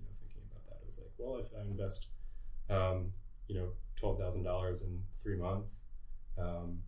you 0.00 0.04
know 0.08 0.12
thinking 0.16 0.42
about 0.48 0.64
that 0.64 0.74
I 0.74 0.76
was 0.88 0.98
like 0.98 1.12
well 1.18 1.38
if 1.38 1.48
I 1.56 1.62
invest 1.62 2.08
um, 2.70 3.12
you 3.46 3.54
know 3.58 3.68
twelve 3.96 4.18
thousand 4.18 4.42
dollars 4.42 4.82
in 4.82 5.02
three 5.22 5.36
months 5.36 5.84
um, 6.38 6.80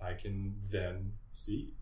I 0.00 0.14
can 0.14 0.56
then 0.70 1.12
see 1.30 1.72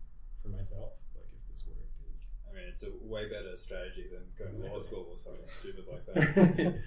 for 0.41 0.49
myself 0.49 1.03
like 1.15 1.25
if 1.33 1.47
this 1.49 1.65
work 1.67 1.77
is 2.15 2.27
I 2.49 2.55
mean, 2.55 2.65
it's 2.69 2.83
a 2.83 2.91
way 3.01 3.25
better 3.25 3.57
strategy 3.57 4.05
than 4.11 4.21
going 4.37 4.61
to 4.61 4.71
law 4.71 4.77
school 4.77 5.07
or 5.09 5.17
something 5.17 5.47
stupid 5.47 5.85
like 5.91 6.03
right 6.15 6.35
that. 6.35 6.79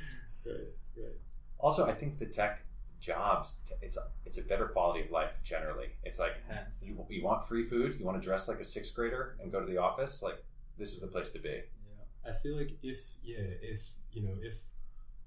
right 0.97 1.17
Also, 1.59 1.87
I 1.87 1.93
think 1.93 2.19
the 2.19 2.27
tech 2.27 2.63
jobs 2.99 3.61
it's 3.83 3.97
a, 3.99 4.03
it's 4.25 4.39
a 4.39 4.43
better 4.43 4.67
quality 4.67 5.05
of 5.05 5.11
life 5.11 5.33
generally. 5.43 5.89
It's 6.05 6.19
like 6.19 6.35
Hands 6.49 6.81
you, 6.83 7.05
you 7.11 7.25
want 7.25 7.47
free 7.47 7.65
food, 7.65 7.97
you 7.99 8.05
want 8.05 8.21
to 8.21 8.27
dress 8.27 8.49
like 8.49 8.61
a 8.61 8.65
sixth 8.65 8.95
grader 8.95 9.37
and 9.41 9.51
go 9.51 9.61
to 9.61 9.67
the 9.67 9.79
office. 9.79 10.23
Like 10.23 10.43
this 10.79 10.93
is 10.93 11.01
the 11.01 11.09
place 11.09 11.31
to 11.31 11.39
be. 11.39 11.49
Yeah. 11.49 12.31
I 12.31 12.33
feel 12.33 12.57
like 12.57 12.73
if 12.83 13.15
yeah, 13.23 13.39
if 13.61 13.83
you 14.13 14.23
know, 14.23 14.35
if 14.43 14.57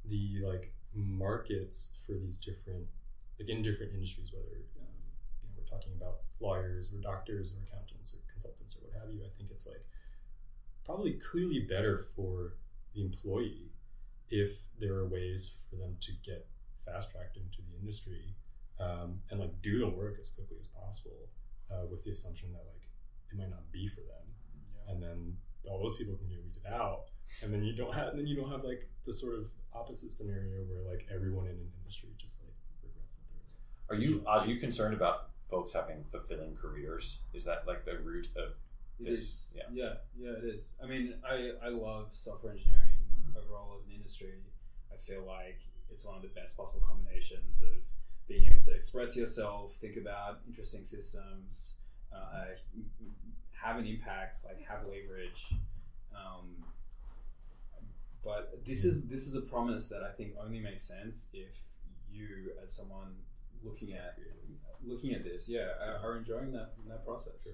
the 0.10 0.40
like 0.46 0.74
markets 0.94 1.92
for 2.06 2.14
these 2.14 2.38
different 2.38 2.88
like 3.40 3.50
in 3.50 3.62
different 3.62 3.94
industries, 3.94 4.32
whether 4.34 4.66
um, 4.82 4.88
you 5.42 5.48
know 5.50 5.56
we're 5.58 5.70
talking 5.70 5.94
about 5.96 6.18
lawyers 6.40 6.92
or 6.94 7.00
doctors 7.02 7.54
or 7.54 7.64
accountants 7.64 8.14
or 8.14 8.18
consultants 8.32 8.76
or 8.76 8.80
what 8.88 8.94
have 9.00 9.14
you, 9.14 9.22
I 9.26 9.30
think 9.38 9.50
it's 9.52 9.68
like 9.68 9.86
probably 10.86 11.14
clearly 11.14 11.60
better 11.60 12.06
for 12.16 12.54
the 12.96 13.02
employee 13.02 13.72
if 14.30 14.60
there 14.80 14.94
are 14.96 15.08
ways 15.08 15.54
for 15.70 15.76
them 15.76 15.96
to 16.02 16.12
get 16.26 16.48
fast 16.86 17.12
tracked 17.12 17.38
into 17.38 17.60
the 17.62 17.78
industry 17.80 18.36
um, 18.80 19.20
and 19.30 19.40
like 19.40 19.62
do 19.62 19.80
the 19.80 19.88
work 19.88 20.18
as 20.20 20.30
quickly 20.30 20.58
as 20.60 20.68
possible 20.68 21.30
uh, 21.72 21.86
with 21.90 22.04
the 22.04 22.12
assumption 22.12 22.52
that 22.52 22.64
like 22.74 22.84
it 23.32 23.38
might 23.38 23.50
not 23.50 23.72
be 23.72 23.88
for 23.88 24.02
them 24.02 24.26
Yeah. 24.66 24.94
and 24.94 25.04
then 25.04 25.38
all 25.68 25.82
those 25.82 25.96
people 25.96 26.16
can 26.16 26.28
get 26.28 26.40
weeded 26.44 26.66
out 26.68 27.06
and 27.44 27.54
then 27.54 27.64
you 27.64 27.76
don't 27.76 27.94
have 27.94 28.16
then 28.16 28.28
you 28.28 28.36
don't 28.36 28.50
have 28.50 28.64
like 28.64 28.90
the 29.06 29.14
sort 29.14 29.36
of 29.36 29.46
opposite 29.74 30.12
scenario 30.12 30.64
where 30.70 30.82
like 30.90 31.08
everyone 31.14 31.46
in 31.46 31.52
an 31.54 31.72
industry 31.82 32.10
just 32.18 32.44
like 32.44 32.54
regrets 32.84 33.18
that 33.18 33.24
they're 33.32 33.98
Are 33.98 34.02
you 34.02 34.24
are 34.26 34.46
you 34.46 34.58
concerned 34.58 34.94
about 34.94 35.30
folks 35.50 35.74
having 35.74 36.04
fulfilling 36.12 36.56
careers? 36.56 37.20
Is 37.34 37.44
that 37.46 37.68
like 37.68 37.86
the 37.86 37.98
root 38.00 38.28
of 38.36 38.54
this? 39.00 39.48
Yeah. 39.56 39.64
Yeah, 39.72 39.94
yeah, 40.18 40.32
it 40.32 40.44
is. 40.44 40.70
I 40.84 40.88
mean, 40.88 41.16
I, 41.28 41.52
I 41.64 41.70
love 41.70 42.10
software 42.12 42.54
engineering 42.54 43.00
overall 43.36 43.78
as 43.80 43.88
an 43.88 43.94
industry. 43.94 44.44
I 44.94 44.98
feel 44.98 45.24
like 45.26 45.60
it's 45.90 46.06
one 46.06 46.16
of 46.16 46.22
the 46.22 46.30
best 46.30 46.56
possible 46.58 46.86
combinations 46.88 47.62
of 47.62 47.82
being 48.28 48.46
able 48.52 48.62
to 48.62 48.74
express 48.76 49.16
yourself, 49.16 49.76
think 49.76 49.98
about 49.98 50.42
interesting 50.48 50.84
systems, 50.84 51.76
uh, 52.14 52.46
have 53.62 53.78
an 53.78 53.86
impact, 53.86 54.38
like 54.46 54.66
have 54.68 54.86
leverage. 54.86 55.48
Um, 56.16 56.64
but 58.24 58.66
this 58.66 58.84
is 58.86 59.08
this 59.08 59.28
is 59.28 59.36
a 59.36 59.42
promise 59.42 59.88
that 59.88 60.04
I 60.04 60.12
think 60.12 60.34
only 60.42 60.60
makes 60.60 60.84
sense 60.84 61.28
if 61.34 61.60
you, 62.12 62.52
as 62.62 62.76
someone 62.76 63.16
looking 63.64 63.94
at 63.94 64.18
looking 64.86 65.14
at 65.14 65.24
this, 65.24 65.50
yeah, 65.50 65.68
are, 66.04 66.18
enjoying 66.18 66.52
that 66.54 66.74
that 66.88 67.06
process. 67.06 67.48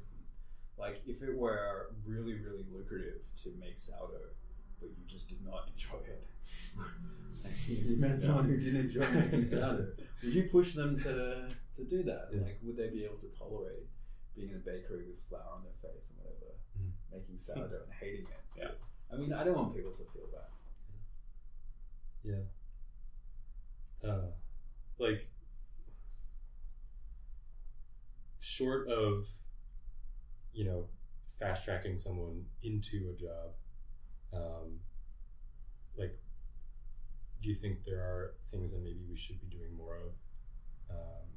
Like 0.78 1.02
if 1.06 1.22
it 1.22 1.36
were 1.38 1.92
really 2.06 2.34
really 2.34 2.66
lucrative 2.72 3.22
to 3.44 3.54
make 3.60 3.78
sourdough, 3.78 4.34
but 4.80 4.90
you 4.90 5.06
just 5.08 5.30
did 5.30 5.46
not 5.46 5.70
enjoy 5.74 5.98
it. 6.06 6.28
you 7.68 7.98
met 7.98 8.20
someone 8.20 8.46
who 8.46 8.58
didn't 8.58 8.82
enjoy 8.82 9.08
making 9.12 9.46
sourdough. 9.46 9.88
Would 10.24 10.34
you 10.34 10.44
push 10.44 10.74
them 10.74 10.96
to 10.98 11.50
to 11.76 11.84
do 11.84 12.04
that? 12.04 12.30
Yeah. 12.34 12.42
Like, 12.42 12.60
would 12.64 12.78
they 12.78 12.90
be 12.90 13.04
able 13.04 13.18
to 13.18 13.28
tolerate 13.28 13.86
being 14.36 14.50
in 14.50 14.56
a 14.58 14.60
bakery 14.60 15.06
with 15.08 15.22
flour 15.30 15.50
on 15.56 15.64
their 15.64 15.74
face 15.82 16.10
and 16.10 16.18
whatever, 16.20 16.52
Mm. 16.78 16.92
making 17.12 17.38
sourdough 17.38 17.84
and 17.84 17.94
hating 17.94 18.26
it? 18.28 18.44
Yeah. 18.58 18.72
I 19.12 19.16
mean, 19.18 19.32
I 19.34 19.44
don't 19.44 19.56
want 19.56 19.74
people 19.76 19.92
to 19.94 20.04
feel 20.14 20.28
that. 20.34 20.50
yeah 22.24 22.42
uh, 24.04 24.32
like 24.98 25.28
short 28.40 28.88
of 28.88 29.28
you 30.54 30.64
know 30.66 30.86
fast 31.40 31.66
tracking 31.66 31.98
someone 32.00 32.46
into 32.64 33.10
a 33.10 33.14
job 33.20 33.52
um, 34.34 34.80
like 35.98 36.18
do 37.42 37.50
you 37.50 37.56
think 37.56 37.84
there 37.84 38.00
are 38.00 38.34
things 38.52 38.72
that 38.74 38.82
maybe 38.84 39.02
we 39.10 39.16
should 39.16 39.40
be 39.40 39.48
doing 39.48 39.76
more 39.76 39.98
of 39.98 40.14
um, 40.90 41.28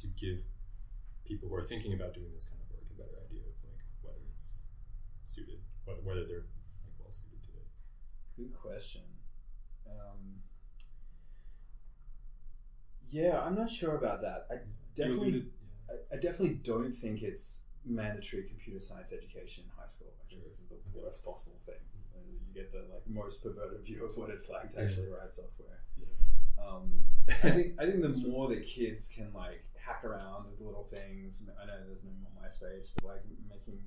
to 0.00 0.06
give 0.08 0.44
people 1.26 1.48
who 1.48 1.54
are 1.56 1.62
thinking 1.62 1.92
about 1.92 2.14
doing 2.14 2.32
this 2.32 2.44
kind 2.44 2.60
of 2.62 2.70
work 2.70 2.86
a 2.90 2.94
better 2.96 3.18
idea 3.28 3.42
of 3.42 3.56
like 3.68 3.82
whether 4.02 4.22
it's 4.34 4.64
suited 5.24 5.58
whether, 5.84 6.00
whether 6.02 6.24
they're 6.26 6.46
like 6.86 6.94
well 6.98 7.12
suited 7.12 7.42
to 7.44 7.50
it 7.58 7.66
Good 8.36 8.54
question. 8.54 9.02
Um, 9.88 10.42
yeah, 13.10 13.40
I'm 13.40 13.54
not 13.54 13.70
sure 13.70 13.96
about 13.96 14.20
that. 14.22 14.46
I 14.50 14.56
definitely, 14.94 15.28
alluded- 15.30 15.50
yeah. 15.88 15.94
I, 16.12 16.16
I 16.16 16.18
definitely 16.18 16.54
don't 16.62 16.92
think 16.92 17.22
it's 17.22 17.62
mandatory 17.84 18.42
computer 18.44 18.80
science 18.80 19.12
education 19.12 19.64
in 19.64 19.70
high 19.80 19.86
school. 19.86 20.12
I 20.20 20.28
think 20.28 20.44
this 20.44 20.58
is 20.58 20.66
the 20.66 20.76
worst 20.92 21.24
possible 21.24 21.56
thing. 21.64 21.80
Uh, 22.14 22.18
You 22.28 22.52
get 22.62 22.72
the 22.72 22.84
like 22.92 23.06
most 23.08 23.42
perverted 23.42 23.84
view 23.84 24.04
of 24.04 24.16
what 24.16 24.30
it's 24.30 24.48
like 24.50 24.70
to 24.70 24.82
actually 24.82 25.08
write 25.08 25.32
software. 25.32 25.80
Um, 26.58 27.04
I 27.28 27.32
think 27.54 27.74
I 27.80 27.86
think 27.86 28.02
the 28.02 28.28
more 28.28 28.48
that 28.48 28.66
kids 28.66 29.08
can 29.14 29.32
like 29.32 29.64
hack 29.86 30.04
around 30.04 30.50
with 30.50 30.60
little 30.60 30.82
things. 30.82 31.48
I 31.62 31.66
know 31.66 31.78
there's 31.86 32.02
no 32.04 32.10
more 32.22 32.32
MySpace, 32.42 32.94
but 32.96 33.04
like 33.04 33.22
making 33.48 33.78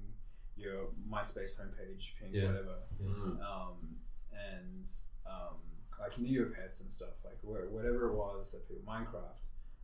your 0.56 0.90
MySpace 1.10 1.60
homepage 1.60 2.16
ping 2.20 2.32
Yeah. 2.34 2.48
whatever 2.48 2.78
Mm. 3.02 3.42
um, 3.42 4.00
and 4.32 4.88
um, 5.26 5.58
like 6.00 6.14
Neopets 6.16 6.82
and 6.82 6.92
stuff, 6.92 7.16
like 7.24 7.40
wh- 7.42 7.72
whatever 7.72 8.10
it 8.10 8.16
was 8.16 8.52
that 8.52 8.68
people 8.68 8.84
Minecraft, 8.88 9.40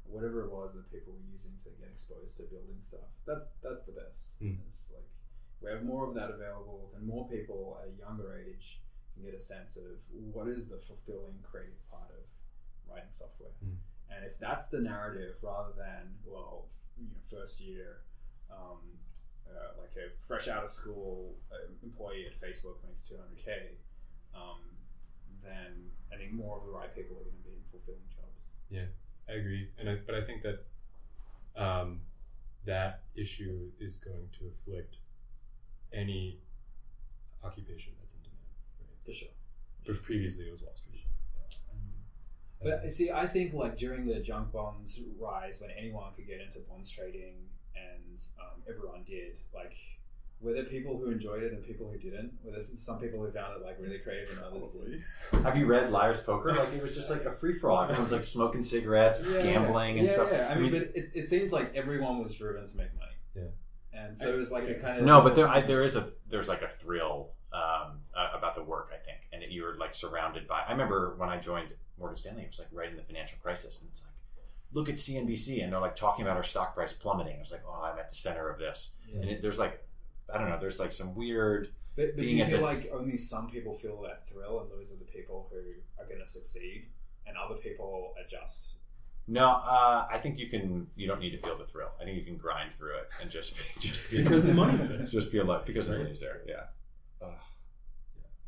whatever 0.05 0.43
it 0.45 0.51
was 0.51 0.73
that 0.75 0.89
people 0.91 1.13
were 1.13 1.27
using 1.33 1.51
to 1.63 1.69
get 1.79 1.89
exposed 1.91 2.37
to 2.37 2.43
building 2.43 2.79
stuff. 2.79 3.09
That's 3.25 3.47
that's 3.61 3.83
the 3.83 3.91
best. 3.91 4.39
Mm. 4.41 4.59
It's 4.67 4.91
like 4.93 5.07
we 5.61 5.69
have 5.71 5.83
more 5.83 6.07
of 6.07 6.15
that 6.15 6.29
available, 6.31 6.91
then 6.93 7.05
more 7.05 7.27
people 7.29 7.79
at 7.81 7.89
a 7.89 7.93
younger 7.99 8.35
age 8.37 8.81
can 9.13 9.23
get 9.23 9.33
a 9.33 9.39
sense 9.39 9.77
of 9.77 9.99
what 10.11 10.47
is 10.47 10.67
the 10.67 10.77
fulfilling 10.77 11.39
creative 11.43 11.81
part 11.89 12.09
of 12.11 12.23
writing 12.89 13.11
software. 13.11 13.51
Mm. 13.63 13.77
And 14.13 14.25
if 14.25 14.39
that's 14.39 14.67
the 14.67 14.79
narrative, 14.79 15.35
rather 15.41 15.73
than 15.75 16.15
well, 16.25 16.65
you 16.97 17.07
know, 17.07 17.19
first 17.29 17.61
year. 17.61 18.01
Um, 18.51 18.95
uh, 19.55 19.79
like 19.79 19.93
a 19.95 20.09
fresh 20.19 20.47
out 20.47 20.63
of 20.63 20.69
school 20.69 21.35
uh, 21.51 21.55
employee 21.83 22.25
at 22.25 22.33
Facebook 22.33 22.75
makes 22.85 23.11
200k, 23.11 23.77
um, 24.35 24.59
then 25.43 25.91
I 26.11 26.17
think 26.17 26.33
more 26.33 26.57
of 26.57 26.65
the 26.65 26.71
right 26.71 26.93
people 26.93 27.17
are 27.17 27.23
going 27.23 27.37
to 27.37 27.43
be 27.43 27.55
in 27.55 27.63
fulfilling 27.71 28.01
jobs. 28.09 28.41
Yeah, 28.69 28.89
I 29.29 29.33
agree, 29.33 29.69
and 29.79 29.89
I, 29.89 29.97
but 30.05 30.15
I 30.15 30.21
think 30.21 30.43
that 30.43 30.65
um, 31.55 32.01
that 32.65 33.03
issue 33.15 33.69
is 33.79 33.97
going 33.97 34.27
to 34.39 34.47
afflict 34.47 34.97
any 35.93 36.39
occupation 37.43 37.93
that's 38.01 38.13
in 38.15 38.21
demand. 38.23 38.49
Right? 38.81 39.05
For 39.05 39.13
sure. 39.13 39.29
But 39.85 40.01
previously, 40.01 40.45
it 40.45 40.51
was 40.51 40.61
Wall 40.61 40.75
Street. 40.75 40.94
Yeah. 42.65 42.79
But 42.81 42.91
see, 42.91 43.11
I 43.11 43.27
think 43.27 43.53
like 43.53 43.77
during 43.77 44.05
the 44.05 44.19
junk 44.19 44.51
bonds 44.51 44.99
rise, 45.19 45.61
when 45.61 45.71
anyone 45.71 46.13
could 46.15 46.27
get 46.27 46.41
into 46.41 46.59
bonds 46.59 46.91
trading, 46.91 47.35
and 47.75 48.19
um, 48.39 48.61
everyone 48.67 49.03
did, 49.05 49.37
like, 49.53 49.75
were 50.41 50.53
there 50.53 50.63
people 50.65 50.97
who 50.97 51.11
enjoyed 51.11 51.43
it 51.43 51.53
and 51.53 51.65
people 51.65 51.89
who 51.89 51.97
didn't? 51.97 52.33
Were 52.43 52.51
there 52.51 52.61
some 52.61 52.99
people 52.99 53.19
who 53.19 53.31
found 53.31 53.55
it 53.55 53.65
like 53.65 53.77
really 53.79 53.99
creative 53.99 54.29
and 54.31 54.39
others 54.45 54.71
did? 54.71 55.01
Have 55.43 55.57
you 55.57 55.65
read 55.65 55.91
Liar's 55.91 56.19
Poker? 56.19 56.51
Like 56.51 56.73
it 56.73 56.81
was 56.81 56.93
just 56.95 57.09
like 57.09 57.25
a 57.25 57.31
free 57.31 57.53
for 57.53 57.71
all. 57.71 57.83
Everyone's 57.83 58.11
like 58.11 58.23
smoking 58.23 58.61
cigarettes, 58.61 59.23
gambling, 59.23 59.97
and 59.97 60.07
yeah, 60.07 60.13
stuff. 60.13 60.29
Yeah, 60.31 60.47
I 60.49 60.59
mean, 60.59 60.71
but 60.71 60.81
it, 60.81 61.05
it 61.15 61.25
seems 61.27 61.51
like 61.51 61.73
everyone 61.73 62.19
was 62.19 62.35
driven 62.35 62.67
to 62.67 62.77
make 62.77 62.93
money. 62.99 63.11
Yeah. 63.33 63.43
and 63.93 64.17
so 64.17 64.29
it 64.29 64.37
was 64.37 64.51
like 64.51 64.67
a 64.67 64.75
kind 64.75 64.99
of 64.99 65.05
No, 65.05 65.21
but 65.21 65.35
there, 65.35 65.47
I, 65.47 65.61
there 65.61 65.83
is 65.83 65.95
a 65.95 66.09
there's 66.29 66.47
like 66.47 66.61
a 66.61 66.67
thrill 66.67 67.31
um, 67.53 67.99
uh, 68.15 68.37
about 68.37 68.55
the 68.55 68.63
work, 68.63 68.91
I 68.93 69.03
think, 69.03 69.27
and 69.31 69.41
that 69.41 69.51
you're 69.51 69.77
like 69.77 69.95
surrounded 69.95 70.47
by. 70.47 70.61
I 70.67 70.71
remember 70.71 71.15
when 71.17 71.29
I 71.29 71.39
joined 71.39 71.69
Morgan 71.97 72.17
Stanley, 72.17 72.43
it 72.43 72.49
was 72.49 72.59
like 72.59 72.67
right 72.71 72.89
in 72.89 72.95
the 72.97 73.03
financial 73.03 73.37
crisis, 73.41 73.79
and 73.81 73.89
it's 73.89 74.03
like, 74.03 74.13
look 74.73 74.89
at 74.89 74.95
CNBC, 74.95 75.63
and 75.63 75.71
they're 75.71 75.79
like 75.79 75.95
talking 75.95 76.25
about 76.25 76.37
our 76.37 76.43
stock 76.43 76.75
price 76.75 76.93
plummeting. 76.93 77.35
I 77.35 77.39
was 77.39 77.51
like, 77.51 77.63
oh, 77.67 77.81
I'm 77.83 77.97
at 77.99 78.09
the 78.09 78.15
center 78.15 78.49
of 78.49 78.59
this, 78.59 78.91
Yeah. 79.07 79.21
and 79.21 79.29
it, 79.29 79.41
there's 79.41 79.59
like, 79.59 79.85
I 80.33 80.37
don't 80.37 80.49
know, 80.49 80.57
there's 80.59 80.79
like 80.79 80.91
some 80.91 81.15
weird. 81.15 81.69
But, 81.95 82.15
but 82.17 82.25
do 82.27 82.35
you 82.35 82.43
feel 82.43 82.55
this- 82.57 82.63
like 82.63 82.91
only 82.93 83.17
some 83.17 83.49
people 83.49 83.73
feel 83.73 84.01
that 84.01 84.27
thrill, 84.27 84.59
and 84.61 84.69
those 84.71 84.91
are 84.91 84.97
the 84.97 85.05
people 85.05 85.47
who 85.51 85.57
are 86.01 86.05
going 86.07 86.19
to 86.19 86.27
succeed, 86.27 86.87
and 87.25 87.37
other 87.37 87.55
people 87.55 88.13
adjust? 88.25 88.77
No, 89.27 89.47
uh, 89.47 90.05
I 90.11 90.19
think 90.19 90.37
you 90.37 90.49
can. 90.49 90.85
You 90.95 91.07
don't 91.07 91.19
need 91.19 91.31
to 91.31 91.39
feel 91.39 91.57
the 91.57 91.65
thrill. 91.65 91.89
I 91.99 92.03
think 92.03 92.15
you 92.17 92.23
can 92.23 92.37
grind 92.37 92.71
through 92.73 92.97
it 92.97 93.07
and 93.19 93.31
just 93.31 93.55
just 93.79 94.11
be, 94.11 94.21
Because 94.21 94.43
the 94.45 94.53
money's 94.53 94.87
there. 94.87 94.99
Just 95.07 95.31
feel 95.31 95.45
like 95.45 95.65
because 95.65 95.87
the 95.87 95.97
money's 95.97 96.19
there. 96.19 96.41
Yeah. 96.47 96.65
Ugh. 97.23 97.33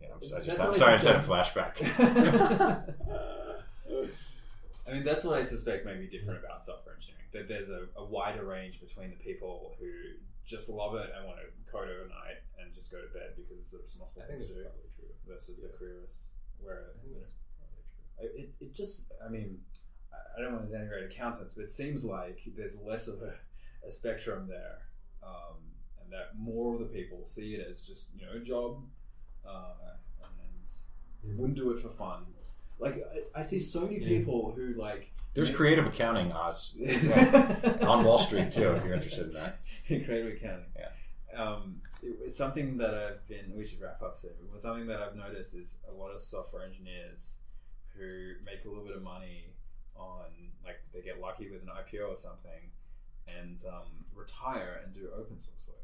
Yeah. 0.02 0.07
I'm, 0.15 0.24
so- 0.24 0.38
I 0.38 0.41
just 0.41 0.57
That's 0.57 0.60
had, 0.60 0.68
what 0.68 0.76
I 0.76 0.80
sorry, 0.80 0.94
I 0.94 0.98
just 0.98 1.07
had 1.07 1.15
a 1.15 1.28
flashback. 1.28 2.94
I 4.88 4.94
mean, 4.94 5.03
that's 5.03 5.24
what 5.26 5.38
I 5.38 5.44
suspect 5.44 5.86
may 5.86 5.95
be 5.98 6.07
different 6.07 6.40
about 6.44 6.64
software 6.64 6.95
engineering. 6.95 7.26
That 7.34 7.48
there's 7.49 7.69
a, 7.69 7.88
a 7.98 8.06
wider 8.06 8.45
range 8.45 8.80
between 8.80 9.10
the 9.10 9.18
people 9.18 9.76
who 9.80 9.91
just 10.45 10.69
love 10.69 10.95
it 10.95 11.10
and 11.15 11.26
want 11.26 11.40
to 11.40 11.72
code 11.72 11.90
overnight 11.90 12.40
and 12.61 12.74
just 12.74 12.90
go 12.91 12.99
to 13.02 13.07
bed 13.14 13.36
because 13.36 13.57
it's 13.60 13.72
the 13.72 13.80
responsible 13.80 14.24
I 14.24 14.28
thing 14.32 14.40
to 14.40 14.45
do, 14.48 14.61
probably 14.64 14.90
true. 14.95 15.11
versus 15.28 15.61
the 15.61 15.68
careerists 15.78 16.28
where 16.61 16.86
I 16.95 17.02
think 17.03 17.18
that's 17.19 17.34
probably 17.60 18.32
true. 18.40 18.44
it, 18.44 18.49
it 18.65 18.74
just 18.74 19.11
i 19.24 19.30
mean 19.30 19.60
I- 20.11 20.40
i 20.40 20.41
don't 20.41 20.53
want 20.53 20.72
to 20.72 20.76
denigrate 20.76 21.06
accountants 21.06 21.53
but 21.53 21.64
it 21.65 21.69
seems 21.69 22.03
like 22.06 22.40
there's 22.56 22.78
less 22.80 23.07
of 23.10 23.22
a, 23.22 23.36
a 23.86 23.91
spectrum 23.91 24.48
there 24.48 24.80
um, 25.22 25.57
and 26.02 26.11
that 26.14 26.40
more 26.40 26.74
of 26.74 26.80
the 26.80 26.86
people 26.88 27.26
see 27.26 27.56
it 27.56 27.68
as 27.69 27.84
just 27.84 28.15
you 28.18 28.26
know 28.26 28.32
a 28.34 28.40
job 28.40 28.82
uh, 29.48 29.74
and 31.24 31.38
wouldn't 31.38 31.57
do 31.57 31.72
it 31.72 31.78
for 31.80 31.90
fun 31.90 32.26
like 32.80 32.95
i, 33.36 33.40
I 33.40 33.44
see 33.44 33.60
so 33.60 33.82
many 33.82 33.99
Yeah. 33.99 34.07
people 34.19 34.52
who 34.56 34.74
like 34.74 35.11
There's 35.34 35.52
creative 35.52 35.86
accounting, 35.86 36.32
Oz, 36.32 36.74
on 37.82 38.03
Wall 38.06 38.18
Street 38.19 38.49
too. 38.52 38.72
If 38.72 38.84
you're 38.84 38.94
interested 38.95 39.28
in 39.28 39.34
that. 39.34 39.60
creative 39.88 40.34
accounting 40.34 40.72
Yeah. 40.76 40.91
um, 41.44 41.82
it, 42.02 42.14
it's 42.26 42.38
something 42.38 42.78
that 42.78 42.94
I've 42.95 43.28
been. 43.28 43.53
We 43.56 43.64
should 43.65 43.82
wrap 43.82 44.02
up 44.02 44.15
soon. 44.15 44.32
But 44.52 44.60
something 44.61 44.88
that 44.88 44.99
I've 45.02 45.15
noticed 45.15 45.53
is 45.56 45.78
a 45.88 45.94
lot 45.94 46.11
of 46.11 46.19
software 46.19 46.64
engineers 46.64 47.38
who 47.95 48.34
make 48.45 48.65
a 48.65 48.68
little 48.69 48.84
bit 48.84 48.95
of 48.95 49.03
money 49.03 49.53
on, 49.95 50.26
like, 50.64 50.78
they 50.94 51.02
get 51.02 51.19
lucky 51.19 51.49
with 51.52 51.61
an 51.64 51.69
IPO 51.69 52.07
or 52.10 52.15
something, 52.15 52.64
and 53.28 53.57
um, 53.68 54.06
retire 54.15 54.82
and 54.84 54.94
do 54.94 55.10
open 55.19 55.40
source 55.40 55.65
work, 55.68 55.77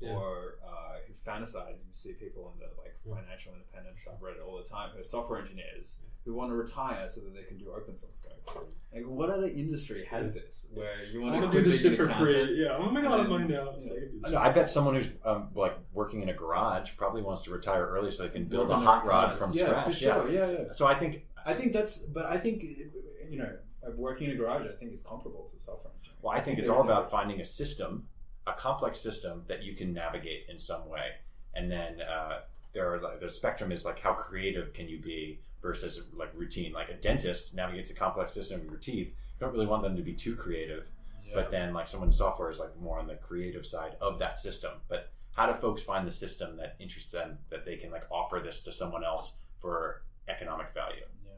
Yeah. 0.00 0.10
or 0.12 0.58
uh, 0.64 0.98
who 1.06 1.12
fantasize. 1.28 1.80
You 1.86 1.92
see 1.92 2.12
people 2.12 2.52
in 2.54 2.60
the 2.60 2.70
like 2.80 2.94
financial 3.04 3.52
independence 3.52 4.06
subreddit 4.06 4.46
all 4.46 4.56
the 4.56 4.68
time 4.68 4.90
who 4.94 5.00
are 5.00 5.02
software 5.02 5.40
engineers 5.40 5.96
who 6.24 6.34
want 6.34 6.50
to 6.50 6.54
retire 6.54 7.08
so 7.08 7.20
that 7.22 7.34
they 7.34 7.42
can 7.42 7.56
do 7.56 7.72
open 7.74 7.96
source 7.96 8.22
code. 8.46 8.66
Like, 8.92 9.04
what 9.04 9.30
other 9.30 9.46
industry 9.46 10.04
has 10.10 10.34
this 10.34 10.70
where 10.74 11.04
you 11.10 11.22
want 11.22 11.34
to 11.34 11.40
want 11.40 11.52
to 11.52 11.58
do 11.58 11.64
this 11.70 11.80
shit 11.80 11.96
for 11.96 12.08
free. 12.08 12.62
Yeah, 12.62 12.74
I'm 12.74 12.82
gonna 12.82 12.92
make 12.92 13.04
a 13.04 13.08
lot 13.08 13.20
of 13.20 13.28
money 13.28 13.48
now. 13.48 13.76
So 13.78 13.94
I 13.94 13.96
I 13.96 14.00
this 14.22 14.32
know, 14.32 14.38
I 14.38 14.52
bet 14.52 14.70
someone 14.70 14.94
who's 14.94 15.10
um, 15.24 15.48
like 15.54 15.76
working 15.92 16.22
in 16.22 16.28
a 16.28 16.34
garage 16.34 16.96
probably 16.96 17.22
wants 17.22 17.42
to 17.42 17.50
retire 17.50 17.86
early 17.86 18.10
so 18.10 18.24
they 18.24 18.28
can 18.28 18.44
build 18.44 18.70
a 18.70 18.76
hot 18.76 19.06
rod 19.06 19.30
cars. 19.30 19.40
from 19.40 19.52
yeah, 19.54 19.64
scratch. 19.66 19.84
for 19.86 19.92
sure. 19.92 20.30
Yeah, 20.30 20.50
yeah. 20.50 20.72
So 20.74 20.86
I 20.86 20.94
think 20.94 21.24
I 21.46 21.54
think 21.54 21.72
that's, 21.72 21.96
but 21.98 22.26
I 22.26 22.36
think 22.36 22.62
you 22.62 23.38
know, 23.38 23.50
working 23.96 24.28
in 24.28 24.36
a 24.36 24.38
garage, 24.38 24.66
I 24.66 24.76
think 24.78 24.92
is 24.92 25.02
comparable 25.02 25.48
to 25.48 25.58
software 25.58 25.92
engineering. 25.96 26.18
Well, 26.22 26.36
I 26.36 26.40
think 26.40 26.58
it's 26.58 26.68
There's 26.68 26.78
all 26.78 26.82
a- 26.88 26.92
about 26.92 27.10
finding 27.10 27.40
a 27.40 27.44
system, 27.44 28.06
a 28.48 28.54
complex 28.54 29.00
system 29.00 29.44
that 29.48 29.62
you 29.62 29.74
can 29.74 29.92
navigate 29.92 30.46
in 30.48 30.58
some 30.58 30.88
way, 30.88 31.10
and 31.54 31.70
then 31.70 32.00
uh, 32.00 32.40
there 32.72 32.92
are 32.92 33.18
the 33.20 33.30
spectrum 33.30 33.72
is 33.72 33.84
like 33.84 34.00
how 34.00 34.12
creative 34.12 34.72
can 34.72 34.88
you 34.88 35.00
be 35.00 35.40
versus 35.62 36.02
like 36.14 36.30
routine. 36.34 36.72
Like 36.72 36.88
a 36.88 36.94
dentist 36.94 37.54
navigates 37.54 37.90
a 37.90 37.94
complex 37.94 38.32
system 38.32 38.60
of 38.60 38.66
your 38.66 38.76
teeth. 38.76 39.08
You 39.08 39.46
don't 39.46 39.52
really 39.52 39.66
want 39.66 39.82
them 39.82 39.96
to 39.96 40.02
be 40.02 40.14
too 40.14 40.34
creative, 40.34 40.90
but 41.34 41.50
then 41.50 41.72
like 41.72 41.88
someone 41.88 42.08
in 42.08 42.12
software 42.12 42.50
is 42.50 42.60
like 42.60 42.78
more 42.80 42.98
on 42.98 43.06
the 43.06 43.16
creative 43.16 43.66
side 43.66 43.96
of 44.00 44.18
that 44.18 44.38
system. 44.38 44.72
But 44.88 45.10
how 45.34 45.46
do 45.46 45.52
folks 45.52 45.82
find 45.82 46.06
the 46.06 46.12
system 46.12 46.56
that 46.56 46.76
interests 46.78 47.12
them 47.12 47.38
that 47.50 47.64
they 47.64 47.76
can 47.76 47.90
like 47.90 48.04
offer 48.10 48.40
this 48.42 48.62
to 48.64 48.72
someone 48.72 49.04
else 49.04 49.38
for 49.60 50.02
economic 50.28 50.72
value? 50.74 51.04
yeah, 51.24 51.32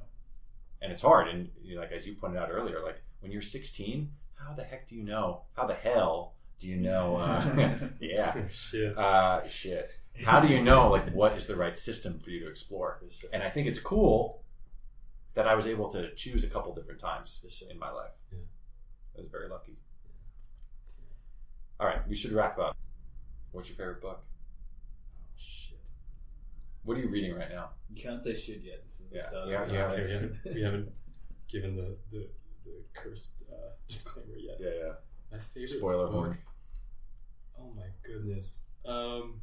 and 0.82 0.93
it's 0.93 1.03
hard. 1.03 1.28
And 1.28 1.51
like 1.74 1.93
as 1.93 2.07
you 2.07 2.15
pointed 2.15 2.39
out 2.39 2.51
earlier, 2.51 2.82
like 2.82 3.03
when 3.20 3.32
you're 3.32 3.43
16, 3.43 4.11
how 4.35 4.55
the 4.55 4.65
heck 4.65 4.89
do 4.89 4.95
you 4.95 5.03
know? 5.03 5.43
How 5.55 5.66
the 5.66 5.74
hell 5.74 6.35
do 6.61 6.69
you 6.69 6.77
know? 6.77 7.16
Uh, 7.16 7.74
yeah, 8.01 8.37
Shit. 8.51 8.97
uh, 8.97 9.47
shit. 9.49 9.91
How 10.24 10.41
do 10.41 10.49
you 10.53 10.62
know 10.62 10.91
like 10.91 11.09
what 11.15 11.32
is 11.32 11.47
the 11.47 11.57
right 11.57 11.78
system 11.78 12.19
for 12.19 12.31
you 12.31 12.41
to 12.41 12.49
explore? 12.51 13.01
And 13.32 13.43
I 13.43 13.49
think 13.51 13.66
it's 13.66 13.81
cool 13.81 14.43
that 15.35 15.47
I 15.47 15.55
was 15.55 15.66
able 15.66 15.89
to 15.93 16.15
choose 16.15 16.45
a 16.45 16.49
couple 16.49 16.73
different 16.74 17.01
times 17.01 17.41
in 17.70 17.78
my 17.78 17.91
life. 17.91 18.16
Yeah. 18.31 18.39
I 19.16 19.20
was 19.23 19.31
very 19.31 19.49
lucky. 19.49 19.77
All 21.78 21.87
right, 21.87 22.07
we 22.09 22.15
should 22.15 22.32
wrap 22.32 22.59
up. 22.59 22.77
What's 23.53 23.69
your 23.70 23.77
favorite 23.77 24.03
book? 24.03 24.20
Oh, 24.23 25.24
shit. 25.37 25.78
What 26.85 26.99
are 26.99 27.01
you 27.01 27.09
reading 27.09 27.35
right 27.35 27.51
now? 27.51 27.70
You 27.89 28.03
can't 28.03 28.23
say 28.23 28.35
shit 28.35 28.61
yet. 28.62 28.82
This 28.82 29.01
is 29.01 29.09
the 29.09 29.16
Yeah, 29.16 29.23
start. 29.23 29.49
yeah, 29.49 29.62
of 29.62 29.73
yeah, 29.73 29.85
Okay, 29.85 30.03
we 30.05 30.12
haven't, 30.12 30.37
we 30.55 30.62
haven't 30.62 30.93
given 31.49 31.77
the, 31.77 31.97
the, 32.12 32.28
the 32.65 32.73
cursed 32.93 33.37
uh, 33.51 33.55
disclaimer 33.89 34.37
yet. 34.37 34.57
Yeah, 34.61 34.69
yeah. 34.85 34.93
My 35.32 35.39
favorite 35.39 35.78
Spoiler 35.78 36.07
book. 36.07 36.15
horn. 36.15 36.39
Oh 37.61 37.73
my 37.77 37.87
goodness. 38.03 38.69
Um, 38.87 39.41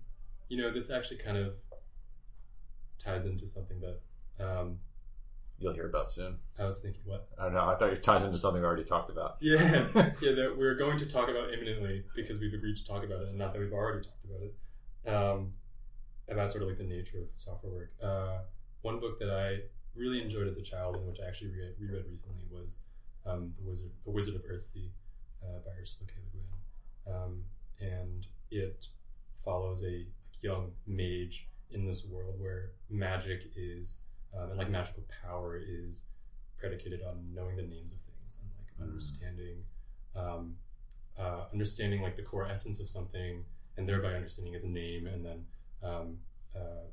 you 0.49 0.57
know, 0.57 0.71
this 0.71 0.89
actually 0.89 1.17
kind 1.17 1.37
of 1.37 1.55
ties 2.97 3.25
into 3.25 3.47
something 3.47 3.79
that 3.81 3.99
um, 4.43 4.79
You'll 5.59 5.73
hear 5.73 5.87
about 5.87 6.11
soon. 6.11 6.37
I 6.59 6.65
was 6.65 6.81
thinking. 6.81 7.01
What? 7.05 7.27
I 7.39 7.45
don't 7.45 7.55
know. 7.55 7.67
I 7.67 7.75
thought 7.75 7.91
it 7.91 8.03
ties 8.03 8.21
into 8.21 8.37
something 8.37 8.61
we 8.61 8.67
already 8.67 8.83
talked 8.83 9.09
about. 9.09 9.37
Yeah, 9.41 9.57
yeah. 9.95 10.31
That 10.33 10.55
we're 10.55 10.75
going 10.75 10.99
to 10.99 11.05
talk 11.07 11.29
about 11.29 11.51
imminently 11.51 12.03
because 12.15 12.39
we've 12.39 12.53
agreed 12.53 12.75
to 12.75 12.85
talk 12.85 13.03
about 13.03 13.21
it, 13.21 13.29
and 13.29 13.39
not 13.39 13.53
that 13.53 13.59
we've 13.59 13.73
already 13.73 14.07
talked 14.07 14.25
about 14.25 14.41
it. 14.43 15.09
Um, 15.11 15.53
about 16.29 16.51
sort 16.51 16.61
of 16.61 16.69
like 16.69 16.77
the 16.77 16.83
nature 16.83 17.17
of 17.19 17.29
software 17.37 17.71
work. 17.71 17.91
Uh, 18.03 18.39
one 18.81 18.99
book 18.99 19.19
that 19.19 19.31
I 19.31 19.61
really 19.95 20.21
enjoyed 20.21 20.45
as 20.45 20.57
a 20.57 20.61
child, 20.61 20.95
and 20.95 21.07
which 21.07 21.19
I 21.19 21.27
actually 21.27 21.49
re- 21.49 21.73
reread 21.79 22.05
recently, 22.07 22.43
was 22.51 22.79
um, 23.25 23.53
the 23.57 23.63
Wizard, 23.67 23.91
A 24.05 24.11
Wizard 24.11 24.35
of 24.35 24.41
Earthsea 24.43 24.89
uh, 25.41 25.59
by 25.65 25.71
Ursula 25.81 26.07
K. 26.07 26.13
Le 26.23 26.29
Guin, 26.31 27.15
um, 27.15 27.43
and 27.79 28.27
it 28.51 28.87
follows 29.43 29.83
a 29.85 30.05
young 30.41 30.71
mage 30.85 31.47
in 31.71 31.85
this 31.85 32.05
world 32.05 32.35
where 32.39 32.71
magic 32.89 33.51
is 33.55 33.99
um, 34.37 34.49
and 34.49 34.57
like 34.57 34.69
magical 34.69 35.03
power 35.25 35.57
is 35.57 36.05
predicated 36.57 37.01
on 37.03 37.33
knowing 37.33 37.55
the 37.55 37.63
names 37.63 37.91
of 37.91 37.99
things 37.99 38.39
and 38.41 38.49
like 38.57 38.67
Mm. 38.77 38.83
understanding 38.91 39.63
um, 40.15 40.55
uh, 41.17 41.45
understanding 41.51 42.01
like 42.03 42.15
the 42.15 42.21
core 42.21 42.45
essence 42.47 42.79
of 42.79 42.87
something 42.87 43.43
and 43.75 43.89
thereby 43.89 44.13
understanding 44.13 44.53
its 44.53 44.65
name 44.65 45.07
and 45.07 45.25
then 45.25 45.45
um, 45.83 46.17
uh, 46.55 46.85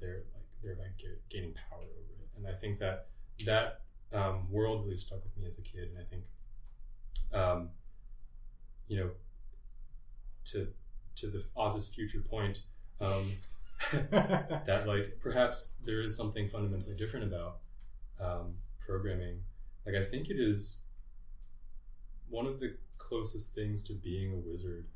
they're 0.00 0.22
like 0.34 0.44
thereby 0.62 0.84
ga- 1.00 1.18
gaining 1.28 1.52
power 1.54 1.80
over 1.82 2.14
it 2.22 2.28
and 2.36 2.46
I 2.46 2.52
think 2.52 2.78
that 2.78 3.06
that 3.44 3.80
um, 4.12 4.50
world 4.52 4.84
really 4.84 4.96
stuck 4.96 5.22
with 5.24 5.36
me 5.36 5.46
as 5.46 5.58
a 5.58 5.62
kid 5.62 5.88
and 5.90 5.98
I 5.98 6.04
think 6.04 6.22
um, 7.32 7.70
you 8.88 8.98
know 8.98 9.10
to 10.46 10.68
to 11.16 11.26
the 11.26 11.44
Oz's 11.56 11.88
future 11.88 12.20
point 12.20 12.60
um, 13.00 13.32
that 14.10 14.84
like 14.86 15.18
perhaps 15.20 15.74
there 15.84 16.02
is 16.02 16.16
something 16.16 16.48
fundamentally 16.48 16.96
different 16.96 17.26
about 17.26 17.58
um, 18.20 18.54
programming. 18.80 19.40
Like 19.84 19.94
I 19.94 20.04
think 20.04 20.30
it 20.30 20.38
is 20.38 20.80
one 22.28 22.46
of 22.46 22.60
the 22.60 22.76
closest 22.98 23.54
things 23.54 23.82
to 23.84 23.92
being 23.92 24.32
a 24.32 24.36
wizard 24.36 24.86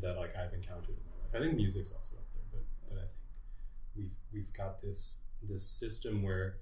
that 0.00 0.16
like 0.16 0.34
I've 0.36 0.52
encountered 0.52 0.96
in 0.96 1.04
my 1.06 1.22
life. 1.22 1.34
I 1.34 1.38
think 1.38 1.56
music's 1.56 1.92
also 1.92 2.16
up 2.16 2.24
there, 2.32 2.42
but 2.50 2.64
but 2.88 2.98
I 2.98 3.02
think 3.02 3.12
we've 3.96 4.16
we've 4.32 4.52
got 4.52 4.80
this 4.80 5.24
this 5.42 5.64
system 5.64 6.22
where 6.22 6.56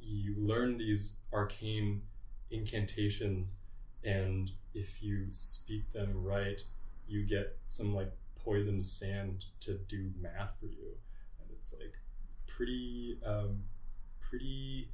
you 0.00 0.34
learn 0.38 0.78
these 0.78 1.18
arcane 1.32 2.02
incantations 2.50 3.60
and 4.04 4.52
if 4.74 5.02
you 5.02 5.26
speak 5.32 5.92
them 5.92 6.12
right 6.14 6.62
you 7.08 7.24
get 7.26 7.58
some 7.66 7.94
like 7.94 8.12
poisoned 8.36 8.84
sand 8.84 9.46
to 9.60 9.78
do 9.88 10.10
math 10.20 10.54
for 10.60 10.66
you 10.66 10.96
and 11.40 11.50
it's 11.50 11.74
like 11.78 11.94
pretty 12.46 13.18
um, 13.26 13.62
pretty, 14.28 14.92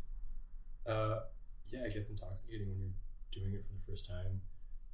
uh, 0.86 1.26
yeah, 1.70 1.82
I 1.82 1.90
guess 1.90 2.10
intoxicating 2.10 2.70
when 2.70 2.78
you're 2.78 2.98
doing 3.34 3.54
it 3.54 3.66
for 3.66 3.74
the 3.74 3.82
first 3.82 4.06
time. 4.06 4.40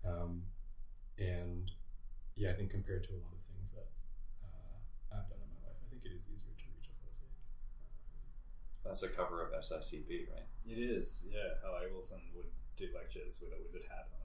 Um, 0.01 0.43
and 1.19 1.71
yeah, 2.37 2.51
I 2.51 2.55
think 2.55 2.71
compared 2.71 3.05
to 3.05 3.13
a 3.13 3.21
lot 3.21 3.37
of 3.37 3.43
things 3.53 3.77
that 3.77 3.89
uh, 4.41 4.77
I've 5.13 5.29
done 5.29 5.45
in 5.45 5.51
my 5.53 5.61
life, 5.69 5.77
I 5.77 5.87
think 5.93 6.09
it 6.09 6.17
is 6.17 6.25
easier 6.33 6.57
to 6.57 6.67
reach 6.73 6.89
a 6.89 6.95
flow 6.97 7.13
state. 7.13 7.37
That's 8.81 9.05
a 9.05 9.13
cover 9.13 9.45
of 9.45 9.53
SICP, 9.53 10.33
right? 10.33 10.49
It 10.65 10.81
is, 10.81 11.29
yeah. 11.29 11.61
Hal 11.61 11.77
Abelson 11.85 12.25
would 12.33 12.49
do 12.77 12.89
lectures 12.97 13.37
with 13.45 13.53
a 13.53 13.61
wizard 13.61 13.85
hat 13.93 14.09
on. 14.17 14.20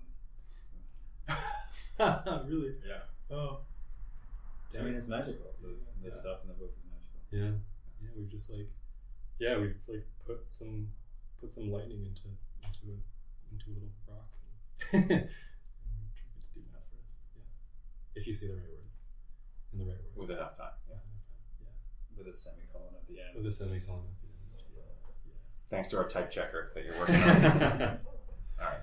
really? 2.48 2.76
Yeah. 2.86 3.02
Oh. 3.36 3.60
I 4.78 4.82
mean, 4.84 4.96
it's 4.96 5.08
magical. 5.08 5.54
The, 5.62 5.70
the 6.04 6.10
Yeah. 6.10 6.14
stuff 6.14 6.40
in 6.44 6.50
the 6.50 6.54
book 6.56 6.74
is 6.76 6.84
magical. 6.92 7.20
Yeah, 7.32 7.56
yeah. 8.04 8.10
We've 8.18 8.30
just 8.30 8.52
like, 8.52 8.70
yeah, 9.40 9.58
we've 9.58 9.80
like 9.88 10.06
put 10.26 10.52
some 10.52 10.90
put 11.40 11.52
some 11.52 11.72
lightning 11.72 12.06
into 12.06 12.28
into 12.64 12.92
a 12.92 12.98
into 13.54 13.66
a 13.70 13.74
little 13.74 13.94
rock. 14.08 14.30
And 14.92 15.30
tried 16.14 16.36
to 16.36 16.48
do 16.54 16.62
math 16.72 16.84
for 16.92 17.00
us. 17.08 17.18
Yeah, 17.36 17.42
if 18.20 18.28
you 18.28 18.34
say 18.34 18.48
the 18.48 18.54
right 18.54 18.64
words, 18.70 18.98
in 19.74 19.80
the 19.80 19.86
right 19.86 19.96
words. 20.04 20.16
With 20.18 20.32
enough 20.32 20.58
time. 20.58 20.76
yeah, 20.90 20.96
With 22.18 22.28
a 22.28 22.34
semicolon 22.34 22.94
at 22.96 23.08
the 23.08 23.20
end. 23.22 23.36
with 23.36 23.46
a 23.46 23.52
semicolon. 23.52 24.04
at 24.12 24.20
the 24.20 24.28
end. 24.28 24.76
Yeah, 24.76 25.34
Thanks 25.70 25.88
to 25.90 25.98
our 25.98 26.08
type 26.10 26.30
checker 26.32 26.72
that 26.76 26.84
you're 26.86 26.98
working 27.00 27.16
on. 27.24 28.00
yeah. 28.60 28.78